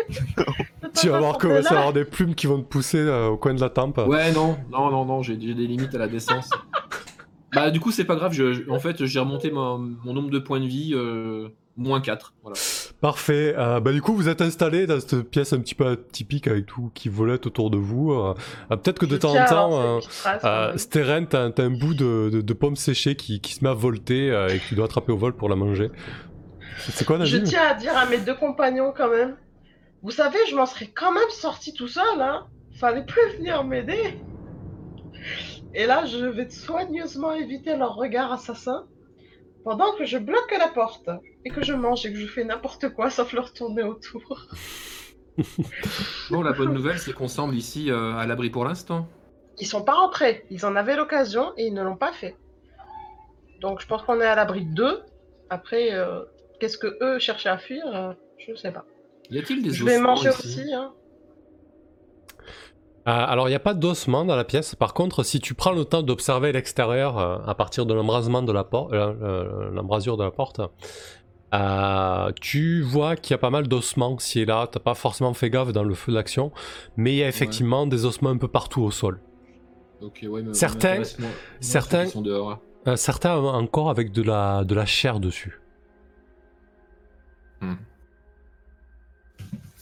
Tu 0.95 1.09
vas 1.09 1.19
voir 1.19 1.39
comment 1.39 1.63
ça 1.63 1.71
va 1.75 1.79
avoir 1.81 1.93
des 1.95 2.05
plumes 2.05 2.35
qui 2.35 2.47
vont 2.47 2.59
te 2.59 2.67
pousser 2.69 2.99
euh, 2.99 3.29
au 3.29 3.37
coin 3.39 3.55
de 3.55 3.61
la 3.61 3.71
tempe. 3.71 3.99
Ouais, 4.07 4.31
non, 4.33 4.59
non, 4.71 4.91
non, 4.91 5.05
non, 5.07 5.23
j'ai 5.23 5.37
des 5.37 5.55
limites 5.55 5.95
à 5.95 5.99
la 5.99 6.09
décence. 6.09 6.51
bah, 7.55 7.71
du 7.71 7.81
coup, 7.81 7.91
c'est 7.91 8.05
pas 8.05 8.15
grave, 8.17 8.33
je, 8.33 8.53
je- 8.53 8.71
en 8.71 8.79
fait, 8.79 9.05
j'ai 9.07 9.19
remonté 9.21 9.51
mon, 9.51 9.79
mon 9.79 10.13
nombre 10.13 10.31
de 10.31 10.39
points 10.39 10.61
de 10.61 10.67
vie, 10.67 10.93
euh, 10.95 11.49
moins 11.79 12.01
4. 12.03 12.35
Voilà. 12.43 12.59
Parfait. 13.01 13.55
Euh, 13.57 13.81
bah, 13.81 13.93
du 13.93 14.03
coup, 14.03 14.13
vous 14.15 14.29
êtes 14.29 14.43
installé 14.43 14.87
dans 14.87 15.01
cette 15.01 15.23
pièce 15.23 15.53
un 15.55 15.61
petit 15.61 15.75
peu 15.75 15.87
atypique 15.87 16.47
avec 16.47 16.67
tout 16.67 16.91
qui 16.95 17.09
volette 17.09 17.47
autour 17.47 17.71
de 17.71 17.79
vous. 17.79 18.13
Euh, 18.13 18.35
peut-être 18.69 18.99
que 18.99 19.07
de 19.07 19.15
Je 19.15 19.21
temps 19.21 19.35
en 19.35 19.45
temps, 19.47 19.81
euh, 19.81 19.99
euh, 20.45 20.69
même. 20.69 20.79
Steren, 20.79 21.27
t'as 21.27 21.51
t'as 21.51 21.63
un 21.65 21.71
bout 21.71 21.95
de, 21.95 22.29
de, 22.31 22.41
de 22.43 22.53
pomme 22.53 22.77
séchée 22.77 23.17
qui, 23.17 23.41
qui 23.41 23.55
se 23.55 23.65
met 23.65 23.71
à 23.71 23.75
volter 23.75 24.31
euh, 24.31 24.49
et 24.49 24.59
que 24.59 24.65
tu 24.69 24.75
dois 24.75 24.85
attraper 24.85 25.13
au 25.13 25.17
vol 25.17 25.33
pour 25.35 25.49
la 25.49 25.57
manger. 25.57 25.91
C'est 26.81 27.05
quoi, 27.07 27.17
Je 27.25 27.37
Nazim 27.39 27.45
tiens 27.45 27.69
à 27.71 27.75
dire 27.75 27.97
à 27.97 28.07
mes 28.07 28.19
deux 28.19 28.35
compagnons 28.35 28.93
quand 28.97 29.09
même. 29.11 29.37
Vous 30.03 30.11
savez, 30.11 30.39
je 30.51 30.57
m'en 30.57 30.67
serais 30.67 30.89
quand 30.89 31.13
même 31.13 31.31
sorti 31.31 31.73
tout 31.73 31.89
seul, 31.89 32.21
hein. 32.21 32.47
Fallait 32.75 33.05
plus 33.05 33.37
venir 33.37 33.63
m'aider. 33.65 34.19
Et 35.75 35.87
là, 35.87 36.05
je 36.07 36.27
vais 36.27 36.49
soigneusement 36.51 37.33
éviter 37.33 37.77
leur 37.77 37.95
regard 37.95 38.33
assassin 38.33 38.87
pendant 39.65 39.95
que 39.95 40.05
je 40.05 40.19
bloque 40.19 40.53
la 40.59 40.69
porte 40.69 41.09
et 41.45 41.51
que 41.51 41.63
je 41.63 41.73
mange 41.73 42.05
et 42.05 42.13
que 42.13 42.19
je 42.19 42.27
fais 42.27 42.45
n'importe 42.45 42.89
quoi 42.91 43.11
sauf 43.11 43.33
leur 43.33 43.53
tourner 43.53 43.83
autour. 43.83 44.47
Bon, 46.31 46.43
la 46.43 46.53
bonne 46.53 46.75
nouvelle, 46.75 46.99
c'est 46.99 47.13
qu'on 47.13 47.29
semble 47.29 47.55
ici 47.55 47.91
euh, 47.91 48.15
à 48.17 48.27
l'abri 48.27 48.51
pour 48.51 48.65
l'instant. 48.65 49.09
Ils 49.59 49.67
sont 49.67 49.83
pas 49.83 49.95
rentrés. 49.95 50.45
Ils 50.51 50.67
en 50.67 50.77
avaient 50.77 50.97
l'occasion 50.97 51.53
et 51.57 51.67
ils 51.67 51.75
ne 51.75 51.83
l'ont 51.83 51.97
pas 51.97 52.13
fait. 52.13 52.37
Donc 53.61 53.81
je 53.81 53.87
pense 53.87 54.03
qu'on 54.03 54.21
est 54.21 54.27
à 54.27 54.35
l'abri 54.35 54.65
d'eux, 54.65 55.03
Après, 55.49 55.93
euh, 55.93 56.23
qu'est-ce 56.59 56.77
que 56.77 56.99
eux 57.01 57.19
cherchaient 57.19 57.49
à 57.49 57.59
fuir 57.59 57.85
euh, 57.87 58.13
Je 58.39 58.55
sais 58.55 58.73
pas. 58.73 58.85
Y 59.33 59.39
a-t-il 59.39 59.63
des 59.63 59.71
Je 59.71 59.85
vais 59.85 59.95
ossements 59.97 60.11
manger 60.15 60.29
aussi. 60.29 60.73
Hein. 60.73 60.93
Euh, 63.09 63.11
alors, 63.11 63.49
il 63.49 63.51
n'y 63.51 63.57
a 63.57 63.61
pas 63.61 63.75
d'ossement 63.75 64.25
dans 64.25 64.37
la 64.37 64.45
pièce. 64.45 64.77
Par 64.77 64.95
contre, 64.95 65.25
si 65.25 65.41
tu 65.41 65.55
prends 65.55 65.73
le 65.73 65.85
temps 65.85 66.03
d'observer 66.03 66.53
l'extérieur 66.53 67.19
euh, 67.19 67.39
à 67.47 67.55
partir 67.57 67.85
de 67.87 67.95
l'embrasement 67.95 68.43
de 68.43 68.53
la 68.53 68.63
porte, 68.63 68.93
euh, 68.93 69.13
euh, 69.23 69.71
l'embrasure 69.73 70.17
de 70.17 70.23
la 70.23 70.31
porte, 70.31 70.61
euh, 71.55 72.31
tu 72.41 72.81
vois 72.83 73.17
qu'il 73.17 73.33
y 73.33 73.35
a 73.35 73.39
pas 73.39 73.51
mal 73.51 73.67
d'ossements 73.67 74.17
ci 74.21 74.41
et 74.41 74.45
là. 74.45 74.69
T'as 74.71 74.79
pas 74.81 74.95
forcément 74.95 75.35
fait 75.35 75.51
gaffe 75.51 75.73
dans 75.73 75.83
le 75.83 75.95
feu 75.95 76.13
d'action, 76.13 76.53
mais 76.97 77.13
il 77.15 77.17
y 77.17 77.23
a 77.25 77.29
effectivement 77.29 77.87
des 77.87 78.05
ossements 78.05 78.31
un 78.31 78.39
peu 78.39 78.49
partout 78.49 78.83
au 78.83 78.91
sol. 78.93 79.21
Ok, 80.01 80.25
ouais, 80.29 80.43
mais 80.43 80.55
Certains- 80.55 81.03
certains- 81.61 82.07
sont 82.07 82.23
dehors. 82.23 82.59
Euh, 82.87 82.97
certains 82.97 83.37
encore 83.37 83.91
avec 83.91 84.13
de 84.13 84.23
la, 84.23 84.65
de 84.65 84.75
la 84.75 84.87
chair 84.87 85.21
dessus. 85.21 85.61
Hmm. 87.61 87.75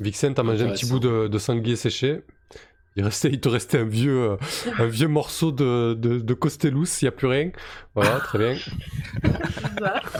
Vixen, 0.00 0.34
t'as 0.34 0.42
mangé 0.42 0.64
un 0.64 0.72
petit 0.72 0.86
bout 0.86 0.98
de, 0.98 1.28
de 1.28 1.38
sanglier 1.38 1.76
séché. 1.76 2.22
Il, 2.96 3.04
restait, 3.04 3.28
il 3.28 3.40
te 3.40 3.48
restait 3.48 3.78
un 3.78 3.84
vieux, 3.84 4.30
euh, 4.32 4.36
un 4.78 4.86
vieux 4.86 5.06
morceau 5.06 5.52
de, 5.52 5.94
de, 5.94 6.18
de 6.18 6.34
Costellus, 6.34 6.88
il 7.00 7.04
n'y 7.04 7.08
a 7.08 7.12
plus 7.12 7.28
rien. 7.28 7.50
Voilà, 7.94 8.18
très 8.18 8.38
bien. 8.38 8.56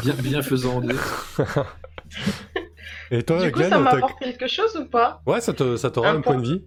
Bien, 0.02 0.14
bien 0.14 0.42
faisant 0.42 0.80
deux. 0.80 0.96
Et 3.10 3.22
toi, 3.24 3.42
du 3.44 3.50
coup, 3.52 3.58
Glenn, 3.58 3.70
ça 3.70 3.78
m'apporte 3.80 4.18
quelque 4.20 4.46
chose 4.46 4.74
ou 4.76 4.86
pas? 4.88 5.20
Ouais, 5.26 5.40
ça 5.40 5.52
te, 5.52 5.76
ça 5.76 5.90
t'aura 5.90 6.10
Un 6.10 6.16
un 6.16 6.20
point 6.20 6.34
point. 6.34 6.42
de 6.42 6.46
vie. 6.46 6.64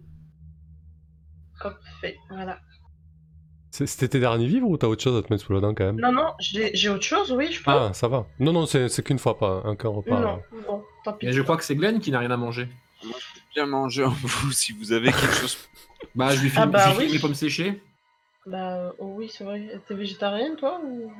Parfait, 1.61 2.17
voilà. 2.29 2.59
C'était 3.71 4.07
tes 4.09 4.19
derniers 4.19 4.45
vivres 4.45 4.67
ou 4.69 4.77
t'as 4.77 4.85
autre 4.87 5.01
chose 5.01 5.17
à 5.17 5.23
te 5.25 5.33
mettre 5.33 5.43
sous 5.45 5.53
la 5.53 5.61
dent 5.61 5.73
quand 5.73 5.85
même? 5.85 5.99
Non, 5.99 6.11
non, 6.11 6.33
j'ai 6.39 6.89
autre 6.89 7.03
chose, 7.03 7.31
oui, 7.31 7.51
je 7.51 7.63
peux. 7.63 7.71
Ah, 7.71 7.89
ça 7.93 8.07
va. 8.07 8.27
Non, 8.39 8.53
non, 8.53 8.65
c'est 8.67 8.87
c'est 8.89 9.01
qu'une 9.01 9.17
fois, 9.17 9.37
pas 9.39 9.63
un 9.65 9.71
repas. 9.89 10.19
non, 10.19 10.41
bon, 10.67 10.83
tant 11.03 11.13
pis. 11.13 11.27
Et 11.27 11.31
je 11.33 11.41
crois 11.41 11.57
que 11.57 11.63
c'est 11.63 11.75
Glenn 11.75 11.99
qui 11.99 12.11
n'a 12.11 12.19
rien 12.19 12.29
à 12.31 12.37
manger. 12.37 12.67
Moi, 13.05 13.17
je 13.19 13.33
peux 13.39 13.45
bien 13.53 13.65
manger 13.65 14.03
en 14.05 14.09
vous 14.09 14.51
si 14.51 14.71
vous 14.73 14.91
avez 14.91 15.11
quelque 15.11 15.33
chose. 15.33 15.57
Bah, 16.15 16.35
je 16.35 16.41
lui 16.41 16.49
file, 16.51 16.59
Ah 16.61 16.65
bah 16.67 16.79
je 16.79 16.89
lui 16.89 16.95
file 16.95 17.05
oui. 17.07 17.13
les 17.13 17.19
pommes 17.19 17.33
séchées. 17.33 17.81
Bah, 18.45 18.93
oh 18.99 19.15
oui, 19.17 19.31
c'est 19.35 19.43
vrai. 19.43 19.81
T'es 19.87 19.95
végétarienne, 19.95 20.55
toi 20.57 20.79
ou... 20.83 21.11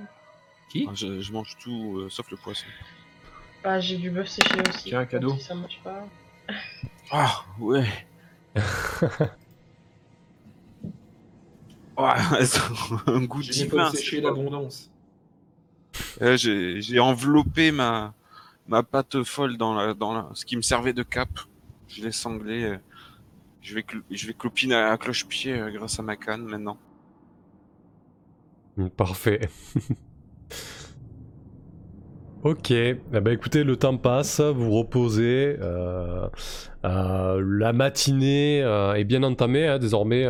Qui? 0.70 0.88
Je, 0.94 1.20
je 1.22 1.32
mange 1.32 1.56
tout 1.60 1.98
euh, 2.00 2.10
sauf 2.12 2.30
le 2.30 2.38
poisson. 2.38 2.66
Bah, 3.64 3.80
j'ai 3.80 3.98
du 3.98 4.12
bœuf 4.12 4.28
séché 4.28 4.54
aussi. 4.70 4.84
Tiens, 4.90 5.00
un 5.00 5.06
cadeau. 5.06 5.34
Si 5.36 5.42
ça 5.42 5.56
marche 5.56 5.80
pas. 5.84 6.06
Ah, 7.12 7.44
ouais. 7.60 7.88
Ouais, 11.98 12.10
un 13.08 13.22
goût 13.26 13.42
J'ai 13.44 13.54
des 13.54 13.64
divin. 13.66 13.84
pommes 13.86 13.92
c'est 13.92 13.98
séchées 13.98 14.22
pas- 14.22 14.30
d'abondance. 14.30 14.90
Euh, 16.22 16.36
J'ai 16.38 16.82
j'ai 16.82 17.00
enveloppé 17.00 17.72
ma, 17.72 18.14
ma 18.68 18.82
pâte 18.84 19.24
folle 19.24 19.58
dans, 19.58 19.74
la, 19.76 19.94
dans 19.94 20.14
la, 20.14 20.28
ce 20.34 20.44
qui 20.46 20.58
me 20.58 20.62
servait 20.64 20.94
de 20.94 21.04
cap. 21.04 21.30
Je 21.94 22.04
l'ai 22.04 22.12
sanglé. 22.12 22.64
euh, 22.64 22.78
Je 23.62 23.76
vais, 23.76 23.86
je 24.12 24.32
clopiner 24.34 24.76
à 24.76 24.98
cloche-pied 24.98 25.54
euh, 25.60 25.72
grâce 25.72 26.00
à 26.00 26.04
ma 26.04 26.18
canne 26.18 26.44
maintenant. 26.46 26.78
Mm, 28.78 28.90
Parfait. 28.90 29.40
ok, 32.44 32.72
eh 32.72 32.96
ben, 33.12 33.28
écoutez, 33.32 33.64
le 33.64 33.78
temps 33.78 33.98
passe, 33.98 34.42
vous 34.42 34.72
reposez. 34.72 35.56
euh, 35.62 36.28
la 36.84 37.74
matinée 37.74 38.58
est 38.60 39.04
bien 39.06 39.24
entamée, 39.24 39.68
hein, 39.68 39.80
désormais 39.80 40.24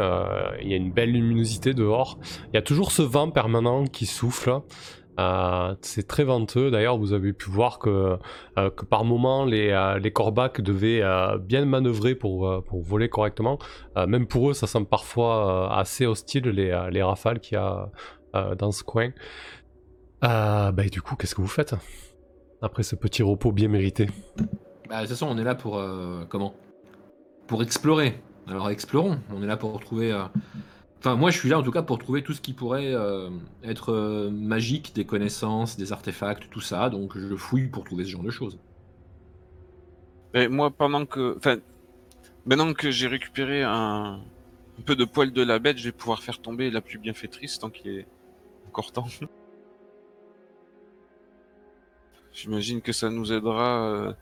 il 0.62 0.68
y 0.70 0.74
a 0.74 0.78
une 0.78 0.92
belle 0.92 1.12
luminosité 1.12 1.74
dehors. 1.74 2.20
Il 2.52 2.56
y 2.56 2.58
a 2.58 2.62
toujours 2.62 2.92
ce 2.92 3.02
vent 3.02 3.30
permanent 3.32 3.86
qui 3.86 4.06
souffle. 4.06 4.52
Euh, 5.20 5.76
c'est 5.82 6.08
très 6.08 6.24
venteux, 6.24 6.72
d'ailleurs 6.72 6.98
vous 6.98 7.14
avez 7.14 7.34
pu 7.34 7.50
voir 7.50 7.78
que, 7.78 8.18
euh, 8.58 8.70
que 8.72 8.84
par 8.84 9.06
moment 9.06 9.46
les, 9.46 9.70
euh, 9.70 10.00
les 10.00 10.12
corbacs 10.12 10.60
devaient 10.62 11.02
euh, 11.04 11.38
bien 11.38 11.66
manœuvrer 11.66 12.16
pour, 12.16 12.64
pour 12.64 12.82
voler 12.82 13.10
correctement. 13.10 13.60
Même 13.96 14.26
pour 14.26 14.50
eux 14.50 14.54
ça 14.54 14.66
semble 14.66 14.88
parfois 14.88 15.78
assez 15.78 16.08
hostile 16.08 16.46
les, 16.46 16.88
les 16.92 17.04
rafales 17.04 17.40
qu'il 17.40 17.58
y 17.58 17.62
a 17.62 17.92
dans 18.58 18.72
ce 18.72 18.84
coin. 18.84 19.12
Bah, 20.22 20.74
et 20.84 20.90
du 20.90 21.02
coup, 21.02 21.16
qu'est-ce 21.16 21.36
que 21.36 21.42
vous 21.42 21.48
faites 21.48 21.76
après 22.62 22.82
ce 22.82 22.96
petit 22.96 23.22
repos 23.22 23.52
bien 23.52 23.68
mérité? 23.68 24.10
Bah, 24.90 24.96
de 24.96 25.02
toute 25.02 25.10
façon, 25.10 25.28
on 25.30 25.38
est 25.38 25.44
là 25.44 25.54
pour. 25.54 25.80
comment? 26.30 26.56
Pour 27.46 27.62
explorer. 27.62 28.20
Alors, 28.48 28.70
explorons. 28.70 29.20
On 29.36 29.44
est 29.44 29.48
là 29.48 29.58
pour 29.58 29.80
trouver. 29.80 30.12
Enfin, 31.06 31.18
moi, 31.18 31.32
je 31.32 31.38
suis 31.38 31.50
là 31.50 31.60
en 31.60 31.64
tout 31.64 31.72
cas 31.72 31.82
pour 31.82 32.00
trouver 32.00 32.24
tout 32.24 32.34
ce 32.34 32.40
qui 32.40 32.54
pourrait 32.54 32.94
euh, 32.94 33.30
être 33.62 33.92
euh, 33.92 34.30
magique, 34.32 34.96
des 34.96 35.04
connaissances, 35.04 35.76
des 35.76 35.92
artefacts, 35.92 36.50
tout 36.50 36.62
ça. 36.62 36.90
Donc, 36.90 37.18
je 37.18 37.36
fouille 37.36 37.68
pour 37.68 37.84
trouver 37.84 38.06
ce 38.06 38.12
genre 38.12 38.24
de 38.24 38.30
choses. 38.30 38.58
Et 40.34 40.48
moi, 40.48 40.72
pendant 40.72 41.06
que, 41.06 41.36
enfin, 41.38 41.58
maintenant 42.46 42.74
que 42.74 42.90
j'ai 42.90 43.08
récupéré 43.08 43.64
un, 43.64 44.22
un 44.80 44.82
peu 44.86 44.96
de 44.96 45.04
poil 45.04 45.34
de 45.34 45.44
la 45.44 45.60
bête, 45.60 45.78
je 45.78 45.84
vais 45.84 45.92
pouvoir 45.92 46.24
faire 46.24 46.40
tomber 46.40 46.72
la 46.72 46.80
plus 46.80 47.00
bienfaitrice 47.00 47.60
tant 47.60 47.70
qu'il 47.70 47.92
est 47.92 48.08
encore 48.70 48.94
temps. 48.94 49.08
J'imagine 52.32 52.82
que 52.82 52.94
ça 52.94 53.10
nous 53.10 53.34
aidera 53.34 53.90
euh, 53.90 54.14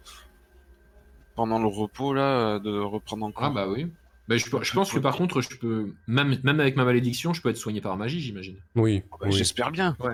pendant 1.36 1.60
le 1.60 1.68
repos 1.68 2.16
là 2.16 2.58
de 2.58 2.76
reprendre 2.80 3.28
encore. 3.28 3.44
Ah, 3.44 3.50
bah 3.52 3.68
oui. 3.70 3.86
Bah, 4.28 4.38
je, 4.38 4.46
je 4.46 4.74
pense 4.74 4.92
que 4.92 5.00
par 5.00 5.18
contre, 5.18 5.42
je 5.42 5.50
peux. 5.58 5.94
Même, 6.08 6.40
même 6.44 6.60
avec 6.60 6.76
ma 6.76 6.86
malédiction, 6.86 7.34
je 7.34 7.42
peux 7.42 7.50
être 7.50 7.58
soigné 7.58 7.82
par 7.82 7.98
magie, 7.98 8.22
j'imagine. 8.22 8.56
Oui. 8.76 9.04
Bah, 9.12 9.18
oui. 9.24 9.32
J'espère 9.32 9.72
bien. 9.72 9.98
Ouais, 10.00 10.14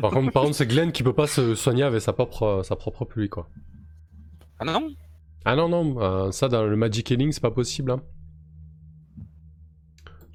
Par 0.00 0.10
contre, 0.12 0.30
par 0.30 0.42
contre 0.42 0.54
c'est 0.54 0.66
Glenn 0.66 0.92
qui 0.92 1.02
peut 1.02 1.12
pas 1.12 1.26
se 1.26 1.54
soigner 1.54 1.82
avec 1.82 2.00
sa 2.00 2.12
propre, 2.12 2.62
sa 2.64 2.76
propre 2.76 3.04
pluie, 3.04 3.28
quoi. 3.28 3.48
Ah 4.58 4.64
non? 4.64 4.94
Ah 5.44 5.56
non, 5.56 5.68
non, 5.68 6.00
euh, 6.00 6.30
ça 6.30 6.48
dans 6.48 6.64
le 6.64 6.76
Magic 6.76 7.10
Healing, 7.10 7.32
c'est 7.32 7.42
pas 7.42 7.50
possible. 7.50 7.90
Hein. 7.90 8.02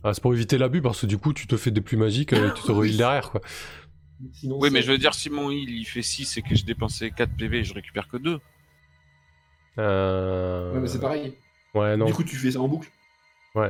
Ah, 0.04 0.14
c'est 0.14 0.22
pour 0.22 0.34
éviter 0.34 0.58
l'abus, 0.58 0.82
parce 0.82 1.02
que 1.02 1.06
du 1.06 1.18
coup, 1.18 1.34
tu 1.34 1.48
te 1.48 1.56
fais 1.56 1.72
des 1.72 1.82
pluies 1.82 1.98
magiques 1.98 2.34
et 2.34 2.54
tu 2.56 2.64
te 2.64 2.72
reheal 2.74 2.98
derrière, 2.98 3.32
quoi. 3.32 3.42
Sinon, 4.34 4.58
Oui, 4.60 4.70
mais 4.72 4.82
je 4.82 4.92
veux 4.92 4.98
dire, 4.98 5.14
si 5.14 5.30
mon 5.30 5.50
heal 5.50 5.70
il 5.70 5.86
fait 5.86 6.02
6 6.02 6.38
et 6.38 6.42
que 6.42 6.56
je 6.56 6.66
dépensais 6.66 7.12
4 7.12 7.32
PV 7.38 7.60
et 7.60 7.64
je 7.64 7.74
récupère 7.74 8.08
que 8.08 8.18
2. 8.18 8.40
Euh... 9.80 10.74
Ouais, 10.74 10.80
mais 10.80 10.88
c'est 10.88 11.00
pareil. 11.00 11.34
Ouais, 11.74 11.98
non. 11.98 12.06
Du 12.06 12.14
coup, 12.14 12.24
tu 12.24 12.36
fais 12.36 12.52
ça 12.52 12.60
en 12.60 12.68
boucle. 12.68 12.90
Oui, 13.56 13.68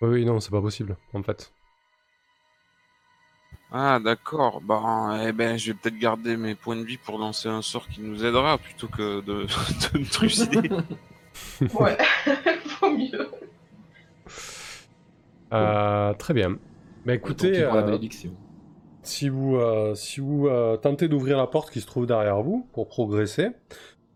oui, 0.00 0.24
non, 0.24 0.40
c'est 0.40 0.50
pas 0.50 0.60
possible, 0.60 0.96
en 1.12 1.22
fait. 1.22 1.52
Ah 3.74 3.98
d'accord, 4.00 4.60
bon, 4.60 5.16
eh 5.16 5.32
ben 5.32 5.56
je 5.56 5.72
vais 5.72 5.78
peut-être 5.78 5.98
garder 5.98 6.36
mes 6.36 6.54
points 6.54 6.76
de 6.76 6.84
vie 6.84 6.98
pour 6.98 7.18
lancer 7.18 7.48
un 7.48 7.62
sort 7.62 7.88
qui 7.88 8.02
nous 8.02 8.22
aidera 8.22 8.58
plutôt 8.58 8.86
que 8.88 9.22
de, 9.22 9.46
de 9.94 9.98
me 9.98 10.10
trucider. 10.10 10.70
Ouais, 11.74 11.96
vaut 12.80 12.90
mieux. 12.90 13.30
Euh, 15.54 16.12
très 16.14 16.34
bien. 16.34 16.58
Bah 17.06 17.14
écoutez, 17.14 17.64
pour 17.64 17.74
la 17.74 17.82
euh, 17.86 17.98
si 19.02 19.28
vous, 19.28 19.56
euh, 19.56 19.94
si 19.94 20.20
vous 20.20 20.46
euh, 20.46 20.76
tentez 20.76 21.08
d'ouvrir 21.08 21.36
la 21.36 21.46
porte 21.46 21.70
qui 21.70 21.80
se 21.80 21.86
trouve 21.86 22.06
derrière 22.06 22.42
vous 22.42 22.68
pour 22.72 22.86
progresser, 22.88 23.48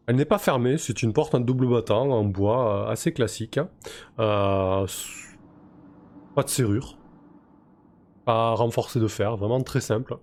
elle 0.06 0.16
n'est 0.16 0.24
pas 0.24 0.38
fermée, 0.38 0.78
c'est 0.78 1.02
une 1.02 1.12
porte 1.12 1.34
en 1.34 1.40
double 1.40 1.68
battant, 1.68 2.10
en 2.10 2.24
bois, 2.24 2.86
euh, 2.86 2.90
assez 2.90 3.12
classique. 3.12 3.58
Euh, 4.20 4.86
pas 6.34 6.42
de 6.42 6.48
serrure, 6.48 6.96
pas 8.24 8.54
renforcée 8.54 9.00
de 9.00 9.08
fer, 9.08 9.36
vraiment 9.36 9.60
très 9.62 9.80
simple. 9.80 10.18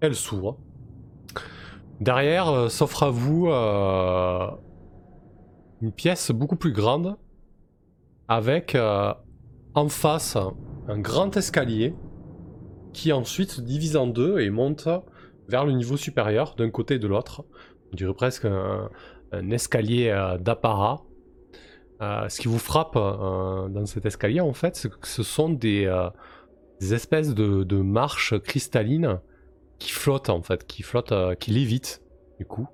Elle 0.00 0.16
s'ouvre. 0.16 0.58
Derrière 2.00 2.48
euh, 2.48 2.68
s'offre 2.68 3.04
à 3.04 3.10
vous 3.10 3.46
une 5.80 5.92
pièce 5.92 6.32
beaucoup 6.32 6.56
plus 6.56 6.72
grande, 6.72 7.16
avec 8.26 8.76
en 9.74 9.88
face 9.88 10.36
un 10.88 10.98
grand 10.98 11.36
escalier 11.36 11.94
qui 12.92 13.12
ensuite 13.12 13.50
se 13.52 13.60
divise 13.60 13.96
en 13.96 14.06
deux 14.06 14.40
et 14.40 14.50
monte 14.50 14.88
vers 15.48 15.64
le 15.64 15.72
niveau 15.72 15.96
supérieur 15.96 16.54
d'un 16.56 16.70
côté 16.70 16.94
et 16.94 16.98
de 16.98 17.06
l'autre. 17.06 17.44
On 17.92 17.96
dirait 17.96 18.14
presque 18.14 18.46
un, 18.46 18.88
un 19.32 19.50
escalier 19.50 20.08
euh, 20.08 20.38
d'apparat. 20.38 21.02
Euh, 22.00 22.28
ce 22.28 22.40
qui 22.40 22.48
vous 22.48 22.58
frappe 22.58 22.96
euh, 22.96 23.68
dans 23.68 23.86
cet 23.86 24.06
escalier, 24.06 24.40
en 24.40 24.52
fait, 24.52 24.76
c'est 24.76 24.90
que 24.90 25.06
ce 25.06 25.22
sont 25.22 25.50
des, 25.50 25.88
espèces 26.80 27.34
de, 27.34 27.76
marches 27.76 28.38
cristallines 28.40 29.20
qui 29.78 29.92
flottent, 29.92 30.30
en 30.30 30.42
fait, 30.42 30.66
qui 30.66 30.82
flottent, 30.82 31.14
qui 31.38 31.52
lévitent, 31.52 32.02
du 32.38 32.46
coup. 32.46 32.66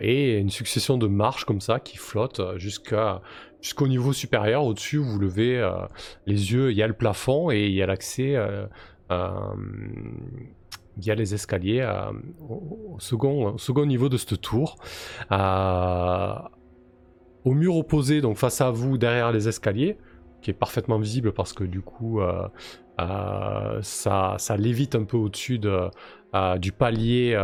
Et 0.00 0.38
une 0.38 0.50
succession 0.50 0.98
de 0.98 1.08
marches 1.08 1.44
comme 1.44 1.60
ça 1.60 1.80
qui 1.80 1.96
flottent 1.96 2.56
jusqu'à 2.58 3.22
jusqu'au 3.60 3.88
niveau 3.88 4.12
supérieur. 4.12 4.64
Au-dessus, 4.64 4.98
vous 4.98 5.18
levez 5.18 5.68
les 6.26 6.52
yeux, 6.52 6.70
il 6.70 6.76
y 6.76 6.82
a 6.82 6.86
le 6.86 6.92
plafond 6.92 7.50
et 7.50 7.66
il 7.66 7.72
y 7.72 7.82
a 7.82 7.86
l'accès 7.86 8.36
euh, 9.12 9.54
via 10.96 11.14
les 11.14 11.34
escaliers 11.34 11.80
euh, 11.80 12.10
au, 12.48 12.96
second, 12.98 13.54
au 13.54 13.58
second 13.58 13.86
niveau 13.86 14.08
de 14.08 14.16
cette 14.16 14.40
tour. 14.40 14.76
Euh, 15.30 16.34
au 17.44 17.52
mur 17.52 17.76
opposé, 17.76 18.20
donc 18.20 18.36
face 18.36 18.60
à 18.60 18.70
vous, 18.70 18.98
derrière 18.98 19.30
les 19.30 19.48
escaliers, 19.48 19.98
qui 20.42 20.50
est 20.50 20.54
parfaitement 20.54 20.98
visible 20.98 21.32
parce 21.32 21.52
que 21.52 21.64
du 21.64 21.80
coup, 21.80 22.20
ça, 22.98 24.34
ça 24.38 24.56
lévite 24.56 24.96
un 24.96 25.04
peu 25.04 25.16
au-dessus 25.16 25.60
de, 25.60 25.88
du 26.58 26.72
palier 26.72 27.36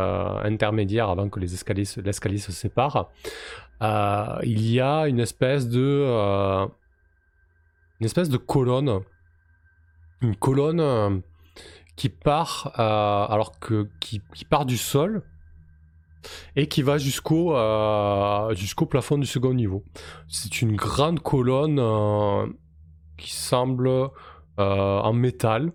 intermédiaire 0.43 1.09
avant 1.09 1.29
que 1.29 1.39
les 1.39 1.55
escaliers, 1.55 1.85
l'escalier 2.05 2.39
se 2.39 2.51
sépare. 2.51 3.11
il 4.43 4.73
y 4.73 4.81
a 4.81 5.07
une 5.07 5.21
espèce 5.21 5.69
de 5.69 6.09
colonne, 8.39 9.03
une 10.21 10.35
colonne 10.35 11.23
qui 11.97 12.09
part 12.09 12.73
alors 12.79 13.59
que 13.59 13.89
qui, 14.01 14.21
part 14.49 14.67
du 14.67 14.77
sol 14.77 15.23
et 16.57 16.69
qui 16.69 16.83
va 16.83 16.99
jusqu'au 16.99 17.55
jusqu'au 18.55 18.87
plafond 18.87 19.19
du 19.19 19.27
second 19.27 19.55
niveau. 19.55 19.85
C'est 20.29 20.63
une 20.63 20.77
grande 20.77 21.21
colonne 21.21 21.81
qui 23.17 23.33
semble 23.33 24.11
en 24.59 25.13
métal 25.13 25.73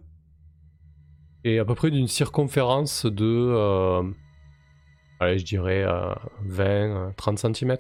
et 1.48 1.60
à 1.60 1.66
peu 1.66 1.76
près 1.76 1.92
d'une 1.92 2.10
circonférence 2.10 3.06
de, 3.06 3.26
euh, 3.26 4.04
allez, 5.22 5.40
je 5.40 5.46
dirais 5.46 5.86
20, 6.42 7.14
30 7.16 7.40
cm. 7.40 7.78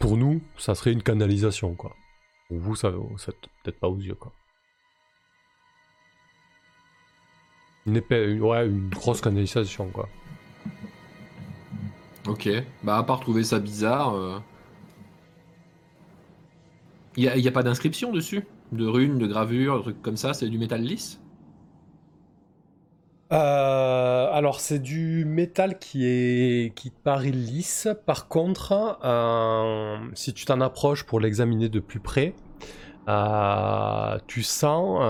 pour 0.00 0.16
nous, 0.16 0.42
ça 0.56 0.74
serait 0.74 0.92
une 0.92 1.02
canalisation, 1.02 1.76
quoi. 1.76 1.94
Pour 2.48 2.58
vous, 2.58 2.74
ça, 2.74 2.92
ça 3.18 3.30
peut-être 3.62 3.78
pas 3.78 3.88
aux 3.88 3.98
yeux, 3.98 4.16
quoi. 4.16 4.32
Une 7.86 7.96
épée, 7.96 8.38
ouais, 8.40 8.66
une 8.66 8.88
grosse 8.88 9.20
canalisation, 9.20 9.88
quoi. 9.88 10.08
Ok, 12.28 12.48
bah 12.82 12.96
à 12.98 13.02
part 13.04 13.20
trouver 13.20 13.44
ça 13.44 13.60
bizarre, 13.60 14.42
il 17.16 17.28
euh, 17.28 17.36
n'y 17.36 17.46
a, 17.46 17.50
a, 17.50 17.52
pas 17.52 17.62
d'inscription 17.62 18.12
dessus? 18.12 18.44
De 18.72 18.84
runes, 18.84 19.18
de 19.18 19.26
gravures, 19.26 19.76
de 19.76 19.82
trucs 19.82 20.02
comme 20.02 20.16
ça, 20.16 20.34
c'est 20.34 20.48
du 20.48 20.58
métal 20.58 20.82
lisse? 20.82 21.20
Euh, 23.32 24.28
alors 24.32 24.60
c'est 24.60 24.78
du 24.78 25.24
métal 25.24 25.78
qui 25.80 26.06
est 26.06 26.74
qui 26.74 26.90
paraît 26.90 27.30
lisse. 27.30 27.88
Par 28.06 28.28
contre, 28.28 28.98
euh, 29.04 29.98
si 30.14 30.32
tu 30.32 30.44
t'en 30.44 30.60
approches 30.60 31.04
pour 31.04 31.18
l'examiner 31.18 31.68
de 31.68 31.80
plus 31.80 31.98
près, 31.98 32.34
euh, 33.08 34.18
tu 34.28 34.42
sens 34.42 35.00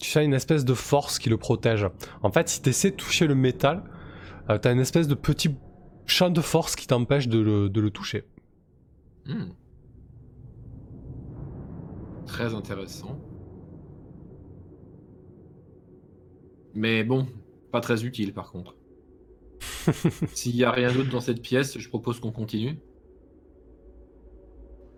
tu 0.00 0.10
sens 0.10 0.24
une 0.24 0.34
espèce 0.34 0.64
de 0.64 0.74
force 0.74 1.18
qui 1.18 1.28
le 1.28 1.36
protège. 1.36 1.86
En 2.22 2.30
fait, 2.30 2.48
si 2.48 2.62
tu 2.62 2.70
essaies 2.70 2.90
de 2.90 2.96
toucher 2.96 3.26
le 3.26 3.34
métal, 3.34 3.84
tu 4.48 4.68
as 4.68 4.72
une 4.72 4.80
espèce 4.80 5.08
de 5.08 5.14
petit 5.14 5.54
champ 6.06 6.30
de 6.30 6.40
force 6.40 6.76
qui 6.76 6.86
t'empêche 6.86 7.28
de 7.28 7.38
le, 7.38 7.90
toucher. 7.90 8.24
Hmm. 9.26 9.50
Très 12.26 12.54
intéressant. 12.54 13.18
Mais 16.74 17.02
bon, 17.04 17.26
pas 17.72 17.80
très 17.80 18.04
utile 18.04 18.32
par 18.32 18.50
contre. 18.52 18.76
S'il 20.34 20.54
n'y 20.54 20.64
a 20.64 20.70
rien 20.70 20.92
d'autre 20.92 21.10
dans 21.10 21.20
cette 21.20 21.42
pièce, 21.42 21.78
je 21.78 21.88
propose 21.88 22.20
qu'on 22.20 22.32
continue. 22.32 22.78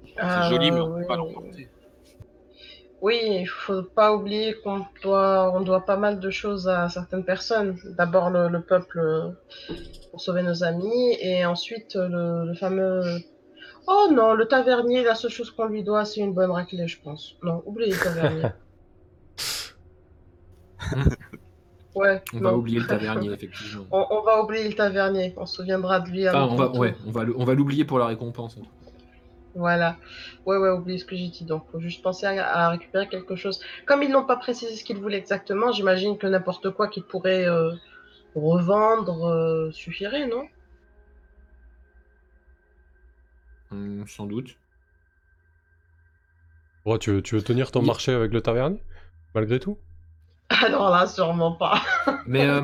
C'est 0.05 0.51
joli, 0.51 0.71
mais 0.71 0.81
on 0.81 0.95
peut 0.95 1.07
pas 1.07 1.17
Oui, 3.03 3.19
il 3.21 3.47
faut 3.47 3.83
pas 3.83 4.15
oublier 4.15 4.55
qu'on 4.63 4.87
doit, 5.03 5.53
on 5.57 5.61
doit 5.61 5.85
pas 5.85 5.97
mal 5.97 6.21
de 6.21 6.31
choses 6.31 6.69
à 6.69 6.89
certaines 6.89 7.25
personnes. 7.25 7.77
D'abord 7.99 8.31
le, 8.31 8.61
peuple 8.61 9.35
pour 10.11 10.21
sauver 10.21 10.45
nos 10.45 10.63
amis, 10.63 11.17
et 11.21 11.45
ensuite 11.45 11.97
le, 11.97 12.55
fameux. 12.55 13.03
Oh 13.89 14.07
non, 14.13 14.35
le 14.35 14.47
tavernier, 14.47 15.03
la 15.03 15.17
seule 15.17 15.33
chose 15.33 15.51
qu'on 15.51 15.67
lui 15.67 15.83
doit, 15.83 16.05
c'est 16.05 16.21
une 16.21 16.33
bonne 16.33 16.53
raclée, 16.53 16.87
je 16.87 17.01
pense. 17.03 17.35
Non, 17.43 17.61
oubliez 17.67 17.91
le 17.91 17.99
tavernier. 17.99 18.43
Ouais, 21.95 22.23
on 22.33 22.39
va 22.39 22.57
oublier 22.57 22.81
le 22.81 22.87
tavernier, 22.87 23.31
effectivement. 23.35 23.85
On, 23.91 24.23
va 24.23 24.43
oublier 24.43 24.67
le 24.67 24.75
tavernier, 24.75 25.35
on 25.37 25.45
se 25.45 25.57
souviendra 25.57 26.01
de 26.01 26.09
lui. 26.09 26.27
on 26.27 26.55
va, 26.55 26.71
ouais, 26.71 26.95
on 27.07 27.11
va, 27.11 27.27
on 27.37 27.45
va 27.45 27.53
l'oublier 27.53 27.85
pour 27.85 27.99
la 27.99 28.07
récompense. 28.07 28.57
Voilà. 29.55 29.99
Ouais, 30.47 30.57
ouais, 30.57 30.71
oubliez 30.71 30.99
ce 30.99 31.05
que 31.05 31.17
j'ai 31.17 31.29
dit. 31.29 31.45
Donc, 31.45 31.65
faut 31.71 31.81
juste 31.81 32.03
penser 32.03 32.27
à, 32.27 32.71
récupérer 32.71 33.09
quelque 33.09 33.37
chose. 33.37 33.61
Comme 33.87 34.03
ils 34.03 34.11
n'ont 34.11 34.25
pas 34.25 34.37
précisé 34.37 34.75
ce 34.75 34.85
qu'ils 34.85 34.99
voulaient 34.99 35.19
exactement, 35.19 35.73
j'imagine 35.73 36.17
que 36.19 36.27
n'importe 36.27 36.71
quoi 36.71 36.89
qu'ils 36.89 37.05
pourraient 37.05 37.47
euh, 37.47 37.73
revendre 38.35 39.25
euh, 39.27 39.71
suffirait, 39.73 40.27
non? 40.27 40.47
Hum, 43.71 44.07
Sans 44.07 44.27
doute. 44.27 44.57
tu, 47.01 47.11
veux, 47.11 47.23
tu 47.23 47.35
veux 47.35 47.43
tenir 47.43 47.71
ton 47.71 47.83
marché 47.83 48.13
avec 48.13 48.33
le 48.33 48.41
tavernier? 48.41 48.83
Malgré 49.35 49.59
tout? 49.59 49.79
Alors 50.63 50.91
là, 50.91 51.07
sûrement 51.07 51.53
pas. 51.53 51.83
Mais 52.27 52.47
euh, 52.47 52.63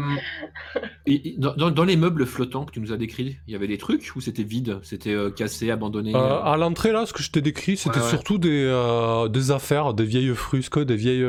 dans, 1.37 1.85
les 1.85 1.97
meubles 1.97 2.27
flottants 2.27 2.65
que 2.65 2.73
tu 2.73 2.81
nous 2.81 2.93
as 2.93 2.97
décrits, 2.97 3.39
il 3.47 3.53
y 3.53 3.57
avait 3.57 3.67
des 3.67 3.79
trucs 3.79 4.13
ou 4.17 4.21
c'était 4.21 4.43
vide? 4.43 4.81
C'était 4.83 5.15
euh, 5.15 5.31
cassé, 5.31 5.71
abandonné? 5.71 6.15
Euh, 6.15 6.43
À 6.43 6.57
l'entrée, 6.57 6.93
là, 6.93 7.07
ce 7.07 7.13
que 7.13 7.23
je 7.23 7.31
t'ai 7.31 7.41
décrit, 7.41 7.77
c'était 7.77 8.01
surtout 8.01 8.39
des, 8.39 9.29
des 9.31 9.51
affaires, 9.51 9.95
des 9.95 10.05
vieilles 10.05 10.35
frusques, 10.35 10.79
des 10.79 10.97
vieilles 10.97 11.27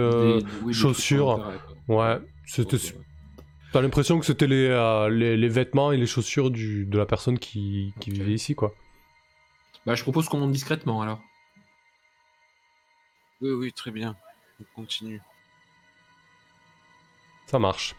chaussures. 0.72 1.44
ouais, 1.88 2.20
c'était. 2.46 2.78
T'as 3.72 3.82
l'impression 3.82 4.20
que 4.20 4.26
c'était 4.26 4.48
les, 4.48 5.38
les, 5.38 5.48
vêtements 5.48 5.92
et 5.92 5.98
les 5.98 6.08
chaussures 6.08 6.50
du, 6.50 6.88
de 6.88 6.98
la 6.98 7.06
personne 7.06 7.38
qui, 7.38 7.94
qui 8.00 8.10
vivait 8.10 8.34
ici, 8.34 8.56
quoi. 8.56 8.74
Bah, 9.86 9.94
je 9.94 10.02
propose 10.02 10.28
qu'on 10.28 10.40
monte 10.40 10.52
discrètement 10.52 11.02
alors. 11.02 11.20
Oui, 13.42 13.52
oui, 13.52 13.72
très 13.72 13.92
bien. 13.92 14.16
On 14.60 14.82
continue. 14.82 15.22
Ça 17.50 17.58
marche. 17.58 17.96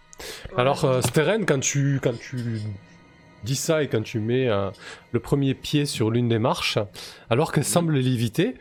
Alors, 0.57 0.85
euh, 0.85 1.01
Steren, 1.01 1.45
quand 1.45 1.59
tu, 1.59 1.99
quand 2.01 2.17
tu 2.17 2.61
dis 3.43 3.57
ça 3.57 3.83
et 3.83 3.89
quand 3.89 4.03
tu 4.03 4.21
mets 4.21 4.49
euh, 4.49 4.71
le 5.11 5.19
premier 5.19 5.55
pied 5.55 5.87
sur 5.87 6.13
l'une 6.13 6.29
des 6.29 6.39
marches, 6.39 6.79
alors 7.31 7.51
qu'elle 7.51 7.65
semble 7.65 7.97
léviter, 7.97 8.55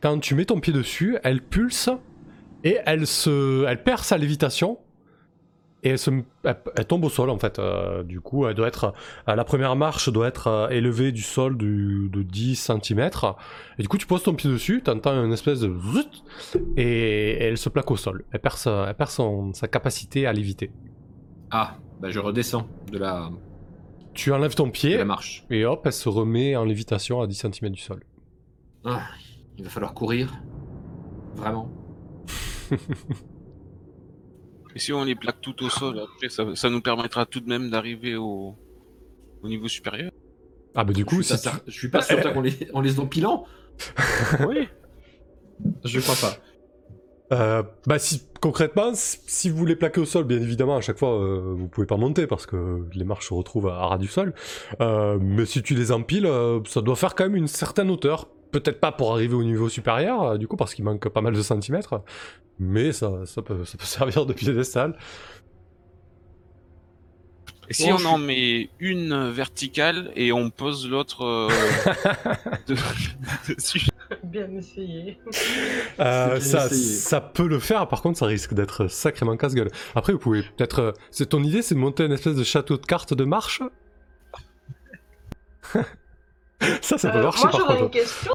quand 0.00 0.20
tu 0.20 0.36
mets 0.36 0.44
ton 0.44 0.60
pied 0.60 0.72
dessus, 0.72 1.18
elle 1.24 1.42
pulse 1.42 1.90
et 2.62 2.78
elle, 2.86 3.08
se, 3.08 3.66
elle 3.66 3.82
perd 3.82 4.04
sa 4.04 4.18
lévitation 4.18 4.78
et 5.86 5.90
elle, 5.90 5.98
se, 5.98 6.10
elle, 6.42 6.86
tombe 6.86 7.04
au 7.04 7.08
sol 7.08 7.30
en 7.30 7.38
fait. 7.38 7.60
Euh, 7.60 8.02
du 8.02 8.20
coup, 8.20 8.46
elle 8.46 8.54
doit 8.54 8.66
être, 8.66 8.92
euh, 9.28 9.36
la 9.36 9.44
première 9.44 9.76
marche 9.76 10.08
doit 10.10 10.26
être 10.26 10.48
euh, 10.48 10.68
élevée 10.68 11.12
du 11.12 11.22
sol 11.22 11.56
de 11.56 12.22
10 12.22 12.56
cm. 12.56 13.10
Et 13.78 13.82
du 13.82 13.88
coup, 13.88 13.96
tu 13.96 14.06
poses 14.06 14.24
ton 14.24 14.34
pied 14.34 14.50
dessus, 14.50 14.82
tu 14.84 14.90
entends 14.90 15.12
une 15.24 15.32
espèce 15.32 15.60
de 15.60 15.72
et, 16.76 17.38
elle 17.38 17.56
se 17.56 17.68
plaque 17.68 17.88
au 17.92 17.96
sol. 17.96 18.24
Elle 18.32 18.40
perd, 18.40 18.56
sa, 18.56 18.86
elle 18.88 18.96
perd 18.96 19.10
sa 19.54 19.68
capacité 19.68 20.26
à 20.26 20.32
léviter. 20.32 20.72
Ah, 21.52 21.76
bah 22.00 22.10
je 22.10 22.18
redescends 22.18 22.66
de 22.90 22.98
la. 22.98 23.30
Tu 24.12 24.32
enlèves 24.32 24.56
ton 24.56 24.70
pied. 24.70 24.96
la 24.96 25.04
marche. 25.04 25.44
Et 25.50 25.64
hop, 25.64 25.82
elle 25.84 25.92
se 25.92 26.08
remet 26.08 26.56
en 26.56 26.64
lévitation 26.64 27.20
à 27.20 27.28
10 27.28 27.46
cm 27.52 27.70
du 27.70 27.80
sol. 27.80 28.02
Ah, 28.84 29.02
il 29.56 29.62
va 29.62 29.70
falloir 29.70 29.94
courir. 29.94 30.32
Vraiment. 31.36 31.70
Et 34.76 34.78
si 34.78 34.92
on 34.92 35.04
les 35.04 35.14
plaque 35.14 35.40
tout 35.40 35.64
au 35.64 35.70
sol, 35.70 35.98
après, 35.98 36.28
ça, 36.28 36.68
nous 36.68 36.82
permettra 36.82 37.24
tout 37.24 37.40
de 37.40 37.48
même 37.48 37.70
d'arriver 37.70 38.14
au... 38.14 38.54
niveau 39.42 39.68
supérieur. 39.68 40.12
Ah 40.74 40.84
bah 40.84 40.92
du 40.92 41.06
coup, 41.06 41.22
je 41.22 41.34
suis, 41.34 41.50
je 41.66 41.72
suis 41.72 41.88
pas 41.88 42.02
certain 42.02 42.34
qu'on 42.34 42.42
les, 42.42 42.68
on 42.74 42.82
les 42.82 43.00
empilant. 43.00 43.46
oui. 44.46 44.68
Je 45.82 45.98
crois 46.00 46.14
pas. 46.16 46.36
Euh, 47.32 47.62
bah 47.86 47.98
si 47.98 48.24
concrètement, 48.42 48.92
si 48.92 49.48
vous 49.48 49.64
les 49.64 49.76
plaquez 49.76 50.02
au 50.02 50.04
sol, 50.04 50.24
bien 50.24 50.42
évidemment, 50.42 50.76
à 50.76 50.82
chaque 50.82 50.98
fois, 50.98 51.22
euh, 51.22 51.54
vous 51.56 51.68
pouvez 51.68 51.86
pas 51.86 51.96
monter 51.96 52.26
parce 52.26 52.44
que 52.44 52.86
les 52.92 53.04
marches 53.04 53.28
se 53.28 53.34
retrouvent 53.34 53.68
à, 53.68 53.86
ras 53.86 53.96
du 53.96 54.08
sol. 54.08 54.34
Euh, 54.82 55.16
mais 55.18 55.46
si 55.46 55.62
tu 55.62 55.74
les 55.74 55.90
empiles, 55.90 56.30
ça 56.66 56.82
doit 56.82 56.96
faire 56.96 57.14
quand 57.14 57.24
même 57.24 57.36
une 57.36 57.48
certaine 57.48 57.90
hauteur. 57.90 58.28
Peut-être 58.52 58.80
pas 58.80 58.92
pour 58.92 59.12
arriver 59.12 59.34
au 59.34 59.44
niveau 59.44 59.68
supérieur, 59.68 60.38
du 60.38 60.46
coup, 60.48 60.56
parce 60.56 60.74
qu'il 60.74 60.84
manque 60.84 61.08
pas 61.08 61.20
mal 61.20 61.34
de 61.34 61.42
centimètres 61.42 62.02
mais 62.58 62.92
ça, 62.92 63.26
ça, 63.26 63.42
peut, 63.42 63.64
ça 63.64 63.78
peut 63.78 63.84
servir 63.86 64.26
de 64.26 64.32
piédestal. 64.32 64.96
Et 67.68 67.74
si 67.74 67.90
on 67.90 68.04
en 68.04 68.16
met 68.16 68.70
une 68.78 69.30
verticale 69.30 70.12
et 70.14 70.30
on 70.30 70.50
pose 70.50 70.88
l'autre 70.88 71.24
euh, 71.24 71.48
dessus? 72.68 73.88
Bien 74.22 74.48
essayé. 74.52 75.18
Euh, 75.98 76.38
ça, 76.38 76.68
ça 76.68 77.20
peut 77.20 77.48
le 77.48 77.58
faire, 77.58 77.88
par 77.88 78.02
contre 78.02 78.20
ça 78.20 78.26
risque 78.26 78.54
d'être 78.54 78.86
sacrément 78.86 79.36
casse-gueule. 79.36 79.72
Après 79.96 80.12
vous 80.12 80.20
pouvez 80.20 80.42
peut-être... 80.42 80.78
Euh, 80.78 80.92
c'est 81.10 81.30
ton 81.30 81.42
idée 81.42 81.60
c'est 81.60 81.74
de 81.74 81.80
monter 81.80 82.04
une 82.04 82.12
espèce 82.12 82.36
de 82.36 82.44
château 82.44 82.76
de 82.76 82.86
cartes 82.86 83.14
de 83.14 83.24
marche? 83.24 83.60
Ça, 86.80 86.98
ça 86.98 87.10
peut 87.10 87.22
marcher 87.22 87.46
moi, 87.46 87.52
contre. 87.52 87.82
une 87.82 87.90
question. 87.90 88.32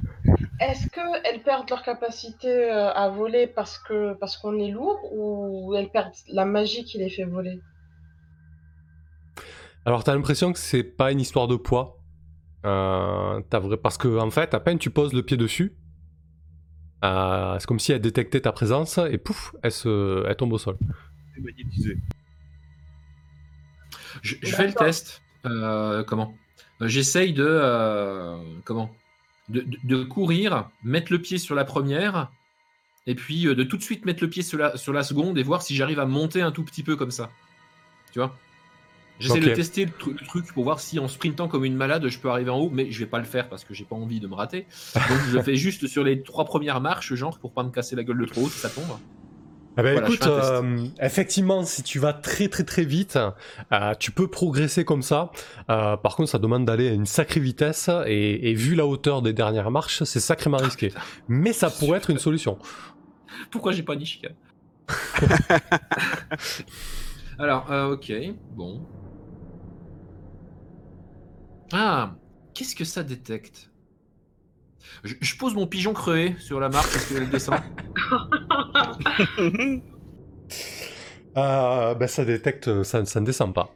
Est-ce 0.60 0.88
qu'elles 0.90 1.42
perdent 1.44 1.70
leur 1.70 1.82
capacité 1.82 2.48
euh, 2.50 2.92
à 2.94 3.10
voler 3.10 3.48
parce 3.48 3.80
que 3.80 4.14
parce 4.14 4.38
qu'on 4.38 4.58
est 4.60 4.70
lourd 4.70 5.00
ou 5.12 5.74
elles 5.76 5.90
perdent 5.90 6.14
la 6.28 6.46
magie 6.46 6.84
qui 6.84 6.98
les 7.00 7.10
fait 7.10 7.26
voler? 7.26 7.60
Alors, 9.86 10.04
t'as 10.04 10.14
l'impression 10.14 10.54
que 10.54 10.60
c'est 10.60 10.84
pas 10.84 11.12
une 11.12 11.20
histoire 11.20 11.48
de 11.48 11.56
poids. 11.56 11.98
Euh, 12.66 13.42
vrai... 13.52 13.78
Parce 13.78 13.98
que, 13.98 14.20
en 14.20 14.30
fait, 14.30 14.54
à 14.54 14.60
peine 14.60 14.78
tu 14.78 14.92
poses 14.92 15.14
le 15.14 15.24
pied 15.24 15.38
dessus, 15.38 15.76
Euh, 17.04 17.58
c'est 17.58 17.66
comme 17.66 17.80
si 17.80 17.92
elle 17.92 18.02
détectait 18.02 18.42
ta 18.42 18.52
présence 18.52 19.00
et 19.00 19.18
pouf, 19.18 19.56
elle, 19.64 19.72
se, 19.72 20.24
elle 20.28 20.36
tombe 20.36 20.54
au 20.54 20.60
sol. 20.60 20.78
C'est 21.34 21.42
magnétisé. 21.42 21.98
Je, 24.22 24.36
je 24.44 24.56
fais 24.56 24.68
le 24.68 24.74
test. 24.74 25.24
Euh, 25.48 26.04
comment? 26.04 26.32
Euh, 26.32 26.41
J'essaye 26.82 27.34
de, 27.34 27.46
euh, 27.48 28.38
comment? 28.64 28.94
De, 29.50 29.62
de- 29.62 29.78
de 29.84 30.04
courir, 30.04 30.70
mettre 30.84 31.12
le 31.12 31.20
pied 31.20 31.38
sur 31.38 31.56
la 31.56 31.66
première, 31.66 32.32
et 33.08 33.16
puis 33.16 33.48
euh, 33.48 33.56
de 33.56 33.64
tout 33.64 33.78
de 33.78 33.84
suite 33.84 34.06
mettre 34.06 34.24
le 34.24 34.30
pied 34.30 34.44
sur 34.44 34.58
la, 34.58 34.78
sur 34.78 34.94
la 34.94 35.04
seconde 35.04 35.38
et 35.38 35.44
voir 35.44 35.62
si 35.62 35.76
j'arrive 35.76 36.00
à 36.00 36.06
monter 36.06 36.42
un 36.42 36.52
tout 36.52 36.64
petit 36.64 36.84
peu 36.84 36.96
comme 36.96 37.12
ça. 37.12 37.30
Tu 38.14 38.20
vois? 38.20 38.38
J'essaie 39.20 39.40
de 39.40 39.46
tester 39.56 39.86
le, 39.86 39.92
tru- 39.92 40.18
le 40.20 40.26
truc 40.26 40.52
pour 40.54 40.64
voir 40.64 40.80
si 40.80 40.98
en 40.98 41.08
sprintant 41.08 41.48
comme 41.48 41.64
une 41.66 41.76
malade, 41.76 42.08
je 42.08 42.18
peux 42.18 42.30
arriver 42.30 42.50
en 42.50 42.58
haut, 42.60 42.70
mais 42.72 42.92
je 42.92 43.00
vais 43.00 43.06
pas 43.10 43.20
le 43.20 43.26
faire 43.26 43.50
parce 43.50 43.64
que 43.64 43.74
j'ai 43.74 43.86
pas 43.86 43.96
envie 43.96 44.20
de 44.20 44.28
me 44.28 44.34
rater. 44.34 44.66
Donc 44.96 45.20
je 45.30 45.38
le 45.38 45.44
fais 45.44 45.56
juste 45.56 45.86
sur 45.88 46.04
les 46.04 46.24
trois 46.24 46.46
premières 46.46 46.82
marches, 46.82 47.14
genre 47.14 47.38
pour 47.38 47.52
pas 47.54 47.64
me 47.64 47.70
casser 47.70 47.96
la 47.96 48.04
gueule 48.04 48.18
de 48.20 48.26
trop 48.26 48.42
haut 48.46 48.50
si 48.50 48.58
ça 48.60 48.70
tombe. 48.70 48.98
Eh 49.78 49.84
ben, 49.84 49.94
Voilà, 49.94 50.08
écoute, 50.08 50.28
euh, 50.28 50.86
effectivement, 51.02 51.64
si 51.64 51.82
tu 51.82 51.98
vas 51.98 52.12
très 52.12 52.50
très 52.50 52.66
très 52.66 52.84
vite, 52.84 53.18
euh, 53.72 53.94
tu 53.98 54.12
peux 54.12 54.28
progresser 54.28 54.84
comme 54.84 55.02
ça. 55.02 55.32
Euh, 55.70 55.96
par 55.96 56.18
contre, 56.18 56.30
ça 56.30 56.40
demande 56.40 56.66
d'aller 56.66 56.90
à 56.90 56.92
une 56.94 57.06
sacrée 57.06 57.40
vitesse 57.40 57.90
et, 58.06 58.50
et 58.50 58.54
vu 58.54 58.76
la 58.76 58.86
hauteur 58.86 59.22
des 59.22 59.32
dernières 59.32 59.72
marches, 59.72 60.04
c'est 60.04 60.20
sacrément 60.20 60.58
risqué. 60.58 60.92
Mais 61.30 61.54
ça 61.54 61.70
pourrait 61.70 62.00
être 62.00 62.10
une 62.10 62.20
solution. 62.20 62.60
Pourquoi 63.50 63.72
j'ai 63.72 63.84
pas 63.84 63.96
Nishika 63.96 64.30
Alors, 67.40 67.72
euh, 67.72 67.94
ok, 67.94 68.12
bon. 68.56 68.86
Ah, 71.72 72.16
qu'est-ce 72.54 72.76
que 72.76 72.84
ça 72.84 73.04
détecte? 73.04 73.71
Je, 75.04 75.16
je 75.20 75.38
pose 75.38 75.56
mon 75.56 75.68
pigeon 75.68 75.94
crevé 75.94 76.36
sur 76.40 76.60
la 76.60 76.70
marque 76.70 76.92
parce 76.92 77.06
qu'elle 77.06 77.30
descend. 77.30 77.60
Euh, 81.38 81.94
ben, 81.96 82.08
ça 82.08 82.26
détecte, 82.26 82.84
ça, 82.84 83.06
ça 83.06 83.20
ne 83.20 83.26
descend 83.26 83.54
pas. 83.54 83.74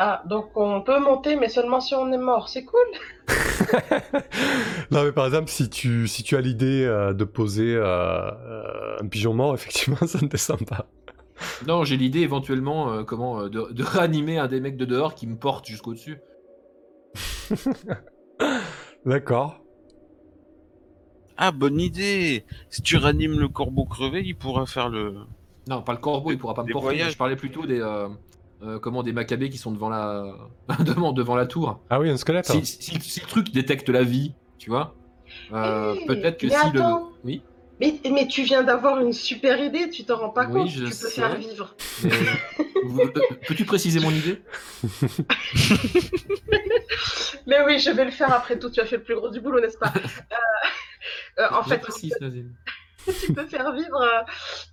Ah, 0.00 0.22
donc 0.26 0.50
on 0.54 0.80
peut 0.80 1.00
monter, 1.00 1.34
mais 1.34 1.48
seulement 1.48 1.80
si 1.80 1.92
on 1.96 2.12
est 2.12 2.18
mort. 2.18 2.48
C'est 2.48 2.64
cool. 2.64 2.86
non, 4.92 5.02
mais 5.02 5.10
par 5.10 5.26
exemple, 5.26 5.48
si 5.48 5.68
tu, 5.68 6.06
si 6.06 6.22
tu 6.22 6.36
as 6.36 6.40
l'idée 6.40 6.84
euh, 6.84 7.12
de 7.12 7.24
poser 7.24 7.74
euh, 7.74 7.82
euh, 7.84 8.96
un 9.00 9.06
pigeon 9.08 9.34
mort, 9.34 9.54
effectivement, 9.56 10.06
ça 10.06 10.20
ne 10.22 10.28
descend 10.28 10.64
pas. 10.64 10.86
Non, 11.66 11.82
j'ai 11.82 11.96
l'idée 11.96 12.20
éventuellement 12.20 12.92
euh, 12.92 13.02
comment 13.02 13.48
de, 13.48 13.72
de 13.72 13.82
réanimer 13.82 14.38
un 14.38 14.46
des 14.46 14.60
mecs 14.60 14.76
de 14.76 14.84
dehors 14.84 15.16
qui 15.16 15.26
me 15.26 15.36
porte 15.36 15.66
jusqu'au 15.66 15.94
dessus. 15.94 16.18
D'accord. 19.04 19.60
Ah, 21.38 21.52
bonne 21.52 21.80
idée 21.80 22.44
Si 22.68 22.82
tu 22.82 22.96
ranimes 22.96 23.38
le 23.38 23.48
corbeau 23.48 23.84
crevé, 23.84 24.22
il 24.24 24.34
pourra 24.34 24.66
faire 24.66 24.88
le... 24.88 25.14
Non, 25.68 25.82
pas 25.82 25.92
le 25.92 25.98
corbeau, 25.98 26.32
il 26.32 26.38
pourra 26.38 26.54
pas 26.54 26.64
me 26.64 26.72
porter. 26.72 26.84
voyages. 26.86 27.12
Je 27.12 27.16
parlais 27.16 27.36
plutôt 27.36 27.64
des 27.66 27.78
euh, 27.80 28.08
euh, 28.62 28.78
comment 28.80 29.02
des 29.04 29.12
macabées 29.12 29.48
qui 29.50 29.58
sont 29.58 29.70
devant 29.70 29.88
la 29.90 30.34
devant, 30.84 31.12
devant 31.12 31.36
la 31.36 31.46
tour. 31.46 31.80
Ah 31.90 32.00
oui, 32.00 32.10
un 32.10 32.16
squelette. 32.16 32.50
hein. 32.50 32.60
Si, 32.64 32.82
si- 32.82 33.00
si 33.00 33.20
le 33.20 33.26
truc 33.26 33.52
détecte 33.52 33.88
la 33.88 34.02
vie, 34.02 34.32
tu 34.58 34.70
vois, 34.70 34.94
euh, 35.52 35.94
peut-être 36.06 36.38
que 36.38 36.48
si 36.48 36.54
le. 36.72 36.80
attends. 36.80 37.10
Oui, 37.22 37.42
Mais, 37.80 38.00
mais 38.10 38.26
tu 38.26 38.42
viens 38.42 38.62
d'avoir 38.64 38.98
une 39.00 39.12
super 39.12 39.60
idée, 39.60 39.88
tu 39.90 40.04
t'en 40.04 40.16
rends 40.16 40.30
pas 40.30 40.46
Oui, 40.46 40.52
compte. 40.52 40.68
je 40.68 40.78
Tu 40.80 40.84
peux 40.86 40.90
sais. 40.90 41.10
faire 41.10 41.36
vivre. 41.36 41.76
mais. 42.02 42.10
euh, 42.10 43.08
Peux-tu 43.46 43.64
préciser 43.64 44.00
mon 44.00 44.10
idée? 44.10 44.42
Mais 47.46 47.62
oui, 47.64 47.78
je 47.78 47.90
vais 47.90 48.04
le 48.04 48.10
faire 48.10 48.32
après 48.32 48.58
tout. 48.58 48.70
Tu 48.70 48.80
as 48.80 48.86
fait 48.86 48.96
le 48.96 49.02
plus 49.02 49.14
gros 49.14 49.30
du 49.30 49.40
boulot, 49.40 49.60
n'est-ce 49.60 49.78
pas? 49.78 49.92
Euh, 49.94 51.42
euh, 51.42 51.48
En 51.52 51.62
fait, 51.62 51.78
précise, 51.78 52.14
tu 53.20 53.32
peux 53.32 53.46
faire 53.54 53.72
vivre, 53.72 54.24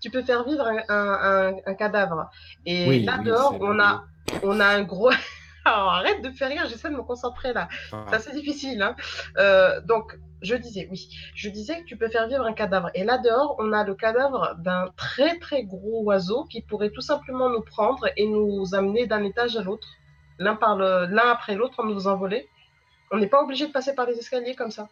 tu 0.02 0.10
peux 0.10 0.24
faire 0.24 0.44
vivre 0.44 0.66
un, 0.68 0.78
un- 0.90 1.50
un- 1.52 1.56
un 1.66 1.74
cadavre. 1.76 2.30
Et 2.66 2.88
Oui, 2.88 3.04
là 3.04 3.16
oui, 3.20 3.26
dehors, 3.26 3.58
on 3.62 3.80
a, 3.80 4.04
on 4.44 4.60
a 4.60 4.66
un 4.66 4.84
gros. 4.84 5.12
Alors, 5.66 5.94
arrête 5.94 6.22
de 6.22 6.30
faire 6.32 6.50
rire, 6.50 6.66
j'essaie 6.70 6.90
de 6.90 6.96
me 6.96 7.02
concentrer 7.04 7.52
là. 7.54 7.68
Ah. 7.92 8.06
C'est 8.10 8.16
assez 8.16 8.34
difficile. 8.34 8.82
Hein. 8.84 8.96
Euh, 9.38 9.82
donc, 9.82 10.16
je 10.42 10.56
disais, 10.56 10.88
oui, 10.92 11.08
je 11.34 11.50
disais 11.50 11.80
que 11.82 11.86
tu 11.86 11.98
peux 11.98 12.08
faire 12.10 12.28
vivre 12.28 12.44
un 12.46 12.54
cadavre. 12.54 12.90
Et 12.94 13.04
là 13.04 13.18
dehors, 13.18 13.56
on 13.60 13.72
a 13.74 13.84
le 13.84 13.96
cadavre 13.96 14.56
d'un 14.60 14.90
très 14.98 15.38
très 15.40 15.64
gros 15.64 16.04
oiseau 16.04 16.44
qui 16.46 16.62
pourrait 16.62 16.90
tout 16.92 17.02
simplement 17.02 17.50
nous 17.50 17.62
prendre 17.62 18.06
et 18.18 18.28
nous 18.28 18.76
amener 18.76 19.08
d'un 19.08 19.24
étage 19.24 19.56
à 19.58 19.62
l'autre, 19.64 19.88
l'un 20.40 20.56
par 20.56 20.76
le, 20.76 21.06
l'un 21.08 21.30
après 21.32 21.56
l'autre, 21.56 21.80
en 21.80 21.86
nous 21.86 22.08
envoler. 22.08 22.48
On 23.12 23.18
n'est 23.18 23.28
pas 23.28 23.42
obligé 23.44 23.68
de 23.68 23.72
passer 23.72 23.94
par 23.96 24.06
les 24.08 24.18
escaliers 24.18 24.56
comme 24.56 24.72
ça. 24.72 24.88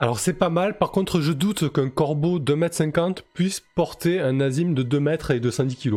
Alors 0.00 0.20
c'est 0.20 0.34
pas 0.34 0.48
mal, 0.48 0.78
par 0.78 0.92
contre 0.92 1.20
je 1.20 1.32
doute 1.32 1.72
qu'un 1.72 1.90
corbeau 1.90 2.38
de 2.38 2.54
2m50 2.54 3.22
puisse 3.34 3.58
porter 3.60 4.20
un 4.20 4.34
Nazim 4.34 4.72
de 4.72 4.84
2 4.84 5.00
mètres 5.00 5.32
et 5.32 5.40
210 5.40 5.76
kg. 5.76 5.92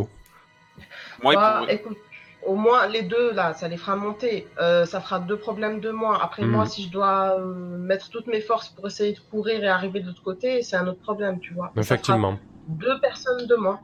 Moi, 1.22 1.34
il 1.34 1.36
Bah, 1.36 1.58
pourrait- 1.60 1.76
écoute, 1.76 1.98
au 2.46 2.56
moins 2.56 2.88
les 2.88 3.04
deux 3.04 3.32
là, 3.34 3.54
ça 3.54 3.68
les 3.68 3.78
fera 3.78 3.96
monter. 3.96 4.48
Euh, 4.60 4.86
ça 4.86 5.00
fera 5.02 5.20
deux 5.20 5.38
problèmes 5.38 5.80
de 5.80 5.92
moins. 5.92 6.18
Après 6.20 6.44
Mhm. 6.44 6.52
moi, 6.52 6.66
si 6.66 6.84
je 6.84 6.90
dois 6.90 7.38
euh, 7.40 7.78
mettre 7.78 8.10
toutes 8.10 8.28
mes 8.28 8.42
forces 8.42 8.70
pour 8.70 8.88
essayer 8.88 9.14
de 9.14 9.20
courir 9.20 9.64
et 9.64 9.68
arriver 9.68 10.00
de 10.02 10.08
l'autre 10.08 10.24
côté, 10.24 10.62
c'est 10.64 10.76
un 10.76 10.88
autre 10.88 11.02
problème, 11.02 11.40
tu 11.40 11.54
vois. 11.54 11.68
Ça 11.68 11.72
fera 11.72 11.82
Effectivement. 11.96 12.40
Deux 12.68 13.00
personnes 13.00 13.46
de 13.48 13.56
moins. 13.56 13.80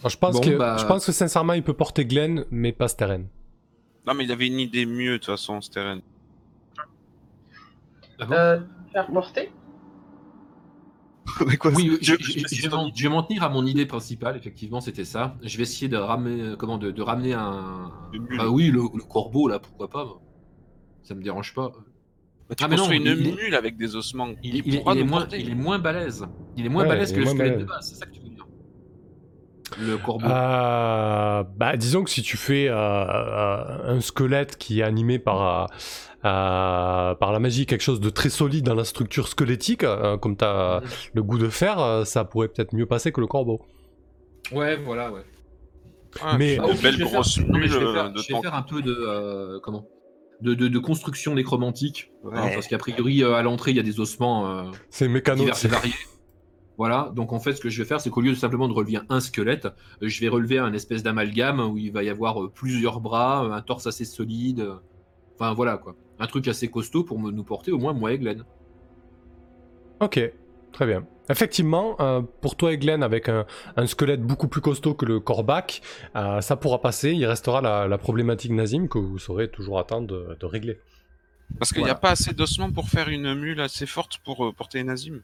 Alors, 0.00 0.10
je, 0.10 0.18
pense 0.18 0.34
Bon, 0.34 0.40
que, 0.40 0.56
bah- 0.56 0.76
je 0.78 0.84
pense 0.86 1.04
que 1.06 1.12
sincèrement 1.12 1.54
il 1.54 1.62
peut 1.62 1.72
porter 1.74 2.04
Glenn, 2.04 2.44
mais 2.50 2.72
pas 2.72 2.86
Steren. 2.88 3.26
Non, 4.06 4.14
mais 4.14 4.24
il 4.24 4.32
avait 4.32 4.46
une 4.46 4.60
idée 4.60 4.86
mieux, 4.86 5.12
de 5.12 5.16
toute 5.16 5.26
façon, 5.26 5.60
Steren. 5.60 6.00
Ah 8.20 8.24
bon 8.26 8.34
Euh, 8.34 8.60
faire 8.92 9.06
porter. 9.08 9.52
Mais 11.46 11.56
quoi, 11.56 11.70
Oui, 11.72 11.98
je- 12.00 12.12
je, 12.14 12.22
je- 12.22 12.38
je- 12.40 12.54
je 12.54 12.62
vais 12.62 12.68
m'en- 12.76 12.90
je 12.94 13.02
vais 13.02 13.08
m'en 13.08 13.22
tenir 13.22 13.42
à 13.42 13.48
mon 13.48 13.64
idée 13.66 13.86
principale, 13.86 14.36
effectivement, 14.36 14.80
c'était 14.80 15.04
ça. 15.04 15.36
Je 15.42 15.56
vais 15.56 15.62
essayer 15.64 15.88
de 15.88 15.96
ramener, 15.96 16.42
euh, 16.42 16.56
comment, 16.56 16.78
de, 16.78 16.90
de 16.90 17.02
ramener 17.02 17.34
un. 17.34 17.90
Une 18.12 18.22
mule. 18.22 18.38
Ah 18.40 18.48
oui, 18.50 18.70
le, 18.70 18.80
le 18.80 19.02
corbeau, 19.04 19.48
là, 19.48 19.58
pourquoi 19.58 19.88
pas 19.88 20.04
moi. 20.04 20.20
Ça 21.02 21.14
me 21.14 21.22
dérange 21.22 21.54
pas. 21.54 21.70
Bah, 22.48 22.54
tu 22.56 22.64
Ah, 22.64 22.68
mais 22.68 22.76
non, 22.76 22.90
une 22.90 23.02
il 23.02 23.08
est- 23.08 23.36
mule 23.44 23.54
avec 23.54 23.76
des 23.76 23.94
ossements. 23.96 24.28
Il, 24.42 24.56
il 24.56 24.74
est, 24.76 24.78
il 24.78 25.04
moins, 25.04 25.26
il 25.32 25.50
est 25.50 25.54
moins 25.54 25.78
balèze. 25.78 26.26
Il 26.56 26.64
est 26.66 26.68
moins 26.70 26.82
Ouais, 26.84 26.88
balèze 26.88 27.12
que 27.12 27.20
le 27.20 27.26
squelette 27.26 27.38
balèze. 27.52 27.60
de 27.60 27.64
base, 27.68 27.88
c'est 27.90 27.94
ça 27.96 28.06
que 28.06 28.12
tu 28.12 28.20
veux 28.20 28.28
dire. 28.30 28.46
Le 29.78 29.98
corbeau. 29.98 30.24
Euh, 30.26 31.44
bah, 31.56 31.76
disons 31.76 32.02
que 32.04 32.10
si 32.10 32.22
tu 32.22 32.38
fais 32.38 32.68
euh, 32.68 32.74
euh, 32.74 33.96
un 33.96 34.00
squelette 34.00 34.56
qui 34.56 34.80
est 34.80 34.82
animé 34.82 35.18
par, 35.18 35.64
euh, 35.64 35.66
par 36.22 37.32
la 37.32 37.38
magie, 37.38 37.66
quelque 37.66 37.82
chose 37.82 38.00
de 38.00 38.10
très 38.10 38.28
solide 38.30 38.64
dans 38.64 38.74
la 38.74 38.84
structure 38.84 39.28
squelettique, 39.28 39.84
euh, 39.84 40.16
comme 40.16 40.36
tu 40.36 40.44
as 40.44 40.82
le 41.14 41.22
goût 41.22 41.38
de 41.38 41.48
fer, 41.48 41.78
euh, 41.78 42.04
ça 42.04 42.24
pourrait 42.24 42.48
peut-être 42.48 42.72
mieux 42.74 42.86
passer 42.86 43.12
que 43.12 43.20
le 43.20 43.26
corbeau. 43.26 43.60
Ouais, 44.52 44.76
voilà, 44.76 45.12
ouais. 45.12 45.22
Ah, 46.22 46.36
mais- 46.38 46.58
Ah, 46.60 46.66
belles 46.66 46.76
je 46.94 46.98
vais 46.98 47.04
faire- 47.04 47.12
grosses 47.12 47.38
non, 47.38 47.46
mais 47.52 47.58
mules 47.60 47.68
je 47.70 47.78
vais 47.78 47.84
euh, 47.84 47.92
faire, 47.94 48.12
de 48.12 48.18
je 48.18 48.26
vais 48.28 48.34
temps. 48.34 48.42
faire 48.42 48.54
un 48.54 48.62
peu 48.62 48.82
de 48.82 48.92
euh, 48.98 49.60
comment? 49.62 49.84
De, 50.40 50.54
de, 50.54 50.68
de 50.68 50.78
construction 50.78 51.34
nécromantique 51.34 52.12
hein, 52.24 52.48
parce 52.54 52.68
qu'a 52.68 52.78
priori 52.78 53.24
euh, 53.24 53.34
à 53.34 53.42
l'entrée 53.42 53.72
il 53.72 53.76
y 53.76 53.80
a 53.80 53.82
des 53.82 53.98
ossements 53.98 54.48
euh, 54.48 54.70
C'est 54.88 55.08
mécano. 55.08 55.40
divers 55.42 55.64
et 55.64 55.68
variés. 55.68 55.94
Voilà, 56.78 57.10
donc 57.16 57.32
en 57.32 57.40
fait 57.40 57.54
ce 57.54 57.60
que 57.60 57.68
je 57.68 57.82
vais 57.82 57.88
faire 57.88 58.00
c'est 58.00 58.08
qu'au 58.08 58.20
lieu 58.20 58.30
de 58.30 58.36
simplement 58.36 58.68
de 58.68 58.72
relever 58.72 59.00
un 59.08 59.18
squelette, 59.20 59.66
euh, 59.66 60.08
je 60.08 60.20
vais 60.20 60.28
relever 60.28 60.58
un 60.58 60.72
espèce 60.72 61.02
d'amalgame 61.02 61.58
où 61.58 61.76
il 61.76 61.90
va 61.92 62.04
y 62.04 62.08
avoir 62.08 62.40
euh, 62.44 62.48
plusieurs 62.54 63.00
bras, 63.00 63.44
euh, 63.44 63.50
un 63.50 63.62
torse 63.62 63.88
assez 63.88 64.04
solide, 64.04 64.60
euh, 64.60 64.74
enfin 65.34 65.54
voilà 65.54 65.76
quoi, 65.76 65.96
un 66.18 66.26
truc 66.26 66.48
assez 66.48 66.68
costaud 66.68 67.04
pour 67.04 67.18
me, 67.18 67.30
nous 67.30 67.44
porter 67.44 67.72
au 67.72 67.78
moins 67.78 67.92
moi 67.92 68.12
et 68.12 68.18
Glenn. 68.18 68.44
Ok, 70.00 70.20
très 70.72 70.86
bien. 70.86 71.06
Effectivement, 71.30 71.96
euh, 72.00 72.22
pour 72.40 72.56
toi 72.56 72.72
et 72.72 72.78
Glenn, 72.78 73.02
avec 73.02 73.28
un, 73.28 73.44
un 73.76 73.86
squelette 73.86 74.22
beaucoup 74.22 74.48
plus 74.48 74.60
costaud 74.60 74.94
que 74.94 75.04
le 75.04 75.20
corbac, 75.20 75.82
euh, 76.16 76.40
ça 76.40 76.56
pourra 76.56 76.80
passer. 76.80 77.12
Il 77.12 77.26
restera 77.26 77.60
la, 77.60 77.86
la 77.86 77.98
problématique 77.98 78.52
Nazim 78.52 78.88
que 78.88 78.98
vous 78.98 79.18
saurez 79.18 79.50
toujours 79.50 79.78
attendre 79.78 80.06
de, 80.06 80.36
de 80.38 80.46
régler. 80.46 80.78
Parce 81.58 81.70
qu'il 81.70 81.78
n'y 81.78 81.84
Voilà. 81.84 81.96
a 81.96 82.00
pas 82.00 82.10
assez 82.10 82.32
d'ossements 82.34 82.70
pour 82.72 82.88
faire 82.88 83.08
une 83.08 83.34
mule 83.34 83.60
assez 83.60 83.86
forte 83.86 84.18
pour 84.24 84.46
euh, 84.46 84.52
porter 84.52 84.80
une 84.80 84.90
azim. 84.90 85.20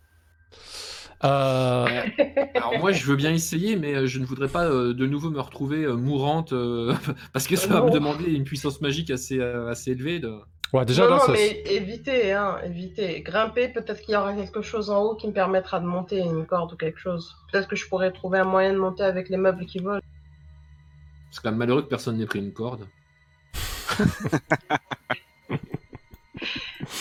Euh, 1.23 1.87
Alors 2.55 2.79
moi 2.79 2.93
je 2.93 3.05
veux 3.07 3.17
bien 3.17 3.33
essayer 3.33 3.77
mais 3.77 4.07
je 4.07 4.19
ne 4.19 4.27
voudrais 4.27 4.49
pas 4.49 4.65
euh, 4.67 4.93
de 4.95 5.07
nouveau 5.07 5.31
me 5.31 5.41
retrouver 5.41 5.85
euh, 5.85 5.97
mourante 5.97 6.53
euh, 6.53 6.93
parce 7.33 7.47
que 7.47 7.57
ça 7.57 7.69
va 7.69 7.83
me 7.83 7.91
demander 7.91 8.33
une 8.33 8.45
puissance 8.45 8.81
magique 8.81 9.11
assez, 9.11 9.39
euh, 9.39 9.69
assez 9.71 9.93
élevée. 9.93 10.19
De... 10.19 10.33
ouais, 10.75 10.85
déjà, 10.85 11.05
non, 11.05 11.11
là, 11.11 11.17
non, 11.17 11.23
ça- 11.23 11.33
mais 11.33 11.63
évitez, 11.67 12.33
hein, 12.33 12.59
évitez. 12.65 13.23
Grimper, 13.23 13.69
peut-être 13.69 14.01
qu'il 14.03 14.13
y 14.13 14.17
aura 14.17 14.35
quelque 14.35 14.61
chose 14.63 14.91
en 14.91 15.01
haut 15.03 15.15
qui 15.15 15.27
me 15.27 15.33
permettra 15.33 15.81
de 15.81 15.87
monter 15.87 16.19
une 16.19 16.45
corde 16.47 16.73
ou 16.73 16.77
quelque 16.77 16.99
chose. 17.01 17.35
Peut-être 17.51 17.69
que 17.69 17.77
je 17.77 17.89
pourrais 17.89 18.13
trouver 18.13 18.41
un 18.41 18.45
moyen 18.45 18.73
de 18.73 18.79
monter 18.79 19.03
avec 19.05 19.29
les 19.29 19.37
meubles 19.39 19.65
qui 19.67 19.79
volent. 19.79 20.03
C'est 21.31 21.41
quand 21.43 21.51
même 21.51 21.59
malheureux 21.59 21.83
que 21.83 21.89
personne 21.89 22.19
n'ait 22.19 22.27
pris 22.27 22.39
une 22.41 22.53
corde. 22.53 22.87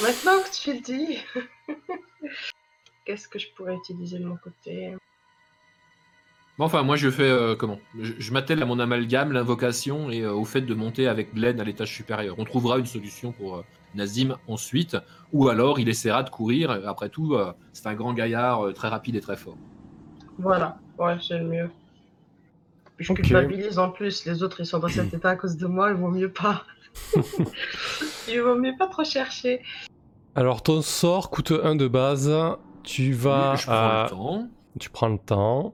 Maintenant 0.01 0.41
que 0.43 0.51
tu 0.61 0.73
le 0.73 0.79
dis, 0.81 1.19
qu'est-ce 3.05 3.27
que 3.27 3.37
je 3.39 3.47
pourrais 3.55 3.75
utiliser 3.75 4.17
de 4.19 4.25
mon 4.25 4.37
côté? 4.37 4.95
Bon, 6.59 6.65
enfin, 6.65 6.83
moi 6.83 6.95
je 6.95 7.09
fais 7.09 7.23
euh, 7.23 7.55
comment? 7.55 7.79
Je, 7.99 8.13
je 8.19 8.31
m'attelle 8.31 8.61
à 8.61 8.65
mon 8.65 8.79
amalgame, 8.79 9.31
l'invocation 9.31 10.11
et 10.11 10.21
euh, 10.21 10.33
au 10.33 10.45
fait 10.45 10.61
de 10.61 10.73
monter 10.75 11.07
avec 11.07 11.33
Glenn 11.33 11.59
à 11.59 11.63
l'étage 11.63 11.91
supérieur. 11.93 12.35
On 12.37 12.45
trouvera 12.45 12.77
une 12.77 12.85
solution 12.85 13.31
pour 13.31 13.57
euh, 13.57 13.63
Nazim 13.95 14.37
ensuite, 14.47 14.95
ou 15.31 15.49
alors 15.49 15.79
il 15.79 15.89
essaiera 15.89 16.21
de 16.21 16.29
courir. 16.29 16.69
Après 16.85 17.09
tout, 17.09 17.33
euh, 17.33 17.53
c'est 17.73 17.87
un 17.87 17.95
grand 17.95 18.13
gaillard 18.13 18.65
euh, 18.67 18.71
très 18.71 18.87
rapide 18.87 19.15
et 19.15 19.21
très 19.21 19.35
fort. 19.35 19.57
Voilà, 20.37 20.77
ouais, 20.99 21.17
c'est 21.27 21.39
le 21.39 21.45
mieux. 21.45 21.69
Je 22.99 23.11
Ok. 23.11 23.21
culpabilise 23.21 23.79
en 23.79 23.89
plus, 23.89 24.23
les 24.25 24.43
autres 24.43 24.59
ils 24.59 24.67
sont 24.67 24.77
dans 24.79 24.87
cet 24.87 25.11
état 25.13 25.31
à 25.31 25.35
cause 25.35 25.57
de 25.57 25.65
moi, 25.65 25.89
il 25.89 25.95
vaut 25.95 26.11
mieux 26.11 26.31
pas. 26.31 26.63
il 28.27 28.39
vaut 28.41 28.55
mieux 28.55 28.73
pas 28.77 28.87
trop 28.87 29.03
chercher. 29.03 29.61
Alors 30.35 30.61
ton 30.61 30.83
sort 30.83 31.31
coûte 31.31 31.51
1 31.51 31.75
de 31.75 31.87
base. 31.87 32.31
Tu 32.83 33.11
vas. 33.13 33.55
je 33.55 33.65
prends 33.65 33.73
à- 33.75 34.03
le 34.03 34.09
temps. 34.09 34.49
Tu 34.79 34.89
prends 34.89 35.07
le 35.09 35.19
temps, 35.19 35.73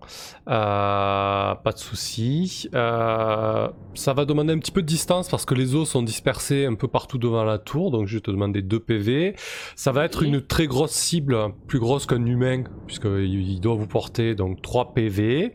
euh, 0.50 1.56
pas 1.56 1.72
de 1.74 1.78
souci. 1.78 2.68
Euh, 2.76 3.70
ça 3.94 4.14
va 4.14 4.26
demander 4.26 4.52
un 4.54 4.60
petit 4.60 4.72
peu 4.74 4.82
de 4.82 4.88
distance 4.88 5.30
parce 5.30 5.46
que 5.46 5.54
les 5.56 5.74
os 5.74 5.90
sont 5.90 6.04
dispersés 6.04 6.66
un 6.66 6.76
peu 6.76 6.90
partout 6.90 7.18
devant 7.18 7.46
la 7.46 7.60
tour, 7.60 7.92
donc 7.92 8.08
je 8.08 8.16
vais 8.16 8.22
te 8.22 8.30
demander 8.30 8.62
2 8.62 8.80
PV. 8.80 9.36
Ça 9.78 9.94
va 9.94 10.04
être 10.04 10.24
Oui. 10.24 10.28
une 10.28 10.42
très 10.42 10.68
grosse 10.68 10.92
cible, 10.92 11.38
plus 11.68 11.80
grosse 11.80 12.06
qu'un 12.08 12.26
humain, 12.26 12.64
puisqu'il 12.88 13.24
il 13.50 13.62
doit 13.62 13.76
vous 13.76 13.88
porter 13.88 14.36
donc 14.36 14.62
3 14.62 14.94
PV. 14.94 15.54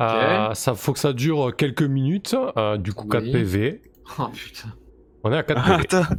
Euh, 0.00 0.54
ça 0.54 0.74
faut 0.74 0.94
que 0.94 0.98
ça 1.00 1.12
dure 1.12 1.54
quelques 1.54 1.82
minutes, 1.82 2.34
euh, 2.56 2.78
du 2.78 2.94
coup 2.94 3.08
4 3.08 3.24
Oui. 3.24 3.32
PV. 3.32 3.82
Oh 4.18 4.28
putain. 4.32 4.68
On 5.22 5.30
est 5.32 5.36
à 5.36 5.42
4 5.42 5.60
Ah, 5.62 5.76
PV. 5.76 5.84
Attends, 5.84 6.14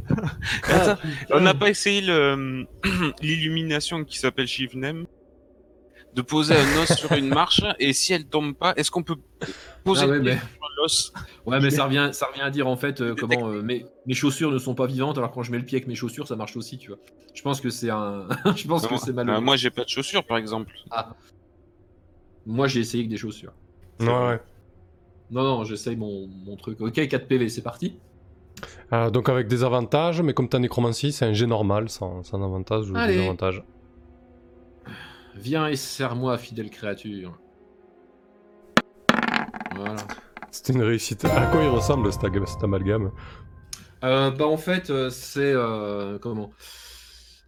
Attends, 0.92 1.00
on 1.32 1.40
n'a 1.40 1.54
pas 1.54 1.70
essayé 1.70 2.02
l'illumination 3.20 4.04
qui 4.04 4.18
s'appelle 4.18 4.46
Shivnem 4.46 5.06
de 6.14 6.22
poser 6.22 6.54
un 6.54 6.82
os 6.82 6.92
sur 6.92 7.12
une 7.12 7.28
marche 7.28 7.62
et 7.78 7.92
si 7.92 8.12
elle 8.12 8.26
tombe 8.26 8.54
pas, 8.54 8.74
est-ce 8.76 8.90
qu'on 8.90 9.02
peut 9.02 9.16
poser 9.84 10.02
Ah 10.04 10.08
ouais, 10.08 10.16
le 10.16 10.22
mais- 10.22 10.30
pied 10.32 10.40
sur 10.40 10.68
l'os 10.76 11.12
Ouais, 11.46 11.58
mais 11.60 11.70
ça 11.70 11.84
revient, 11.86 12.10
ça 12.12 12.26
revient 12.26 12.42
à 12.42 12.50
dire 12.50 12.66
en 12.68 12.76
fait 12.76 13.00
euh, 13.00 13.14
comment 13.18 13.48
euh, 13.48 13.62
mes, 13.62 13.86
mes 14.06 14.14
chaussures 14.14 14.50
ne 14.50 14.58
sont 14.58 14.74
pas 14.74 14.86
vivantes, 14.86 15.16
alors 15.18 15.30
quand 15.32 15.42
je 15.42 15.50
mets 15.50 15.58
le 15.58 15.64
pied 15.64 15.76
avec 15.76 15.88
mes 15.88 15.94
chaussures, 15.94 16.28
ça 16.28 16.36
marche 16.36 16.56
aussi, 16.56 16.76
tu 16.78 16.88
vois. 16.88 16.98
Je 17.34 17.40
pense 17.42 17.60
que 17.62 17.70
c'est 17.70 17.88
un. 17.90 18.28
je 18.56 18.66
pense 18.68 18.86
que 18.86 18.92
Non, 18.92 18.98
c'est 18.98 19.10
euh, 19.10 19.14
malheureux. 19.14 19.40
Moi, 19.40 19.56
j'ai 19.56 19.70
pas 19.70 19.84
de 19.84 19.88
chaussures, 19.88 20.22
par 20.24 20.36
exemple. 20.36 20.72
Moi, 22.46 22.66
j'ai 22.68 22.80
essayé 22.80 23.02
avec 23.02 23.10
des 23.10 23.16
chaussures. 23.16 23.52
Ouais, 24.00 24.06
ouais. 24.08 24.40
Non, 25.30 25.42
non, 25.44 25.64
j'essaye 25.64 25.96
mon, 25.96 26.26
mon 26.26 26.56
truc. 26.56 26.80
Ok, 26.80 26.92
4 27.08 27.26
PV, 27.26 27.48
c'est 27.48 27.62
parti. 27.62 27.96
Euh, 28.92 29.08
donc 29.10 29.28
avec 29.30 29.48
des 29.48 29.64
avantages, 29.64 30.20
mais 30.20 30.34
comme 30.34 30.48
t'as 30.48 30.58
nécromancie, 30.58 31.10
c'est 31.12 31.24
un 31.24 31.32
jet 31.32 31.46
normal, 31.46 31.88
sans, 31.88 32.22
sans 32.22 32.42
avantage 32.44 32.90
ou 32.90 32.96
Allez. 32.96 33.14
des 33.16 33.22
avantages. 33.24 33.62
Viens 35.36 35.66
et 35.68 35.76
serre-moi, 35.76 36.38
fidèle 36.38 36.70
créature. 36.70 37.38
Voilà. 39.74 39.96
C'était 40.50 40.74
une 40.74 40.82
réussite. 40.82 41.24
À 41.24 41.46
quoi 41.46 41.62
il 41.62 41.68
ressemble 41.68 42.12
cet, 42.12 42.22
cet 42.46 42.62
amalgame? 42.62 43.10
Euh, 44.04 44.30
bah 44.30 44.46
en 44.46 44.56
fait, 44.56 44.90
euh, 44.90 45.10
c'est 45.10 45.52
euh, 45.54 46.18
comment? 46.18 46.50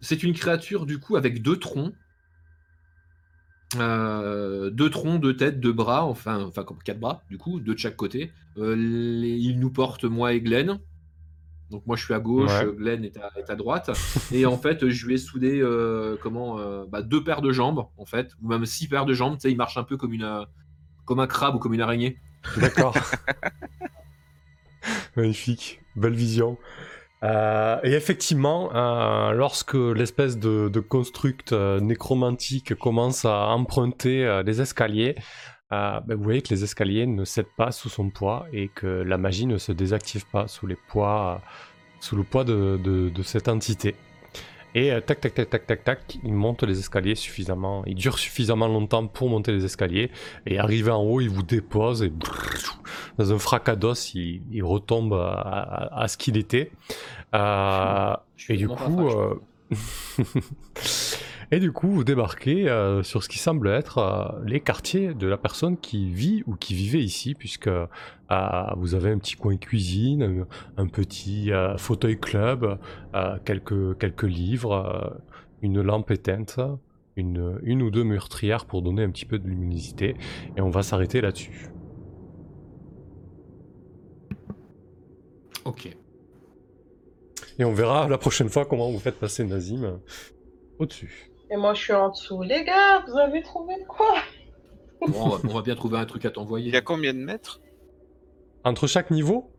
C'est 0.01 0.23
une 0.23 0.33
créature 0.33 0.85
du 0.85 0.99
coup 0.99 1.15
avec 1.15 1.41
deux 1.41 1.57
troncs, 1.57 1.93
Euh, 3.77 4.69
deux 4.69 4.89
troncs, 4.89 5.19
deux 5.19 5.35
têtes, 5.35 5.59
deux 5.59 5.73
bras, 5.73 6.05
enfin, 6.05 6.45
enfin 6.45 6.63
comme 6.63 6.77
quatre 6.81 6.99
bras 6.99 7.23
du 7.29 7.37
coup, 7.37 7.59
deux 7.59 7.73
de 7.73 7.79
chaque 7.79 7.97
côté. 7.97 8.31
Les- 8.55 9.37
il 9.37 9.59
nous 9.59 9.71
porte 9.71 10.05
moi 10.05 10.33
et 10.33 10.39
Glenn. 10.39 10.79
Donc 11.75 11.85
moi 11.85 11.97
je 11.97 12.05
suis 12.05 12.13
à 12.13 12.19
gauche, 12.19 12.49
Ouais. 12.51 12.73
Glenn 12.77 13.03
est 13.03 13.17
à, 13.17 13.29
est 13.37 13.49
à 13.49 13.55
droite. 13.55 13.91
et 14.31 14.45
en 14.45 14.57
fait, 14.57 14.87
je 14.87 15.05
lui 15.05 15.15
ai 15.15 15.17
soudé 15.17 15.59
euh, 15.61 16.15
comment 16.21 16.57
euh, 16.57 16.85
bah, 16.87 17.01
deux 17.01 17.21
paires 17.21 17.41
de 17.41 17.51
jambes 17.51 17.85
en 17.97 18.05
fait, 18.05 18.31
ou 18.41 18.47
même 18.47 18.65
six 18.65 18.87
paires 18.87 19.05
de 19.05 19.13
jambes. 19.13 19.33
Tu 19.35 19.41
sais, 19.41 19.51
il 19.51 19.57
marche 19.57 19.75
un 19.77 19.83
peu 19.83 19.97
comme 19.97 20.13
une 20.13 20.23
euh, 20.23 20.45
comme 21.03 21.19
un 21.19 21.27
crabe 21.27 21.55
ou 21.55 21.59
comme 21.59 21.73
une 21.73 21.81
araignée. 21.81 22.17
D'accord. 22.57 22.95
Magnifique, 25.17 25.81
belle 25.95 26.13
vision. 26.13 26.57
Euh, 27.23 27.79
et 27.83 27.93
effectivement, 27.93 28.69
euh, 28.75 29.31
lorsque 29.31 29.73
l'espèce 29.73 30.37
de, 30.37 30.69
de 30.69 30.79
construct 30.79 31.53
euh, 31.53 31.79
nécromantique 31.79 32.75
commence 32.75 33.25
à 33.25 33.47
emprunter 33.47 34.25
euh, 34.25 34.43
les 34.43 34.61
escaliers, 34.61 35.15
euh, 35.75 35.99
ben, 36.01 36.15
vous 36.15 36.23
voyez 36.23 36.41
que 36.41 36.49
les 36.53 36.63
escaliers 36.63 37.05
ne 37.05 37.25
cèdent 37.25 37.53
pas 37.57 37.71
sous 37.71 37.89
son 37.89 38.09
poids 38.09 38.47
et 38.53 38.67
que 38.69 38.87
la 38.87 39.17
magie 39.17 39.45
ne 39.45 39.57
se 39.57 39.71
désactive 39.71 40.25
pas 40.27 40.47
sous 40.47 40.67
les 40.67 40.77
poids, 40.87 41.41
sous 41.99 42.15
le 42.15 42.23
poids 42.23 42.43
de, 42.43 42.79
de- 42.83 43.09
de 43.09 43.23
cette 43.23 43.47
entité. 43.47 43.95
Et 44.77 44.91
euh, 44.91 44.99
tac 44.99 45.21
tac 45.21 45.33
tac 45.33 45.49
tac 45.49 45.65
tac 45.67 45.83
tac, 45.85 46.17
il 46.23 46.33
monte 46.33 46.63
les 46.63 46.77
escaliers 46.79 47.15
suffisamment, 47.15 47.83
il 47.85 47.95
dure 47.95 48.17
suffisamment 48.19 48.67
longtemps 48.67 49.07
pour 49.07 49.29
monter 49.29 49.53
les 49.53 49.63
escaliers 49.63 50.11
et 50.45 50.59
arrivé 50.59 50.91
en 50.91 51.01
haut, 51.01 51.21
il 51.21 51.29
vous 51.29 51.43
dépose 51.43 52.03
et 52.03 52.11
dans 53.17 53.31
un 53.33 53.39
fracas 53.39 53.77
d'os, 53.77 54.13
il, 54.15 54.41
il 54.51 54.63
retombe 54.65 55.13
à, 55.13 55.31
à- 55.31 56.01
à 56.03 56.07
ce 56.09 56.17
qu'il 56.17 56.35
était. 56.37 56.71
Euh, 57.33 58.13
Je 58.35 58.43
suis 58.43 58.53
et 58.55 58.57
du 58.57 58.67
coup, 58.67 59.09
et 61.51 61.59
du 61.59 61.71
coup, 61.71 61.89
vous 61.89 62.03
débarquez 62.03 62.69
euh, 62.69 63.03
sur 63.03 63.23
ce 63.23 63.29
qui 63.29 63.37
semble 63.37 63.67
être 63.67 63.97
euh, 63.97 64.43
les 64.45 64.59
quartiers 64.59 65.13
de 65.13 65.27
la 65.27 65.37
personne 65.37 65.77
qui 65.77 66.09
vit 66.09 66.43
ou 66.47 66.55
qui 66.55 66.73
vivait 66.73 67.03
ici, 67.03 67.35
puisque 67.35 67.67
euh, 67.67 67.87
vous 68.77 68.95
avez 68.95 69.11
un 69.11 69.17
petit 69.19 69.35
coin 69.35 69.57
cuisine, 69.57 70.45
un, 70.77 70.87
petit 70.87 71.51
fauteuil 71.77 72.19
club, 72.19 72.79
quelques, 73.43 73.97
quelques 73.97 74.23
livres, 74.23 75.21
une 75.61 75.81
lampe 75.81 76.11
éteinte, 76.11 76.59
une, 77.15 77.59
une 77.63 77.81
ou 77.81 77.91
deux 77.91 78.03
meurtrières 78.03 78.65
pour 78.65 78.81
donner 78.81 79.03
un 79.03 79.11
petit 79.11 79.25
peu 79.25 79.37
de 79.37 79.47
luminosité, 79.47 80.15
et 80.57 80.61
on 80.61 80.69
va 80.69 80.81
s'arrêter 80.81 81.21
là-dessus. 81.21 81.69
Ok. 85.65 85.95
Et 87.57 87.63
on 87.63 87.73
verra 87.73 88.07
la 88.07 88.17
prochaine 88.17 88.49
fois 88.49 88.65
comment 88.65 88.91
vous 88.91 88.99
faites 88.99 89.19
passer 89.19 89.43
Nazim 89.43 89.99
au-dessus. 90.79 91.31
Et 91.51 91.57
moi 91.57 91.73
je 91.73 91.81
suis 91.81 91.93
en 91.93 92.09
dessous. 92.09 92.41
Les 92.41 92.63
gars, 92.63 93.03
vous 93.07 93.17
avez 93.17 93.41
trouvé 93.43 93.75
quoi? 93.87 94.15
Bon, 95.07 95.13
on, 95.25 95.29
va, 95.29 95.37
on 95.49 95.53
va 95.53 95.61
bien 95.61 95.75
trouver 95.75 95.97
un 95.97 96.05
truc 96.05 96.25
à 96.25 96.31
t'envoyer. 96.31 96.67
Il 96.69 96.73
y 96.73 96.77
a 96.77 96.81
combien 96.81 97.13
de 97.13 97.19
mètres? 97.19 97.59
Entre 98.63 98.87
chaque 98.87 99.11
niveau, 99.11 99.51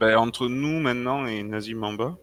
ben, 0.00 0.16
Entre 0.16 0.48
nous 0.48 0.80
maintenant 0.80 1.26
et 1.26 1.42
Nazim 1.42 1.82
en 1.82 1.92
bas. 1.92 2.16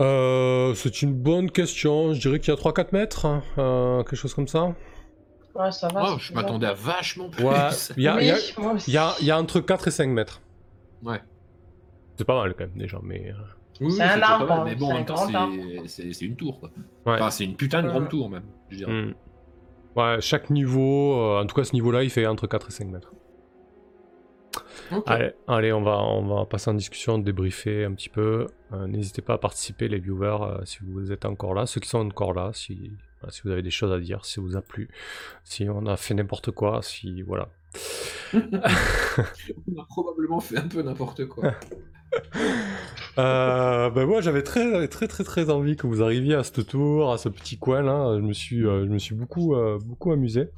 euh, 0.00 0.74
c'est 0.74 1.02
une 1.02 1.14
bonne 1.14 1.50
question. 1.50 2.12
Je 2.12 2.20
dirais 2.20 2.40
qu'il 2.40 2.52
y 2.52 2.56
a 2.56 2.60
3-4 2.60 2.88
mètres, 2.92 3.24
hein, 3.26 3.42
euh, 3.58 4.02
quelque 4.02 4.16
chose 4.16 4.34
comme 4.34 4.48
ça. 4.48 4.74
Ouais, 5.54 5.70
ça 5.70 5.88
va. 5.88 6.12
Oh, 6.14 6.18
je 6.18 6.32
m'attendais 6.34 6.66
à 6.66 6.72
vachement 6.74 7.28
plus. 7.30 7.44
Ouais, 7.44 7.54
il 7.96 8.02
y 8.02 8.08
a, 8.08 8.20
il 8.20 8.26
y 8.92 8.96
a- 8.98 9.14
y 9.20 9.24
y 9.26 9.32
entre 9.32 9.60
4 9.60 9.88
et 9.88 9.90
5 9.90 10.08
mètres. 10.08 10.40
Ouais. 11.02 11.20
C'est 12.16 12.24
pas 12.24 12.36
mal 12.42 12.54
quand 12.54 12.64
même 12.64 12.76
déjà, 12.76 12.98
mais... 13.02 13.32
Oui, 13.82 13.88
oui, 13.88 13.92
C'est 13.96 14.02
un 14.02 14.22
arbre, 14.22 14.46
mal, 14.46 14.64
mais 14.64 14.74
bon, 14.76 14.86
c'est 14.86 14.92
en 14.92 14.94
un 14.94 14.98
même 14.98 15.04
temps, 15.06 15.16
c'est- 15.28 15.34
arbre. 15.34 15.54
c'est 15.86 16.12
c'est 16.12 16.24
une 16.24 16.36
tour, 16.36 16.60
quoi. 16.60 16.70
Ouais. 17.06 17.14
Enfin, 17.14 17.30
c'est 17.30 17.44
une 17.44 17.56
putain 17.56 17.82
de 17.82 17.88
grande 17.88 18.08
tour, 18.08 18.30
même. 18.30 18.44
Je 18.70 18.76
dirais. 18.78 18.92
hmm. 18.92 19.14
Ouais, 19.96 20.16
chaque 20.20 20.48
niveau, 20.50 21.14
euh, 21.20 21.42
en 21.42 21.46
tout 21.46 21.54
cas 21.54 21.64
ce 21.64 21.74
niveau-là, 21.74 22.02
il 22.02 22.10
fait 22.10 22.26
entre 22.26 22.46
4 22.46 22.68
et 22.68 22.70
5 22.72 22.86
mètres. 22.88 23.12
Allez, 25.06 25.32
allez, 25.48 25.72
on 25.72 25.82
va, 25.82 25.98
on 26.02 26.26
va 26.26 26.44
passer 26.44 26.70
en 26.70 26.74
discussion, 26.74 27.18
débriefer 27.18 27.84
un 27.84 27.92
petit 27.94 28.08
peu. 28.10 28.46
Euh, 28.72 28.86
N'hésitez 28.86 29.22
pas 29.22 29.34
à 29.34 29.38
participer, 29.38 29.88
les 29.88 29.98
viewers, 29.98 30.38
euh, 30.42 30.64
si 30.64 30.78
vous 30.82 31.10
êtes 31.12 31.24
encore 31.24 31.54
là. 31.54 31.64
Ceux 31.66 31.80
qui 31.80 31.88
sont 31.88 31.98
encore 32.06 32.34
là, 32.34 32.50
si, 32.52 32.92
voilà, 33.20 33.32
si 33.32 33.40
vous 33.42 33.50
avez 33.50 33.62
des 33.62 33.70
choses 33.70 33.92
à 33.92 33.98
dire, 33.98 34.24
si 34.26 34.34
ça 34.34 34.40
vous 34.42 34.56
a 34.56 34.60
plu, 34.62 34.88
si 35.44 35.68
on 35.70 35.86
a 35.86 35.96
fait 35.96 36.12
n'importe 36.14 36.50
quoi, 36.50 36.80
si. 36.82 37.22
Voilà. 37.22 37.48
On 38.34 39.80
a 39.80 39.84
probablement 39.88 40.40
fait 40.40 40.58
un 40.58 40.68
peu 40.68 40.82
n'importe 40.82 41.26
quoi. 41.26 41.52
Euh, 43.18 43.90
ben 43.90 44.06
moi 44.06 44.22
j'avais 44.22 44.42
très 44.42 44.88
très 44.88 45.06
très 45.06 45.22
très 45.22 45.50
envie 45.50 45.76
que 45.76 45.86
vous 45.86 46.02
arriviez 46.02 46.34
à 46.34 46.44
ce 46.44 46.62
tour, 46.62 47.12
à 47.12 47.18
ce 47.18 47.28
petit 47.28 47.58
coin 47.58 47.82
là. 47.82 48.16
Je 48.16 48.22
me 48.22 48.32
suis, 48.32 48.64
euh, 48.66 48.86
je 48.86 48.90
me 48.90 48.98
suis 48.98 49.14
beaucoup 49.14 49.54
euh, 49.54 49.78
beaucoup 49.84 50.12
amusé. 50.12 50.48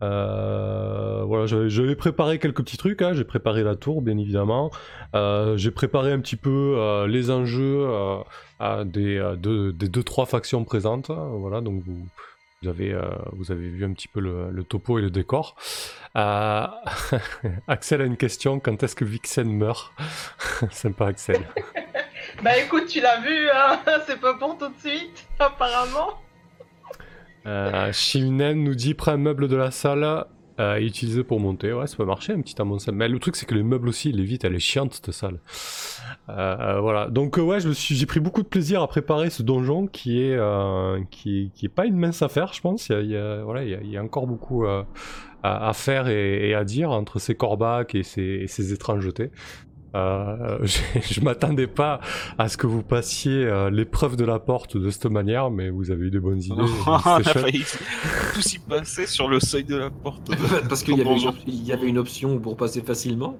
Euh, 0.00 1.24
voilà, 1.26 1.46
j'avais 1.46 1.96
préparé 1.96 2.38
quelques 2.38 2.62
petits 2.62 2.76
trucs. 2.76 3.02
hein. 3.02 3.14
J'ai 3.14 3.24
préparé 3.24 3.64
la 3.64 3.74
tour, 3.74 4.00
bien 4.00 4.16
évidemment. 4.16 4.70
J'ai 5.14 5.70
préparé 5.72 6.12
un 6.12 6.20
petit 6.20 6.36
peu 6.36 7.04
les 7.08 7.32
enjeux 7.32 7.88
à 8.60 8.84
des, 8.84 9.34
deux, 9.38 9.72
des 9.72 9.88
deux 9.88 10.04
trois 10.04 10.26
factions 10.26 10.62
présentes. 10.62 11.10
Voilà, 11.10 11.60
donc 11.60 11.82
vous, 11.84 12.06
vous 12.62 12.68
avez 12.68 12.92
euh, 12.92 13.02
vous 13.32 13.52
avez 13.52 13.68
vu 13.68 13.84
un 13.84 13.92
petit 13.92 14.08
peu 14.08 14.20
le, 14.20 14.50
le 14.50 14.64
topo 14.64 14.98
et 14.98 15.02
le 15.02 15.10
décor. 15.10 15.54
Euh, 16.16 16.66
Axel 17.68 18.00
a 18.00 18.04
une 18.04 18.16
question. 18.16 18.58
Quand 18.58 18.82
est-ce 18.82 18.96
que 18.96 19.04
Vixen 19.04 19.48
meurt 19.48 19.92
Sympa 20.70 21.06
Axel. 21.06 21.40
Bah 22.42 22.56
écoute, 22.58 22.86
tu 22.86 23.00
l'as 23.00 23.20
vu, 23.20 23.48
hein 23.50 23.80
c'est 24.06 24.20
pas 24.20 24.34
pour 24.34 24.58
tout 24.58 24.68
de 24.68 24.78
suite, 24.78 25.26
apparemment. 25.38 26.20
Euh, 27.46 27.90
Shimnen 27.92 28.62
nous 28.62 28.74
dit 28.74 28.92
prends 28.94 29.12
un 29.12 29.16
meuble 29.16 29.48
de 29.48 29.56
la 29.56 29.70
salle 29.70 30.26
euh, 30.58 30.76
et 30.78 30.86
utilise 30.86 31.22
pour 31.26 31.40
monter. 31.40 31.72
Ouais, 31.72 31.86
ça 31.86 31.96
peut 31.96 32.04
marcher 32.04 32.32
un 32.32 32.40
petit 32.40 32.60
amoncellement. 32.60 32.98
Mais 32.98 33.08
le 33.08 33.18
truc, 33.18 33.36
c'est 33.36 33.46
que 33.46 33.54
les 33.54 33.62
meubles 33.62 33.88
aussi, 33.88 34.10
il 34.10 34.20
est 34.20 34.24
vite, 34.24 34.44
elle 34.44 34.54
est 34.54 34.58
chiante 34.60 34.94
cette 34.94 35.12
salle. 35.12 35.40
Euh, 36.28 36.56
euh, 36.60 36.80
voilà. 36.80 37.08
Donc, 37.08 37.38
euh, 37.38 37.42
ouais, 37.42 37.58
j'ai 37.60 38.06
pris 38.06 38.20
beaucoup 38.20 38.42
de 38.42 38.48
plaisir 38.48 38.82
à 38.82 38.88
préparer 38.88 39.30
ce 39.30 39.42
donjon 39.42 39.86
qui 39.86 40.22
est, 40.22 40.36
euh, 40.36 41.00
qui, 41.10 41.50
qui 41.54 41.66
est 41.66 41.70
pas 41.70 41.86
une 41.86 41.96
mince 41.96 42.22
affaire, 42.22 42.52
je 42.52 42.60
pense. 42.60 42.88
Il 42.88 43.10
y 43.10 43.16
a, 43.16 43.42
voilà, 43.42 43.64
il 43.64 43.90
y 43.90 43.96
a, 43.96 44.02
encore 44.02 44.26
beaucoup, 44.26 44.64
euh, 44.64 44.82
à, 45.42 45.68
à 45.68 45.72
faire 45.72 46.08
et, 46.08 46.50
et 46.50 46.54
à 46.54 46.64
dire 46.64 46.90
entre 46.90 47.18
ces 47.18 47.34
corbacs 47.34 47.94
et 47.94 48.02
ces, 48.02 48.22
et 48.22 48.46
ces 48.46 48.72
étrangetés. 48.72 49.30
Euh, 49.94 50.58
je 50.62 50.78
je 51.00 51.20
m'attendais 51.20 51.66
pas 51.66 52.00
à 52.36 52.48
ce 52.48 52.56
que 52.56 52.66
vous 52.66 52.82
passiez 52.82 53.44
euh, 53.44 53.70
l'épreuve 53.70 54.16
de 54.16 54.24
la 54.24 54.38
porte 54.38 54.76
de 54.76 54.90
cette 54.90 55.06
manière, 55.06 55.50
mais 55.50 55.70
vous 55.70 55.90
avez 55.90 56.06
eu 56.06 56.10
des 56.10 56.20
bonnes 56.20 56.42
idées. 56.42 56.54
on 56.86 56.92
a 56.92 57.22
failli 57.22 57.64
tous 58.34 58.54
y 58.54 58.58
passer 58.58 59.06
sur 59.06 59.28
le 59.28 59.40
seuil 59.40 59.64
de 59.64 59.76
la 59.76 59.90
porte. 59.90 60.30
Parce 60.68 60.82
qu'il 60.82 60.98
y, 60.98 61.66
y 61.66 61.72
avait 61.72 61.86
une 61.86 61.98
option 61.98 62.38
pour 62.38 62.56
passer 62.56 62.82
facilement. 62.82 63.38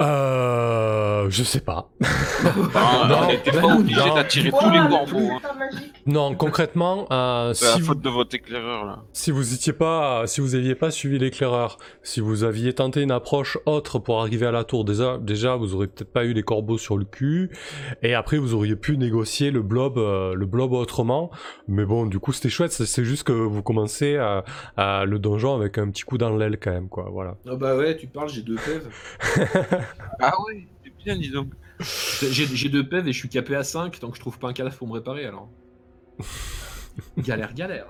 Euh, 0.00 1.28
je 1.28 1.42
sais 1.44 1.60
pas. 1.60 1.90
Ah, 2.74 3.06
Non, 3.06 3.16
on 3.22 3.26
n'était 3.26 3.52
pas 3.52 3.60
non, 3.60 3.80
obligé 3.80 4.00
d'attirer 4.14 4.50
tous 4.50 4.70
les 4.70 4.78
hein. 4.78 4.88
Non, 6.06 6.34
concrètement, 6.34 7.06
euh, 7.10 7.52
C'est 7.54 7.66
la 7.66 7.72
si, 7.72 7.80
vous, 7.80 7.86
faute 7.88 8.00
de 8.00 8.08
votre 8.08 8.34
éclaireur 8.34 8.84
là. 8.84 9.02
si 9.12 9.30
vous 9.30 9.54
étiez 9.54 9.72
pas, 9.72 10.26
si 10.26 10.40
vous 10.40 10.54
aviez 10.54 10.74
pas 10.74 10.90
suivi 10.90 11.18
l'éclaireur, 11.18 11.78
si 12.02 12.20
vous 12.20 12.44
aviez 12.44 12.72
tenté 12.72 13.02
une 13.02 13.10
approche 13.10 13.58
autre 13.66 13.98
pour 13.98 14.20
arriver 14.20 14.46
à 14.46 14.50
la 14.50 14.64
tour, 14.64 14.84
déjà, 14.84 15.18
déjà 15.18 15.56
vous 15.56 15.74
aurez 15.74 15.86
peut-être 15.88 16.12
pas 16.12 16.24
eu 16.24 16.32
les 16.32 16.42
corbeaux 16.42 16.78
sur 16.78 16.96
le 16.96 17.04
cul, 17.04 17.50
et 18.02 18.14
après 18.14 18.38
vous 18.38 18.54
auriez 18.54 18.76
pu 18.76 18.96
négocier 18.96 19.50
le 19.50 19.62
blob, 19.62 19.98
euh, 19.98 20.34
le 20.34 20.46
blob 20.46 20.72
autrement. 20.72 21.30
Mais 21.68 21.84
bon, 21.84 22.06
du 22.06 22.18
coup 22.18 22.32
c'était 22.32 22.48
chouette. 22.48 22.72
C'est 22.72 22.86
c'est 22.86 23.04
juste 23.04 23.24
que 23.24 23.32
vous 23.32 23.62
commencez 23.62 24.16
à, 24.16 24.44
à 24.76 25.04
le 25.04 25.18
donjon 25.18 25.54
avec 25.54 25.78
un 25.78 25.90
petit 25.90 26.02
coup 26.02 26.18
dans 26.18 26.34
l'aile 26.36 26.58
quand 26.58 26.72
même, 26.72 26.88
quoi. 26.88 27.08
Voilà. 27.10 27.36
Ah 27.48 27.56
bah 27.56 27.76
ouais, 27.76 27.96
tu 27.96 28.06
parles, 28.06 28.28
j'ai 28.28 28.42
deux 28.42 28.56
pèves. 28.56 28.88
Ah 30.22 30.32
ouais, 30.46 30.66
c'est 30.84 30.92
bien 31.04 31.16
dis 31.16 31.30
donc. 31.30 31.48
J'ai 31.80 32.44
j'ai 32.46 32.68
deux 32.68 32.86
pèves 32.86 33.08
et 33.08 33.12
je 33.12 33.18
suis 33.18 33.28
capé 33.30 33.54
à 33.54 33.64
5, 33.64 34.00
donc 34.00 34.14
je 34.14 34.20
trouve 34.20 34.38
pas 34.38 34.48
un 34.48 34.52
cadavre 34.52 34.76
pour 34.76 34.86
me 34.86 34.92
réparer 34.92 35.24
alors. 35.24 35.48
galère, 37.18 37.54
galère. 37.54 37.86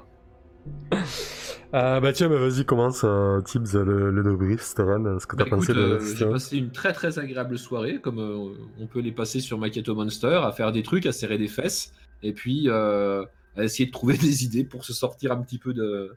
Euh, 1.73 2.01
bah 2.01 2.13
tiens, 2.13 2.29
bah 2.29 2.39
vas-y 2.39 2.65
commence, 2.65 3.03
euh, 3.05 3.41
Tibbs, 3.43 3.75
le, 3.75 4.11
le 4.11 4.23
debrief, 4.25 4.61
Steven, 4.61 5.21
ce 5.21 5.27
que 5.27 5.37
Bah, 5.37 5.45
t'as 5.45 5.51
pensé 5.51 5.71
écoute, 5.71 5.77
de 5.77 5.83
euh, 5.83 6.15
j'ai 6.17 6.27
passé 6.27 6.57
une 6.59 6.73
très 6.73 6.93
très 6.93 7.19
agréable 7.19 7.59
soirée, 7.59 8.01
comme 8.01 8.19
euh, 8.19 8.53
on 8.79 8.87
peut 8.87 9.01
les 9.01 9.13
passer 9.13 9.41
sur 9.41 9.57
Maketo 9.57 9.95
Monster, 9.95 10.41
à 10.43 10.53
faire 10.53 10.73
des 10.73 10.83
trucs, 10.83 11.07
à 11.07 11.13
serrer 11.13 11.39
des 11.39 11.47
fesses, 11.49 11.93
et 12.23 12.33
puis 12.33 12.69
euh, 12.69 13.25
à 13.57 13.65
essayer 13.65 13.87
de 13.87 13.93
trouver 13.93 14.17
des 14.19 14.45
idées 14.45 14.65
pour 14.65 14.85
se 14.85 14.93
sortir 14.93 15.33
un 15.33 15.41
petit 15.43 15.59
peu 15.59 15.73
de, 15.73 16.17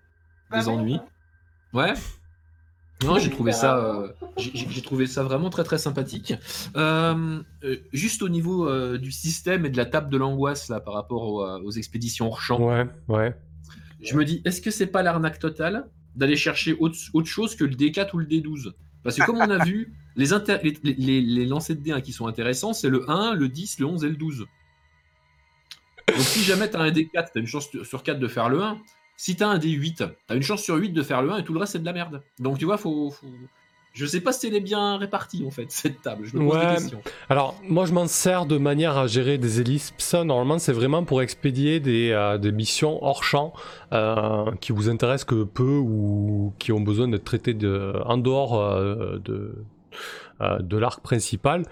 Bah 0.49 0.59
des 0.59 0.69
ennuis. 0.69 0.99
Ouais. 1.71 1.93
Non, 3.03 3.17
j'ai 3.19 3.29
trouvé 3.29 3.51
ça, 3.51 3.77
euh, 3.77 4.07
j'ai 4.37 4.81
trouvé 4.81 5.07
ça 5.07 5.23
vraiment 5.23 5.49
très 5.49 5.63
très 5.65 5.77
sympathique. 5.77 6.33
Euh, 6.77 7.41
euh, 7.63 7.75
juste 7.91 8.21
au 8.21 8.29
niveau 8.29 8.67
euh, 8.69 8.97
du 8.97 9.11
système 9.11 9.65
et 9.65 9.69
de 9.69 9.75
la 9.77 9.85
table 9.85 10.09
de 10.09 10.15
l'angoisse 10.17 10.69
là 10.69 10.79
par 10.79 10.93
rapport 10.93 11.23
au- 11.23 11.43
aux 11.45 11.71
expéditions 11.71 12.27
hors 12.27 12.41
champ, 12.41 12.61
Ouais, 12.61 12.85
ouais. 13.09 13.35
je 14.01 14.15
me 14.15 14.23
dis, 14.23 14.41
est-ce 14.45 14.61
que 14.61 14.71
c'est 14.71 14.87
pas 14.87 15.03
l'arnaque 15.03 15.37
totale 15.39 15.89
d'aller 16.15 16.37
chercher 16.37 16.77
autre, 16.79 16.95
autre 17.13 17.27
chose 17.27 17.55
que 17.55 17.65
le 17.65 17.75
D4 17.75 18.11
ou 18.13 18.19
le 18.19 18.25
D12 18.25 18.71
Parce 19.03 19.17
que 19.17 19.25
comme 19.25 19.37
on 19.37 19.49
a 19.49 19.65
vu, 19.65 19.93
les, 20.15 20.27
les, 20.63 20.93
les- 20.97 21.21
les 21.21 21.45
lancers 21.45 21.75
de 21.75 21.81
D1 21.81 22.01
qui 22.01 22.13
sont 22.13 22.27
intéressants, 22.27 22.71
c'est 22.71 22.89
le 22.89 23.09
1, 23.09 23.33
le 23.33 23.49
10, 23.49 23.79
le 23.79 23.85
11 23.87 24.05
et 24.05 24.09
le 24.09 24.15
12. 24.15 24.45
Donc 26.07 26.19
si 26.19 26.41
jamais 26.43 26.69
tu 26.69 26.77
as 26.77 26.81
un 26.81 26.91
D4, 26.91 27.31
tu 27.33 27.37
as 27.37 27.41
une 27.41 27.47
chance 27.47 27.67
sur 27.83 28.03
4 28.03 28.19
de 28.19 28.27
faire 28.29 28.47
le 28.47 28.61
1. 28.63 28.77
Si 29.23 29.37
tu 29.37 29.43
as 29.43 29.47
un 29.47 29.57
D8, 29.57 29.95
tu 29.95 30.03
as 30.27 30.35
une 30.35 30.43
chance 30.43 30.61
sur 30.61 30.75
8 30.75 30.89
de 30.89 31.01
faire 31.01 31.21
le 31.21 31.31
1 31.31 31.37
et 31.37 31.43
tout 31.45 31.53
le 31.53 31.59
reste 31.61 31.71
c'est 31.71 31.79
de 31.79 31.85
la 31.85 31.93
merde. 31.93 32.21
Donc 32.39 32.57
tu 32.57 32.65
vois, 32.65 32.77
faut... 32.77 33.09
faut... 33.09 33.25
Je 33.93 34.05
sais 34.05 34.19
pas 34.19 34.33
si 34.33 34.47
elle 34.47 34.55
est 34.55 34.59
bien 34.59 34.97
répartie 34.97 35.45
en 35.47 35.49
fait, 35.49 35.67
cette 35.71 36.01
table. 36.01 36.25
Je 36.25 36.35
me 36.35 36.45
pose 36.45 36.57
Ouais. 36.57 36.67
des 36.67 36.73
questions. 36.75 37.01
Alors, 37.29 37.55
moi, 37.63 37.85
je 37.85 37.93
m'en 37.93 38.05
sers 38.07 38.45
de 38.45 38.57
manière 38.57 38.97
à 38.97 39.07
gérer 39.07 39.37
des. 39.37 39.77
Ça, 39.97 40.25
normalement, 40.25 40.59
c'est 40.59 40.73
vraiment 40.73 41.05
pour 41.05 41.21
expédier 41.21 41.79
des, 41.79 42.09
euh, 42.11 42.37
des 42.37 42.51
missions 42.51 43.01
hors 43.01 43.23
champ 43.23 43.53
euh, 43.93 44.51
qui 44.59 44.73
vous 44.73 44.89
intéressent 44.89 45.23
que 45.25 45.43
peu 45.45 45.77
ou 45.77 46.53
qui 46.59 46.73
ont 46.73 46.81
besoin 46.81 47.07
d'être 47.07 47.23
traitées 47.23 47.53
de, 47.53 47.93
en 48.05 48.17
dehors 48.17 48.59
euh, 48.59 49.19
de, 49.23 49.55
de 50.41 50.77
l'arc 50.77 51.01
principal. 51.01 51.63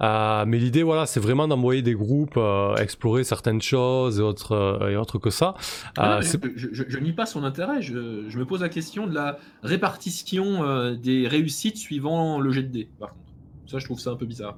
Euh, 0.00 0.44
mais 0.46 0.58
l'idée, 0.58 0.82
voilà, 0.82 1.06
c'est 1.06 1.20
vraiment 1.20 1.46
d'envoyer 1.48 1.82
des 1.82 1.94
groupes 1.94 2.36
euh, 2.36 2.74
explorer 2.76 3.24
certaines 3.24 3.62
choses 3.62 4.18
et 4.18 4.22
autres, 4.22 4.52
euh, 4.52 4.90
et 4.90 4.96
autres 4.96 5.18
que 5.18 5.30
ça. 5.30 5.54
Ah, 5.96 6.18
Euh, 6.18 6.22
je, 6.56 6.68
je- 6.72 6.84
je 6.88 6.98
nie 6.98 7.12
pas 7.12 7.26
son 7.26 7.44
intérêt, 7.44 7.82
je, 7.82 8.24
je 8.28 8.38
me 8.38 8.44
pose 8.46 8.62
la 8.62 8.68
question 8.68 9.06
de 9.06 9.14
la 9.14 9.38
répartition 9.62 10.64
euh, 10.64 10.94
des 10.94 11.28
réussites 11.28 11.76
suivant 11.76 12.40
le 12.40 12.50
jet 12.50 12.62
de 12.62 12.68
dés, 12.72 12.88
par 12.98 13.10
contre. 13.10 13.22
Ça, 13.66 13.78
je 13.78 13.84
trouve 13.84 14.00
ça 14.00 14.10
un 14.10 14.16
peu 14.16 14.26
bizarre. 14.26 14.56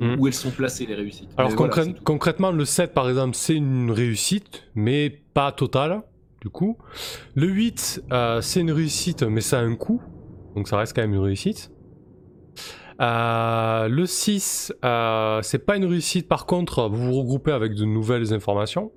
Hmm. 0.00 0.14
Où 0.18 0.28
elles 0.28 0.32
sont 0.34 0.50
placées, 0.52 0.86
les 0.86 0.94
réussites. 0.94 1.28
Alors 1.36 1.50
voilà, 1.50 1.84
concrètement, 2.04 2.52
le 2.52 2.64
7 2.64 2.94
par 2.94 3.08
exemple, 3.08 3.34
c'est 3.34 3.56
une 3.56 3.90
réussite, 3.90 4.64
mais 4.76 5.10
pas 5.34 5.50
totale, 5.50 6.02
du 6.40 6.48
coup. 6.50 6.78
Le 7.34 7.48
8, 7.48 8.04
euh, 8.12 8.40
c'est 8.40 8.60
une 8.60 8.70
réussite, 8.70 9.24
mais 9.24 9.40
ça 9.40 9.58
a 9.58 9.62
un 9.62 9.74
coût, 9.74 10.00
donc 10.54 10.68
ça 10.68 10.76
reste 10.76 10.94
quand 10.94 11.02
même 11.02 11.14
une 11.14 11.20
réussite. 11.20 11.72
Euh, 13.00 13.86
le 13.88 14.06
6, 14.06 14.72
euh, 14.84 15.40
c'est 15.42 15.64
pas 15.64 15.76
une 15.76 15.84
réussite, 15.86 16.26
par 16.28 16.46
contre, 16.46 16.88
vous 16.88 17.04
vous 17.06 17.20
regroupez 17.20 17.52
avec 17.52 17.74
de 17.74 17.84
nouvelles 17.84 18.32
informations. 18.34 18.90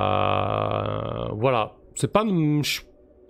Euh, 0.00 1.28
voilà, 1.32 1.76
c'est 1.94 2.12
pas, 2.12 2.24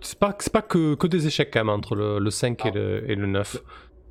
c'est 0.01 0.19
pas, 0.19 0.35
c'est 0.39 0.51
pas 0.53 0.61
que, 0.61 0.95
que 0.95 1.07
des 1.07 1.27
échecs 1.27 1.49
quand 1.53 1.59
même 1.61 1.69
entre 1.69 1.95
le, 1.95 2.19
le 2.19 2.29
5 2.29 2.65
et, 2.65 2.71
le, 2.71 3.09
et 3.09 3.15
le 3.15 3.27
9. 3.27 3.57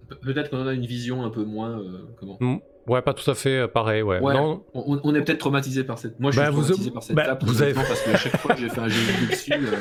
Pe- 0.08 0.14
Peut-être 0.16 0.50
qu'on 0.50 0.66
a 0.66 0.72
une 0.72 0.86
vision 0.86 1.24
un 1.24 1.30
peu 1.30 1.44
moins. 1.44 1.80
Ouais, 2.86 3.02
pas 3.02 3.12
tout 3.14 3.30
à 3.30 3.34
fait 3.34 3.68
pareil, 3.68 4.02
ouais. 4.02 4.18
Ouais. 4.20 4.34
Non, 4.34 4.64
on, 4.74 5.00
on 5.04 5.14
est 5.14 5.22
peut-être 5.22 5.38
traumatisé 5.38 5.84
par 5.84 5.98
cette. 5.98 6.18
Moi, 6.18 6.30
je 6.32 6.38
Bah, 6.40 6.46
suis 6.46 6.54
vous- 6.54 6.62
traumatisé 6.62 6.90
par 6.90 7.02
cette 7.02 7.16
bah, 7.16 7.24
table. 7.26 7.40
vous 7.46 7.62
avez- 7.62 7.74
parce 7.74 8.02
qu'à 8.02 8.16
chaque 8.16 8.36
fois 8.38 8.54
que 8.54 8.60
j'ai 8.60 8.68
fait 8.70 8.80
un 8.80 8.88
jeu 8.88 9.00
dessus, 9.30 9.52
euh, 9.52 9.76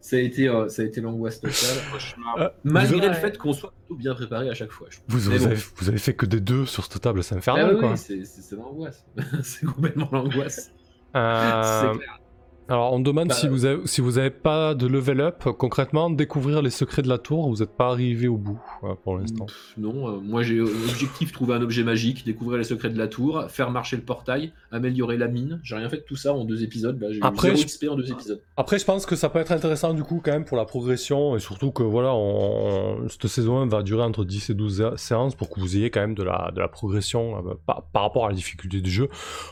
ça 0.00 0.16
a 0.16 0.20
été, 0.20 0.48
euh, 0.48 0.68
ça 0.68 0.82
a 0.82 0.84
été 0.84 1.00
l'angoisse 1.00 1.40
totale. 1.40 1.54
Euh, 2.38 2.48
Malgré 2.64 3.08
le 3.08 3.14
fait 3.14 3.36
qu'on 3.38 3.52
soit 3.52 3.72
plutôt 3.72 3.94
bien 3.96 4.14
préparé 4.14 4.48
à 4.50 4.54
chaque 4.54 4.70
fois. 4.70 4.88
vous, 5.08 5.18
vous 5.18 5.30
bon. 5.30 5.46
avez, 5.46 5.56
vous 5.76 5.88
avez 5.88 5.98
fait 5.98 6.14
que 6.14 6.26
des 6.26 6.40
deux 6.40 6.66
sur 6.66 6.84
cette 6.84 7.00
table, 7.00 7.22
c'est 7.24 7.34
Ah 7.34 7.38
infernal 7.38 7.74
oui, 7.74 7.80
quoi. 7.80 7.92
oui, 7.92 8.24
c'est 8.24 8.56
l'angoisse. 8.56 9.04
c'est 9.42 9.66
complètement 9.66 10.08
l'angoisse. 10.12 10.70
Euh, 11.16 11.92
C'est 11.92 11.98
clair. 11.98 12.20
Alors 12.68 12.92
on 12.92 13.00
demande 13.00 13.28
Bah, 13.28 13.34
si 13.34 13.48
vous 13.48 13.64
avez, 13.64 13.86
si 13.86 14.00
vous 14.00 14.18
avez 14.18 14.30
pas 14.30 14.74
de 14.74 14.86
level 14.86 15.20
up, 15.20 15.44
concrètement 15.58 16.10
découvrir 16.10 16.62
les 16.62 16.70
secrets 16.70 17.02
de 17.02 17.08
la 17.08 17.18
tour, 17.18 17.48
vous 17.48 17.56
n'êtes 17.56 17.76
pas 17.76 17.88
arrivé 17.88 18.28
au 18.28 18.36
bout 18.36 18.60
euh, 18.84 18.94
pour 19.02 19.16
l'instant. 19.18 19.46
Non, 19.76 20.08
euh, 20.08 20.20
moi 20.20 20.42
j'ai 20.42 20.56
euh, 20.58 20.64
objectif 20.90 21.32
trouver 21.32 21.54
un 21.54 21.62
objet 21.62 21.82
magique, 21.84 22.24
découvrir 22.26 22.58
les 22.58 22.64
secrets 22.64 22.90
de 22.90 22.98
la 22.98 23.08
tour, 23.08 23.44
faire 23.48 23.70
marcher 23.70 23.96
le 23.96 24.02
portail, 24.02 24.52
améliorer 24.70 25.16
la 25.16 25.28
mine. 25.28 25.60
J'ai 25.62 25.74
rien 25.76 25.88
fait 25.88 25.96
de 25.98 26.02
tout 26.02 26.16
ça 26.16 26.32
en 26.34 26.44
deux 26.44 26.62
épisodes. 26.62 26.98
J'ai 27.10 27.18
eu 27.18 27.20
Après, 27.22 27.54
je- 27.56 27.88
en 27.88 27.96
deux 27.96 28.10
épisodes. 28.10 28.40
Après 28.56 28.78
je 28.78 28.84
pense 28.84 29.06
que 29.06 29.16
ça 29.16 29.28
peut 29.28 29.38
être 29.38 29.52
intéressant 29.52 29.94
du 29.94 30.02
coup 30.02 30.20
quand 30.22 30.32
même 30.32 30.44
pour 30.44 30.56
la 30.56 30.64
progression 30.64 31.36
et 31.36 31.40
surtout 31.40 31.70
que 31.70 31.82
voilà, 31.82 32.12
on, 32.14 33.08
cette 33.08 33.26
saison 33.28 33.58
1 33.58 33.66
va 33.68 33.82
durer 33.82 34.02
entre 34.02 34.24
10 34.24 34.50
et 34.50 34.54
12 34.54 34.76
sé- 34.78 34.96
séances 34.96 35.34
pour 35.34 35.48
que 35.50 35.60
vous 35.60 35.76
ayez 35.76 35.90
quand 35.90 36.00
même 36.00 36.14
de 36.14 36.22
la, 36.22 36.50
de 36.54 36.60
la 36.60 36.68
progression 36.68 37.36
euh, 37.38 37.54
par, 37.66 37.82
par 37.92 38.02
rapport 38.02 38.26
à 38.26 38.28
la 38.28 38.34
difficulté 38.34 38.80
du 38.80 38.90
jeu. 38.90 39.08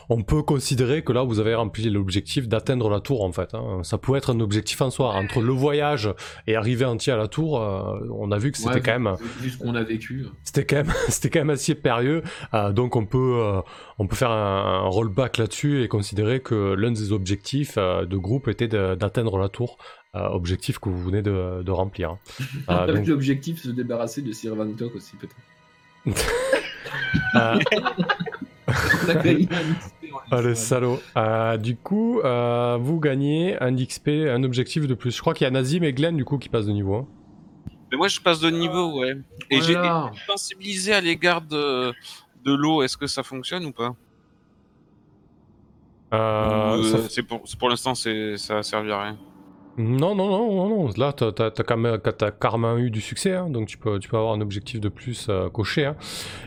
On 0.09 0.21
peut 0.23 0.43
considérer 0.43 1.03
que 1.03 1.11
là 1.13 1.23
vous 1.23 1.39
avez 1.39 1.55
rempli 1.55 1.89
l'objectif 1.89 2.47
d'atteindre 2.47 2.89
la 2.89 2.99
tour 2.99 3.06
en 3.11 3.31
fait. 3.31 3.53
hein. 3.53 3.81
Ça 3.83 3.97
peut 3.97 4.15
être 4.15 4.31
un 4.33 4.39
objectif 4.39 4.81
en 4.81 4.89
soi. 4.89 5.13
Entre 5.13 5.41
le 5.41 5.51
voyage 5.51 6.09
et 6.47 6.55
arriver 6.55 6.85
entier 6.85 7.13
à 7.13 7.17
la 7.17 7.27
tour, 7.27 7.61
euh, 7.61 7.99
on 8.11 8.31
a 8.31 8.37
vu 8.37 8.51
que 8.51 8.57
c'était 8.57 8.75
Ouais, 8.75 8.81
quand 8.81 8.99
même 8.99 9.15
Vu, 9.39 9.49
ce 9.49 9.57
qu'on 9.57 9.75
a 9.75 9.83
vécu. 9.83 10.25
c'était 10.43 10.65
quand 10.65 10.77
même 10.77 10.93
c'était 11.09 11.29
quand 11.29 11.39
même 11.39 11.49
assez 11.51 11.75
périlleux 11.75 12.23
euh, 12.53 12.71
donc 12.71 12.95
on 12.95 13.05
peut 13.05 13.39
euh, 13.41 13.61
on 13.97 14.07
peut 14.07 14.15
faire 14.15 14.31
un, 14.31 14.83
un 14.85 14.87
rollback 14.87 15.37
là-dessus 15.37 15.83
et 15.83 15.87
considérer 15.87 16.39
que 16.41 16.73
l'un 16.73 16.91
des 16.91 17.11
objectifs 17.11 17.77
de 17.77 18.17
groupe 18.17 18.47
était 18.47 18.67
d'atteindre 18.67 19.37
la 19.37 19.49
tour 19.49 19.77
objectif 20.13 20.79
que 20.79 20.89
vous 20.89 21.01
venez 21.03 21.21
de, 21.21 21.61
de 21.63 21.71
remplir 21.71 22.17
Ah, 22.67 22.83
Avec 22.83 22.95
donc- 22.97 23.07
l'objectif 23.07 23.61
se 23.61 23.69
débarrasser 23.69 24.21
de 24.21 24.31
Sir 24.31 24.55
Van 24.55 24.67
Tok 24.71 24.95
aussi, 24.95 25.15
peut-être. 25.15 25.35
Ah, 30.31 30.41
le 30.41 30.55
salaud 30.55 30.99
Euh, 31.15 31.57
du 31.57 31.75
coup 31.75 32.19
euh, 32.21 32.77
vous 32.79 32.99
gagnez 32.99 33.55
un 33.61 33.75
XP 33.75 34.09
un 34.29 34.43
objectif 34.43 34.87
de 34.87 34.93
plus 34.93 35.11
je 35.15 35.21
crois 35.21 35.33
qu'il 35.33 35.45
y 35.45 35.47
a 35.47 35.51
Nazim 35.51 35.83
et 35.83 35.93
Glenn 35.93 36.15
du 36.17 36.25
coup 36.25 36.37
qui 36.37 36.49
passent 36.49 36.65
de 36.67 36.71
niveau 36.71 36.95
hein. 36.95 37.07
Mais 37.89 37.97
moi, 37.97 38.09
je 38.09 38.19
passe 38.19 38.41
de 38.41 38.49
niveau, 38.49 38.99
ouais. 38.99 39.15
Et 39.49 39.61
j'ai 39.61 39.71
Voilà. 39.71 40.11
été 40.13 40.19
sensibilisé 40.27 40.93
à 40.93 40.99
l'égard 40.99 41.39
de, 41.39 41.93
de 42.43 42.53
l'eau. 42.53 42.81
Est-ce 42.83 42.97
que 42.97 43.07
ça 43.07 43.23
fonctionne 43.23 43.65
ou 43.65 43.71
pas? 43.71 43.95
Euh, 46.13 46.79
Ou, 46.79 46.83
ça- 46.83 47.09
C'est 47.09 47.23
pour, 47.23 47.41
c'est 47.45 47.57
pour 47.57 47.69
l'instant, 47.69 47.95
c'est 47.95 48.35
ça 48.37 48.57
a 48.57 48.63
servi 48.63 48.91
à 48.91 49.01
rien. 49.03 49.17
Non, 49.79 50.15
non, 50.15 50.27
non, 50.29 50.55
non, 50.55 50.69
non. 50.85 50.89
Là, 50.97 51.13
t'as 51.13 51.49
quand 51.63 51.77
même 51.77 51.99
t'as 52.01 52.31
carrément 52.31 52.77
eu 52.77 52.89
du 52.89 52.99
succès, 52.99 53.35
hein, 53.35 53.47
donc 53.49 53.67
tu 53.67 53.77
peux, 53.77 53.99
tu 53.99 54.09
peux 54.09 54.17
avoir 54.17 54.33
un 54.33 54.41
objectif 54.41 54.79
de 54.81 54.89
plus 54.89 55.27
euh, 55.29 55.49
coché. 55.49 55.85
hein. 55.85 55.95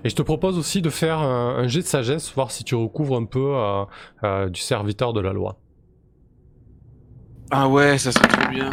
Et 0.03 0.09
je 0.11 0.17
te 0.17 0.23
propose 0.23 0.59
aussi 0.59 0.83
de 0.83 0.91
faire 0.91 1.19
un, 1.19 1.57
un 1.59 1.67
jet 1.69 1.81
de 1.81 1.87
sagesse, 1.87 2.33
voir 2.35 2.51
si 2.51 2.65
tu 2.65 2.75
recouvres 2.75 3.17
un 3.17 3.25
peu 3.27 3.53
euh, 3.55 3.85
euh, 4.25 4.49
du 4.49 4.61
serviteur 4.61 5.13
de 5.13 5.21
la 5.21 5.33
loi. 5.33 5.61
Ah 7.53 7.69
ouais, 7.69 7.99
ça 7.99 8.11
serait 8.13 8.27
trop 8.29 8.51
bien. 8.51 8.71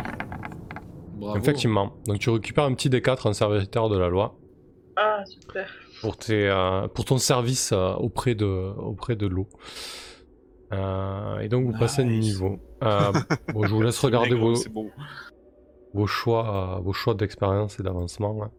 Bravo. 1.13 1.37
Effectivement. 1.37 1.93
Donc 2.07 2.19
tu 2.19 2.29
récupères 2.31 2.63
un 2.65 2.73
petit 2.73 2.89
D4 2.89 3.27
en 3.27 3.33
serviteur 3.33 3.89
de 3.89 3.97
la 3.97 4.07
loi 4.09 4.35
Ah, 4.95 5.23
super. 5.25 5.67
pour, 6.01 6.17
tes, 6.17 6.47
euh, 6.47 6.87
pour 6.87 7.05
ton 7.05 7.17
service 7.19 7.71
euh, 7.73 7.93
auprès 7.93 8.33
de, 8.35 8.45
auprès 8.45 9.15
de 9.15 9.27
l'eau. 9.27 9.47
Euh, 10.73 11.39
et 11.39 11.49
donc 11.49 11.65
vous 11.65 11.73
passez 11.77 12.03
de 12.03 12.09
niveau. 12.09 12.59
Euh, 12.83 13.13
bon, 13.53 13.65
je 13.65 13.73
vous 13.73 13.81
laisse 13.81 13.99
regarder 13.99 14.35
vos, 15.93 16.07
choix, 16.07 16.77
euh, 16.77 16.81
vos 16.81 16.93
choix 16.93 17.13
d'expérience 17.13 17.79
et 17.79 17.83
d'avancement. 17.83 18.51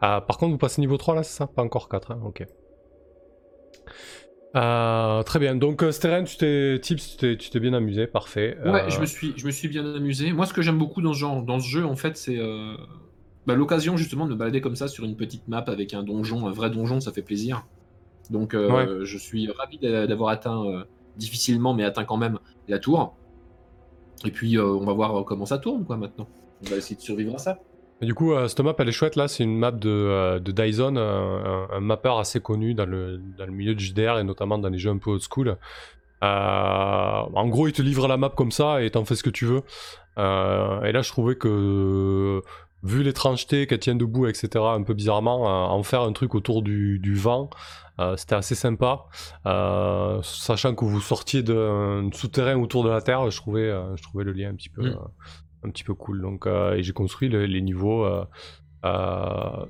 hein. 0.00 0.20
Par 0.20 0.38
contre, 0.38 0.52
vous 0.52 0.58
passez 0.58 0.80
niveau 0.80 0.96
3 0.96 1.14
là, 1.14 1.22
c'est 1.22 1.36
ça? 1.36 1.46
Pas 1.46 1.62
encore 1.62 1.88
4, 1.88 2.12
hein 2.12 2.20
ok. 2.24 2.44
Euh, 4.56 5.22
très 5.22 5.38
bien, 5.38 5.54
donc 5.54 5.84
Steren, 5.90 6.24
tu 6.24 6.38
t'es 6.38 6.78
Tips, 6.80 7.16
tu 7.18 7.36
t'es- 7.36 7.60
bien 7.60 7.74
amusé, 7.74 8.06
parfait. 8.06 8.56
Ouais, 8.64 8.84
Euh, 8.86 8.90
je, 8.90 9.00
me 9.00 9.06
suis, 9.06 9.34
je 9.36 9.44
me 9.46 9.50
suis 9.50 9.68
bien 9.68 9.84
amusé. 9.94 10.32
Moi, 10.32 10.46
ce 10.46 10.54
que 10.54 10.62
j'aime 10.62 10.78
beaucoup 10.78 11.02
dans 11.02 11.12
ce 11.12 11.18
genre, 11.18 11.42
dans 11.42 11.60
ce 11.60 11.68
jeu, 11.68 11.84
en 11.84 11.96
fait, 11.96 12.16
c'est 12.16 12.38
euh, 12.38 12.74
bah, 13.46 13.54
l'occasion 13.54 13.96
justement 13.98 14.24
de 14.24 14.30
me 14.30 14.36
balader 14.36 14.62
comme 14.62 14.76
ça 14.76 14.88
sur 14.88 15.04
une 15.04 15.16
petite 15.16 15.46
map 15.46 15.64
avec 15.66 15.92
un 15.92 16.02
donjon, 16.02 16.46
un 16.46 16.52
vrai 16.52 16.70
donjon, 16.70 17.00
ça 17.00 17.12
fait 17.12 17.22
plaisir. 17.22 17.66
Donc, 18.30 18.54
euh, 18.54 19.04
je 19.04 19.18
suis 19.18 19.50
ravi 19.50 19.78
d'a- 19.78 20.06
d'avoir 20.06 20.30
atteint 20.30 20.64
euh, 20.64 20.84
difficilement, 21.16 21.74
mais 21.74 21.84
atteint 21.84 22.04
quand 22.04 22.16
même 22.16 22.38
la 22.68 22.78
tour. 22.78 23.16
Et 24.24 24.30
puis, 24.30 24.56
euh, 24.56 24.64
on 24.64 24.84
va 24.84 24.92
voir 24.92 25.24
comment 25.24 25.46
ça 25.46 25.58
tourne, 25.58 25.84
quoi, 25.84 25.96
maintenant. 25.96 26.28
On 26.64 26.70
va 26.70 26.76
essayer 26.76 26.96
de 26.96 27.00
survivre 27.00 27.34
à 27.34 27.38
ça. 27.38 27.58
Du 28.02 28.14
coup, 28.14 28.32
euh, 28.32 28.48
cette 28.48 28.60
map, 28.60 28.74
elle 28.78 28.88
est 28.88 28.92
chouette 28.92 29.16
là. 29.16 29.28
C'est 29.28 29.44
une 29.44 29.56
map 29.56 29.70
de, 29.70 29.88
euh, 29.88 30.38
de 30.38 30.52
Dyson, 30.52 30.96
un, 30.96 31.68
un- 31.70 31.80
mapper 31.80 32.14
assez 32.18 32.40
connu 32.40 32.74
dans 32.74 32.84
le, 32.86 33.20
milieu 33.48 33.74
du 33.74 33.84
JDR 33.84 34.18
et 34.18 34.24
notamment 34.24 34.58
dans 34.58 34.68
les 34.68 34.78
jeux 34.78 34.90
un 34.90 34.98
peu 34.98 35.10
old 35.10 35.22
school. 35.22 35.56
En 36.22 37.48
gros, 37.48 37.68
il 37.68 37.72
te 37.72 37.82
livre 37.82 38.08
la 38.08 38.16
map 38.16 38.30
comme 38.30 38.50
ça 38.50 38.82
et 38.82 38.90
t'en 38.90 39.04
fais 39.04 39.14
ce 39.14 39.22
que 39.22 39.30
tu 39.30 39.46
veux. 39.46 39.62
Et 40.18 40.92
là, 40.92 41.02
je 41.02 41.10
trouvais 41.10 41.36
que, 41.36 42.42
vu 42.82 43.02
l'étrangeté 43.02 43.66
qu'elle 43.66 43.78
tient 43.78 43.94
debout, 43.94 44.26
etc., 44.26 44.48
un 44.56 44.82
peu 44.82 44.94
bizarrement, 44.94 45.72
en 45.72 45.82
faire 45.82 46.02
un 46.02 46.12
truc 46.12 46.34
autour 46.34 46.62
du, 46.62 47.14
vent, 47.14 47.50
c'était 48.16 48.34
assez 48.34 48.54
sympa. 48.54 49.04
Euh, 49.46 50.20
sachant 50.22 50.74
que 50.74 50.84
vous 50.84 51.00
sortiez 51.00 51.42
d'un 51.42 52.08
souterrain 52.12 52.56
autour 52.60 52.84
de 52.84 52.90
la 52.90 53.00
Terre, 53.00 53.30
je 53.30 53.36
trouvais, 53.36 53.68
euh, 53.70 53.96
je 53.96 54.02
trouvais 54.02 54.24
le 54.24 54.32
lien 54.32 54.50
un 54.50 54.54
petit 54.54 54.68
peu, 54.68 54.82
Mm. 54.82 54.86
euh, 54.86 55.66
un 55.66 55.70
petit 55.70 55.84
peu 55.84 55.94
cool. 55.94 56.20
Donc, 56.20 56.46
euh, 56.46 56.74
et 56.74 56.82
j'ai 56.82 56.92
construit 56.92 57.28
le- 57.28 57.46
les 57.46 57.60
niveaux 57.62 58.04
euh, 58.04 58.24
euh, 58.84 59.66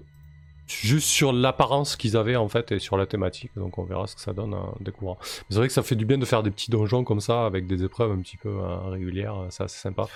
juste 0.66 1.06
sur 1.06 1.32
l'apparence 1.32 1.94
qu'ils 1.94 2.16
avaient 2.16 2.34
en 2.34 2.48
fait 2.48 2.72
et 2.72 2.78
sur 2.80 2.96
la 2.96 3.06
thématique. 3.06 3.52
Donc, 3.56 3.78
on 3.78 3.84
verra 3.84 4.08
ce 4.08 4.16
que 4.16 4.20
ça 4.20 4.32
donne 4.32 4.52
en 4.52 4.74
découvrant. 4.80 5.16
Mais 5.20 5.26
C'est 5.50 5.56
vrai 5.58 5.68
que 5.68 5.72
ça 5.72 5.82
fait 5.84 5.94
du 5.94 6.04
bien 6.04 6.18
de 6.18 6.24
faire 6.24 6.42
des 6.42 6.50
petits 6.50 6.72
donjons 6.72 7.04
comme 7.04 7.20
ça 7.20 7.46
avec 7.46 7.68
des 7.68 7.84
épreuves 7.84 8.10
un 8.10 8.18
petit 8.18 8.36
peu 8.36 8.48
euh, 8.48 8.76
régulières. 8.90 9.36
C'est 9.50 9.62
assez 9.62 9.78
sympa. 9.78 10.06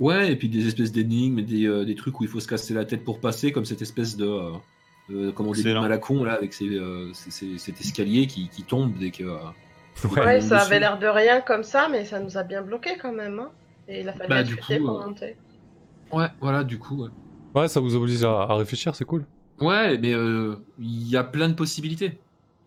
Ouais, 0.00 0.32
et 0.32 0.36
puis 0.36 0.48
des 0.48 0.66
espèces 0.66 0.92
d'énigmes, 0.92 1.42
des, 1.42 1.66
euh, 1.66 1.84
des 1.84 1.94
trucs 1.94 2.18
où 2.20 2.24
il 2.24 2.28
faut 2.30 2.40
se 2.40 2.48
casser 2.48 2.72
la 2.72 2.86
tête 2.86 3.04
pour 3.04 3.20
passer, 3.20 3.52
comme 3.52 3.66
cette 3.66 3.82
espèce 3.82 4.16
de. 4.16 4.26
Euh, 4.26 4.52
euh, 5.10 5.32
comment 5.32 5.50
on 5.50 5.52
dit, 5.52 5.60
Excellent. 5.60 5.82
à 5.82 5.88
la 5.88 5.98
con, 5.98 6.24
là, 6.24 6.34
avec 6.34 6.54
euh, 6.62 7.10
ces- 7.12 7.58
cet 7.58 7.80
escalier 7.80 8.26
qui, 8.26 8.48
qui 8.48 8.62
tombe 8.62 8.92
dès 8.98 9.10
que. 9.10 9.24
euh, 9.24 9.36
Ouais. 10.04 10.24
Ouais, 10.24 10.36
Dessus. 10.36 10.50
ça 10.50 10.60
avait 10.60 10.78
l'air 10.78 10.96
de 11.00 11.08
rien 11.08 11.40
comme 11.40 11.64
ça, 11.64 11.88
mais 11.90 12.04
ça 12.04 12.20
nous 12.20 12.38
a 12.38 12.44
bien 12.44 12.62
bloqué 12.62 12.90
quand 13.02 13.12
même. 13.12 13.40
Hein. 13.40 13.50
Et 13.88 14.02
il 14.02 14.08
a 14.08 14.12
fallu 14.12 14.28
Bah, 14.28 14.42
du 14.44 14.54
coup, 14.56 14.72
pour 14.80 15.00
euh, 15.02 15.06
monter. 15.08 15.36
Ouais, 16.12 16.28
voilà, 16.40 16.62
du 16.62 16.78
coup. 16.78 17.02
Ouais, 17.02 17.08
Ouais, 17.54 17.66
ça 17.68 17.80
vous 17.80 17.96
oblige 17.96 18.22
à, 18.22 18.30
à 18.42 18.54
réfléchir, 18.54 18.94
c'est 18.94 19.04
cool. 19.04 19.24
Ouais, 19.60 19.98
mais 19.98 20.12
euh, 20.14 20.54
il 20.78 21.08
y 21.08 21.16
a 21.16 21.24
plein 21.24 21.48
de 21.48 21.54
possibilités. 21.54 22.18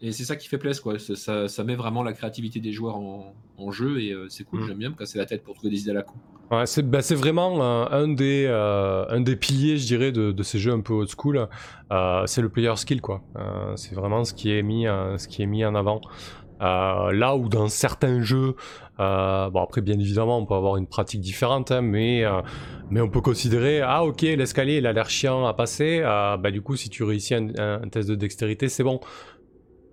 Et 0.03 0.11
c'est 0.11 0.23
ça 0.23 0.35
qui 0.35 0.47
fait 0.47 0.57
plaisir, 0.57 0.81
quoi. 0.81 0.97
Ça, 0.97 1.47
ça, 1.47 1.63
met 1.63 1.75
vraiment 1.75 2.01
la 2.03 2.13
créativité 2.13 2.59
des 2.59 2.71
joueurs 2.71 2.95
en, 2.95 3.35
en 3.57 3.71
jeu, 3.71 4.01
et 4.01 4.11
euh, 4.11 4.25
c'est 4.29 4.43
cool, 4.43 4.61
Mm. 4.61 4.67
j'aime 4.67 4.77
bien 4.77 4.89
me 4.89 4.95
casser 4.95 5.19
la 5.19 5.25
tête 5.27 5.43
pour 5.43 5.53
trouver 5.53 5.69
des 5.69 5.81
idées 5.81 5.91
à 5.91 5.95
la 5.95 6.01
con. 6.03 6.15
Ouais, 6.49 6.65
c'est 6.65 6.81
bah, 6.81 6.99
vraiment 7.11 7.63
euh, 7.63 7.85
un, 7.91 8.07
des, 8.09 8.45
euh, 8.47 9.05
un 9.09 9.21
des 9.21 9.35
piliers, 9.37 9.77
je 9.77 9.85
dirais, 9.85 10.11
de, 10.11 10.31
de 10.31 10.43
ces 10.43 10.59
jeux 10.59 10.73
un 10.73 10.81
peu 10.81 10.93
old 10.93 11.09
school. 11.09 11.47
Euh, 11.91 12.23
c'est 12.25 12.41
le 12.41 12.49
player 12.49 12.75
skill, 12.75 12.99
quoi. 12.99 13.21
C'est 13.75 13.95
vraiment 13.95 14.25
ce 14.25 14.33
qui 14.33 14.51
est 14.51 14.63
mis, 14.63 14.85
ce 14.85 15.27
qui 15.27 15.43
est 15.43 15.45
mis 15.45 15.63
en 15.63 15.75
avant. 15.75 16.01
Là 16.59 17.35
où 17.37 17.47
dans 17.47 17.69
certains 17.69 18.21
jeux, 18.21 18.55
bon 18.97 19.61
après 19.63 19.81
bien 19.81 19.97
évidemment 19.97 20.37
on 20.37 20.45
peut 20.45 20.53
avoir 20.53 20.77
une 20.77 20.87
pratique 20.87 21.21
différente, 21.21 21.71
hein, 21.71 21.81
mais, 21.81 22.23
mais 22.91 23.01
on 23.01 23.09
peut 23.09 23.21
considérer 23.21 23.81
ah 23.81 24.03
ok 24.05 24.21
l'escalier 24.21 24.77
il 24.77 24.85
a 24.85 24.93
l'air 24.93 25.09
chiant 25.09 25.47
à 25.47 25.53
passer, 25.55 26.01
bah 26.01 26.51
du 26.51 26.61
coup 26.61 26.75
si 26.75 26.89
tu 26.89 27.03
réussis 27.03 27.33
un, 27.33 27.47
un 27.57 27.89
test 27.89 28.09
de 28.09 28.15
dextérité 28.15 28.69
c'est 28.69 28.83
bon. 28.83 28.99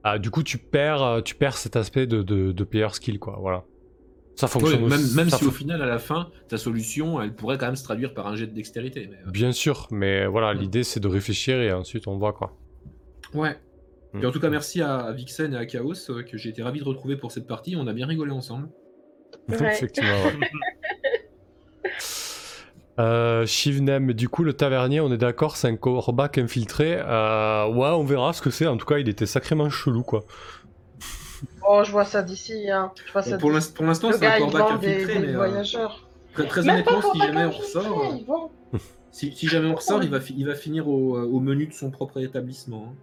Ah, 0.05 0.19
du 0.19 0.31
coup 0.31 0.43
tu 0.43 0.59
perds, 0.59 1.03
euh, 1.03 1.21
tu 1.21 1.35
perds 1.35 1.57
cet 1.59 1.77
aspect 1.77 2.07
de, 2.07 2.23
de, 2.23 2.53
de 2.53 2.65
player 2.65 2.89
skill 2.93 3.19
quoi, 3.19 3.37
voilà. 3.41 3.65
Ça 4.37 4.47
Ouais, 4.47 4.53
fonctionne 4.53 4.83
même 4.89 5.01
même 5.17 5.31
ça 5.31 5.39
si 5.39 5.45
au 5.47 5.51
final, 5.51 5.83
à 5.83 5.87
la 5.87 5.99
fin, 5.99 6.31
ta 6.49 6.57
solution, 6.59 7.21
elle 7.21 7.35
pourrait 7.35 7.59
quand 7.59 7.67
même 7.67 7.75
se 7.77 7.83
traduire 7.83 8.15
par 8.15 8.29
un 8.29 8.37
jet 8.37 8.47
de 8.47 8.55
dextérité. 8.55 9.09
Mais, 9.11 9.17
euh, 9.27 9.31
Bien 9.31 9.51
sûr, 9.51 9.89
mais 9.91 10.27
voilà, 10.27 10.55
l'idée 10.55 10.85
c'est 10.85 11.01
de 11.01 11.09
réfléchir 11.09 11.61
et 11.61 11.73
ensuite 11.73 12.07
on 12.07 12.17
voit 12.19 12.33
quoi. 12.33 12.57
Ouais. 13.35 13.57
Mm. 14.13 14.23
Et 14.23 14.27
en 14.27 14.31
tout 14.31 14.39
cas, 14.41 14.49
merci 14.49 14.81
à, 14.81 14.99
à 14.99 15.13
Vixen 15.13 15.53
et 15.55 15.57
à 15.57 15.67
Chaos, 15.67 15.93
euh, 16.11 16.23
que 16.23 16.39
j'ai 16.39 16.51
été 16.51 16.63
ravi 16.63 16.79
de 16.79 16.85
retrouver 16.85 17.17
pour 17.17 17.33
cette 17.33 17.47
partie. 17.49 17.75
On 17.77 17.87
a 17.89 17.93
bien 17.93 18.07
rigolé 18.07 18.31
ensemble. 18.33 18.69
Ouais. 19.49 19.57
Effectivement. 19.73 20.09
Euh, 22.99 23.47
Shivnem, 23.47 24.13
du 24.13 24.29
coup, 24.29 24.43
le 24.43 24.55
tavernier, 24.55 25.01
on 25.01 25.13
est 25.13 25.19
d'accord, 25.19 25.57
c'est 25.57 25.69
un 25.69 25.77
corbac 25.77 26.37
infiltré. 26.39 26.97
Euh, 26.99 27.67
ouais, 27.69 27.89
on 27.91 28.05
verra 28.05 28.33
ce 28.33 28.43
que 28.43 28.51
c'est. 28.51 28.67
En 28.67 28.77
tout 28.77 28.87
cas, 28.87 28.99
il 28.99 29.09
était 29.09 29.27
sacrément 29.27 29.71
chelou, 29.71 30.03
quoi. 30.03 30.25
Oh, 31.67 31.83
je 31.85 31.93
vois 31.93 32.05
ça 32.05 32.23
d'ici. 32.23 32.71
Hein. 32.71 32.93
Je 33.07 33.13
vois 33.13 33.23
ça 33.23 33.37
Bon, 33.37 33.39
pour 33.39 33.51
d'ici. 33.53 33.69
l'ins- 33.69 33.75
pour 33.75 33.85
l'instant, 33.87 34.09
Le 34.09 34.15
c'est 34.15 34.27
un 34.27 34.31
gars, 34.31 34.39
il 34.41 34.51
corbac 34.51 34.71
vend 34.71 34.77
des, 34.77 35.05
infiltré, 35.05 35.21
des 35.21 35.29
mais 35.29 35.35
euh, 35.35 35.37
voyageurs. 35.37 36.09
très, 36.33 36.69
honnêtement, 36.69 37.01
si 37.03 37.21
jamais 37.21 37.45
on 37.45 37.49
infiltré, 37.49 37.79
ressort, 37.79 38.01
euh, 38.73 38.79
si, 39.11 39.33
si 39.37 39.49
jamais 39.49 39.69
on 39.69 39.75
ressort, 39.77 40.03
il 40.03 40.11
va, 40.11 40.21
fi- 40.21 40.35
il 40.37 40.47
va 40.47 40.55
finir 40.55 40.89
au, 40.89 41.19
au 41.19 41.41
menu 41.41 41.67
de 41.67 41.73
son 41.75 41.91
propre 41.91 42.21
établissement. 42.21 42.95
hein. 42.95 42.97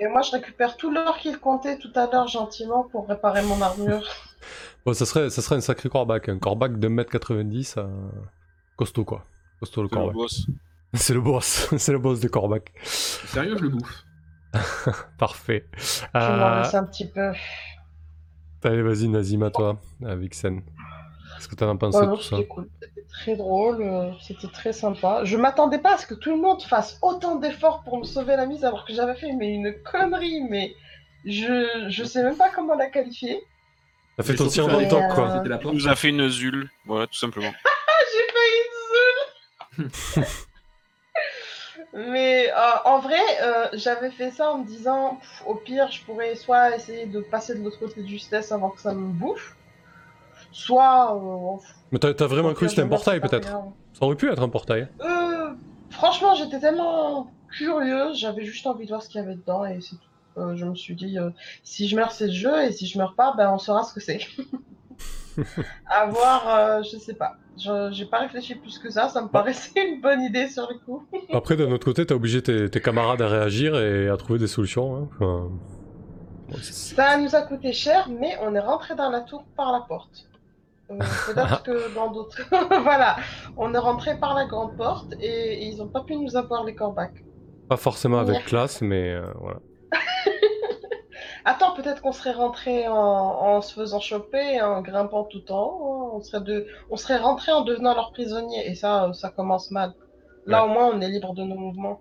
Et 0.00 0.08
moi, 0.08 0.22
je 0.22 0.32
récupère 0.32 0.76
tout 0.76 0.90
l'or 0.90 1.18
qu'il 1.18 1.38
comptait 1.38 1.78
tout 1.78 1.92
à 1.94 2.08
l'heure 2.10 2.28
gentiment 2.28 2.84
pour 2.84 3.08
réparer 3.08 3.42
mon 3.42 3.60
armure. 3.62 4.06
Bon, 4.86 4.92
ça 4.94 5.06
serait, 5.06 5.30
ça 5.30 5.40
serait 5.42 5.56
un 5.56 5.60
sacré 5.60 5.88
corbac. 5.88 6.28
Un 6.28 6.38
corbac 6.38 6.78
de 6.78 6.88
1m90, 6.88 7.74
euh, 7.78 7.86
costaud, 8.76 9.04
quoi. 9.04 9.24
Costaud 9.60 9.82
le 9.82 9.88
C'est 9.88 9.94
le 9.94 10.00
corbac. 10.00 10.14
boss. 10.14 10.46
C'est 10.94 11.14
le 11.14 11.20
boss. 11.20 11.68
c'est 11.78 11.92
le 11.92 11.98
boss 11.98 12.20
des 12.20 12.28
corbacs. 12.28 12.72
Sérieux, 12.84 13.56
je 13.58 13.62
le 13.64 13.68
bouffe. 13.70 14.04
Parfait. 15.18 15.66
Je 15.76 16.18
m'en 16.18 16.20
Euh, 16.20 16.62
laisse 16.62 16.74
un 16.74 16.84
petit 16.84 17.08
peu. 17.08 17.32
allez, 18.62 18.82
vas-y, 18.82 19.08
Nazim, 19.08 19.42
à 19.42 19.50
toi, 19.50 19.80
à 20.06 20.14
Vixen. 20.14 20.62
Qu'est-ce 21.36 21.48
que 21.48 21.56
t'en 21.56 21.68
as 21.74 21.76
pensé 21.76 21.98
Ouais, 21.98 22.06
de 22.06 22.12
tout 22.14 22.22
ça 22.22 22.36
c'était 22.36 22.46
cool. 22.46 22.68
C'était 22.80 23.06
très 23.08 23.36
drôle, 23.36 23.82
euh, 23.82 24.12
c'était 24.20 24.46
très 24.46 24.72
sympa. 24.72 25.24
Je 25.24 25.36
m'attendais 25.36 25.78
pas 25.78 25.94
à 25.94 25.98
ce 25.98 26.06
que 26.06 26.14
tout 26.14 26.30
le 26.30 26.40
monde 26.40 26.62
fasse 26.62 26.96
autant 27.02 27.34
d'efforts 27.36 27.82
pour 27.82 27.98
me 27.98 28.04
sauver 28.04 28.36
la 28.36 28.46
mise 28.46 28.64
alors 28.64 28.84
que 28.84 28.94
j'avais 28.94 29.16
fait 29.16 29.32
mais 29.32 29.52
une 29.52 29.74
connerie, 29.82 30.42
mais 30.48 30.74
je, 31.24 31.86
je 31.88 32.04
sais 32.04 32.22
même 32.22 32.36
pas 32.36 32.50
comment 32.54 32.74
la 32.76 32.88
qualifier. 32.88 33.42
Ça 34.16 34.22
fait 34.22 34.36
ton 34.36 34.46
tir 34.46 34.66
fait 34.70 34.86
dans 34.86 35.00
le 35.08 35.12
quoi. 35.12 35.28
Euh, 35.32 35.42
Il 35.44 35.50
porte. 35.58 35.74
nous 35.74 35.88
a 35.88 35.96
fait 35.96 36.10
une 36.10 36.28
zule. 36.28 36.70
Voilà, 36.86 37.08
tout 37.08 37.14
simplement. 37.18 37.50
J'ai 37.50 38.32
failli 38.32 38.60
une 38.60 38.78
zule 38.94 39.34
Mais 41.94 42.50
euh, 42.50 42.54
en 42.84 42.98
vrai, 42.98 43.20
euh, 43.42 43.68
j'avais 43.74 44.10
fait 44.10 44.30
ça 44.30 44.52
en 44.52 44.58
me 44.58 44.66
disant, 44.66 45.16
pff, 45.20 45.42
au 45.46 45.54
pire, 45.54 45.90
je 45.90 46.02
pourrais 46.04 46.34
soit 46.34 46.74
essayer 46.74 47.06
de 47.06 47.20
passer 47.20 47.54
de 47.54 47.62
l'autre 47.62 47.78
côté 47.78 48.02
de 48.02 48.06
justesse 48.06 48.50
avant 48.50 48.70
que 48.70 48.80
ça 48.80 48.92
me 48.92 49.12
bouffe, 49.12 49.56
soit... 50.50 51.14
euh, 51.16 51.56
Mais 51.92 51.98
t'as 52.00 52.12
t'as 52.14 52.26
vraiment 52.26 52.52
cru 52.52 52.66
que 52.66 52.70
c'était 52.70 52.82
un 52.82 52.88
portail, 52.88 53.20
peut-être. 53.20 53.48
Ça 53.48 54.04
aurait 54.04 54.16
pu 54.16 54.30
être 54.30 54.42
un 54.42 54.48
portail. 54.48 54.88
Euh, 55.00 55.50
franchement, 55.90 56.34
j'étais 56.34 56.58
tellement 56.58 57.30
curieuse, 57.56 58.18
j'avais 58.18 58.44
juste 58.44 58.66
envie 58.66 58.84
de 58.84 58.90
voir 58.90 59.02
ce 59.02 59.08
qu'il 59.08 59.20
y 59.20 59.24
avait 59.24 59.36
dedans 59.36 59.64
et 59.64 59.80
c'est 59.80 59.96
tout. 59.96 60.54
Je 60.56 60.64
me 60.64 60.74
suis 60.74 60.96
dit, 60.96 61.16
si 61.62 61.86
je 61.86 61.94
meurs, 61.94 62.10
c'est 62.10 62.26
le 62.26 62.32
jeu, 62.32 62.64
et 62.64 62.72
si 62.72 62.88
je 62.88 62.98
meurs 62.98 63.14
pas, 63.14 63.34
ben 63.36 63.52
on 63.52 63.58
saura 63.58 63.84
ce 63.84 63.94
que 63.94 64.00
c'est. 64.00 64.18
à 65.86 66.06
voir, 66.06 66.48
euh, 66.48 66.82
je 66.82 66.96
sais 66.98 67.14
pas. 67.14 67.32
Je- 67.56 67.90
J'ai 67.92 68.06
pas 68.06 68.18
réfléchi 68.18 68.54
plus 68.56 68.78
que 68.78 68.90
ça, 68.90 69.08
ça 69.08 69.22
me 69.22 69.28
paraissait 69.28 69.70
une 69.88 70.00
bonne 70.00 70.20
idée 70.22 70.48
sur 70.48 70.68
le 70.68 70.78
coup. 70.84 71.06
Après, 71.32 71.56
d'un 71.56 71.70
autre 71.70 71.84
côté, 71.84 72.04
t'as 72.04 72.14
obligé 72.14 72.42
tes, 72.42 72.68
tes 72.68 72.80
camarades 72.80 73.22
à 73.22 73.28
réagir 73.28 73.76
et 73.78 74.08
à 74.08 74.16
trouver 74.16 74.38
des 74.38 74.48
solutions. 74.48 74.96
hein. 74.96 75.08
Enfin, 75.14 75.50
Ça 76.60 77.16
nous 77.18 77.34
a 77.34 77.42
coûté 77.42 77.72
cher, 77.72 78.08
mais 78.10 78.36
on 78.42 78.54
est 78.54 78.60
rentré 78.60 78.94
dans 78.94 79.10
la 79.10 79.20
tour 79.20 79.44
par 79.56 79.72
la 79.72 79.80
porte. 79.80 80.28
Euh, 80.90 80.98
Peut-être 81.26 81.62
que 81.64 81.94
dans 81.94 82.10
d'autres. 82.10 82.42
voilà, 82.82 83.16
on 83.56 83.72
est 83.72 83.78
rentré 83.78 84.18
par 84.18 84.34
la 84.34 84.44
grande 84.46 84.76
porte 84.76 85.14
et, 85.20 85.26
et 85.62 85.66
ils 85.68 85.80
ont 85.80 85.88
pas 85.88 86.02
pu 86.02 86.16
nous 86.16 86.36
avoir 86.36 86.64
les 86.64 86.74
corbacs. 86.74 87.24
pas 87.68 87.76
forcément 87.76 88.18
avec 88.18 88.44
classe, 88.44 88.82
mais 88.82 89.10
euh, 89.14 89.24
voilà. 89.40 89.60
Attends, 91.46 91.74
peut-être 91.74 92.00
qu'on 92.00 92.12
serait 92.12 92.32
rentré 92.32 92.88
en, 92.88 92.94
en 92.96 93.60
se 93.60 93.74
faisant 93.74 94.00
choper, 94.00 94.60
en 94.62 94.80
grimpant 94.80 95.24
tout 95.24 95.50
en 95.52 95.62
haut. 95.62 95.92
hein. 96.06 96.10
On 96.14 96.20
serait, 96.22 96.40
de... 96.42 96.66
on 96.90 96.96
serait 96.96 97.18
rentré 97.18 97.52
en 97.52 97.60
devenant 97.62 97.94
leur 97.94 98.12
prisonnier. 98.12 98.66
Et 98.68 98.74
ça, 98.74 99.04
euh, 99.04 99.12
ça 99.12 99.28
commence 99.30 99.70
mal. 99.70 99.92
Là, 100.46 100.64
au 100.64 100.68
moins, 100.68 100.90
on 100.92 101.00
est 101.00 101.08
libre 101.08 101.34
de 101.34 101.42
nos 101.42 101.56
mouvements. 101.56 102.00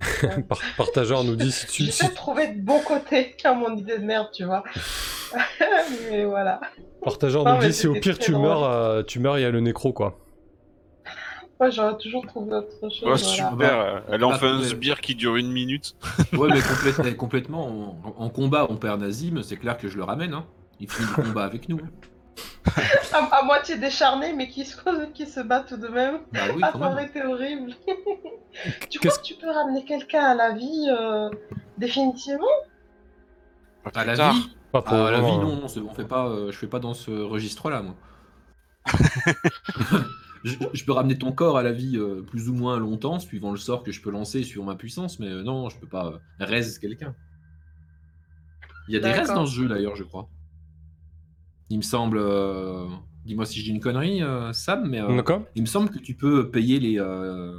Par- 0.48 0.60
Partageur 0.76 1.24
nous 1.24 1.36
dit 1.44 1.50
si 1.52 1.66
tu. 1.66 1.84
J'essaie 1.84 2.04
si- 2.06 2.10
de 2.10 2.14
trouver 2.14 2.48
de 2.48 2.60
bons 2.60 2.80
côtés 2.80 3.36
à 3.44 3.52
mon 3.54 3.74
idée 3.76 3.98
de 3.98 4.04
merde, 4.04 4.28
tu 4.32 4.44
vois. 4.44 4.64
mais 6.10 6.24
voilà. 6.24 6.60
Partageur 7.02 7.44
Non, 7.44 7.54
nous 7.54 7.60
dit 7.60 7.72
si 7.72 7.86
au 7.86 7.94
pire 7.94 8.18
tu 8.18 8.34
meurs, 8.34 8.64
euh, 8.64 9.02
tu 9.02 9.18
meurs, 9.20 9.38
il 9.38 9.42
y 9.42 9.44
a 9.44 9.50
le 9.50 9.60
nécro 9.60 9.92
quoi. 9.92 10.18
Moi, 11.60 11.68
j'aurais 11.70 11.96
toujours 11.98 12.26
trouvé 12.26 12.54
autre 12.54 12.70
chose. 12.80 12.92
Ouais, 13.02 13.08
voilà. 13.10 13.18
super. 13.18 14.02
Elle 14.08 14.24
en 14.24 14.32
fait 14.32 14.46
un 14.46 14.56
Ah, 14.56 14.60
ouais. 14.60 14.68
sbire 14.68 15.00
qui 15.02 15.14
dure 15.14 15.36
une 15.36 15.52
minute. 15.52 15.94
Ouais, 16.32 16.48
mais 16.50 16.60
complète- 16.62 17.16
complètement, 17.16 17.98
en, 18.02 18.24
en 18.24 18.28
combat, 18.30 18.66
on 18.70 18.76
perd 18.76 19.00
Nazim, 19.02 19.42
c'est 19.42 19.56
clair 19.58 19.76
que 19.76 19.86
je 19.88 19.96
le 19.98 20.04
ramène. 20.04 20.32
Hein. 20.32 20.46
Il 20.80 20.90
finit 20.90 21.06
le 21.16 21.22
combat 21.22 21.44
avec 21.44 21.68
nous. 21.68 21.78
à, 23.12 23.18
à 23.18 23.42
moitié 23.44 23.76
décharné, 23.76 24.32
mais 24.32 24.48
qui 24.48 24.64
se, 24.64 24.76
qui 25.12 25.26
se 25.26 25.40
bat 25.40 25.60
tout 25.60 25.76
de 25.76 25.88
même. 25.88 26.20
Bah 26.32 26.40
oui, 26.54 26.62
Ah, 26.64 26.72
ça 26.72 26.78
aurait 26.90 27.04
été 27.04 27.22
horrible. 27.22 27.72
tu 28.88 28.98
crois 28.98 29.16
que 29.18 29.22
tu 29.22 29.34
peux 29.34 29.50
ramener 29.50 29.84
quelqu'un 29.84 30.22
à 30.24 30.34
la 30.34 30.52
vie 30.52 30.88
euh, 30.90 31.28
définitivement? 31.76 32.46
À 33.94 34.04
la 34.06 34.16
tard. 34.16 34.32
vie? 34.32 34.50
Pas 34.72 34.80
pour 34.82 34.94
Ah, 34.94 35.08
à 35.08 35.10
la 35.10 35.20
vie, 35.20 35.36
non, 35.38 35.56
non, 35.56 35.68
c'est- 35.68 35.80
on 35.80 35.92
fait 35.92 36.04
pas, 36.06 36.26
euh, 36.28 36.50
je 36.52 36.56
fais 36.56 36.66
pas 36.68 36.78
dans 36.78 36.94
ce 36.94 37.10
registre-là, 37.10 37.82
moi. 37.82 37.94
je, 40.44 40.56
je 40.72 40.84
peux 40.84 40.92
ramener 40.92 41.18
ton 41.18 41.32
corps 41.32 41.58
à 41.58 41.62
la 41.62 41.72
vie 41.72 41.96
euh, 41.96 42.22
plus 42.22 42.48
ou 42.48 42.54
moins 42.54 42.78
longtemps, 42.78 43.18
suivant 43.18 43.50
le 43.50 43.58
sort 43.58 43.82
que 43.82 43.92
je 43.92 44.00
peux 44.00 44.10
lancer, 44.10 44.42
suivant 44.42 44.64
ma 44.66 44.74
puissance, 44.76 45.18
mais 45.20 45.28
euh, 45.28 45.42
non, 45.42 45.68
je 45.68 45.78
peux 45.78 45.86
pas 45.88 46.06
euh, 46.06 46.18
raise 46.38 46.78
quelqu'un. 46.78 47.14
Il 48.88 48.94
y 48.94 48.96
a 48.96 49.00
des 49.00 49.12
restes 49.12 49.34
dans 49.34 49.46
ce 49.46 49.54
jeu 49.54 49.68
d'ailleurs, 49.68 49.96
je 49.96 50.04
crois. 50.04 50.28
Il 51.68 51.76
me 51.78 51.82
semble. 51.82 52.18
euh, 52.18 52.86
Dis-moi 53.24 53.44
si 53.44 53.58
je 53.60 53.64
dis 53.64 53.70
une 53.70 53.80
connerie, 53.80 54.22
euh, 54.22 54.52
Sam, 54.54 54.88
mais 54.88 55.00
euh, 55.00 55.14
D'accord 55.14 55.42
il 55.54 55.60
me 55.62 55.66
semble 55.66 55.90
que 55.90 55.98
tu 55.98 56.14
peux 56.14 56.50
payer 56.50 56.80
les, 56.80 56.98
euh, 56.98 57.54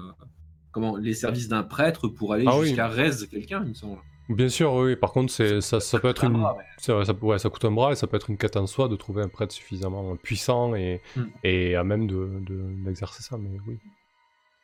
comment, 0.72 0.98
les 0.98 1.14
services 1.14 1.48
d'un 1.48 1.62
prêtre 1.64 2.08
pour 2.08 2.34
aller 2.34 2.46
Ah 2.48 2.58
oui. 2.58 2.68
jusqu'à 2.68 2.88
raise 2.88 3.28
quelqu'un, 3.28 3.62
il 3.64 3.70
me 3.70 3.74
semble. 3.76 4.00
Bien 4.30 4.48
sûr, 4.50 4.74
oui. 4.74 4.96
Par 4.96 5.12
contre, 5.12 5.32
c'est 5.34 5.60
ça, 5.62 5.80
ça 5.80 6.00
peut 6.00 6.10
être 6.10 6.24
une. 6.24 6.34
bras, 6.34 6.58
ça, 6.78 6.98
ouais, 7.22 7.38
ça 7.40 7.50
coûte 7.50 7.66
un 7.66 7.72
bras 7.72 7.92
et 7.92 7.96
ça 7.96 8.08
peut 8.08 8.16
être 8.18 8.30
une 8.30 8.38
quête 8.38 8.56
en 8.56 8.66
soi 8.68 8.88
de 8.88 8.96
trouver 8.96 9.22
un 9.24 9.28
prêtre 9.28 9.54
suffisamment 9.54 10.16
puissant 10.16 10.74
et, 10.76 11.02
Hmm. 11.16 11.26
et 11.44 11.76
à 11.76 11.84
même 11.84 12.08
de, 12.08 12.30
de- 12.42 12.84
d'exercer 12.86 13.24
ça. 13.24 13.38
Mais 13.38 13.50
oui, 13.68 13.78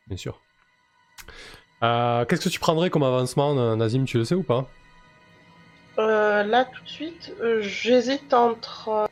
bien 0.07 0.15
sûr. 0.17 0.39
Euh, 1.83 2.25
Qu'est-ce 2.25 2.45
que 2.45 2.49
tu 2.49 2.59
prendrais 2.59 2.89
comme 2.89 3.03
avancement, 3.03 3.75
Nazim 3.75 4.05
Tu 4.05 4.17
le 4.17 4.23
sais 4.25 4.35
ou 4.35 4.43
pas? 4.43 4.67
Euh, 5.99 6.43
Là, 6.43 6.65
tout 6.65 6.83
de 6.83 6.89
suite, 6.89 7.33
euh, 7.41 7.59
j'hésite 7.61 8.33
entre 8.33 9.09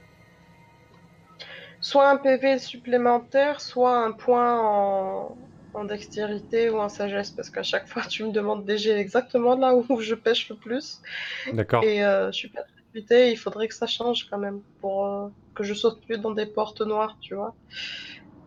soit 1.82 2.10
un 2.10 2.18
PV 2.18 2.60
supplémentaire, 2.60 3.60
soit 3.62 3.98
un 4.06 4.12
point 4.12 4.60
en, 4.60 5.36
en 5.76 5.86
dextérité 5.86 6.70
ou 6.70 6.78
en 6.78 6.90
sagesse, 6.90 7.32
parce 7.32 7.50
qu'à 7.50 7.64
chaque 7.64 7.88
fois, 7.88 8.04
tu 8.10 8.24
me 8.24 8.32
demandes 8.32 8.66
des 8.66 8.78
jets 8.78 9.00
exactement 9.00 9.56
là 9.56 9.76
où 9.76 10.00
je 10.02 10.16
pêche 10.16 10.50
le 10.50 10.56
plus. 10.56 11.02
D'accord. 11.54 11.84
Et 11.84 12.04
euh, 12.04 12.32
je 12.32 12.38
suis 12.38 12.50
pas 12.50 12.62
très 12.62 12.72
il 13.32 13.36
faudrait 13.36 13.68
que 13.68 13.74
ça 13.76 13.88
change 13.88 14.28
quand 14.30 14.38
même 14.38 14.62
pour 14.80 15.06
euh, 15.06 15.28
que 15.54 15.64
je 15.64 15.74
saute 15.74 16.02
plus 16.06 16.18
dans 16.18 16.32
des 16.32 16.46
portes 16.46 16.82
noires, 16.82 17.18
tu 17.20 17.36
vois. 17.36 17.54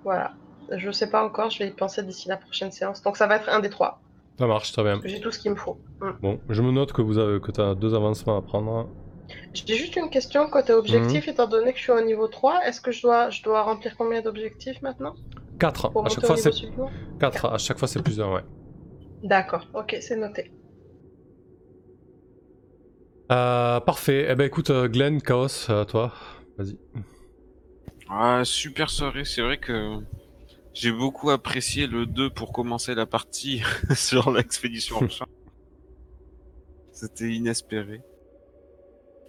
Voilà. 0.04 0.32
Je 0.70 0.90
sais 0.90 1.10
pas 1.10 1.24
encore, 1.24 1.50
je 1.50 1.58
vais 1.58 1.68
y 1.68 1.70
penser 1.70 2.02
d'ici 2.02 2.28
la 2.28 2.36
prochaine 2.36 2.72
séance. 2.72 3.02
Donc 3.02 3.16
ça 3.16 3.26
va 3.26 3.36
être 3.36 3.48
un 3.48 3.60
des 3.60 3.70
trois. 3.70 4.00
Ça 4.38 4.46
marche, 4.46 4.72
très 4.72 4.82
bien. 4.84 5.00
J'ai 5.04 5.20
tout 5.20 5.30
ce 5.30 5.38
qu'il 5.38 5.50
me 5.50 5.56
faut. 5.56 5.78
Mm. 6.00 6.10
Bon, 6.22 6.40
je 6.48 6.62
me 6.62 6.70
note 6.70 6.92
que 6.92 7.02
vous 7.02 7.18
avez 7.18 7.40
que 7.40 7.60
as 7.60 7.74
deux 7.74 7.94
avancements 7.94 8.36
à 8.36 8.42
prendre. 8.42 8.88
J'ai 9.52 9.74
juste 9.74 9.96
une 9.96 10.10
question 10.10 10.48
côté 10.48 10.72
objectif, 10.72 11.26
Mhm. 11.26 11.32
étant 11.32 11.46
donné 11.46 11.72
que 11.72 11.78
je 11.78 11.82
suis 11.82 11.92
au 11.92 12.00
niveau 12.00 12.28
3, 12.28 12.60
est-ce 12.64 12.80
que 12.80 12.92
je 12.92 13.02
dois, 13.02 13.28
je 13.30 13.42
dois 13.42 13.62
remplir 13.62 13.94
combien 13.96 14.22
d'objectifs 14.22 14.80
maintenant? 14.80 15.14
4. 15.58 15.90
pour 15.90 16.06
À 16.06 16.08
chaque 16.08 16.26
fois, 16.26 16.36
niveau 16.36 16.50
c'est 16.50 16.52
suivant 16.52 16.90
4. 17.20 17.44
À 17.46 17.58
chaque 17.58 17.78
fois, 17.78 17.88
c'est 17.88 18.02
plus 18.02 18.20
un, 18.20 18.32
ouais. 18.32 18.44
D'accord, 19.22 19.66
ok, 19.74 19.96
c'est 20.00 20.16
noté. 20.16 20.52
Euh, 23.30 23.80
parfait. 23.80 24.26
Eh 24.30 24.34
ben, 24.34 24.44
écoute, 24.44 24.70
euh, 24.70 24.88
Glenn, 24.88 25.20
Chaos, 25.20 25.70
à 25.70 25.84
toi. 25.84 26.12
Vas-y. 26.56 26.78
Ah, 28.08 28.42
super 28.44 28.88
soirée. 28.88 29.24
C'est 29.24 29.42
vrai 29.42 29.58
que 29.58 29.98
j'ai 30.72 30.92
beaucoup 30.92 31.30
apprécié 31.30 31.86
le 31.86 32.06
2 32.06 32.30
pour 32.30 32.52
commencer 32.52 32.94
la 32.94 33.04
partie 33.06 33.62
sur 33.94 34.30
l'expédition 34.30 34.96
en 34.96 35.08
champ. 35.08 35.26
C'était 36.92 37.28
inespéré. 37.28 38.00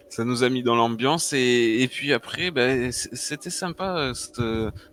Ça 0.10 0.26
nous 0.26 0.44
a 0.44 0.49
mis 0.49 0.64
dans 0.64 0.76
l'ambiance 0.76 1.34
et, 1.34 1.81
et 1.84 1.88
puis 1.88 2.14
après, 2.14 2.49
ben, 2.52 2.91
c'était 2.91 3.52
sympa 3.52 3.95
euh, 3.98 4.14
cette, 4.15 4.41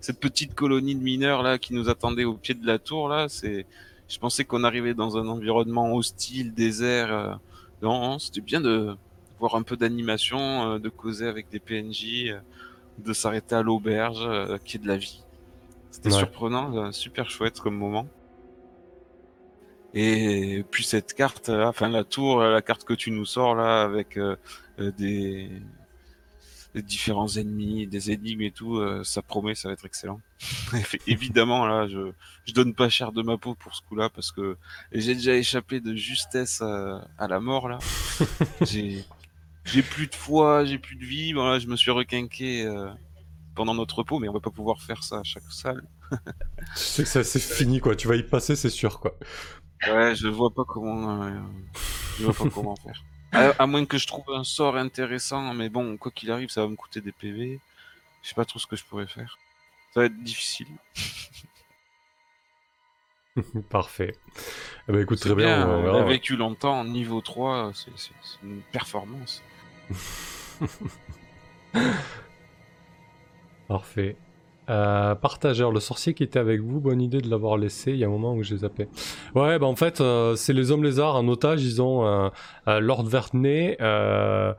cette 0.01 0.21
petite 0.21 0.55
colonie 0.55 0.95
de 0.95 1.03
mineurs 1.03 1.43
là 1.43 1.59
qui 1.59 1.73
nous 1.75 1.89
attendait 1.89 2.25
au 2.25 2.35
pied 2.35 2.55
de 2.55 2.67
la 2.67 2.79
tour 2.79 3.09
là. 3.09 3.27
C'est, 3.29 3.67
je 4.09 4.19
pensais 4.19 4.45
qu'on 4.45 4.63
arrivait 4.63 4.95
dans 4.95 5.17
un 5.17 5.27
environnement 5.29 5.93
hostile, 5.95 6.53
désert. 6.55 7.13
euh, 7.13 7.35
non, 7.83 8.19
c'était 8.19 8.41
bien 8.43 8.61
de 8.61 8.95
voir 9.41 9.55
un 9.57 9.63
peu 9.63 9.77
d'animation, 9.77 10.73
euh, 10.75 10.79
de 10.79 10.89
causer 10.91 11.27
avec 11.27 11.49
des 11.51 11.61
PNJ. 11.61 12.29
euh, 12.31 12.39
de 12.99 13.13
s'arrêter 13.13 13.55
à 13.55 13.63
l'auberge, 13.63 14.21
euh, 14.23 14.57
qui 14.65 14.79
est 14.79 14.81
de 14.81 14.89
la 14.89 14.97
vie. 14.97 15.23
C'était 15.91 16.09
Ouais. 16.11 16.17
surprenant, 16.19 16.75
euh, 16.79 16.93
super 16.93 17.29
chouette 17.29 17.61
comme 17.61 17.77
moment. 17.77 18.07
Et 19.99 20.63
puis 20.71 20.85
cette 20.85 21.15
carte, 21.15 21.49
là, 21.49 21.69
enfin 21.69 21.89
la 21.89 22.05
tour, 22.05 22.43
la 22.43 22.61
carte 22.61 22.85
que 22.85 22.93
tu 22.93 23.11
nous 23.11 23.25
sors 23.25 23.55
là, 23.55 23.83
avec 23.83 24.19
euh, 24.19 24.37
euh, 24.79 24.93
des... 24.93 25.51
des 26.75 26.83
différents 26.83 27.29
ennemis, 27.29 27.87
des 27.87 28.11
énigmes 28.11 28.43
et 28.43 28.51
tout, 28.51 28.77
euh, 28.77 29.03
ça 29.05 29.23
promet, 29.23 29.55
ça 29.55 29.69
va 29.69 29.73
être 29.73 29.87
excellent. 29.87 30.21
Évidemment, 31.07 31.65
là, 31.67 31.89
je, 31.89 32.13
je 32.45 32.53
donne 32.53 32.75
pas 32.75 32.91
cher 32.91 33.11
de 33.13 33.23
ma 33.23 33.39
peau 33.39 33.55
pour 33.55 33.75
ce 33.75 33.81
coup-là 33.89 34.11
parce 34.11 34.33
que 34.33 34.59
j'ai 34.93 35.15
déjà 35.15 35.35
échappé 35.35 35.81
de 35.81 35.95
justesse 35.95 36.61
à, 36.61 37.09
à 37.17 37.27
la 37.27 37.41
mort 37.41 37.69
là. 37.71 37.79
j'ai 38.61 39.03
j'ai 39.65 39.83
plus 39.83 40.07
de 40.09 40.15
foi, 40.15 40.65
j'ai 40.65 40.79
plus 40.79 40.97
de 40.97 41.05
vie. 41.05 41.33
Bon, 41.35 41.45
là, 41.45 41.59
je 41.59 41.67
me 41.67 41.77
suis 41.77 41.91
requinqué 41.91 42.65
euh, 42.67 42.89
pendant 43.55 43.75
notre 43.75 43.99
repos, 43.99 44.19
mais 44.19 44.29
on 44.29 44.33
va 44.33 44.41
pas 44.41 44.51
pouvoir 44.51 44.81
faire 44.81 45.03
ça 45.03 45.19
à 45.19 45.23
chaque 45.25 45.51
salle. 45.51 45.83
Tu 46.75 46.83
sais 46.83 47.03
que 47.03 47.09
ça, 47.09 47.25
c'est 47.25 47.41
fini, 47.41 47.81
quoi. 47.81 47.97
Tu 47.97 48.07
vas 48.09 48.17
y 48.17 48.23
passer, 48.23 48.55
c'est 48.57 48.71
sûr, 48.71 49.01
quoi. 49.01 49.19
Ouais, 49.87 50.15
je 50.15 50.29
vois 50.29 50.51
pas 50.51 50.65
comment, 50.65 51.23
euh, 51.25 51.31
je 52.19 52.25
vois 52.25 52.35
pas 52.35 52.51
comment 52.51 52.77
faire. 52.77 53.03
À, 53.33 53.51
à 53.63 53.67
moins 53.67 53.85
que 53.85 53.99
je 53.99 54.07
trouve 54.07 54.25
un 54.35 54.45
sort 54.45 54.77
intéressant, 54.77 55.53
mais 55.55 55.69
bon, 55.69 55.97
quoi 55.97 56.11
qu'il 56.11 56.31
arrive, 56.31 56.49
ça 56.51 56.63
va 56.63 56.69
me 56.69 56.77
coûter 56.77 57.01
des 57.01 57.13
PV. 57.13 57.61
Je 58.23 58.29
sais 58.29 58.35
pas 58.35 58.45
trop 58.45 58.59
ce 58.59 58.67
que 58.67 58.77
je 58.77 58.85
pourrais 58.85 59.07
faire. 59.07 59.39
Ça 59.93 60.01
va 60.01 60.07
être 60.07 60.23
difficile. 60.23 60.67
Parfait. 63.69 64.15
Eh 64.89 64.93
ben, 64.93 65.03
écoute, 65.03 65.21
très 65.21 65.35
bien. 65.35 65.67
on 65.69 65.79
on 65.79 65.83
verra, 65.83 65.99
a 65.99 66.03
ouais. 66.05 66.09
vécu 66.09 66.37
longtemps, 66.37 66.85
niveau 66.85 67.21
3, 67.21 67.73
c'est 67.75 67.91
c'est- 67.97 68.13
c'est 68.23 68.47
une 68.47 68.63
performance. 68.73 69.43
Parfait. 73.69 74.17
Euh, 74.69 75.15
partageur, 75.15 75.71
le 75.71 75.79
sorcier 75.81 76.13
qui 76.15 76.23
était 76.25 76.39
avec 76.39 76.61
vous, 76.61 76.81
bonne 76.81 77.01
idée 77.01 77.21
de 77.21 77.31
l'avoir 77.31 77.57
laissé. 77.57 77.93
Il 77.93 77.99
y 77.99 78.05
a 78.05 78.09
un 78.09 78.11
moment 78.11 78.35
où 78.35 78.43
je 78.43 78.53
les 78.55 78.61
zappé. 78.61 78.89
Ouais, 79.35 79.59
bah 79.59 79.67
en 79.67 79.77
fait, 79.77 80.01
euh, 80.01 80.35
c'est 80.35 80.53
les 80.53 80.71
hommes 80.71 80.83
lézards 80.83 81.15
en 81.17 81.29
otage. 81.29 81.63
Ils 81.65 81.81
ont 81.81 82.07
euh, 82.07 82.29
Lord 82.81 83.05
Vertney, 83.05 83.77
Lord 83.79 84.59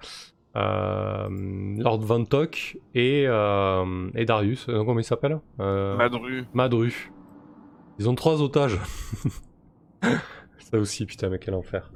Vantok 1.99 2.77
et, 2.95 3.25
euh, 3.27 4.09
et 4.15 4.25
Darius. 4.25 4.65
Comment 4.65 4.99
il 4.99 5.03
s'appelle 5.03 5.39
Madru, 5.57 6.45
Madru. 6.53 7.11
Ils 7.99 8.07
ont 8.07 8.15
trois 8.15 8.41
otages. 8.41 8.79
Ça 10.59 10.77
aussi, 10.77 11.05
putain, 11.05 11.29
mais 11.29 11.39
quel 11.39 11.53
enfer. 11.53 11.91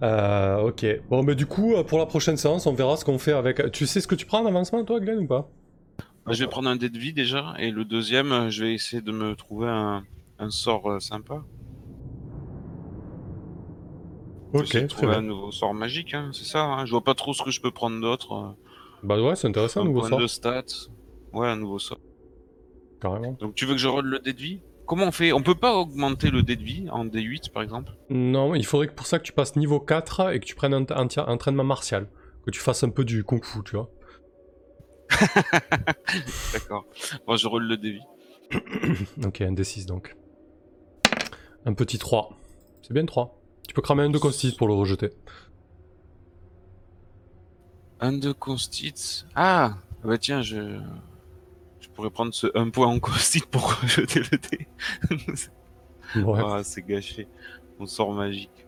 Ok. 0.00 0.86
Bon, 1.08 1.22
mais 1.22 1.34
du 1.34 1.46
coup, 1.46 1.74
pour 1.86 1.98
la 1.98 2.06
prochaine 2.06 2.36
séance, 2.36 2.66
on 2.66 2.74
verra 2.74 2.96
ce 2.96 3.04
qu'on 3.04 3.18
fait 3.18 3.32
avec. 3.32 3.72
Tu 3.72 3.86
sais 3.86 4.00
ce 4.00 4.06
que 4.06 4.14
tu 4.14 4.26
prends 4.26 4.42
en 4.42 4.46
avancement, 4.46 4.84
toi, 4.84 5.00
Glenn, 5.00 5.18
ou 5.18 5.26
pas? 5.26 5.48
Bah, 6.26 6.32
je 6.32 6.44
vais 6.44 6.48
prendre 6.50 6.68
un 6.68 6.76
dé 6.76 6.88
de 6.88 6.98
vie 6.98 7.12
déjà, 7.12 7.54
et 7.58 7.70
le 7.70 7.84
deuxième, 7.84 8.30
euh, 8.32 8.50
je 8.50 8.64
vais 8.64 8.74
essayer 8.74 9.02
de 9.02 9.10
me 9.12 9.34
trouver 9.34 9.68
un, 9.68 10.04
un 10.38 10.50
sort 10.50 10.88
euh, 10.90 11.00
sympa. 11.00 11.42
Ok, 14.54 14.66
très 14.66 14.86
trouver 14.86 15.08
bien. 15.08 15.18
un 15.18 15.22
nouveau 15.22 15.50
sort 15.50 15.72
magique, 15.74 16.14
hein, 16.14 16.30
c'est 16.32 16.44
ça. 16.44 16.62
Hein. 16.64 16.84
Je 16.84 16.90
vois 16.90 17.02
pas 17.02 17.14
trop 17.14 17.32
ce 17.32 17.42
que 17.42 17.50
je 17.50 17.60
peux 17.60 17.70
prendre 17.70 18.00
d'autre. 18.00 18.32
euh, 18.34 18.52
Bah 19.02 19.20
ouais, 19.20 19.34
c'est 19.34 19.48
intéressant, 19.48 19.80
un 19.80 19.84
un 19.84 19.86
nouveau 19.86 20.00
point 20.00 20.10
sort. 20.10 20.20
de 20.20 20.26
stats. 20.26 20.62
Ouais, 21.32 21.48
un 21.48 21.56
nouveau 21.56 21.78
sort. 21.78 21.98
Carrément. 23.00 23.36
Donc 23.40 23.54
tu 23.54 23.64
veux 23.64 23.72
que 23.74 23.80
je 23.80 23.88
roll 23.88 24.04
le 24.06 24.18
dé 24.18 24.32
de 24.34 24.38
vie? 24.40 24.60
Comment 24.86 25.06
on 25.06 25.12
fait? 25.12 25.32
On 25.32 25.42
peut 25.42 25.54
pas 25.54 25.74
augmenter 25.74 26.30
le 26.30 26.42
dé 26.42 26.56
de 26.56 26.62
vie 26.62 26.86
en 26.90 27.06
D8 27.06 27.50
par 27.50 27.62
exemple? 27.62 27.92
Non, 28.10 28.54
il 28.54 28.66
faudrait 28.66 28.88
que 28.88 28.92
pour 28.92 29.06
ça 29.06 29.18
que 29.18 29.24
tu 29.24 29.32
passes 29.32 29.56
niveau 29.56 29.80
4 29.80 30.32
et 30.34 30.38
que 30.40 30.44
tu 30.44 30.54
prennes 30.54 30.74
un, 30.74 30.84
un 30.90 31.06
entraînement 31.32 31.64
martial. 31.64 32.08
Que 32.44 32.50
tu 32.50 32.60
fasses 32.60 32.84
un 32.84 32.90
peu 32.90 33.04
du 33.04 33.24
kung 33.24 33.42
fu, 33.42 33.60
tu 33.64 33.76
vois. 33.76 33.88
D'accord. 36.52 36.86
Bon, 37.26 37.36
je 37.36 37.46
roll 37.46 37.64
le 37.64 37.76
dé 37.76 37.92
de 37.92 38.58
vie. 38.98 39.06
ok, 39.24 39.40
un 39.42 39.52
D6 39.52 39.86
donc. 39.86 40.16
Un 41.64 41.74
petit 41.74 41.98
3. 41.98 42.36
C'est 42.82 42.92
bien 42.92 43.06
3. 43.06 43.38
Tu 43.66 43.74
peux 43.74 43.82
cramer 43.82 44.02
un 44.02 44.10
de 44.10 44.18
constitue 44.18 44.56
pour 44.56 44.68
le 44.68 44.74
rejeter. 44.74 45.10
Un 48.00 48.12
de 48.12 48.32
constit. 48.32 49.24
Ah 49.34 49.76
Bah 50.04 50.18
tiens, 50.18 50.42
je... 50.42 50.78
Je 51.80 51.88
pourrais 51.88 52.10
prendre 52.10 52.34
ce 52.34 52.46
un 52.56 52.70
point 52.70 52.86
en 52.88 52.98
constit 52.98 53.42
pour 53.48 53.74
rejeter 53.80 54.20
le 54.20 54.38
dé. 54.38 54.66
Ouais. 56.16 56.42
Ah, 56.44 56.60
c'est 56.62 56.82
gâché. 56.82 57.26
Mon 57.78 57.86
sort 57.86 58.12
magique. 58.12 58.66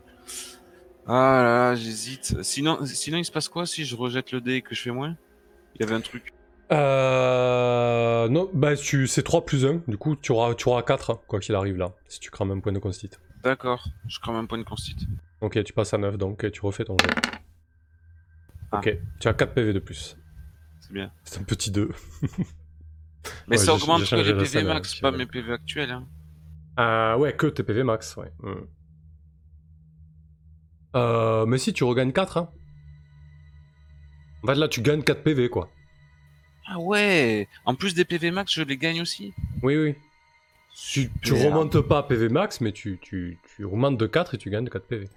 Ah 1.07 1.43
là 1.43 1.43
là, 1.43 1.75
j'hésite. 1.75 2.43
Sinon, 2.43 2.79
sinon, 2.87 3.19
il 3.19 3.25
se 3.27 3.31
passe 3.31 3.51
quoi 3.51 3.67
si 3.67 3.85
je 3.85 3.95
rejette 3.97 4.33
le 4.33 4.41
dé 4.41 4.55
et 4.55 4.63
que 4.63 4.75
je 4.75 4.81
fais 4.81 4.91
moins? 4.93 5.15
Il 5.75 5.81
y 5.81 5.85
avait 5.85 5.95
un 5.95 6.01
truc. 6.01 6.33
Euh... 6.73 8.29
Non, 8.29 8.51
bah 8.55 8.77
tu... 8.77 9.07
c'est 9.07 9.23
3 9.23 9.45
plus 9.45 9.67
1. 9.67 9.83
Du 9.87 9.99
coup, 9.99 10.17
tu 10.17 10.33
auras, 10.33 10.55
tu 10.55 10.69
auras 10.69 10.83
4, 10.83 11.25
quoi 11.27 11.41
qu'il 11.41 11.55
arrive 11.55 11.77
là. 11.77 11.93
Si 12.09 12.21
tu 12.21 12.31
crames 12.31 12.51
un 12.51 12.61
point 12.61 12.73
de 12.73 12.79
constitue. 12.79 13.19
D'accord, 13.43 13.87
je 14.09 14.19
crame 14.21 14.37
un 14.37 14.47
point 14.47 14.57
de 14.57 14.65
constit. 14.65 14.97
Ok, 15.43 15.63
tu 15.65 15.75
passes 15.75 15.93
à 15.93 15.99
9 15.99 16.17
donc 16.17 16.51
tu 16.51 16.61
refais 16.63 16.85
ton 16.85 16.97
jet. 16.99 17.11
Ah. 18.73 18.79
Ok, 18.79 18.97
tu 19.21 19.29
as 19.29 19.35
4 19.35 19.53
PV 19.53 19.73
de 19.75 19.79
plus. 19.81 20.17
C'est 20.81 20.93
bien. 20.93 21.13
C'est 21.25 21.41
un 21.41 21.45
petit 21.45 21.71
2. 21.71 21.91
Mais 23.49 23.59
Ouais, 23.59 23.65
ça 23.65 23.75
augmente 23.75 24.09
que 24.09 24.17
les 24.17 24.35
PV 24.35 24.63
max, 24.65 24.97
euh, 24.97 25.01
pas 25.01 25.11
mes 25.11 25.27
PV 25.27 25.53
actuels. 25.53 25.91
Hein. 25.91 26.07
Ah 26.77 27.17
ouais, 27.19 27.35
que 27.35 27.47
TPV 27.47 27.83
max, 27.83 28.17
ouais. 28.17 28.33
Mm. 28.41 28.53
Euh, 30.97 31.47
mais 31.47 31.59
si, 31.59 31.73
tu 31.73 31.85
regagnes 31.85 32.13
4, 32.13 32.37
hein. 32.37 32.51
En 34.45 34.47
fait, 34.49 34.55
là, 34.57 34.69
tu 34.69 34.83
gagnes 34.83 35.03
4 35.03 35.23
PV, 35.23 35.49
quoi. 35.49 35.71
Ah 36.67 36.79
ouais 36.79 37.49
En 37.65 37.75
plus 37.75 37.95
des 37.95 38.05
PV 38.05 38.31
max, 38.31 38.53
je 38.53 38.63
les 38.63 38.77
gagne 38.77 39.01
aussi. 39.01 39.33
Oui, 39.63 39.77
oui. 39.77 39.95
Tu, 40.77 41.11
remontes 41.33 41.81
pas 41.81 41.99
à 41.99 42.03
PV 42.03 42.29
max, 42.29 42.61
mais 42.61 42.73
tu, 42.73 42.99
tu, 43.01 43.39
tu 43.57 43.65
remontes 43.65 43.97
de 43.97 44.07
4 44.07 44.35
et 44.35 44.39
tu 44.39 44.51
gagnes 44.51 44.65
de 44.65 44.71
4 44.71 44.85
PV. 44.85 45.09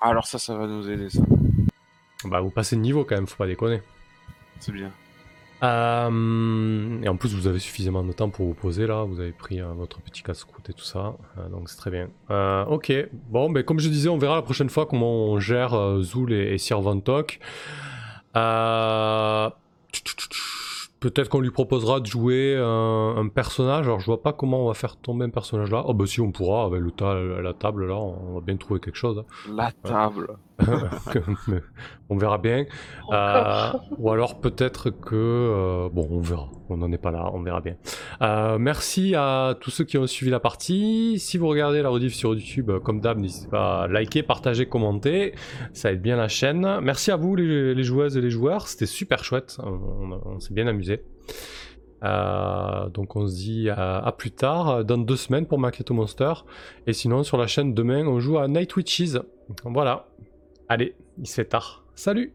Alors 0.00 0.26
ça, 0.26 0.38
ça 0.38 0.54
va 0.54 0.66
nous 0.66 0.90
aider, 0.90 1.08
ça. 1.08 1.22
Bah, 2.24 2.40
vous 2.40 2.50
passez 2.50 2.76
de 2.76 2.82
niveau 2.82 3.04
quand 3.04 3.14
même, 3.14 3.26
faut 3.26 3.36
pas 3.36 3.46
déconner. 3.46 3.80
C'est 4.60 4.72
bien. 4.72 4.92
Euh, 5.62 7.02
et 7.02 7.08
en 7.08 7.16
plus, 7.16 7.34
vous 7.34 7.46
avez 7.46 7.58
suffisamment 7.58 8.02
de 8.02 8.12
temps 8.12 8.28
pour 8.28 8.46
vous 8.46 8.54
poser 8.54 8.86
là. 8.86 9.04
Vous 9.04 9.20
avez 9.20 9.32
pris 9.32 9.60
euh, 9.60 9.72
votre 9.72 10.00
petit 10.00 10.22
casse-croûte 10.22 10.68
et 10.68 10.72
tout 10.74 10.84
ça. 10.84 11.14
Euh, 11.38 11.48
donc, 11.48 11.70
c'est 11.70 11.76
très 11.76 11.90
bien. 11.90 12.10
Ok. 12.68 12.92
Bon, 13.30 13.48
mais 13.48 13.64
comme 13.64 13.78
je 13.78 13.88
disais, 13.88 14.10
on 14.10 14.18
verra 14.18 14.34
la 14.34 14.42
prochaine 14.42 14.68
fois 14.68 14.86
comment 14.86 15.26
on 15.26 15.40
gère 15.40 16.00
Zool 16.02 16.32
et, 16.32 16.54
et 16.54 16.58
Sir. 16.58 16.82
Euh, 18.36 19.50
Peut-être 21.00 21.28
qu'on 21.28 21.40
lui 21.40 21.50
proposera 21.50 21.98
de 21.98 22.06
jouer 22.06 22.56
un, 22.56 23.14
un 23.16 23.26
personnage. 23.26 23.86
Alors, 23.86 23.98
je 23.98 24.06
vois 24.06 24.22
pas 24.22 24.32
comment 24.32 24.62
on 24.62 24.68
va 24.68 24.74
faire 24.74 24.96
tomber 24.96 25.24
un 25.24 25.30
personnage 25.30 25.68
là. 25.72 25.82
Oh, 25.86 25.94
bah, 25.94 26.06
si, 26.06 26.20
on 26.20 26.30
pourra. 26.30 26.64
Avec 26.66 26.80
le 26.80 26.92
ta- 26.92 27.14
la 27.42 27.52
table 27.54 27.88
là, 27.88 27.96
on 27.96 28.34
va 28.34 28.40
bien 28.40 28.56
trouver 28.56 28.78
quelque 28.78 28.94
chose. 28.96 29.24
La 29.52 29.72
table. 29.72 30.28
Mais 31.48 31.60
on 32.08 32.16
verra 32.16 32.38
bien. 32.38 32.66
Euh, 33.10 33.72
ou 33.98 34.10
alors 34.10 34.40
peut-être 34.40 34.90
que... 34.90 35.14
euh, 35.14 35.88
bon, 35.92 36.06
on 36.10 36.20
verra. 36.20 36.48
On 36.68 36.76
n'en 36.76 36.90
est 36.92 36.98
pas 36.98 37.10
là, 37.10 37.30
on 37.34 37.42
verra 37.42 37.60
bien. 37.60 37.76
Euh, 38.22 38.58
merci 38.58 39.14
à 39.16 39.54
tous 39.60 39.70
ceux 39.70 39.84
qui 39.84 39.98
ont 39.98 40.06
suivi 40.06 40.30
la 40.30 40.40
partie. 40.40 41.18
Si 41.18 41.36
vous 41.38 41.48
regardez 41.48 41.82
la 41.82 41.88
rediff 41.88 42.14
sur 42.14 42.34
YouTube, 42.34 42.70
euh, 42.70 42.80
comme 42.80 43.00
d'hab, 43.00 43.18
n'hésitez 43.18 43.48
pas 43.48 43.82
à 43.82 43.88
liker, 43.88 44.22
partager, 44.22 44.66
commenter. 44.66 45.34
Ça 45.72 45.92
aide 45.92 46.00
bien 46.02 46.16
la 46.16 46.28
chaîne. 46.28 46.78
Merci 46.80 47.10
à 47.10 47.16
vous 47.16 47.34
les, 47.36 47.74
les 47.74 47.84
joueuses 47.84 48.16
et 48.16 48.20
les 48.20 48.30
joueurs. 48.30 48.68
C'était 48.68 48.86
super 48.86 49.24
chouette. 49.24 49.58
On, 49.62 49.68
on- 49.70 50.20
on 50.36 50.40
s'est 50.40 50.54
bien 50.54 50.66
amusé. 50.66 51.02
Euh, 52.04 52.88
donc 52.88 53.14
on 53.14 53.28
se 53.28 53.34
dit 53.36 53.70
à, 53.70 53.98
à 53.98 54.10
plus 54.12 54.32
tard, 54.32 54.84
dans 54.84 54.98
deux 54.98 55.14
semaines 55.16 55.46
pour 55.46 55.58
Macchiato 55.58 55.94
Monster. 55.94 56.32
Et 56.86 56.92
sinon 56.92 57.22
sur 57.22 57.36
la 57.36 57.46
chaîne 57.46 57.74
demain 57.74 58.06
on 58.06 58.18
joue 58.18 58.38
à 58.38 58.48
Night 58.48 58.74
Witches. 58.76 59.16
Voilà. 59.64 60.06
Allez, 60.68 60.94
il 61.18 61.26
se 61.26 61.34
fait 61.34 61.44
tard. 61.44 61.84
Salut 61.94 62.32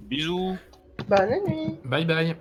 Bisous. 0.00 0.56
Bonne 1.08 1.44
nuit. 1.46 1.78
Bye 1.84 2.04
bye. 2.04 2.36